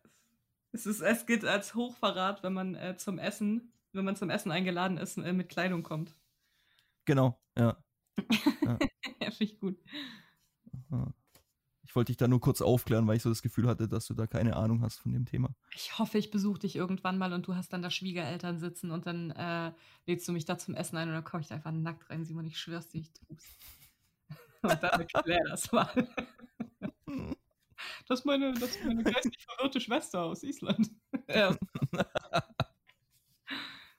Es, 0.72 0.86
ist, 0.86 1.02
es 1.02 1.26
gilt 1.26 1.46
als 1.46 1.76
Hochverrat, 1.76 2.44
wenn 2.44 2.54
man 2.54 2.76
äh, 2.76 2.98
zum 2.98 3.20
Essen, 3.20 3.74
wenn 3.92 4.06
man 4.06 4.16
zum 4.16 4.30
Essen 4.30 4.52
eingeladen 4.52 4.98
ist, 4.98 5.18
äh, 5.18 5.34
mit 5.34 5.50
Kleidung 5.50 5.84
kommt. 5.84 6.16
Genau, 7.06 7.40
ja. 7.58 7.78
ja, 8.62 9.32
finde 9.32 9.44
ich 9.44 9.60
gut. 9.60 9.78
Ich 11.94 11.96
wollte 11.96 12.12
dich 12.12 12.18
da 12.18 12.28
nur 12.28 12.42
kurz 12.42 12.64
aufklären, 12.64 13.06
weil 13.06 13.18
ich 13.18 13.22
so 13.22 13.30
das 13.30 13.44
Gefühl 13.44 13.68
hatte, 13.68 13.88
dass 13.88 14.08
du 14.08 14.16
da 14.16 14.26
keine 14.26 14.56
Ahnung 14.56 14.82
hast 14.82 14.98
von 14.98 15.14
dem 15.14 15.28
Thema. 15.28 15.54
Ich 15.76 16.00
hoffe, 16.00 16.18
ich 16.18 16.32
besuche 16.32 16.58
dich 16.58 16.76
irgendwann 16.76 17.20
mal 17.20 17.34
und 17.34 17.46
du 17.46 17.56
hast 17.56 17.72
dann 17.72 17.84
da 17.84 17.92
Schwiegereltern 17.92 18.58
sitzen 18.58 18.90
und 18.90 19.06
dann 19.06 19.30
äh, 19.30 19.72
lädst 20.08 20.28
du 20.28 20.32
mich 20.32 20.46
da 20.46 20.58
zum 20.58 20.74
Essen 20.74 20.98
ein 20.98 21.10
und 21.10 21.14
dann 21.14 21.24
komme 21.24 21.42
ich 21.42 21.50
da 21.50 21.54
einfach 21.54 21.72
nackt 21.72 22.10
rein, 22.10 22.26
Simon, 22.26 22.48
ich 22.48 22.58
schwör's 22.58 22.88
dir, 22.88 23.02
ich 23.02 23.14
tu's. 23.14 23.44
Und 24.64 24.82
dann 24.82 25.02
erklär 25.02 25.44
das 25.48 25.72
mal. 25.72 26.08
Das 28.08 28.22
ist 28.22 28.26
meine, 28.26 28.54
das 28.54 28.72
ist 28.72 28.86
meine 28.86 29.04
geistig 29.04 29.46
verwirrte 29.46 29.80
Schwester 29.80 30.24
aus 30.24 30.42
Island. 30.42 30.90
Ja. 31.30 31.56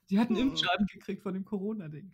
Die 0.09 0.19
hat 0.19 0.27
einen 0.27 0.39
Impfschaden 0.39 0.85
gekriegt 0.87 1.23
von 1.23 1.33
dem 1.33 1.45
Corona-Ding. 1.45 2.11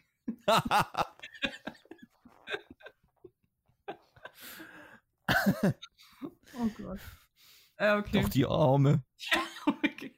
oh 6.60 6.70
Gott. 6.78 7.00
Äh, 7.78 7.98
okay. 7.98 8.22
Doch 8.22 8.30
die 8.30 8.46
Arme. 8.46 9.04
Ja, 9.34 9.42
okay. 9.68 10.16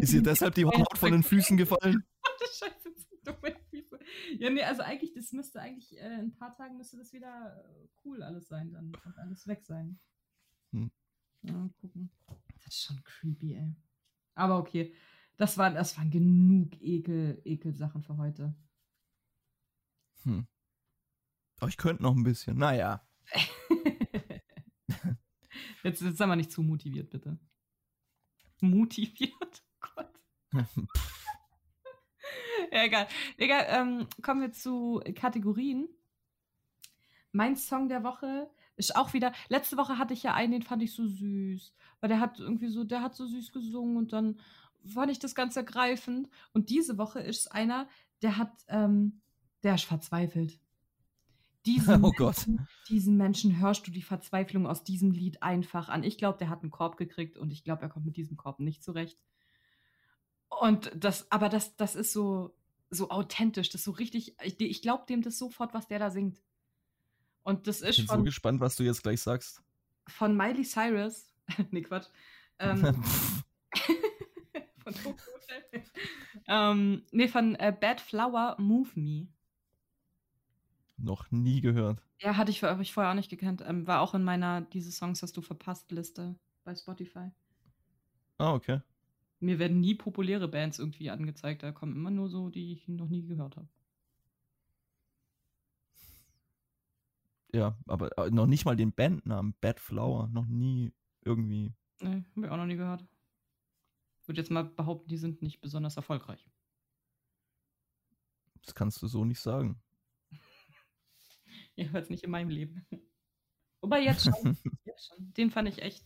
Ist 0.00 0.12
ihr 0.12 0.22
deshalb 0.22 0.54
die 0.54 0.64
Haut 0.64 0.96
von 0.96 1.12
den 1.12 1.22
Füßen 1.22 1.56
gefallen? 1.56 2.04
Scheiße, 2.40 2.94
dumme 3.24 3.56
Füße. 3.70 3.98
Ja, 4.38 4.50
nee, 4.50 4.62
also 4.62 4.82
eigentlich, 4.82 5.12
das 5.12 5.32
müsste 5.32 5.60
eigentlich, 5.60 5.98
äh, 5.98 6.14
in 6.14 6.26
ein 6.26 6.36
paar 6.36 6.54
Tagen 6.54 6.76
müsste 6.76 6.96
das 6.96 7.12
wieder 7.12 7.64
äh, 7.64 7.88
cool 8.04 8.22
alles 8.22 8.48
sein 8.48 8.72
dann 8.72 8.94
und 9.04 9.18
alles 9.18 9.46
weg 9.46 9.64
sein. 9.64 9.98
Hm. 10.72 10.90
Ja, 11.42 11.52
mal 11.52 11.70
gucken. 11.80 12.10
Das 12.64 12.74
ist 12.74 12.84
schon 12.84 13.02
creepy, 13.04 13.54
ey. 13.54 13.74
Aber 14.34 14.58
okay. 14.58 14.94
Das, 15.36 15.58
war, 15.58 15.70
das 15.70 15.96
waren 15.98 16.10
genug 16.10 16.80
Ekel, 16.80 17.40
Ekelsachen 17.44 18.02
für 18.02 18.16
heute. 18.16 18.54
Hm. 20.22 20.46
Aber 21.58 21.68
ich 21.68 21.76
könnte 21.76 22.02
noch 22.02 22.14
ein 22.14 22.22
bisschen. 22.22 22.58
Naja. 22.58 23.06
jetzt, 25.82 26.02
jetzt 26.02 26.18
sei 26.18 26.26
mal 26.26 26.36
nicht 26.36 26.52
zu 26.52 26.62
motiviert, 26.62 27.10
bitte. 27.10 27.38
Motiviert? 28.60 29.64
Oh 29.82 29.88
Gott. 29.94 30.20
ja, 30.52 30.66
egal. 32.84 33.08
Egal, 33.36 33.66
ähm, 33.68 34.06
kommen 34.22 34.40
wir 34.42 34.52
zu 34.52 35.02
Kategorien. 35.14 35.88
Mein 37.32 37.56
Song 37.56 37.88
der 37.88 38.02
Woche 38.02 38.50
ist 38.76 38.96
auch 38.96 39.12
wieder. 39.12 39.32
Letzte 39.48 39.76
Woche 39.76 39.98
hatte 39.98 40.14
ich 40.14 40.22
ja 40.22 40.34
einen, 40.34 40.52
den 40.52 40.62
fand 40.62 40.82
ich 40.82 40.94
so 40.94 41.06
süß. 41.06 41.74
Weil 42.00 42.08
der 42.08 42.20
hat 42.20 42.38
irgendwie 42.38 42.68
so, 42.68 42.84
der 42.84 43.02
hat 43.02 43.14
so 43.14 43.26
süß 43.26 43.52
gesungen 43.52 43.96
und 43.96 44.12
dann 44.12 44.40
fand 44.86 45.10
ich 45.10 45.18
das 45.18 45.34
ganz 45.34 45.56
ergreifend. 45.56 46.28
Und 46.52 46.70
diese 46.70 46.98
Woche 46.98 47.20
ist 47.20 47.52
einer, 47.52 47.88
der 48.22 48.36
hat, 48.36 48.52
ähm, 48.68 49.20
der 49.62 49.74
ist 49.74 49.84
verzweifelt. 49.84 50.60
Diesen, 51.66 52.04
oh 52.04 52.12
Gott. 52.12 52.46
Menschen, 52.46 52.68
diesen 52.88 53.16
Menschen 53.16 53.60
hörst 53.60 53.86
du 53.86 53.90
die 53.90 54.02
Verzweiflung 54.02 54.66
aus 54.66 54.84
diesem 54.84 55.10
Lied 55.10 55.42
einfach 55.42 55.88
an. 55.88 56.04
Ich 56.04 56.16
glaube, 56.16 56.38
der 56.38 56.48
hat 56.48 56.62
einen 56.62 56.70
Korb 56.70 56.96
gekriegt 56.96 57.36
und 57.36 57.50
ich 57.50 57.64
glaube, 57.64 57.82
er 57.82 57.88
kommt 57.88 58.06
mit 58.06 58.16
diesem 58.16 58.36
Korb 58.36 58.60
nicht 58.60 58.82
zurecht. 58.82 59.18
Und 60.48 60.90
das, 60.94 61.30
aber 61.30 61.48
das, 61.48 61.76
das 61.76 61.96
ist 61.96 62.12
so, 62.12 62.54
so 62.90 63.10
authentisch, 63.10 63.68
das 63.68 63.80
ist 63.80 63.84
so 63.84 63.90
richtig, 63.90 64.36
ich, 64.42 64.60
ich 64.60 64.82
glaube 64.82 65.04
dem 65.08 65.22
das 65.22 65.38
sofort, 65.38 65.74
was 65.74 65.88
der 65.88 65.98
da 65.98 66.10
singt. 66.10 66.40
Und 67.42 67.66
das 67.66 67.80
ist 67.80 67.90
ich 67.90 67.96
bin 67.98 68.06
von, 68.06 68.18
so 68.18 68.24
gespannt, 68.24 68.60
was 68.60 68.76
du 68.76 68.84
jetzt 68.84 69.02
gleich 69.02 69.20
sagst. 69.20 69.62
von 70.08 70.36
Miley 70.36 70.64
Cyrus. 70.64 71.32
nee, 71.70 71.82
Quatsch. 71.82 72.06
Ähm, 72.58 72.80
von 74.82 74.94
Hotel. 75.04 75.84
ähm, 76.48 77.02
nee, 77.10 77.28
von 77.28 77.54
äh, 77.56 77.76
Bad 77.78 78.00
Flower 78.00 78.56
Move 78.58 78.90
Me. 78.94 79.28
Noch 80.98 81.30
nie 81.30 81.60
gehört. 81.60 82.02
Ja, 82.20 82.36
hatte 82.36 82.50
ich, 82.50 82.62
hab 82.62 82.80
ich 82.80 82.92
vorher 82.92 83.10
auch 83.10 83.16
nicht 83.16 83.28
gekannt. 83.28 83.62
Ähm, 83.66 83.86
war 83.86 84.00
auch 84.00 84.14
in 84.14 84.24
meiner 84.24 84.62
Diese 84.62 84.90
Songs 84.90 85.22
hast 85.22 85.36
du 85.36 85.42
verpasst 85.42 85.90
Liste 85.90 86.38
bei 86.64 86.74
Spotify. 86.74 87.30
Ah, 88.38 88.54
okay. 88.54 88.80
Mir 89.40 89.58
werden 89.58 89.80
nie 89.80 89.94
populäre 89.94 90.48
Bands 90.48 90.78
irgendwie 90.78 91.10
angezeigt. 91.10 91.62
Da 91.62 91.72
kommen 91.72 91.94
immer 91.94 92.10
nur 92.10 92.28
so, 92.28 92.48
die 92.48 92.72
ich 92.72 92.88
noch 92.88 93.08
nie 93.08 93.26
gehört 93.26 93.56
habe. 93.56 93.68
Ja, 97.52 97.78
aber 97.86 98.16
äh, 98.18 98.30
noch 98.30 98.46
nicht 98.46 98.64
mal 98.64 98.76
den 98.76 98.92
Bandnamen 98.92 99.54
Bad 99.60 99.80
Flower. 99.80 100.28
Noch 100.28 100.46
nie 100.46 100.92
irgendwie. 101.24 101.74
Nee, 102.00 102.24
hab 102.34 102.44
ich 102.44 102.50
auch 102.50 102.56
noch 102.56 102.66
nie 102.66 102.76
gehört. 102.76 103.04
Würde 104.26 104.40
jetzt 104.40 104.50
mal 104.50 104.64
behaupten, 104.64 105.08
die 105.08 105.18
sind 105.18 105.42
nicht 105.42 105.60
besonders 105.60 105.96
erfolgreich. 105.96 106.48
Das 108.64 108.74
kannst 108.74 109.00
du 109.00 109.06
so 109.06 109.24
nicht 109.24 109.40
sagen. 109.40 109.80
Jedenfalls 111.76 112.10
nicht 112.10 112.24
in 112.24 112.30
meinem 112.30 112.48
Leben. 112.48 112.86
Wobei 113.80 114.02
jetzt 114.02 114.24
schon. 114.24 114.56
jetzt 114.84 115.08
schon. 115.08 115.32
Den 115.34 115.50
fand 115.50 115.68
ich 115.68 115.82
echt. 115.82 116.04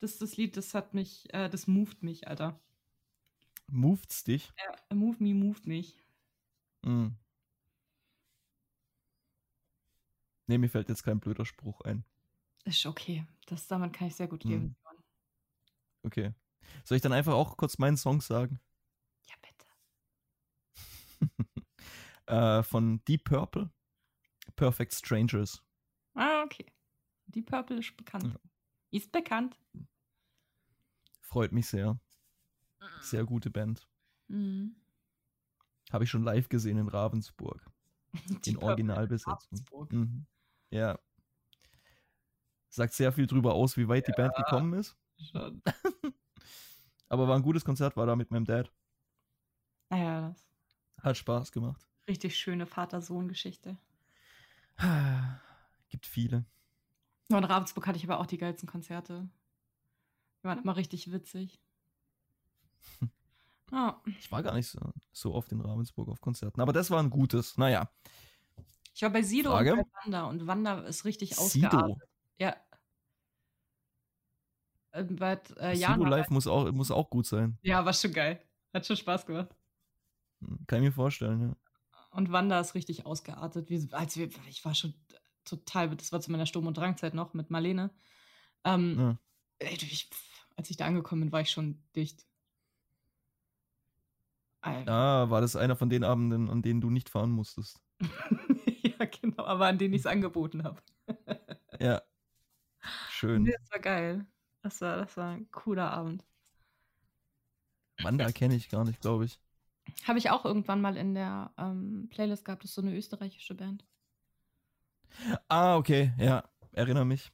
Das, 0.00 0.18
das 0.18 0.36
Lied, 0.36 0.56
das 0.56 0.74
hat 0.74 0.94
mich, 0.94 1.32
äh, 1.32 1.48
das 1.48 1.66
moved 1.66 2.02
mich, 2.02 2.26
Alter. 2.26 2.58
Moved's 3.68 4.24
dich? 4.24 4.52
Ja, 4.58 4.96
Move 4.96 5.16
Me 5.22 5.34
moved 5.34 5.66
mich. 5.66 5.96
Mhm. 6.82 7.16
Nee, 10.46 10.58
mir 10.58 10.68
fällt 10.68 10.88
jetzt 10.88 11.04
kein 11.04 11.20
blöder 11.20 11.44
Spruch 11.44 11.82
ein. 11.82 12.04
Ist 12.64 12.84
okay. 12.86 13.24
Das, 13.46 13.68
damit 13.68 13.92
kann 13.92 14.08
ich 14.08 14.16
sehr 14.16 14.26
gut 14.26 14.42
leben. 14.42 14.64
Mhm. 14.64 14.76
Okay. 16.02 16.34
Soll 16.84 16.96
ich 16.96 17.02
dann 17.02 17.12
einfach 17.12 17.34
auch 17.34 17.56
kurz 17.56 17.78
meinen 17.78 17.96
Song 17.96 18.20
sagen? 18.20 18.58
Ja, 19.28 19.34
bitte. 21.20 21.26
äh, 22.26 22.62
von 22.64 23.04
Deep 23.04 23.24
Purple. 23.24 23.70
Perfect 24.60 24.92
Strangers. 24.92 25.62
Ah, 26.14 26.42
okay. 26.44 26.66
Die 27.28 27.40
Purple 27.40 27.78
ist 27.78 27.96
bekannt. 27.96 28.24
Ja. 28.34 28.40
Ist 28.90 29.10
bekannt. 29.10 29.58
Freut 31.22 31.52
mich 31.52 31.66
sehr. 31.66 31.98
Sehr 33.00 33.24
gute 33.24 33.48
Band. 33.48 33.88
Mhm. 34.28 34.76
Habe 35.90 36.04
ich 36.04 36.10
schon 36.10 36.24
live 36.24 36.50
gesehen 36.50 36.76
in 36.76 36.88
Ravensburg. 36.88 37.64
Die 38.12 38.50
In 38.50 38.56
Purple 38.56 38.68
Originalbesetzung. 38.68 39.32
Ravensburg. 39.32 39.92
Mhm. 39.92 40.26
Ja. 40.68 40.98
Sagt 42.68 42.92
sehr 42.92 43.12
viel 43.12 43.26
drüber 43.26 43.54
aus, 43.54 43.78
wie 43.78 43.88
weit 43.88 44.08
die 44.08 44.12
Band 44.12 44.34
gekommen 44.34 44.74
ist. 44.74 44.94
Schon. 45.32 45.62
Aber 47.08 47.26
war 47.28 47.36
ein 47.36 47.42
gutes 47.42 47.64
Konzert, 47.64 47.96
war 47.96 48.04
da 48.06 48.14
mit 48.14 48.30
meinem 48.30 48.44
Dad. 48.44 48.70
Naja, 49.88 50.28
das 50.28 50.46
Hat 51.02 51.16
Spaß 51.16 51.50
gemacht. 51.50 51.88
richtig 52.06 52.36
schöne 52.36 52.66
Vater-Sohn-Geschichte. 52.66 53.78
Gibt 55.88 56.06
viele. 56.06 56.44
In 57.28 57.36
Ravensburg 57.44 57.86
hatte 57.86 57.98
ich 57.98 58.04
aber 58.04 58.18
auch 58.18 58.26
die 58.26 58.38
geilsten 58.38 58.68
Konzerte. 58.68 59.28
Die 60.42 60.48
waren 60.48 60.58
immer 60.58 60.76
richtig 60.76 61.12
witzig. 61.12 61.60
Ja, 63.72 64.02
Ich 64.18 64.32
war 64.32 64.42
gar 64.42 64.54
nicht 64.54 64.66
so, 64.66 64.80
so 65.12 65.32
oft 65.32 65.52
in 65.52 65.60
Ravensburg 65.60 66.08
auf 66.08 66.20
Konzerten, 66.20 66.60
aber 66.60 66.72
das 66.72 66.90
war 66.90 67.00
ein 67.00 67.08
gutes. 67.08 67.56
Naja, 67.56 67.88
ich 68.92 69.02
war 69.02 69.10
bei 69.10 69.22
Sido 69.22 69.50
Frage? 69.52 69.74
und 69.74 69.78
bei 69.78 69.88
Wanda 70.02 70.24
und 70.24 70.46
Wanda 70.48 70.80
ist 70.80 71.04
richtig 71.04 71.36
Sido. 71.36 71.68
ausgeartet. 71.68 72.08
Ja. 72.40 72.56
Ähm, 74.92 75.14
bei, 75.14 75.40
äh, 75.58 75.76
Sido 75.76 76.04
live 76.04 76.30
muss 76.30 76.48
auch, 76.48 76.72
muss 76.72 76.90
auch 76.90 77.08
gut 77.10 77.26
sein. 77.26 77.58
Ja, 77.62 77.84
war 77.84 77.92
schon 77.92 78.12
geil. 78.12 78.42
Hat 78.74 78.84
schon 78.86 78.96
Spaß 78.96 79.24
gemacht. 79.24 79.54
Hm, 80.40 80.66
Kann 80.66 80.78
ich 80.80 80.86
mir 80.88 80.92
vorstellen, 80.92 81.40
ja. 81.40 81.56
Und 82.10 82.32
Wanda 82.32 82.60
ist 82.60 82.74
richtig 82.74 83.06
ausgeartet. 83.06 83.70
Wie, 83.70 83.88
als 83.92 84.16
wir, 84.16 84.28
ich 84.48 84.64
war 84.64 84.74
schon 84.74 84.94
total, 85.44 85.94
das 85.96 86.12
war 86.12 86.20
zu 86.20 86.30
meiner 86.30 86.46
Sturm- 86.46 86.66
und 86.66 86.76
Drangzeit 86.76 87.14
noch 87.14 87.34
mit 87.34 87.50
Marlene. 87.50 87.90
Ähm, 88.64 89.18
ja. 89.60 89.68
ich, 89.68 90.10
als 90.56 90.70
ich 90.70 90.76
da 90.76 90.86
angekommen 90.86 91.22
bin, 91.22 91.32
war 91.32 91.40
ich 91.40 91.50
schon 91.50 91.82
dicht. 91.94 92.26
Alter. 94.60 94.92
Ah, 94.92 95.30
war 95.30 95.40
das 95.40 95.56
einer 95.56 95.76
von 95.76 95.88
den 95.88 96.04
Abenden, 96.04 96.50
an 96.50 96.62
denen 96.62 96.80
du 96.80 96.90
nicht 96.90 97.08
fahren 97.08 97.30
musstest? 97.30 97.80
ja, 98.82 99.06
genau, 99.06 99.44
aber 99.44 99.66
an 99.66 99.78
denen 99.78 99.94
ich 99.94 100.00
es 100.00 100.06
angeboten 100.06 100.64
habe. 100.64 100.82
Ja. 101.78 102.02
Schön. 103.10 103.46
Das 103.46 103.70
war 103.70 103.78
geil. 103.78 104.26
Das 104.62 104.80
war, 104.80 104.98
das 104.98 105.16
war 105.16 105.30
ein 105.30 105.50
cooler 105.50 105.90
Abend. 105.90 106.24
Wanda 108.02 108.30
kenne 108.32 108.54
ich 108.54 108.68
gar 108.68 108.84
nicht, 108.84 109.00
glaube 109.00 109.24
ich. 109.24 109.40
Habe 110.04 110.18
ich 110.18 110.30
auch 110.30 110.44
irgendwann 110.44 110.80
mal 110.80 110.96
in 110.96 111.14
der 111.14 111.52
ähm, 111.58 112.08
Playlist 112.10 112.44
gehabt. 112.44 112.64
Das 112.64 112.70
ist 112.70 112.74
so 112.74 112.82
eine 112.82 112.94
österreichische 112.94 113.54
Band. 113.54 113.84
Ah, 115.48 115.76
okay, 115.76 116.12
ja. 116.18 116.48
erinnere 116.72 117.04
mich. 117.04 117.32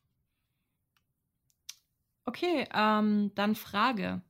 Okay, 2.25 2.67
ähm, 2.75 3.33
dann 3.35 3.55
Frage. 3.55 4.23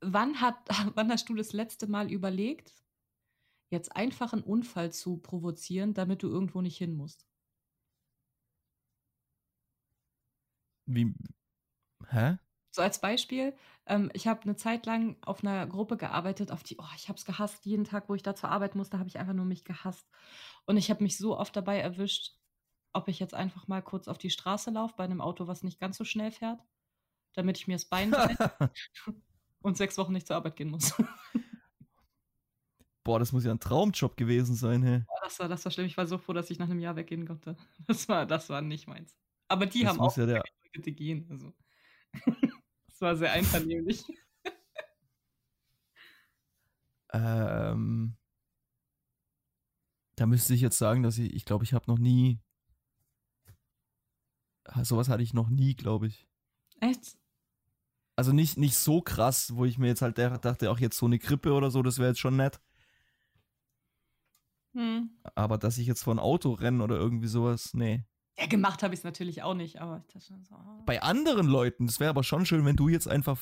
Wann, 0.00 0.40
hat, 0.40 0.56
wann 0.94 1.10
hast 1.10 1.28
du 1.28 1.34
das 1.34 1.52
letzte 1.52 1.86
Mal 1.86 2.10
überlegt, 2.10 2.72
jetzt 3.70 3.94
einfach 3.94 4.32
einen 4.32 4.42
Unfall 4.42 4.92
zu 4.92 5.18
provozieren, 5.18 5.94
damit 5.94 6.22
du 6.22 6.28
irgendwo 6.28 6.62
nicht 6.62 6.78
hin 6.78 6.94
musst? 6.96 7.26
Wie? 10.86 11.14
Hä? 12.08 12.38
So 12.70 12.82
als 12.82 13.00
Beispiel, 13.00 13.54
ähm, 13.86 14.10
ich 14.14 14.26
habe 14.26 14.42
eine 14.42 14.56
Zeit 14.56 14.86
lang 14.86 15.16
auf 15.22 15.42
einer 15.42 15.66
Gruppe 15.66 15.96
gearbeitet, 15.96 16.50
auf 16.50 16.62
die, 16.62 16.76
oh, 16.78 16.84
ich 16.96 17.08
habe 17.08 17.18
es 17.18 17.24
gehasst. 17.24 17.66
Jeden 17.66 17.84
Tag, 17.84 18.08
wo 18.08 18.14
ich 18.14 18.22
da 18.22 18.34
zur 18.34 18.50
Arbeit 18.50 18.74
musste, 18.74 18.98
habe 18.98 19.08
ich 19.08 19.18
einfach 19.18 19.34
nur 19.34 19.44
mich 19.44 19.64
gehasst. 19.64 20.08
Und 20.66 20.76
ich 20.76 20.90
habe 20.90 21.02
mich 21.02 21.18
so 21.18 21.38
oft 21.38 21.54
dabei 21.54 21.78
erwischt, 21.78 22.32
ob 22.92 23.08
ich 23.08 23.18
jetzt 23.18 23.34
einfach 23.34 23.68
mal 23.68 23.82
kurz 23.82 24.08
auf 24.08 24.18
die 24.18 24.30
Straße 24.30 24.70
laufe 24.70 24.94
bei 24.96 25.04
einem 25.04 25.20
Auto, 25.20 25.46
was 25.46 25.62
nicht 25.62 25.80
ganz 25.80 25.96
so 25.98 26.04
schnell 26.04 26.30
fährt, 26.30 26.60
damit 27.34 27.58
ich 27.58 27.66
mir 27.66 27.74
das 27.74 27.84
Bein 27.84 28.14
und 29.60 29.76
sechs 29.76 29.98
Wochen 29.98 30.12
nicht 30.12 30.26
zur 30.26 30.36
Arbeit 30.36 30.56
gehen 30.56 30.70
muss. 30.70 30.94
Boah, 33.04 33.18
das 33.18 33.32
muss 33.32 33.44
ja 33.44 33.50
ein 33.50 33.60
Traumjob 33.60 34.16
gewesen 34.16 34.54
sein, 34.54 34.82
hey. 34.82 35.02
das, 35.22 35.38
war, 35.38 35.48
das 35.48 35.62
war 35.66 35.72
schlimm. 35.72 35.86
Ich 35.86 35.98
war 35.98 36.06
so 36.06 36.16
froh, 36.16 36.32
dass 36.32 36.48
ich 36.48 36.58
nach 36.58 36.70
einem 36.70 36.80
Jahr 36.80 36.96
weggehen 36.96 37.26
konnte. 37.26 37.54
Das 37.86 38.08
war, 38.08 38.24
das 38.24 38.48
war 38.48 38.62
nicht 38.62 38.88
meins. 38.88 39.14
Aber 39.48 39.66
die 39.66 39.82
Das 39.82 39.90
haben 39.90 40.00
auch 40.00 40.16
ja 40.16 40.24
der- 40.24 40.42
gehen. 40.72 41.26
Also. 41.30 41.52
Das 42.94 43.00
war 43.00 43.16
sehr 43.16 43.32
einvernehmlich. 43.32 44.04
Ähm, 47.12 48.16
da 50.16 50.26
müsste 50.26 50.54
ich 50.54 50.60
jetzt 50.60 50.78
sagen, 50.78 51.02
dass 51.02 51.18
ich, 51.18 51.32
ich 51.34 51.44
glaube, 51.44 51.64
ich 51.64 51.72
habe 51.72 51.90
noch 51.90 51.98
nie, 51.98 52.40
sowas 54.82 55.08
hatte 55.08 55.24
ich 55.24 55.34
noch 55.34 55.48
nie, 55.48 55.74
glaube 55.74 56.06
ich. 56.06 56.28
Echt? 56.80 57.16
Also 58.16 58.32
nicht, 58.32 58.58
nicht 58.58 58.76
so 58.76 59.00
krass, 59.00 59.56
wo 59.56 59.64
ich 59.64 59.76
mir 59.76 59.88
jetzt 59.88 60.02
halt 60.02 60.18
dachte, 60.18 60.70
auch 60.70 60.78
jetzt 60.78 60.96
so 60.96 61.06
eine 61.06 61.18
Grippe 61.18 61.52
oder 61.52 61.70
so, 61.70 61.82
das 61.82 61.98
wäre 61.98 62.08
jetzt 62.10 62.20
schon 62.20 62.36
nett. 62.36 62.60
Hm. 64.72 65.10
Aber 65.34 65.58
dass 65.58 65.78
ich 65.78 65.86
jetzt 65.86 66.02
vor 66.02 66.14
ein 66.14 66.20
Auto 66.20 66.52
renne 66.52 66.82
oder 66.82 66.96
irgendwie 66.96 67.28
sowas, 67.28 67.74
nee. 67.74 68.04
Ja, 68.38 68.46
gemacht 68.46 68.82
habe 68.82 68.94
ich 68.94 69.00
es 69.00 69.04
natürlich 69.04 69.42
auch 69.42 69.54
nicht, 69.54 69.80
aber 69.80 70.02
ich 70.06 70.12
dachte 70.12 70.26
schon 70.26 70.44
so. 70.44 70.54
ah. 70.56 70.82
Bei 70.86 71.02
anderen 71.02 71.46
Leuten, 71.46 71.86
das 71.86 72.00
wäre 72.00 72.10
aber 72.10 72.24
schon 72.24 72.46
schön, 72.46 72.64
wenn 72.64 72.76
du 72.76 72.88
jetzt 72.88 73.08
einfach, 73.08 73.40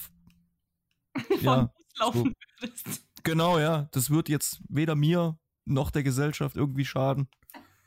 Vor 1.28 1.36
ja, 1.40 1.56
dem 1.56 1.68
Bus 1.68 1.98
laufen 1.98 2.34
würdest. 2.60 3.06
genau, 3.22 3.58
ja, 3.58 3.88
das 3.92 4.10
wird 4.10 4.28
jetzt 4.28 4.62
weder 4.68 4.94
mir 4.94 5.38
noch 5.64 5.90
der 5.90 6.02
Gesellschaft 6.02 6.56
irgendwie 6.56 6.84
schaden. 6.84 7.28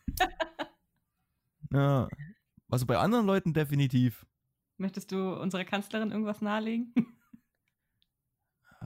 Ja, 1.74 2.08
also 2.70 2.86
bei 2.86 2.98
anderen 2.98 3.26
Leuten 3.26 3.54
definitiv. 3.54 4.26
Möchtest 4.78 5.12
du 5.12 5.34
unserer 5.34 5.66
Kanzlerin 5.66 6.12
irgendwas 6.12 6.42
nahelegen? 6.42 6.94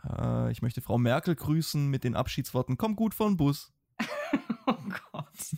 Äh, 0.04 0.52
ich 0.52 0.62
möchte 0.62 0.82
Frau 0.82 0.98
Merkel 0.98 1.36
grüßen 1.36 1.88
mit 1.88 2.04
den 2.04 2.16
Abschiedsworten, 2.16 2.78
komm 2.78 2.96
gut 2.96 3.14
von 3.14 3.38
Bus. 3.38 3.72
oh 4.66 4.78
Gott. 5.12 5.56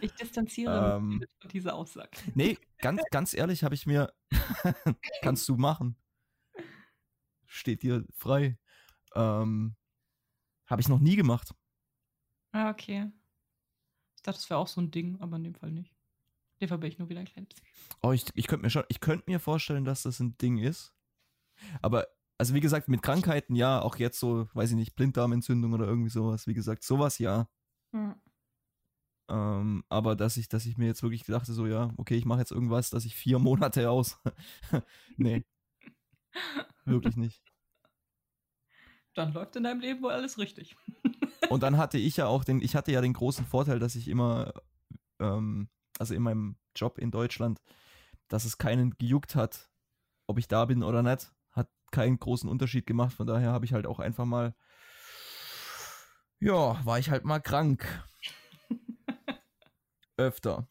Ich 0.00 0.12
distanziere 0.12 0.96
Ähm. 0.96 1.18
mich 1.18 1.28
von 1.40 1.50
dieser 1.50 1.74
Aussage. 1.74 2.10
Nee, 2.34 2.58
ganz, 2.78 3.02
ganz 3.10 3.34
ehrlich 3.34 3.64
habe 3.64 3.74
ich 3.74 3.86
mir, 3.86 4.12
kannst 5.22 5.48
du 5.48 5.56
machen. 5.56 5.96
Steht 7.46 7.82
dir 7.82 8.04
frei. 8.14 8.58
Ähm, 9.14 9.76
habe 10.66 10.80
ich 10.80 10.88
noch 10.88 10.98
nie 10.98 11.16
gemacht. 11.16 11.54
Ah, 12.52 12.70
okay. 12.70 13.10
Ich 14.16 14.22
dachte, 14.22 14.38
das 14.38 14.50
wäre 14.50 14.58
auch 14.58 14.66
so 14.68 14.80
ein 14.80 14.90
Ding, 14.90 15.20
aber 15.20 15.36
in 15.36 15.44
dem 15.44 15.54
Fall 15.54 15.70
nicht. 15.70 15.92
In 16.58 16.66
dem 16.66 16.68
Fall 16.68 16.78
bin 16.78 16.90
ich 16.90 16.98
nur 16.98 17.08
wieder 17.08 17.20
ein 17.20 17.26
kleines. 17.26 17.50
Oh, 18.02 18.12
ich, 18.12 18.24
ich 18.34 18.46
könnte 18.46 18.64
mir 18.64 18.70
schon, 18.70 18.84
ich 18.88 19.00
könnte 19.00 19.30
mir 19.30 19.40
vorstellen, 19.40 19.84
dass 19.84 20.02
das 20.02 20.20
ein 20.20 20.36
Ding 20.38 20.58
ist. 20.58 20.94
Aber, 21.82 22.06
also 22.38 22.54
wie 22.54 22.60
gesagt, 22.60 22.88
mit 22.88 23.02
Krankheiten 23.02 23.54
ja, 23.54 23.80
auch 23.80 23.96
jetzt 23.96 24.18
so, 24.18 24.48
weiß 24.54 24.70
ich 24.70 24.76
nicht, 24.76 24.96
Blinddarmentzündung 24.96 25.72
oder 25.72 25.86
irgendwie 25.86 26.10
sowas. 26.10 26.46
Wie 26.46 26.54
gesagt, 26.54 26.82
sowas 26.82 27.18
ja. 27.18 27.48
Hm. 27.92 28.14
Ähm, 29.28 29.84
aber 29.88 30.14
dass 30.14 30.36
ich, 30.36 30.48
dass 30.48 30.66
ich 30.66 30.78
mir 30.78 30.86
jetzt 30.86 31.02
wirklich 31.02 31.24
dachte, 31.24 31.52
so, 31.52 31.66
ja, 31.66 31.92
okay, 31.96 32.16
ich 32.16 32.24
mache 32.24 32.40
jetzt 32.40 32.52
irgendwas, 32.52 32.90
dass 32.90 33.04
ich 33.04 33.14
vier 33.14 33.38
Monate 33.38 33.90
aus. 33.90 34.18
nee. 35.16 35.44
Wirklich 36.84 37.16
nicht. 37.16 37.42
Dann 39.14 39.32
läuft 39.32 39.56
in 39.56 39.64
deinem 39.64 39.80
Leben 39.80 40.02
wohl 40.02 40.12
alles 40.12 40.38
richtig. 40.38 40.76
Und 41.50 41.62
dann 41.62 41.78
hatte 41.78 41.98
ich 41.98 42.18
ja 42.18 42.26
auch 42.26 42.44
den, 42.44 42.60
ich 42.60 42.76
hatte 42.76 42.92
ja 42.92 43.00
den 43.00 43.14
großen 43.14 43.46
Vorteil, 43.46 43.78
dass 43.78 43.96
ich 43.96 44.08
immer, 44.08 44.52
ähm, 45.18 45.68
also 45.98 46.14
in 46.14 46.22
meinem 46.22 46.56
Job 46.74 46.98
in 46.98 47.10
Deutschland, 47.10 47.62
dass 48.28 48.44
es 48.44 48.58
keinen 48.58 48.96
gejuckt 48.98 49.34
hat, 49.34 49.70
ob 50.26 50.38
ich 50.38 50.48
da 50.48 50.64
bin 50.66 50.82
oder 50.82 51.02
nicht, 51.02 51.32
hat 51.50 51.68
keinen 51.90 52.18
großen 52.18 52.48
Unterschied 52.48 52.86
gemacht. 52.86 53.14
Von 53.14 53.26
daher 53.26 53.52
habe 53.52 53.64
ich 53.64 53.72
halt 53.72 53.86
auch 53.86 54.00
einfach 54.00 54.24
mal, 54.24 54.54
ja, 56.38 56.84
war 56.84 56.98
ich 56.98 57.10
halt 57.10 57.24
mal 57.24 57.40
krank. 57.40 58.04
Öfter. 60.16 60.68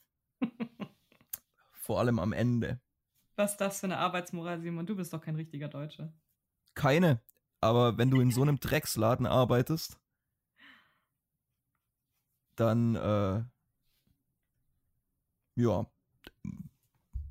Vor 1.71 1.99
allem 1.99 2.19
am 2.19 2.33
Ende. 2.33 2.79
Was 3.35 3.51
ist 3.51 3.61
das 3.61 3.79
für 3.79 3.87
eine 3.87 3.97
Arbeitsmoral, 3.97 4.61
Simon? 4.61 4.85
Du 4.85 4.95
bist 4.95 5.13
doch 5.13 5.21
kein 5.21 5.35
richtiger 5.35 5.67
Deutscher. 5.67 6.13
Keine. 6.73 7.21
Aber 7.61 7.97
wenn 7.97 8.09
du 8.09 8.21
in 8.21 8.31
so 8.31 8.41
einem 8.41 8.59
Drecksladen 8.59 9.25
arbeitest, 9.25 9.99
dann, 12.55 12.95
äh, 12.95 13.43
ja, 15.55 15.85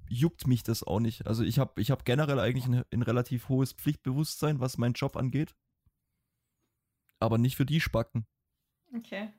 juckt 0.09 0.47
mich 0.47 0.63
das 0.63 0.83
auch 0.83 1.01
nicht. 1.01 1.27
Also 1.27 1.43
ich 1.43 1.59
habe 1.59 1.81
ich 1.81 1.91
hab 1.91 2.05
generell 2.05 2.39
eigentlich 2.39 2.67
ein, 2.67 2.85
ein 2.93 3.03
relativ 3.03 3.49
hohes 3.49 3.73
Pflichtbewusstsein, 3.73 4.61
was 4.61 4.79
meinen 4.79 4.95
Job 4.95 5.17
angeht. 5.17 5.55
Aber 7.21 7.39
nicht 7.39 7.57
für 7.57 7.67
die 7.67 7.81
Spacken. 7.81 8.27
Okay. 8.95 9.33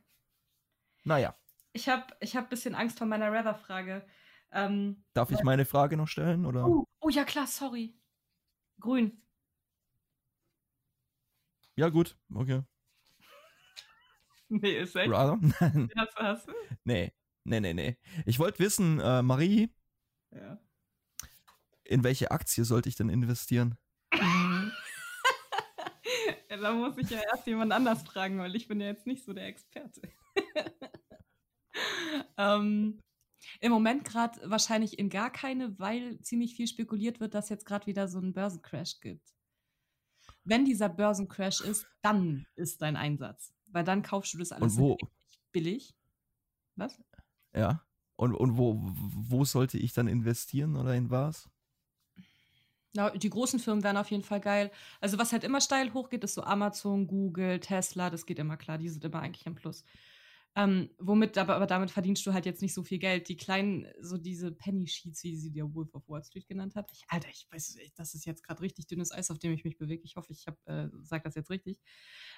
Naja, 1.04 1.36
Ich 1.76 1.90
habe 1.90 2.06
ich 2.22 2.38
hab 2.38 2.46
ein 2.46 2.50
bisschen 2.50 2.74
Angst 2.74 2.98
vor 3.00 3.06
meiner 3.06 3.30
Rather-Frage. 3.34 4.08
Ähm, 4.54 5.04
darf 5.14 5.30
ich 5.32 5.44
meine 5.44 5.66
Frage 5.66 5.98
noch 5.98 6.08
stellen? 6.08 6.46
Oder? 6.46 6.66
oh, 6.66 6.88
oh 7.02 7.10
ja, 7.10 7.26
klar, 7.26 7.48
sorry. 7.48 7.94
Grün. 8.80 9.22
Ja, 11.76 11.90
gut, 11.90 12.18
okay. 12.34 12.62
Nee, 14.48 14.80
ist 14.80 14.96
echt. 14.96 15.12
Hast 15.12 15.42
du, 15.62 15.90
hast 16.16 16.48
du? 16.48 16.54
nee, 16.86 17.12
nee, 17.44 17.60
nee, 17.60 17.74
nee. 17.74 17.98
Ich 18.26 18.40
wollte 18.40 18.60
wissen, 18.60 19.02
äh, 19.02 19.22
Marie, 19.22 19.70
Ja. 20.32 20.58
in 21.84 22.06
welche 22.06 22.32
Aktie 22.32 22.64
sollte 22.64 22.88
ich 22.88 22.96
denn 22.96 23.10
investieren? 23.10 23.78
ja. 24.14 24.72
Da 26.58 26.72
muss 26.72 26.98
ich 26.98 27.10
ja 27.10 27.20
erst 27.20 27.48
jemand 27.48 27.74
anders 27.74 28.04
fragen, 28.04 28.38
weil 28.40 28.56
ich 28.56 28.70
bin 28.70 28.80
ja 28.80 28.88
jetzt 28.88 29.06
nicht 29.08 29.26
so 29.26 29.34
der 29.34 29.48
Experte. 29.48 30.02
ähm, 32.38 33.00
Im 33.60 33.72
Moment 33.72 34.06
gerade 34.06 34.40
wahrscheinlich 34.50 34.98
in 34.98 35.10
gar 35.10 35.32
keine, 35.32 35.78
weil 35.80 36.20
ziemlich 36.22 36.56
viel 36.56 36.68
spekuliert 36.68 37.20
wird, 37.20 37.34
dass 37.34 37.50
jetzt 37.50 37.66
gerade 37.66 37.86
wieder 37.88 38.08
so 38.08 38.20
ein 38.20 38.34
Börsencrash 38.34 39.00
gibt. 39.00 39.36
Wenn 40.44 40.66
dieser 40.66 40.90
Börsencrash 40.90 41.62
ist, 41.62 41.88
dann 42.02 42.46
ist 42.56 42.82
dein 42.82 42.96
Einsatz. 42.96 43.54
Weil 43.68 43.84
dann 43.84 44.04
kaufst 44.04 44.34
du 44.34 44.38
das 44.38 44.52
alles 44.52 44.80
billig. 45.52 45.96
Was? 46.76 47.02
Ja. 47.54 47.86
Und, 48.16 48.34
und 48.34 48.58
wo, 48.58 48.80
wo 48.80 49.44
sollte 49.44 49.78
ich 49.78 49.94
dann 49.94 50.08
investieren 50.08 50.76
oder 50.76 50.96
in 50.96 51.10
was? 51.10 51.50
Ja, 52.94 53.10
die 53.10 53.30
großen 53.30 53.60
Firmen 53.60 53.84
wären 53.84 53.98
auf 53.98 54.10
jeden 54.10 54.24
Fall 54.24 54.40
geil. 54.40 54.72
Also 55.02 55.18
was 55.18 55.34
halt 55.34 55.44
immer 55.44 55.60
steil 55.60 55.94
hochgeht, 55.94 56.24
ist 56.24 56.36
so 56.36 56.44
Amazon, 56.44 57.08
Google, 57.08 57.60
Tesla, 57.60 58.10
das 58.10 58.26
geht 58.26 58.40
immer 58.40 58.56
klar, 58.56 58.78
die 58.78 58.88
sind 58.88 59.04
immer 59.04 59.20
eigentlich 59.20 59.46
im 59.46 59.56
Plus. 59.56 59.84
Ähm, 60.58 60.90
womit, 61.00 61.38
aber, 61.38 61.56
aber 61.58 61.68
damit 61.68 61.92
verdienst 61.92 62.26
du 62.26 62.34
halt 62.34 62.46
jetzt 62.46 62.62
nicht 62.62 62.74
so 62.74 62.82
viel 62.82 62.98
Geld. 62.98 63.28
Die 63.28 63.36
kleinen, 63.36 63.88
so 64.00 64.18
diese 64.18 64.52
Penny 64.54 64.88
Sheets, 64.88 65.22
wie 65.24 65.36
sie 65.36 65.52
der 65.52 65.74
Wolf 65.74 65.94
of 65.94 66.08
Wall 66.08 66.24
Street 66.24 66.48
genannt 66.48 66.76
hat. 66.76 66.90
Ich, 66.94 67.04
Alter, 67.10 67.28
ich 67.30 67.46
weiß, 67.52 67.76
ich- 67.76 67.94
das 67.94 68.14
ist 68.14 68.26
jetzt 68.26 68.42
gerade 68.44 68.62
richtig 68.62 68.88
dünnes 68.88 69.12
Eis, 69.12 69.32
auf 69.32 69.38
dem 69.40 69.52
ich 69.52 69.66
mich 69.66 69.78
bewege. 69.78 70.04
Ich 70.06 70.16
hoffe, 70.16 70.32
ich 70.32 70.48
hab, 70.48 70.58
äh, 70.68 70.90
sag 71.04 71.24
das 71.24 71.36
jetzt 71.36 71.50
richtig. 71.50 71.80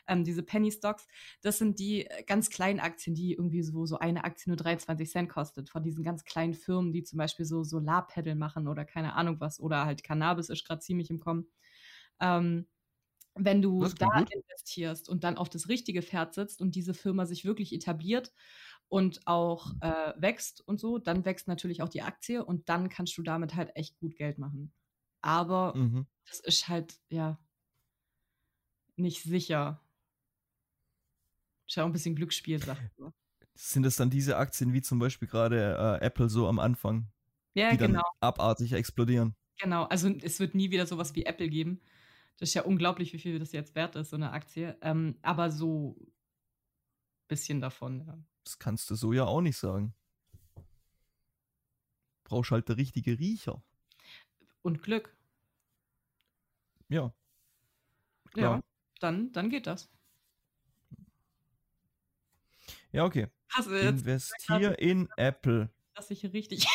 Ähm, 0.07 0.23
diese 0.23 0.41
Penny 0.43 0.71
Stocks, 0.71 1.07
das 1.41 1.59
sind 1.59 1.77
die 1.79 2.07
äh, 2.07 2.23
ganz 2.23 2.49
kleinen 2.49 2.79
Aktien, 2.79 3.15
die 3.15 3.33
irgendwie 3.33 3.61
so, 3.61 3.85
so 3.85 3.99
eine 3.99 4.23
Aktie 4.23 4.49
nur 4.49 4.57
23 4.57 5.11
Cent 5.11 5.29
kostet. 5.29 5.69
Von 5.69 5.83
diesen 5.83 6.03
ganz 6.03 6.23
kleinen 6.23 6.55
Firmen, 6.55 6.93
die 6.93 7.03
zum 7.03 7.17
Beispiel 7.17 7.45
so 7.45 7.63
Solarpedal 7.63 8.35
machen 8.35 8.67
oder 8.67 8.83
keine 8.85 9.13
Ahnung 9.13 9.39
was. 9.39 9.59
Oder 9.59 9.85
halt 9.85 10.03
Cannabis 10.03 10.49
ist 10.49 10.65
gerade 10.65 10.81
ziemlich 10.81 11.09
im 11.11 11.19
Kommen. 11.19 11.47
Ähm, 12.19 12.67
wenn 13.37 13.61
du 13.61 13.85
da 13.97 14.07
gut. 14.07 14.31
investierst 14.31 15.09
und 15.09 15.23
dann 15.23 15.37
auf 15.37 15.49
das 15.49 15.69
richtige 15.69 16.01
Pferd 16.01 16.33
sitzt 16.33 16.61
und 16.61 16.75
diese 16.75 16.93
Firma 16.93 17.25
sich 17.25 17.45
wirklich 17.45 17.73
etabliert 17.73 18.33
und 18.89 19.25
auch 19.25 19.71
äh, 19.81 20.13
wächst 20.17 20.61
und 20.67 20.79
so, 20.79 20.97
dann 20.97 21.25
wächst 21.25 21.47
natürlich 21.47 21.81
auch 21.81 21.89
die 21.89 22.01
Aktie 22.01 22.43
und 22.43 22.69
dann 22.69 22.89
kannst 22.89 23.17
du 23.17 23.23
damit 23.23 23.55
halt 23.55 23.75
echt 23.75 23.99
gut 23.99 24.15
Geld 24.15 24.37
machen. 24.37 24.73
Aber 25.21 25.75
Mhm. 25.75 26.07
das 26.25 26.39
ist 26.39 26.67
halt, 26.67 26.99
ja, 27.09 27.39
nicht 28.95 29.23
sicher. 29.23 29.81
Ist 31.67 31.75
ja 31.75 31.83
auch 31.83 31.87
ein 31.87 31.93
bisschen 31.93 32.15
Glücksspiel, 32.15 32.63
sagt 32.63 32.97
man. 32.97 33.13
Sind 33.55 33.83
das 33.83 33.95
dann 33.95 34.09
diese 34.09 34.37
Aktien 34.37 34.73
wie 34.73 34.81
zum 34.81 34.99
Beispiel 34.99 35.27
gerade 35.27 35.99
äh, 36.01 36.05
Apple 36.05 36.29
so 36.29 36.47
am 36.47 36.59
Anfang? 36.59 37.07
Ja, 37.55 37.71
die 37.71 37.77
genau. 37.77 38.01
dann 38.01 38.11
abartig 38.21 38.73
explodieren. 38.73 39.35
Genau. 39.59 39.83
Also 39.85 40.09
es 40.09 40.39
wird 40.39 40.55
nie 40.55 40.71
wieder 40.71 40.85
sowas 40.85 41.15
wie 41.15 41.25
Apple 41.25 41.49
geben. 41.49 41.81
Das 42.37 42.49
ist 42.49 42.53
ja 42.53 42.63
unglaublich, 42.63 43.13
wie 43.13 43.19
viel 43.19 43.39
das 43.39 43.51
jetzt 43.51 43.75
wert 43.75 43.95
ist, 43.95 44.11
so 44.11 44.15
eine 44.15 44.31
Aktie. 44.31 44.77
Ähm, 44.81 45.17
aber 45.23 45.49
so 45.49 45.95
ein 45.99 46.11
bisschen 47.27 47.61
davon, 47.61 48.05
ja. 48.05 48.17
Das 48.43 48.59
kannst 48.59 48.89
du 48.89 48.95
so 48.95 49.11
ja 49.11 49.25
auch 49.25 49.41
nicht 49.41 49.57
sagen. 49.57 49.93
Brauchst 52.23 52.51
halt 52.51 52.69
der 52.69 52.77
richtige 52.77 53.17
Riecher. 53.19 53.63
Und 54.61 54.83
Glück. 54.83 55.15
Ja. 56.89 57.13
Ja, 58.35 58.61
dann, 58.99 59.31
dann 59.31 59.49
geht 59.49 59.67
das. 59.67 59.89
Ja, 62.91 63.05
okay. 63.05 63.27
Du 63.55 63.75
jetzt 63.75 64.05
Investier 64.05 64.77
in 64.79 65.09
Apple. 65.17 65.69
dass 65.95 66.11
ich 66.11 66.23
richtig. 66.31 66.67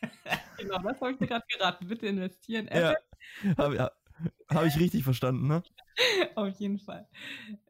genau, 0.58 0.78
das 0.78 1.00
habe 1.00 1.12
ich 1.12 1.18
dir 1.18 1.26
gerade 1.26 1.44
geraten. 1.48 1.88
Bitte 1.88 2.06
investieren. 2.06 2.68
Apple. 2.68 2.96
Ja, 3.76 3.90
habe 4.48 4.68
ich 4.68 4.78
richtig 4.78 5.04
verstanden, 5.04 5.48
ne? 5.48 5.62
Auf 6.34 6.58
jeden 6.58 6.78
Fall. 6.78 7.08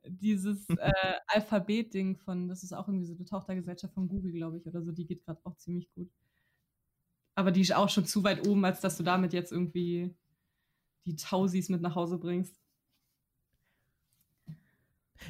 Dieses 0.07 0.69
äh, 0.79 0.93
Alphabet-Ding 1.29 2.17
von, 2.19 2.49
das 2.49 2.63
ist 2.63 2.73
auch 2.73 2.89
irgendwie 2.89 3.07
so 3.07 3.15
eine 3.15 3.25
Tochtergesellschaft 3.25 3.95
von 3.95 4.09
Google, 4.09 4.33
glaube 4.33 4.59
ich, 4.59 4.67
oder 4.67 4.83
so, 4.83 4.93
die 4.93 5.07
geht 5.07 5.25
gerade 5.25 5.41
auch 5.45 5.57
ziemlich 5.57 5.91
gut. 5.95 6.11
Aber 7.35 7.51
die 7.51 7.63
ist 7.63 7.75
auch 7.75 7.89
schon 7.89 8.07
zu 8.07 8.23
weit 8.23 8.47
oben, 8.47 8.65
als 8.65 8.81
dass 8.81 8.97
du 8.97 9.03
damit 9.03 9.33
jetzt 9.33 9.51
irgendwie 9.51 10.15
die 11.05 11.17
Tausis 11.17 11.69
mit 11.69 11.83
nach 11.83 11.95
Hause 11.95 12.19
bringst. 12.19 12.61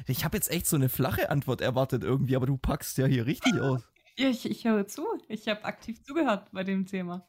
Ich 0.07 0.23
habe 0.25 0.37
jetzt 0.37 0.51
echt 0.51 0.67
so 0.67 0.75
eine 0.75 0.89
flache 0.89 1.29
Antwort 1.29 1.61
erwartet 1.61 2.03
irgendwie, 2.03 2.35
aber 2.35 2.45
du 2.45 2.57
packst 2.57 2.97
ja 2.97 3.05
hier 3.05 3.25
richtig 3.25 3.59
aus. 3.59 3.81
Ja, 4.17 4.29
ich, 4.29 4.49
ich 4.49 4.65
höre 4.65 4.87
zu. 4.87 5.05
Ich 5.27 5.47
habe 5.47 5.65
aktiv 5.65 6.01
zugehört 6.03 6.51
bei 6.51 6.63
dem 6.63 6.85
Thema. 6.85 7.27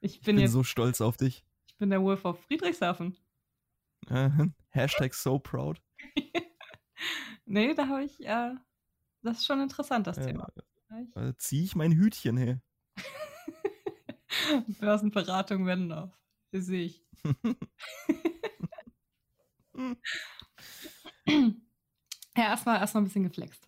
Ich 0.00 0.12
bin, 0.12 0.20
Ich 0.20 0.22
bin 0.22 0.38
jetzt, 0.38 0.52
so 0.52 0.62
stolz 0.62 1.00
auf 1.00 1.16
dich. 1.16 1.44
Ich 1.78 1.80
bin 1.80 1.90
der 1.90 2.02
Wolf 2.02 2.24
auf 2.24 2.42
Friedrichshafen. 2.46 3.16
Äh, 4.08 4.30
Hashtag 4.70 5.14
so 5.14 5.38
proud. 5.38 5.80
Nee, 7.50 7.72
da 7.72 7.86
habe 7.86 8.02
ich, 8.02 8.20
äh, 8.26 8.56
das 9.22 9.38
ist 9.38 9.46
schon 9.46 9.60
interessant, 9.62 10.06
das 10.08 10.18
Äh, 10.18 10.26
Thema. 10.26 10.48
Äh, 11.14 11.32
zieh 11.38 11.62
ich 11.62 11.76
mein 11.76 11.92
Hütchen 11.92 12.36
her. 12.36 12.60
Börsenberatung 14.80 15.64
auf. 15.92 16.10
Das 16.50 16.66
sehe 16.66 16.86
ich. 16.86 17.06
Ja, 21.26 21.54
erstmal 22.36 22.80
erstmal 22.80 23.02
ein 23.02 23.06
bisschen 23.06 23.22
geflext. 23.22 23.66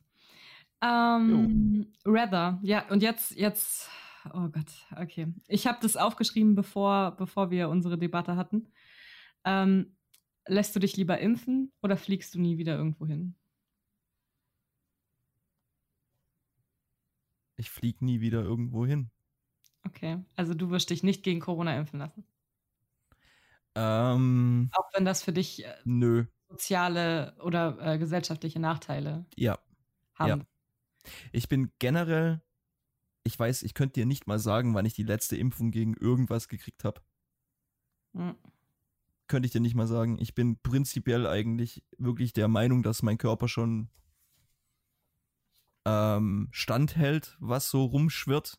Ähm, 0.82 1.92
Rather, 2.04 2.58
ja, 2.62 2.86
und 2.90 3.02
jetzt, 3.02 3.30
jetzt, 3.36 3.88
oh 4.34 4.48
Gott, 4.48 4.70
okay. 4.96 5.32
Ich 5.48 5.66
habe 5.66 5.78
das 5.82 5.96
aufgeschrieben, 5.96 6.54
bevor, 6.54 7.12
bevor 7.12 7.50
wir 7.50 7.68
unsere 7.68 7.98
Debatte 7.98 8.36
hatten. 8.36 8.68
Ähm, 9.44 9.96
lässt 10.46 10.74
du 10.76 10.80
dich 10.80 10.96
lieber 10.96 11.18
impfen 11.18 11.72
oder 11.82 11.96
fliegst 11.96 12.34
du 12.34 12.40
nie 12.40 12.58
wieder 12.58 12.76
irgendwo 12.76 13.06
hin? 13.06 13.36
Ich 17.56 17.70
flieg 17.70 18.02
nie 18.02 18.20
wieder 18.20 18.42
irgendwo 18.42 18.86
hin. 18.86 19.10
Okay, 19.86 20.24
also 20.36 20.54
du 20.54 20.70
wirst 20.70 20.90
dich 20.90 21.02
nicht 21.02 21.22
gegen 21.22 21.40
Corona 21.40 21.76
impfen 21.78 21.98
lassen. 22.00 22.24
Ähm, 23.74 24.68
Auch 24.72 24.90
wenn 24.94 25.04
das 25.04 25.22
für 25.22 25.32
dich 25.32 25.64
äh, 25.64 25.74
nö. 25.84 26.24
soziale 26.48 27.36
oder 27.40 27.78
äh, 27.80 27.98
gesellschaftliche 27.98 28.58
Nachteile 28.60 29.26
Ja. 29.36 29.58
haben. 30.14 30.46
Ich 31.32 31.48
bin 31.48 31.72
generell, 31.78 32.42
ich 33.24 33.38
weiß, 33.38 33.62
ich 33.62 33.74
könnte 33.74 34.00
dir 34.00 34.06
nicht 34.06 34.26
mal 34.26 34.38
sagen, 34.38 34.74
wann 34.74 34.86
ich 34.86 34.94
die 34.94 35.02
letzte 35.02 35.36
Impfung 35.36 35.70
gegen 35.70 35.94
irgendwas 35.94 36.48
gekriegt 36.48 36.84
habe. 36.84 37.00
Hm. 38.14 38.36
Könnte 39.28 39.46
ich 39.46 39.52
dir 39.52 39.60
nicht 39.60 39.74
mal 39.74 39.86
sagen. 39.86 40.18
Ich 40.18 40.34
bin 40.34 40.58
prinzipiell 40.60 41.26
eigentlich 41.26 41.84
wirklich 41.98 42.32
der 42.32 42.48
Meinung, 42.48 42.82
dass 42.82 43.02
mein 43.02 43.18
Körper 43.18 43.46
schon 43.46 43.88
ähm, 45.84 46.48
standhält, 46.50 47.36
was 47.40 47.70
so 47.70 47.84
rumschwirrt. 47.84 48.58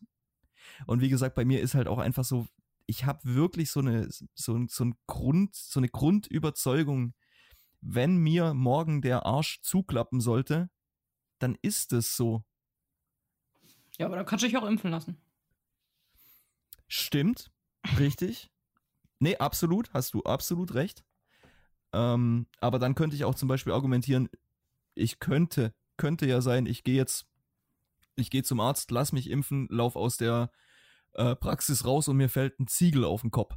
Und 0.86 1.00
wie 1.00 1.08
gesagt, 1.08 1.34
bei 1.34 1.44
mir 1.44 1.60
ist 1.60 1.74
halt 1.74 1.88
auch 1.88 1.98
einfach 1.98 2.24
so, 2.24 2.46
ich 2.86 3.04
habe 3.04 3.20
wirklich 3.34 3.70
so 3.70 3.80
eine, 3.80 4.08
so, 4.34 4.54
ein- 4.54 4.68
so 4.68 4.84
ein 4.84 4.94
Grund, 5.06 5.54
so 5.54 5.80
eine 5.80 5.88
Grundüberzeugung, 5.88 7.14
wenn 7.80 8.16
mir 8.16 8.54
morgen 8.54 9.02
der 9.02 9.26
Arsch 9.26 9.60
zuklappen 9.62 10.20
sollte, 10.20 10.70
dann 11.38 11.56
ist 11.62 11.92
es 11.92 12.16
so. 12.16 12.44
Ja, 13.98 14.06
aber 14.06 14.16
da 14.16 14.24
kannst 14.24 14.42
du 14.42 14.48
dich 14.48 14.56
auch 14.56 14.66
impfen 14.66 14.90
lassen. 14.90 15.20
Stimmt, 16.88 17.50
richtig. 17.98 18.50
Nee, 19.18 19.36
absolut, 19.36 19.92
hast 19.94 20.14
du 20.14 20.22
absolut 20.24 20.74
recht. 20.74 21.04
Ähm, 21.92 22.46
aber 22.60 22.78
dann 22.78 22.94
könnte 22.94 23.16
ich 23.16 23.24
auch 23.24 23.34
zum 23.34 23.48
Beispiel 23.48 23.72
argumentieren, 23.72 24.28
ich 24.94 25.18
könnte, 25.18 25.74
könnte 25.96 26.26
ja 26.26 26.40
sein, 26.40 26.66
ich 26.66 26.84
gehe 26.84 26.96
jetzt, 26.96 27.26
ich 28.16 28.30
gehe 28.30 28.42
zum 28.42 28.60
Arzt, 28.60 28.90
lass 28.90 29.12
mich 29.12 29.30
impfen, 29.30 29.68
lauf 29.70 29.96
aus 29.96 30.16
der 30.16 30.50
äh, 31.12 31.36
Praxis 31.36 31.84
raus 31.84 32.08
und 32.08 32.16
mir 32.16 32.28
fällt 32.28 32.58
ein 32.60 32.66
Ziegel 32.66 33.04
auf 33.04 33.20
den 33.22 33.30
Kopf. 33.30 33.56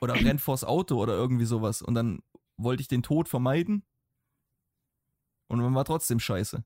Oder 0.00 0.14
renn 0.14 0.38
vors 0.38 0.64
Auto 0.64 1.00
oder 1.00 1.14
irgendwie 1.14 1.44
sowas. 1.44 1.82
Und 1.82 1.94
dann 1.94 2.22
wollte 2.56 2.80
ich 2.80 2.88
den 2.88 3.02
Tod 3.02 3.28
vermeiden. 3.28 3.84
Und 5.48 5.60
dann 5.60 5.74
war 5.74 5.84
trotzdem 5.84 6.20
scheiße. 6.20 6.64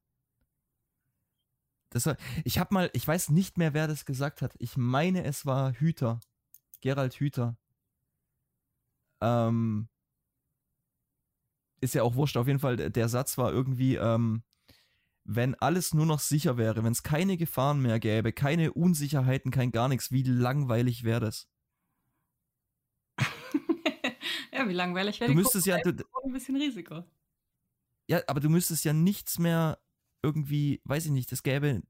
Das 1.95 2.07
war, 2.07 2.17
ich 2.43 2.59
habe 2.59 2.75
mal, 2.75 2.91
ich 2.93 3.07
weiß 3.07 3.31
nicht 3.31 3.57
mehr, 3.57 3.73
wer 3.73 3.87
das 3.87 4.05
gesagt 4.05 4.43
hat. 4.43 4.57
Ich 4.59 4.77
meine, 4.77 5.23
es 5.23 5.47
war 5.47 5.73
Hüter. 5.75 6.19
Gerald 6.81 7.15
Hüter. 7.15 7.57
Ähm, 9.21 9.89
ist 11.81 11.95
ja 11.95 12.03
auch 12.03 12.17
wurscht. 12.17 12.37
Auf 12.37 12.49
jeden 12.49 12.59
Fall, 12.59 12.77
der, 12.91 13.09
Satz 13.09 13.39
war 13.39 13.53
irgendwie, 13.53 13.95
ähm, 13.95 14.43
wenn 15.23 15.55
alles 15.55 15.95
nur 15.95 16.05
noch 16.05 16.19
sicher 16.19 16.57
wäre, 16.57 16.83
wenn 16.83 16.91
es 16.91 17.05
keine 17.05 17.37
Gefahren 17.37 17.81
mehr 17.81 18.01
gäbe, 18.01 18.33
keine 18.33 18.73
Unsicherheiten, 18.73 19.53
kein 19.53 19.71
gar 19.71 19.89
nichts, 19.89 20.11
wie 20.11 20.25
langweilig 20.25 21.05
wäre 21.05 21.21
das? 21.21 21.49
ja, 24.53 24.69
wie 24.69 24.73
langweilig 24.73 25.21
wäre 25.21 25.29
Du 25.29 25.37
die 25.37 25.43
müsstest 25.43 25.67
ja, 25.67 25.79
du, 25.79 25.91
ein 26.25 26.33
bisschen 26.33 26.57
Risiko. 26.57 27.05
ja, 28.09 28.21
aber 28.27 28.41
du 28.41 28.51
müsstest 28.51 28.85
ja 28.85 28.93
nichts 28.93 29.39
mehr 29.39 29.79
irgendwie, 30.25 30.81
weiß 30.85 31.05
ich 31.05 31.13
nicht, 31.13 31.31
es 31.33 31.43
gäbe 31.43 31.83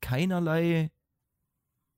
keinerlei 0.00 0.92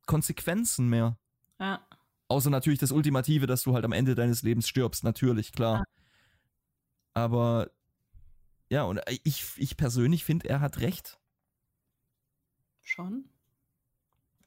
Konsequenzen 0.06 0.88
mehr. 0.88 1.18
Ja. 1.58 1.84
Außer 2.28 2.50
natürlich 2.50 2.78
das 2.78 2.92
Ultimative, 2.92 3.46
dass 3.46 3.62
du 3.62 3.74
halt 3.74 3.84
am 3.84 3.92
Ende 3.92 4.14
deines 4.14 4.42
Lebens 4.42 4.68
stirbst, 4.68 5.04
natürlich, 5.04 5.52
klar. 5.52 5.84
Aber 7.14 7.70
ja, 8.70 8.84
und 8.84 9.00
ich, 9.24 9.44
ich 9.56 9.76
persönlich 9.76 10.24
finde, 10.24 10.48
er 10.48 10.60
hat 10.60 10.80
recht. 10.80 11.20
Schon. 12.80 13.24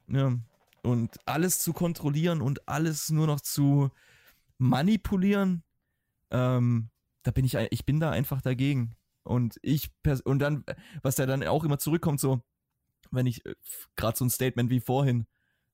Ja. 0.08 0.36
Und 0.82 1.18
alles 1.26 1.60
zu 1.60 1.72
kontrollieren 1.72 2.42
und 2.42 2.68
alles 2.68 3.10
nur 3.10 3.26
noch 3.26 3.40
zu 3.40 3.90
manipulieren, 4.58 5.62
ähm, 6.30 6.90
da 7.22 7.30
bin 7.30 7.44
ich, 7.44 7.54
ich 7.54 7.84
bin 7.84 8.00
da 8.00 8.10
einfach 8.10 8.40
dagegen. 8.40 8.96
Und 9.26 9.58
ich, 9.62 9.90
pers- 10.04 10.22
und 10.22 10.38
dann, 10.38 10.64
was 11.02 11.16
da 11.16 11.26
dann 11.26 11.42
auch 11.42 11.64
immer 11.64 11.78
zurückkommt, 11.78 12.20
so, 12.20 12.42
wenn 13.10 13.26
ich, 13.26 13.42
gerade 13.96 14.16
so 14.16 14.24
ein 14.24 14.30
Statement 14.30 14.70
wie 14.70 14.80
vorhin, 14.80 15.26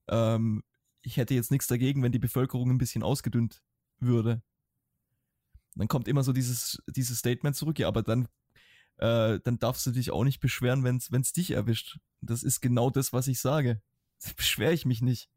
ähm, 0.07 0.63
ich 1.03 1.17
hätte 1.17 1.35
jetzt 1.35 1.51
nichts 1.51 1.67
dagegen, 1.67 2.01
wenn 2.01 2.11
die 2.11 2.19
Bevölkerung 2.19 2.71
ein 2.71 2.79
bisschen 2.79 3.03
ausgedünnt 3.03 3.61
würde. 3.99 4.41
Dann 5.75 5.87
kommt 5.87 6.07
immer 6.07 6.23
so 6.23 6.33
dieses, 6.33 6.81
dieses 6.87 7.19
Statement 7.19 7.55
zurück, 7.55 7.77
ja, 7.77 7.87
aber 7.87 8.01
dann, 8.01 8.27
äh, 8.97 9.39
dann 9.43 9.59
darfst 9.59 9.85
du 9.85 9.91
dich 9.91 10.09
auch 10.09 10.23
nicht 10.23 10.39
beschweren, 10.39 10.83
wenn 10.83 10.97
es 10.97 11.33
dich 11.33 11.51
erwischt. 11.51 11.99
Das 12.21 12.41
ist 12.41 12.59
genau 12.61 12.89
das, 12.89 13.13
was 13.13 13.27
ich 13.27 13.39
sage. 13.39 13.81
Beschwere 14.35 14.73
ich 14.73 14.85
mich 14.85 15.01
nicht. 15.03 15.29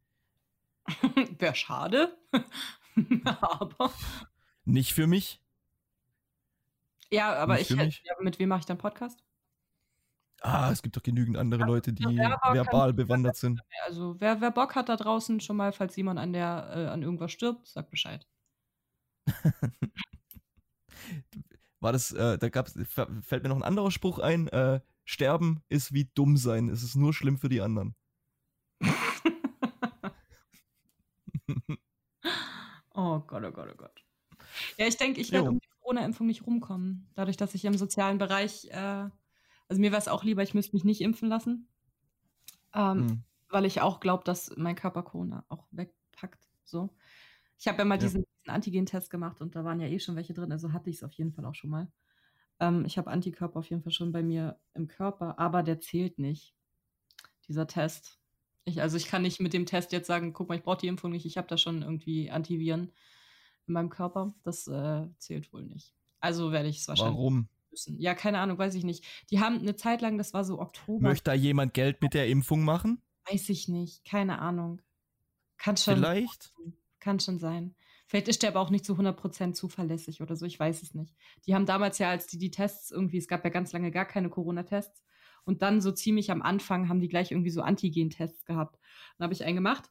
Wäre 1.39 1.55
schade. 1.55 2.17
aber. 3.25 3.93
Nicht 4.65 4.95
für 4.95 5.07
mich. 5.07 5.43
Ja, 7.11 7.35
aber 7.35 7.61
ich 7.61 7.71
hätte, 7.71 7.97
ja, 8.05 8.15
mit 8.21 8.39
wem 8.39 8.49
mache 8.49 8.61
ich 8.61 8.67
dann 8.67 8.79
Podcast? 8.79 9.23
Ah, 10.43 10.71
es 10.71 10.83
gibt 10.83 10.97
doch 10.97 11.03
genügend 11.03 11.37
andere 11.37 11.65
Leute, 11.65 11.93
die 11.93 12.05
ja, 12.15 12.39
verbal 12.53 12.93
bewandert 12.93 13.37
sind. 13.37 13.61
Also, 13.87 14.17
wer, 14.21 14.41
wer 14.41 14.51
Bock 14.51 14.75
hat 14.75 14.89
da 14.89 14.97
draußen 14.97 15.41
schon 15.41 15.57
mal, 15.57 15.73
falls 15.73 15.95
jemand 15.97 16.19
an 16.19 16.33
der 16.33 16.73
äh, 16.75 16.87
an 16.87 17.03
irgendwas 17.03 17.31
stirbt, 17.33 17.69
sagt 17.69 17.91
Bescheid. 17.91 18.27
War 21.81 21.93
das, 21.93 22.11
äh, 22.13 22.39
da 22.39 22.49
gab's, 22.49 22.75
fällt 23.23 23.43
mir 23.43 23.49
noch 23.49 23.57
ein 23.57 23.63
anderer 23.63 23.91
Spruch 23.91 24.19
ein, 24.19 24.49
äh, 24.49 24.81
Sterben 25.05 25.63
ist 25.69 25.93
wie 25.93 26.11
dumm 26.15 26.37
sein, 26.37 26.69
es 26.69 26.83
ist 26.83 26.97
nur 26.97 27.15
schlimm 27.15 27.39
für 27.39 27.49
die 27.49 27.61
anderen. 27.61 27.95
Oh 32.99 33.21
Gott, 33.21 33.45
oh 33.45 33.53
Gott, 33.53 33.69
oh 33.71 33.77
Gott. 33.77 34.05
Ja, 34.79 34.87
ich 34.87 34.97
denke, 34.97 35.21
ich 35.21 35.31
werde 35.31 35.51
um 35.51 35.59
die 35.59 35.69
Corona-Impfung 35.87 36.27
nicht 36.27 36.47
rumkommen. 36.47 37.09
Dadurch, 37.15 37.37
dass 37.37 37.55
ich 37.55 37.65
im 37.65 37.79
sozialen 37.79 38.19
Bereich 38.19 38.69
äh, 38.71 39.09
Also 39.69 39.81
mir 39.81 39.93
wäre 39.93 40.01
es 40.01 40.09
auch 40.09 40.25
lieber, 40.25 40.43
ich 40.43 40.53
müsste 40.53 40.75
mich 40.75 40.85
nicht 40.85 41.01
impfen 41.01 41.29
lassen. 41.29 41.69
Ähm, 42.75 42.99
mhm. 42.99 43.25
Weil 43.49 43.65
ich 43.65 43.81
auch 43.81 44.01
glaube, 44.01 44.25
dass 44.25 44.53
mein 44.57 44.75
Körper 44.75 45.05
Corona 45.05 45.45
auch 45.49 45.69
wegpackt. 45.71 46.49
So. 46.65 46.91
Ich 47.57 47.69
habe 47.69 47.79
ja 47.79 47.85
mal 47.85 47.95
ja. 47.95 48.01
diesen, 48.01 48.25
diesen 48.25 48.51
Antigen-Test 48.51 49.11
gemacht 49.11 49.41
und 49.41 49.55
da 49.55 49.65
waren 49.65 49.81
ja 49.81 49.87
eh 49.87 50.01
schon 50.01 50.17
welche 50.17 50.35
drin, 50.35 50.51
also 50.51 50.73
hatte 50.73 50.91
ich 50.91 50.97
es 50.97 51.05
auf 51.05 51.13
jeden 51.13 51.33
Fall 51.33 51.45
auch 51.45 51.55
schon 51.55 51.71
mal. 51.71 51.89
Ähm, 52.59 52.85
ich 52.85 52.99
habe 52.99 53.11
Antikörper 53.11 53.61
auf 53.61 53.71
jeden 53.71 53.83
Fall 53.83 53.93
schon 53.93 54.11
bei 54.11 54.25
mir 54.25 54.59
im 54.75 54.89
Körper, 54.89 55.39
aber 55.39 55.63
der 55.63 55.81
zählt 55.81 56.19
nicht, 56.19 56.55
dieser 57.47 57.69
Test. 57.69 58.19
Ich, 58.65 58.83
also 58.83 58.97
ich 58.97 59.07
kann 59.07 59.23
nicht 59.23 59.41
mit 59.41 59.53
dem 59.53 59.67
Test 59.67 59.93
jetzt 59.93 60.09
sagen, 60.09 60.33
guck 60.33 60.49
mal, 60.49 60.57
ich 60.57 60.65
brauche 60.65 60.79
die 60.79 60.89
Impfung 60.89 61.13
nicht, 61.13 61.27
ich 61.27 61.39
habe 61.39 61.47
da 61.47 61.57
schon 61.57 61.83
irgendwie 61.83 62.31
Antiviren 62.31 62.93
in 63.67 63.75
meinem 63.75 63.91
Körper. 63.91 64.35
Das 64.43 64.67
äh, 64.67 65.07
zählt 65.19 65.53
wohl 65.53 65.65
nicht. 65.65 65.95
Also 66.21 66.53
werde 66.53 66.69
ich 66.69 66.79
es 66.79 66.89
wahrscheinlich. 66.89 67.17
Warum? 67.17 67.49
Müssen. 67.71 68.01
Ja, 68.01 68.15
keine 68.15 68.39
Ahnung, 68.39 68.59
weiß 68.59 68.75
ich 68.75 68.85
nicht. 68.85 69.05
Die 69.31 69.41
haben 69.41 69.59
eine 69.59 69.77
Zeit 69.77 70.01
lang, 70.01 70.19
das 70.19 70.33
war 70.33 70.45
so 70.45 70.59
Oktober. 70.59 71.09
Möchte 71.09 71.31
da 71.31 71.35
jemand 71.35 71.75
Geld 71.75 72.01
mit 72.01 72.15
der 72.15 72.29
Impfung 72.29 72.65
machen? 72.65 73.03
Weiß 73.31 73.49
ich 73.49 73.69
nicht, 73.69 74.05
keine 74.05 74.39
Ahnung. 74.39 74.81
Kann 75.59 75.77
schon. 75.77 75.97
Vielleicht? 75.97 76.55
Kann 77.01 77.21
schon 77.21 77.39
sein. 77.39 77.75
Vielleicht 78.07 78.29
ist 78.29 78.43
der 78.43 78.51
aber 78.51 78.61
auch 78.61 78.71
nicht 78.71 78.85
zu 78.85 78.95
100% 78.95 79.53
zuverlässig 79.55 80.23
oder 80.23 80.37
so, 80.37 80.47
ich 80.47 80.59
weiß 80.59 80.83
es 80.83 80.95
nicht. 80.95 81.15
Die 81.45 81.55
haben 81.55 81.67
damals 81.67 81.99
ja, 81.99 82.09
als 82.11 82.29
die 82.29 82.39
die 82.39 82.53
Tests 82.53 82.91
irgendwie, 82.93 83.19
es 83.19 83.27
gab 83.27 83.43
ja 83.45 83.51
ganz 83.51 83.73
lange 83.73 83.91
gar 83.91 84.05
keine 84.05 84.31
Corona-Tests 84.31 85.03
und 85.45 85.63
dann 85.63 85.81
so 85.81 85.91
ziemlich 85.91 86.31
am 86.31 86.43
Anfang 86.43 86.89
haben 86.89 87.01
die 87.01 87.09
gleich 87.09 87.33
irgendwie 87.33 87.51
so 87.51 87.63
Antigen-Tests 87.63 88.45
gehabt. 88.45 88.79
Dann 89.19 89.25
habe 89.25 89.35
ich 89.35 89.45
einen 89.45 89.57
gemacht. 89.57 89.91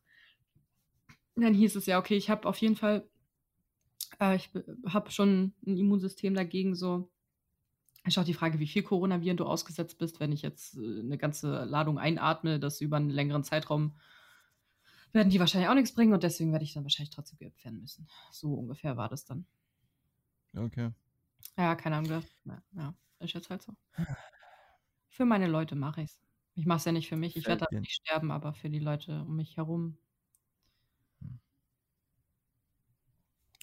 dann 1.35 1.53
hieß 1.53 1.76
es 1.76 1.88
ja, 1.88 1.99
okay, 1.99 2.15
ich 2.15 2.30
habe 2.30 2.47
auf 2.47 2.57
jeden 2.57 2.77
Fall, 2.77 3.10
äh, 4.19 4.36
ich 4.36 4.49
habe 4.88 5.11
schon 5.11 5.53
ein 5.65 5.77
Immunsystem 5.77 6.34
dagegen, 6.34 6.76
so 6.76 7.10
ist 8.06 8.18
auch 8.18 8.23
die 8.23 8.34
Frage, 8.34 8.60
wie 8.60 8.68
viel 8.68 8.84
Coronaviren 8.84 9.38
du 9.38 9.45
ausgesetzt 9.45 9.98
bist, 9.98 10.19
wenn 10.19 10.32
ich 10.32 10.41
jetzt 10.41 10.77
äh, 10.77 10.99
eine 10.99 11.18
ganze 11.18 11.65
Ladung 11.65 11.98
einatme, 11.98 12.60
das 12.60 12.82
über 12.82 12.98
einen 12.98 13.10
längeren 13.10 13.44
Zeitraum 13.44 13.95
werden 15.15 15.30
die 15.30 15.40
wahrscheinlich 15.40 15.69
auch 15.69 15.76
nichts 15.76 15.94
bringen 15.94 16.14
und 16.14 16.23
deswegen 16.23 16.52
werde 16.52 16.65
ich 16.65 16.73
dann 16.73 16.84
wahrscheinlich 16.84 17.10
trotzdem 17.10 17.40
geimpft 17.40 17.64
werden 17.64 17.80
müssen. 17.80 18.07
So 18.32 18.53
ungefähr 18.53 18.98
war 18.98 19.10
das 19.10 19.26
dann. 19.26 19.48
Okay. 20.56 20.91
Ja, 21.57 21.76
keine 21.76 21.95
Ahnung. 21.95 22.23
Ja, 22.45 22.61
ja, 22.73 22.94
ist 23.19 23.34
jetzt 23.34 23.49
halt 23.49 23.64
so. 23.64 23.73
Für 25.10 25.26
meine 25.26 25.48
Leute 25.48 25.76
mache 25.76 26.02
ich 26.02 26.11
es. 26.11 26.19
Ich 26.56 26.65
mache 26.65 26.77
es 26.77 26.86
ja 26.86 26.91
nicht 26.91 27.10
für 27.10 27.18
mich. 27.18 27.36
Ich 27.36 27.48
werde 27.48 27.65
da 27.69 27.80
nicht 27.80 27.94
sterben, 27.94 28.32
aber 28.32 28.53
für 28.53 28.69
die 28.69 28.80
Leute 28.80 29.22
um 29.22 29.38
mich 29.38 29.57
herum. 29.57 29.98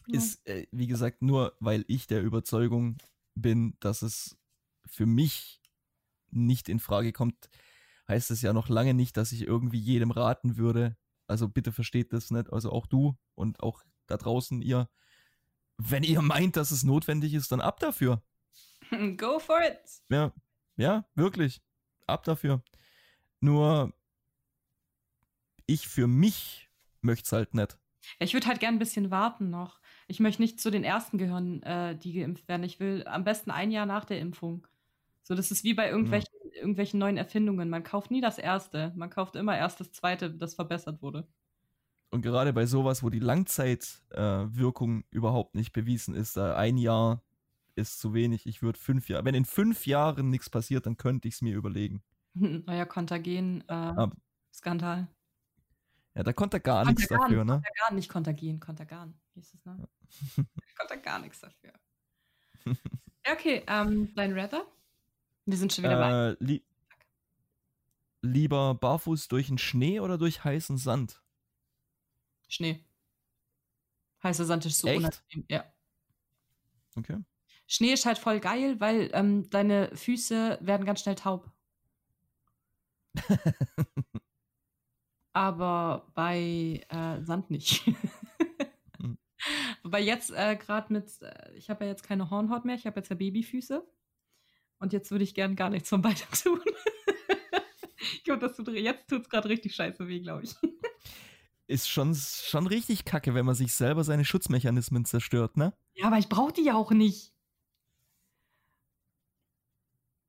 Ist, 0.08 0.46
äh, 0.46 0.66
wie 0.72 0.86
gesagt, 0.86 1.22
nur 1.22 1.56
weil 1.60 1.84
ich 1.88 2.06
der 2.06 2.22
Überzeugung 2.22 2.98
bin, 3.34 3.76
dass 3.80 4.02
es 4.02 4.36
für 4.86 5.06
mich 5.06 5.62
nicht 6.30 6.68
in 6.68 6.80
Frage 6.80 7.12
kommt, 7.12 7.48
heißt 8.08 8.30
es 8.30 8.42
ja 8.42 8.52
noch 8.52 8.68
lange 8.68 8.94
nicht, 8.94 9.16
dass 9.16 9.32
ich 9.32 9.42
irgendwie 9.42 9.78
jedem 9.78 10.10
raten 10.10 10.56
würde. 10.56 10.96
Also 11.26 11.48
bitte 11.48 11.72
versteht 11.72 12.12
das 12.12 12.30
nicht, 12.30 12.52
also 12.52 12.70
auch 12.70 12.86
du 12.86 13.16
und 13.34 13.60
auch 13.60 13.82
da 14.06 14.16
draußen 14.16 14.60
ihr. 14.62 14.88
Wenn 15.78 16.02
ihr 16.02 16.20
meint, 16.22 16.56
dass 16.56 16.70
es 16.70 16.82
notwendig 16.82 17.34
ist, 17.34 17.52
dann 17.52 17.60
ab 17.60 17.80
dafür. 17.80 18.22
Go 19.16 19.38
for 19.38 19.60
it. 19.62 20.02
Ja, 20.10 20.32
ja, 20.76 21.06
wirklich. 21.14 21.62
Ab 22.06 22.24
dafür. 22.24 22.62
Nur 23.40 23.92
ich 25.66 25.88
für 25.88 26.06
mich 26.06 26.68
möchte 27.00 27.24
es 27.24 27.32
halt 27.32 27.54
nicht. 27.54 27.78
Ich 28.18 28.34
würde 28.34 28.46
halt 28.46 28.60
gern 28.60 28.74
ein 28.74 28.80
bisschen 28.80 29.10
warten 29.10 29.50
noch. 29.50 29.80
Ich 30.08 30.20
möchte 30.20 30.42
nicht 30.42 30.60
zu 30.60 30.70
den 30.70 30.84
ersten 30.84 31.18
gehören, 31.18 31.62
äh, 31.62 31.96
die 31.96 32.12
geimpft 32.12 32.48
werden. 32.48 32.64
Ich 32.64 32.80
will 32.80 33.04
am 33.06 33.24
besten 33.24 33.50
ein 33.50 33.70
Jahr 33.70 33.86
nach 33.86 34.04
der 34.04 34.20
Impfung. 34.20 34.66
So, 35.22 35.34
das 35.34 35.50
ist 35.50 35.64
wie 35.64 35.74
bei 35.74 35.88
irgendwelchen, 35.88 36.34
ja. 36.44 36.56
irgendwelchen 36.56 36.98
neuen 36.98 37.16
Erfindungen. 37.16 37.68
Man 37.68 37.84
kauft 37.84 38.10
nie 38.10 38.20
das 38.20 38.38
erste. 38.38 38.92
Man 38.96 39.10
kauft 39.10 39.36
immer 39.36 39.56
erst 39.56 39.80
das 39.80 39.92
zweite, 39.92 40.30
das 40.30 40.54
verbessert 40.54 41.02
wurde. 41.02 41.26
Und 42.10 42.22
gerade 42.22 42.52
bei 42.52 42.66
sowas, 42.66 43.02
wo 43.02 43.08
die 43.08 43.20
Langzeitwirkung 43.20 45.00
äh, 45.00 45.04
überhaupt 45.10 45.54
nicht 45.54 45.72
bewiesen 45.72 46.14
ist, 46.14 46.36
äh, 46.36 46.52
ein 46.52 46.76
Jahr 46.76 47.22
ist 47.74 48.00
zu 48.00 48.12
wenig. 48.12 48.46
Ich 48.46 48.62
würde 48.62 48.78
fünf 48.78 49.08
Jahre. 49.08 49.24
Wenn 49.24 49.34
in 49.34 49.46
fünf 49.46 49.86
Jahren 49.86 50.28
nichts 50.28 50.50
passiert, 50.50 50.84
dann 50.84 50.98
könnte 50.98 51.28
ich 51.28 51.34
es 51.34 51.42
mir 51.42 51.56
überlegen. 51.56 52.02
Neuer 52.34 52.86
Kontergen-Skandal. 52.86 55.08
Ja, 56.14 56.22
da 56.22 56.32
konnte 56.32 56.58
er 56.58 56.60
gar 56.60 56.84
nichts 56.84 57.08
dafür, 57.08 57.44
ne? 57.44 57.54
Kontergan, 57.54 57.94
nicht 57.94 58.08
Kontergan, 58.08 58.60
Kontergan 58.60 59.20
hieß 59.34 59.54
es, 59.54 59.64
ne? 59.64 59.88
Ja. 60.36 60.44
konnte 60.76 61.00
gar 61.00 61.18
nichts 61.18 61.40
dafür. 61.40 61.72
okay, 63.32 63.62
ähm, 63.66 64.14
dein 64.14 64.38
Rather? 64.38 64.66
Wir 65.46 65.56
sind 65.56 65.72
schon 65.72 65.84
wieder 65.84 66.30
äh, 66.30 66.34
bei. 66.34 66.44
Li 66.44 66.62
lieber 68.24 68.74
barfuß 68.74 69.26
durch 69.28 69.48
den 69.48 69.58
Schnee 69.58 69.98
oder 69.98 70.16
durch 70.16 70.44
heißen 70.44 70.78
Sand? 70.78 71.20
Schnee. 72.46 72.84
Heißer 74.22 74.44
Sand 74.44 74.64
ist 74.66 74.78
so 74.78 74.86
Echt? 74.86 74.98
unangenehm. 74.98 75.44
Ja. 75.48 75.64
Okay. 76.94 77.18
Schnee 77.66 77.92
ist 77.92 78.06
halt 78.06 78.18
voll 78.18 78.38
geil, 78.38 78.78
weil 78.80 79.10
ähm, 79.14 79.48
deine 79.50 79.90
Füße 79.96 80.58
werden 80.60 80.86
ganz 80.86 81.00
schnell 81.00 81.16
taub. 81.16 81.50
aber 85.32 86.10
bei 86.14 86.80
äh, 86.88 87.22
Sand 87.22 87.50
nicht. 87.50 87.84
hm. 89.00 89.18
Wobei 89.82 90.00
jetzt 90.00 90.30
äh, 90.30 90.56
gerade 90.56 90.92
mit, 90.92 91.10
äh, 91.22 91.52
ich 91.54 91.70
habe 91.70 91.84
ja 91.84 91.90
jetzt 91.90 92.02
keine 92.02 92.30
Hornhaut 92.30 92.64
mehr, 92.64 92.76
ich 92.76 92.86
habe 92.86 93.00
jetzt 93.00 93.08
ja 93.08 93.16
Babyfüße. 93.16 93.86
Und 94.78 94.92
jetzt 94.92 95.10
würde 95.10 95.24
ich 95.24 95.34
gern 95.34 95.54
gar 95.54 95.70
nichts 95.70 95.88
von 95.88 96.02
beidem 96.02 96.26
tun. 96.42 96.60
ich 97.98 98.24
glaube, 98.24 98.40
das 98.40 98.56
tut, 98.56 98.68
jetzt 98.68 99.08
tut 99.08 99.22
es 99.22 99.28
gerade 99.28 99.48
richtig 99.48 99.74
scheiße 99.74 100.08
weh, 100.08 100.20
glaube 100.20 100.44
ich. 100.44 100.54
Ist 101.68 101.88
schon, 101.88 102.14
schon 102.14 102.66
richtig 102.66 103.04
kacke, 103.04 103.34
wenn 103.34 103.46
man 103.46 103.54
sich 103.54 103.72
selber 103.72 104.04
seine 104.04 104.24
Schutzmechanismen 104.24 105.04
zerstört, 105.04 105.56
ne? 105.56 105.72
Ja, 105.94 106.08
aber 106.08 106.18
ich 106.18 106.28
brauche 106.28 106.52
die 106.52 106.64
ja 106.64 106.74
auch 106.74 106.90
nicht. 106.90 107.31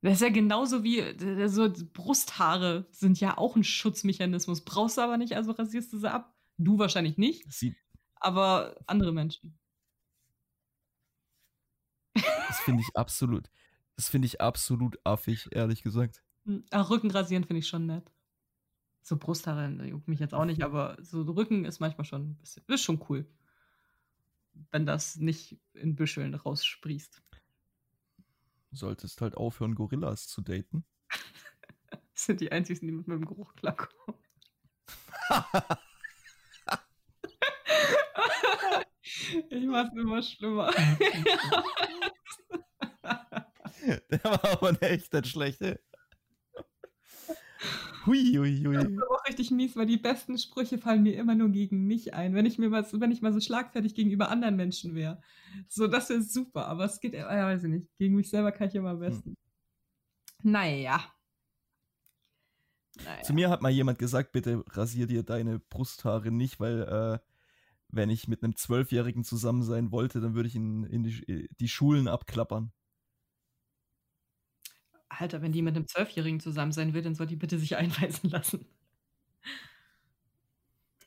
Das 0.04 0.16
ist 0.16 0.20
ja 0.20 0.28
genauso 0.28 0.84
wie 0.84 0.98
äh, 0.98 1.48
so 1.48 1.72
Brusthaare 1.94 2.86
sind 2.90 3.20
ja 3.20 3.38
auch 3.38 3.56
ein 3.56 3.64
Schutzmechanismus. 3.64 4.62
Brauchst 4.62 4.98
du 4.98 5.00
aber 5.00 5.16
nicht, 5.16 5.34
also 5.34 5.52
rasierst 5.52 5.94
du 5.94 5.98
sie 5.98 6.12
ab. 6.12 6.34
Du 6.58 6.78
wahrscheinlich 6.78 7.16
nicht. 7.16 7.50
Sie 7.50 7.74
aber 8.16 8.76
andere 8.86 9.12
Menschen. 9.12 9.58
Das 12.14 12.60
finde 12.60 12.82
ich 12.82 12.94
absolut. 12.94 13.48
Das 13.96 14.10
finde 14.10 14.26
ich 14.26 14.42
absolut 14.42 14.98
affig, 15.04 15.48
ehrlich 15.52 15.82
gesagt. 15.82 16.22
Hm, 16.44 16.64
ach, 16.70 16.90
Rücken 16.90 17.10
rasieren 17.10 17.44
finde 17.44 17.60
ich 17.60 17.68
schon 17.68 17.86
nett. 17.86 18.12
So 19.00 19.16
Brusthaare 19.16 19.86
juckt 19.86 20.08
mich 20.08 20.20
jetzt 20.20 20.34
auch 20.34 20.44
nicht, 20.44 20.62
aber 20.62 20.98
so 21.00 21.22
Rücken 21.22 21.64
ist 21.64 21.80
manchmal 21.80 22.04
schon 22.04 22.30
ein 22.30 22.36
bisschen, 22.36 22.62
ist 22.66 22.82
schon 22.82 23.02
cool. 23.08 23.26
Wenn 24.70 24.84
das 24.84 25.16
nicht 25.16 25.56
in 25.72 25.96
Büscheln 25.96 26.34
raussprießt 26.34 27.22
solltest 28.74 29.20
halt 29.20 29.36
aufhören, 29.36 29.74
Gorillas 29.74 30.26
zu 30.28 30.40
daten. 30.42 30.84
das 31.90 32.00
sind 32.14 32.40
die 32.40 32.52
einzigen, 32.52 32.86
die 32.86 32.92
mit 32.92 33.08
meinem 33.08 33.24
Geruch 33.24 33.54
klarkommen. 33.54 34.18
ich 39.50 39.66
mach's 39.66 39.96
immer 39.96 40.22
schlimmer. 40.22 40.70
Der 44.10 44.24
war 44.24 44.44
aber 44.44 44.82
echt 44.82 45.12
nicht 45.12 45.26
schlecht, 45.28 45.60
ey. 45.60 45.78
Hui, 48.06 48.36
hui, 48.36 48.62
hui. 48.64 48.74
Das 48.74 48.84
ist 48.84 49.02
auch 49.02 49.24
richtig 49.26 49.50
mies, 49.50 49.76
weil 49.76 49.86
die 49.86 49.96
besten 49.96 50.36
Sprüche 50.36 50.78
fallen 50.78 51.02
mir 51.02 51.16
immer 51.16 51.34
nur 51.34 51.48
gegen 51.50 51.86
mich 51.86 52.12
ein, 52.12 52.34
wenn 52.34 52.44
ich 52.44 52.58
mir 52.58 52.68
mal, 52.68 52.86
wenn 52.92 53.10
ich 53.10 53.22
mal 53.22 53.32
so 53.32 53.40
schlagfertig 53.40 53.94
gegenüber 53.94 54.28
anderen 54.28 54.56
Menschen 54.56 54.94
wäre. 54.94 55.22
So, 55.68 55.86
das 55.86 56.10
wäre 56.10 56.22
super, 56.22 56.66
aber 56.66 56.84
es 56.84 57.00
geht, 57.00 57.14
äh, 57.14 57.24
weiß 57.24 57.64
ich 57.64 57.70
nicht. 57.70 57.88
Gegen 57.96 58.16
mich 58.16 58.28
selber 58.28 58.52
kann 58.52 58.68
ich 58.68 58.74
immer 58.74 58.90
am 58.90 59.00
besten. 59.00 59.30
Hm. 59.30 59.36
Naja. 60.42 61.02
naja. 63.02 63.22
Zu 63.22 63.32
mir 63.32 63.48
hat 63.48 63.62
mal 63.62 63.70
jemand 63.70 63.98
gesagt, 63.98 64.32
bitte 64.32 64.62
rasier 64.68 65.06
dir 65.06 65.22
deine 65.22 65.58
Brusthaare 65.58 66.30
nicht, 66.30 66.60
weil 66.60 66.82
äh, 66.82 67.18
wenn 67.88 68.10
ich 68.10 68.28
mit 68.28 68.42
einem 68.42 68.56
Zwölfjährigen 68.56 69.24
zusammen 69.24 69.62
sein 69.62 69.90
wollte, 69.92 70.20
dann 70.20 70.34
würde 70.34 70.48
ich 70.48 70.54
ihn 70.54 70.84
in 70.84 71.04
die, 71.04 71.48
die 71.58 71.68
Schulen 71.68 72.08
abklappern. 72.08 72.72
Alter, 75.18 75.42
wenn 75.42 75.52
die 75.52 75.62
mit 75.62 75.76
einem 75.76 75.86
Zwölfjährigen 75.86 76.40
zusammen 76.40 76.72
sein 76.72 76.94
will, 76.94 77.02
dann 77.02 77.14
soll 77.14 77.26
die 77.26 77.36
bitte 77.36 77.58
sich 77.58 77.76
einweisen 77.76 78.30
lassen. 78.30 78.66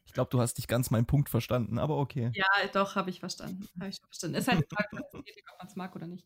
Ich 0.06 0.14
glaube, 0.14 0.30
du 0.32 0.40
hast 0.40 0.58
nicht 0.58 0.68
ganz 0.68 0.90
meinen 0.90 1.06
Punkt 1.06 1.30
verstanden, 1.30 1.78
aber 1.78 1.98
okay. 1.98 2.32
Ja, 2.34 2.46
doch, 2.74 2.96
habe 2.96 3.10
ich 3.10 3.20
verstanden. 3.20 3.68
Hab 3.80 3.88
ich 3.88 4.00
verstanden. 4.02 4.36
Ist 4.36 4.48
halt 4.48 4.60
die 4.60 4.76
Frage, 4.76 5.04
ob 5.14 5.14
man 5.14 5.68
es 5.68 5.76
mag 5.76 5.96
oder 5.96 6.08
nicht. 6.08 6.26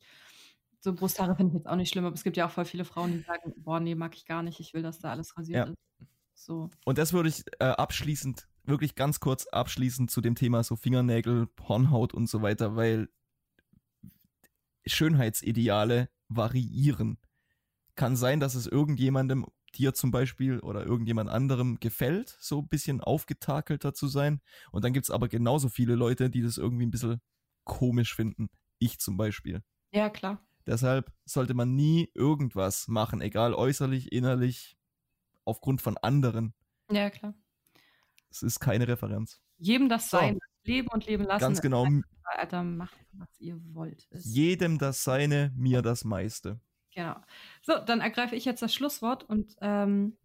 So 0.79 0.93
Brusthaare 0.93 1.35
finde 1.35 1.51
ich 1.51 1.57
jetzt 1.59 1.67
auch 1.67 1.75
nicht 1.75 1.89
schlimm, 1.89 2.05
aber 2.05 2.15
es 2.15 2.23
gibt 2.23 2.37
ja 2.37 2.47
auch 2.47 2.51
voll 2.51 2.65
viele 2.65 2.85
Frauen, 2.85 3.11
die 3.11 3.19
sagen, 3.19 3.53
boah, 3.57 3.79
nee, 3.79 3.93
mag 3.93 4.15
ich 4.15 4.25
gar 4.25 4.41
nicht, 4.41 4.59
ich 4.59 4.73
will, 4.73 4.81
dass 4.81 4.99
da 4.99 5.11
alles 5.11 5.37
rasiert 5.37 5.67
ja. 5.67 5.71
ist. 5.71 6.07
So. 6.33 6.71
Und 6.85 6.97
das 6.97 7.13
würde 7.13 7.29
ich 7.29 7.43
äh, 7.59 7.65
abschließend, 7.65 8.47
wirklich 8.63 8.95
ganz 8.95 9.19
kurz 9.19 9.45
abschließend 9.45 10.09
zu 10.09 10.21
dem 10.21 10.33
Thema 10.33 10.63
so 10.63 10.75
Fingernägel, 10.75 11.47
Hornhaut 11.67 12.15
und 12.15 12.27
so 12.27 12.41
weiter, 12.41 12.75
weil 12.75 13.09
Schönheitsideale 14.87 16.09
variieren 16.29 17.19
kann 17.95 18.15
sein, 18.15 18.39
dass 18.39 18.55
es 18.55 18.67
irgendjemandem, 18.67 19.45
dir 19.75 19.93
zum 19.93 20.11
Beispiel 20.11 20.59
oder 20.59 20.85
irgendjemand 20.85 21.29
anderem 21.29 21.79
gefällt, 21.79 22.35
so 22.39 22.59
ein 22.59 22.67
bisschen 22.67 23.01
aufgetakelter 23.01 23.93
zu 23.93 24.07
sein. 24.07 24.41
Und 24.71 24.83
dann 24.83 24.93
gibt 24.93 25.05
es 25.05 25.11
aber 25.11 25.27
genauso 25.27 25.69
viele 25.69 25.95
Leute, 25.95 26.29
die 26.29 26.41
das 26.41 26.57
irgendwie 26.57 26.85
ein 26.85 26.91
bisschen 26.91 27.21
komisch 27.63 28.15
finden. 28.15 28.49
Ich 28.79 28.99
zum 28.99 29.17
Beispiel. 29.17 29.63
Ja, 29.93 30.09
klar. 30.09 30.45
Deshalb 30.65 31.11
sollte 31.25 31.53
man 31.53 31.75
nie 31.75 32.11
irgendwas 32.13 32.87
machen, 32.87 33.21
egal 33.21 33.53
äußerlich, 33.53 34.11
innerlich, 34.11 34.77
aufgrund 35.45 35.81
von 35.81 35.97
anderen. 35.97 36.53
Ja, 36.91 37.09
klar. 37.09 37.33
Es 38.29 38.43
ist 38.43 38.59
keine 38.59 38.87
Referenz. 38.87 39.41
Jedem 39.57 39.89
das 39.89 40.09
Sein, 40.09 40.35
so. 40.35 40.71
leben 40.71 40.87
und 40.89 41.05
leben 41.05 41.23
lassen. 41.23 41.41
Ganz 41.41 41.61
genau. 41.61 41.87
Alter, 42.23 42.63
macht, 42.63 42.97
was 43.11 43.39
ihr 43.39 43.59
wollt. 43.73 44.07
Jedem 44.11 44.77
das 44.77 45.03
Seine, 45.03 45.51
mir 45.55 45.81
das 45.81 46.03
meiste. 46.05 46.59
Genau. 46.93 47.15
So, 47.61 47.77
dann 47.79 48.01
ergreife 48.01 48.35
ich 48.35 48.45
jetzt 48.45 48.61
das 48.61 48.73
Schlusswort 48.73 49.23
und 49.23 49.55
ähm, 49.61 50.17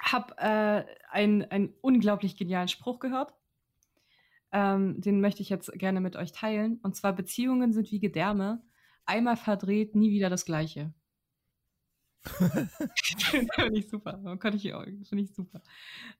habe 0.00 0.34
äh, 0.38 0.84
einen, 1.10 1.44
einen 1.44 1.74
unglaublich 1.80 2.36
genialen 2.36 2.68
Spruch 2.68 2.98
gehört. 2.98 3.34
Ähm, 4.52 5.00
den 5.00 5.20
möchte 5.20 5.42
ich 5.42 5.50
jetzt 5.50 5.72
gerne 5.74 6.00
mit 6.00 6.16
euch 6.16 6.32
teilen. 6.32 6.78
Und 6.82 6.96
zwar: 6.96 7.12
Beziehungen 7.12 7.72
sind 7.72 7.90
wie 7.90 8.00
Gedärme. 8.00 8.62
Einmal 9.04 9.36
verdreht, 9.36 9.94
nie 9.94 10.10
wieder 10.10 10.30
das 10.30 10.44
Gleiche. 10.44 10.92
Finde 13.54 13.78
ich 13.78 13.88
super. 13.88 14.36
Kann 14.38 14.54
ich 14.54 14.62
Finde 14.62 15.24
ich 15.24 15.34
super. 15.34 15.62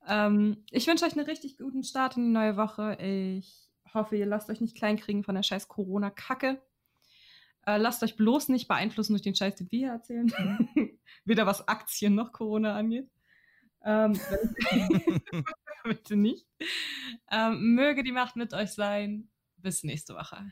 Ähm, 0.06 0.64
ich 0.70 0.86
wünsche 0.86 1.04
euch 1.04 1.16
einen 1.16 1.26
richtig 1.26 1.58
guten 1.58 1.84
Start 1.84 2.16
in 2.16 2.24
die 2.24 2.32
neue 2.32 2.56
Woche. 2.56 2.96
Ich 3.00 3.70
hoffe, 3.92 4.16
ihr 4.16 4.26
lasst 4.26 4.50
euch 4.50 4.60
nicht 4.60 4.76
kleinkriegen 4.76 5.24
von 5.24 5.34
der 5.34 5.42
scheiß 5.42 5.68
Corona-Kacke. 5.68 6.60
Äh, 7.68 7.76
lasst 7.76 8.02
euch 8.02 8.16
bloß 8.16 8.48
nicht 8.48 8.66
beeinflussen 8.66 9.12
durch 9.12 9.20
den 9.20 9.34
Scheiß, 9.34 9.56
den 9.56 9.70
wir 9.70 9.78
hier 9.78 9.92
erzählen. 9.92 10.32
Weder 11.26 11.44
was 11.44 11.68
Aktien 11.68 12.14
noch 12.14 12.32
Corona 12.32 12.74
angeht. 12.74 13.10
Ähm, 13.84 14.18
bitte 15.84 16.16
nicht. 16.16 16.46
Ähm, 17.30 17.74
möge 17.74 18.02
die 18.02 18.12
Macht 18.12 18.36
mit 18.36 18.54
euch 18.54 18.70
sein. 18.70 19.28
Bis 19.58 19.84
nächste 19.84 20.14
Woche. 20.14 20.50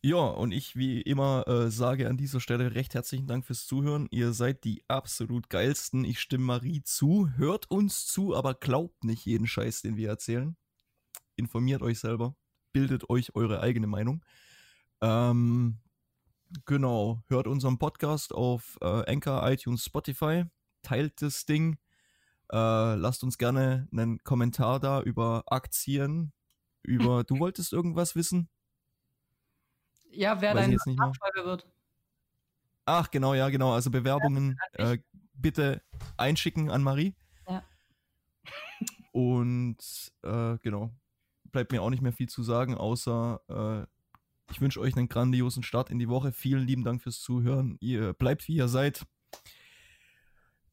Ja, 0.00 0.16
und 0.16 0.52
ich 0.52 0.76
wie 0.76 1.02
immer 1.02 1.46
äh, 1.46 1.70
sage 1.70 2.08
an 2.08 2.16
dieser 2.16 2.40
Stelle 2.40 2.74
recht 2.74 2.94
herzlichen 2.94 3.26
Dank 3.26 3.44
fürs 3.44 3.66
Zuhören. 3.66 4.08
Ihr 4.10 4.32
seid 4.32 4.64
die 4.64 4.82
absolut 4.88 5.50
geilsten. 5.50 6.06
Ich 6.06 6.20
stimme 6.20 6.44
Marie 6.44 6.82
zu. 6.84 7.28
Hört 7.36 7.70
uns 7.70 8.06
zu, 8.06 8.34
aber 8.34 8.54
glaubt 8.54 9.04
nicht 9.04 9.26
jeden 9.26 9.46
Scheiß, 9.46 9.82
den 9.82 9.98
wir 9.98 10.08
erzählen. 10.08 10.56
Informiert 11.36 11.82
euch 11.82 11.98
selber. 11.98 12.34
Bildet 12.72 13.10
euch 13.10 13.34
eure 13.34 13.60
eigene 13.60 13.86
Meinung. 13.86 14.24
Ähm, 15.00 15.78
genau, 16.64 17.22
hört 17.28 17.46
unseren 17.46 17.78
Podcast 17.78 18.34
auf 18.34 18.78
äh, 18.80 19.10
Anchor, 19.10 19.48
iTunes, 19.48 19.84
Spotify, 19.84 20.44
teilt 20.82 21.20
das 21.22 21.46
Ding, 21.46 21.78
äh, 22.52 22.94
lasst 22.94 23.24
uns 23.24 23.38
gerne 23.38 23.88
einen 23.92 24.22
Kommentar 24.24 24.80
da 24.80 25.00
über 25.00 25.44
Aktien, 25.46 26.32
über, 26.82 27.24
du 27.24 27.38
wolltest 27.38 27.72
irgendwas 27.72 28.14
wissen? 28.14 28.48
Ja, 30.10 30.40
wer 30.40 30.54
dein 30.54 30.78
Nachfolger 30.86 31.44
wird. 31.44 31.66
Ach, 32.86 33.10
genau, 33.10 33.34
ja, 33.34 33.48
genau, 33.48 33.72
also 33.72 33.90
Bewerbungen 33.90 34.58
äh, 34.72 34.98
bitte 35.32 35.82
einschicken 36.16 36.70
an 36.70 36.82
Marie. 36.82 37.14
Ja. 37.48 37.64
Und 39.12 40.12
äh, 40.22 40.58
genau, 40.58 40.90
bleibt 41.44 41.72
mir 41.72 41.82
auch 41.82 41.90
nicht 41.90 42.02
mehr 42.02 42.12
viel 42.12 42.28
zu 42.28 42.42
sagen, 42.42 42.76
außer 42.76 43.40
äh, 43.48 43.93
ich 44.50 44.60
wünsche 44.60 44.80
euch 44.80 44.96
einen 44.96 45.08
grandiosen 45.08 45.62
Start 45.62 45.90
in 45.90 45.98
die 45.98 46.08
Woche. 46.08 46.32
Vielen 46.32 46.66
lieben 46.66 46.84
Dank 46.84 47.02
fürs 47.02 47.20
Zuhören. 47.20 47.76
Ihr 47.80 48.12
bleibt 48.12 48.46
wie 48.48 48.56
ihr 48.56 48.68
seid. 48.68 49.04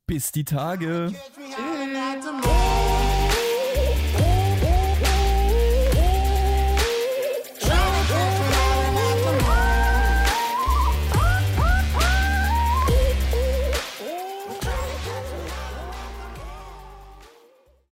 Bis 0.06 0.32
die 0.32 0.44
Tage. 0.46 1.12
Tschüss. 1.12 1.71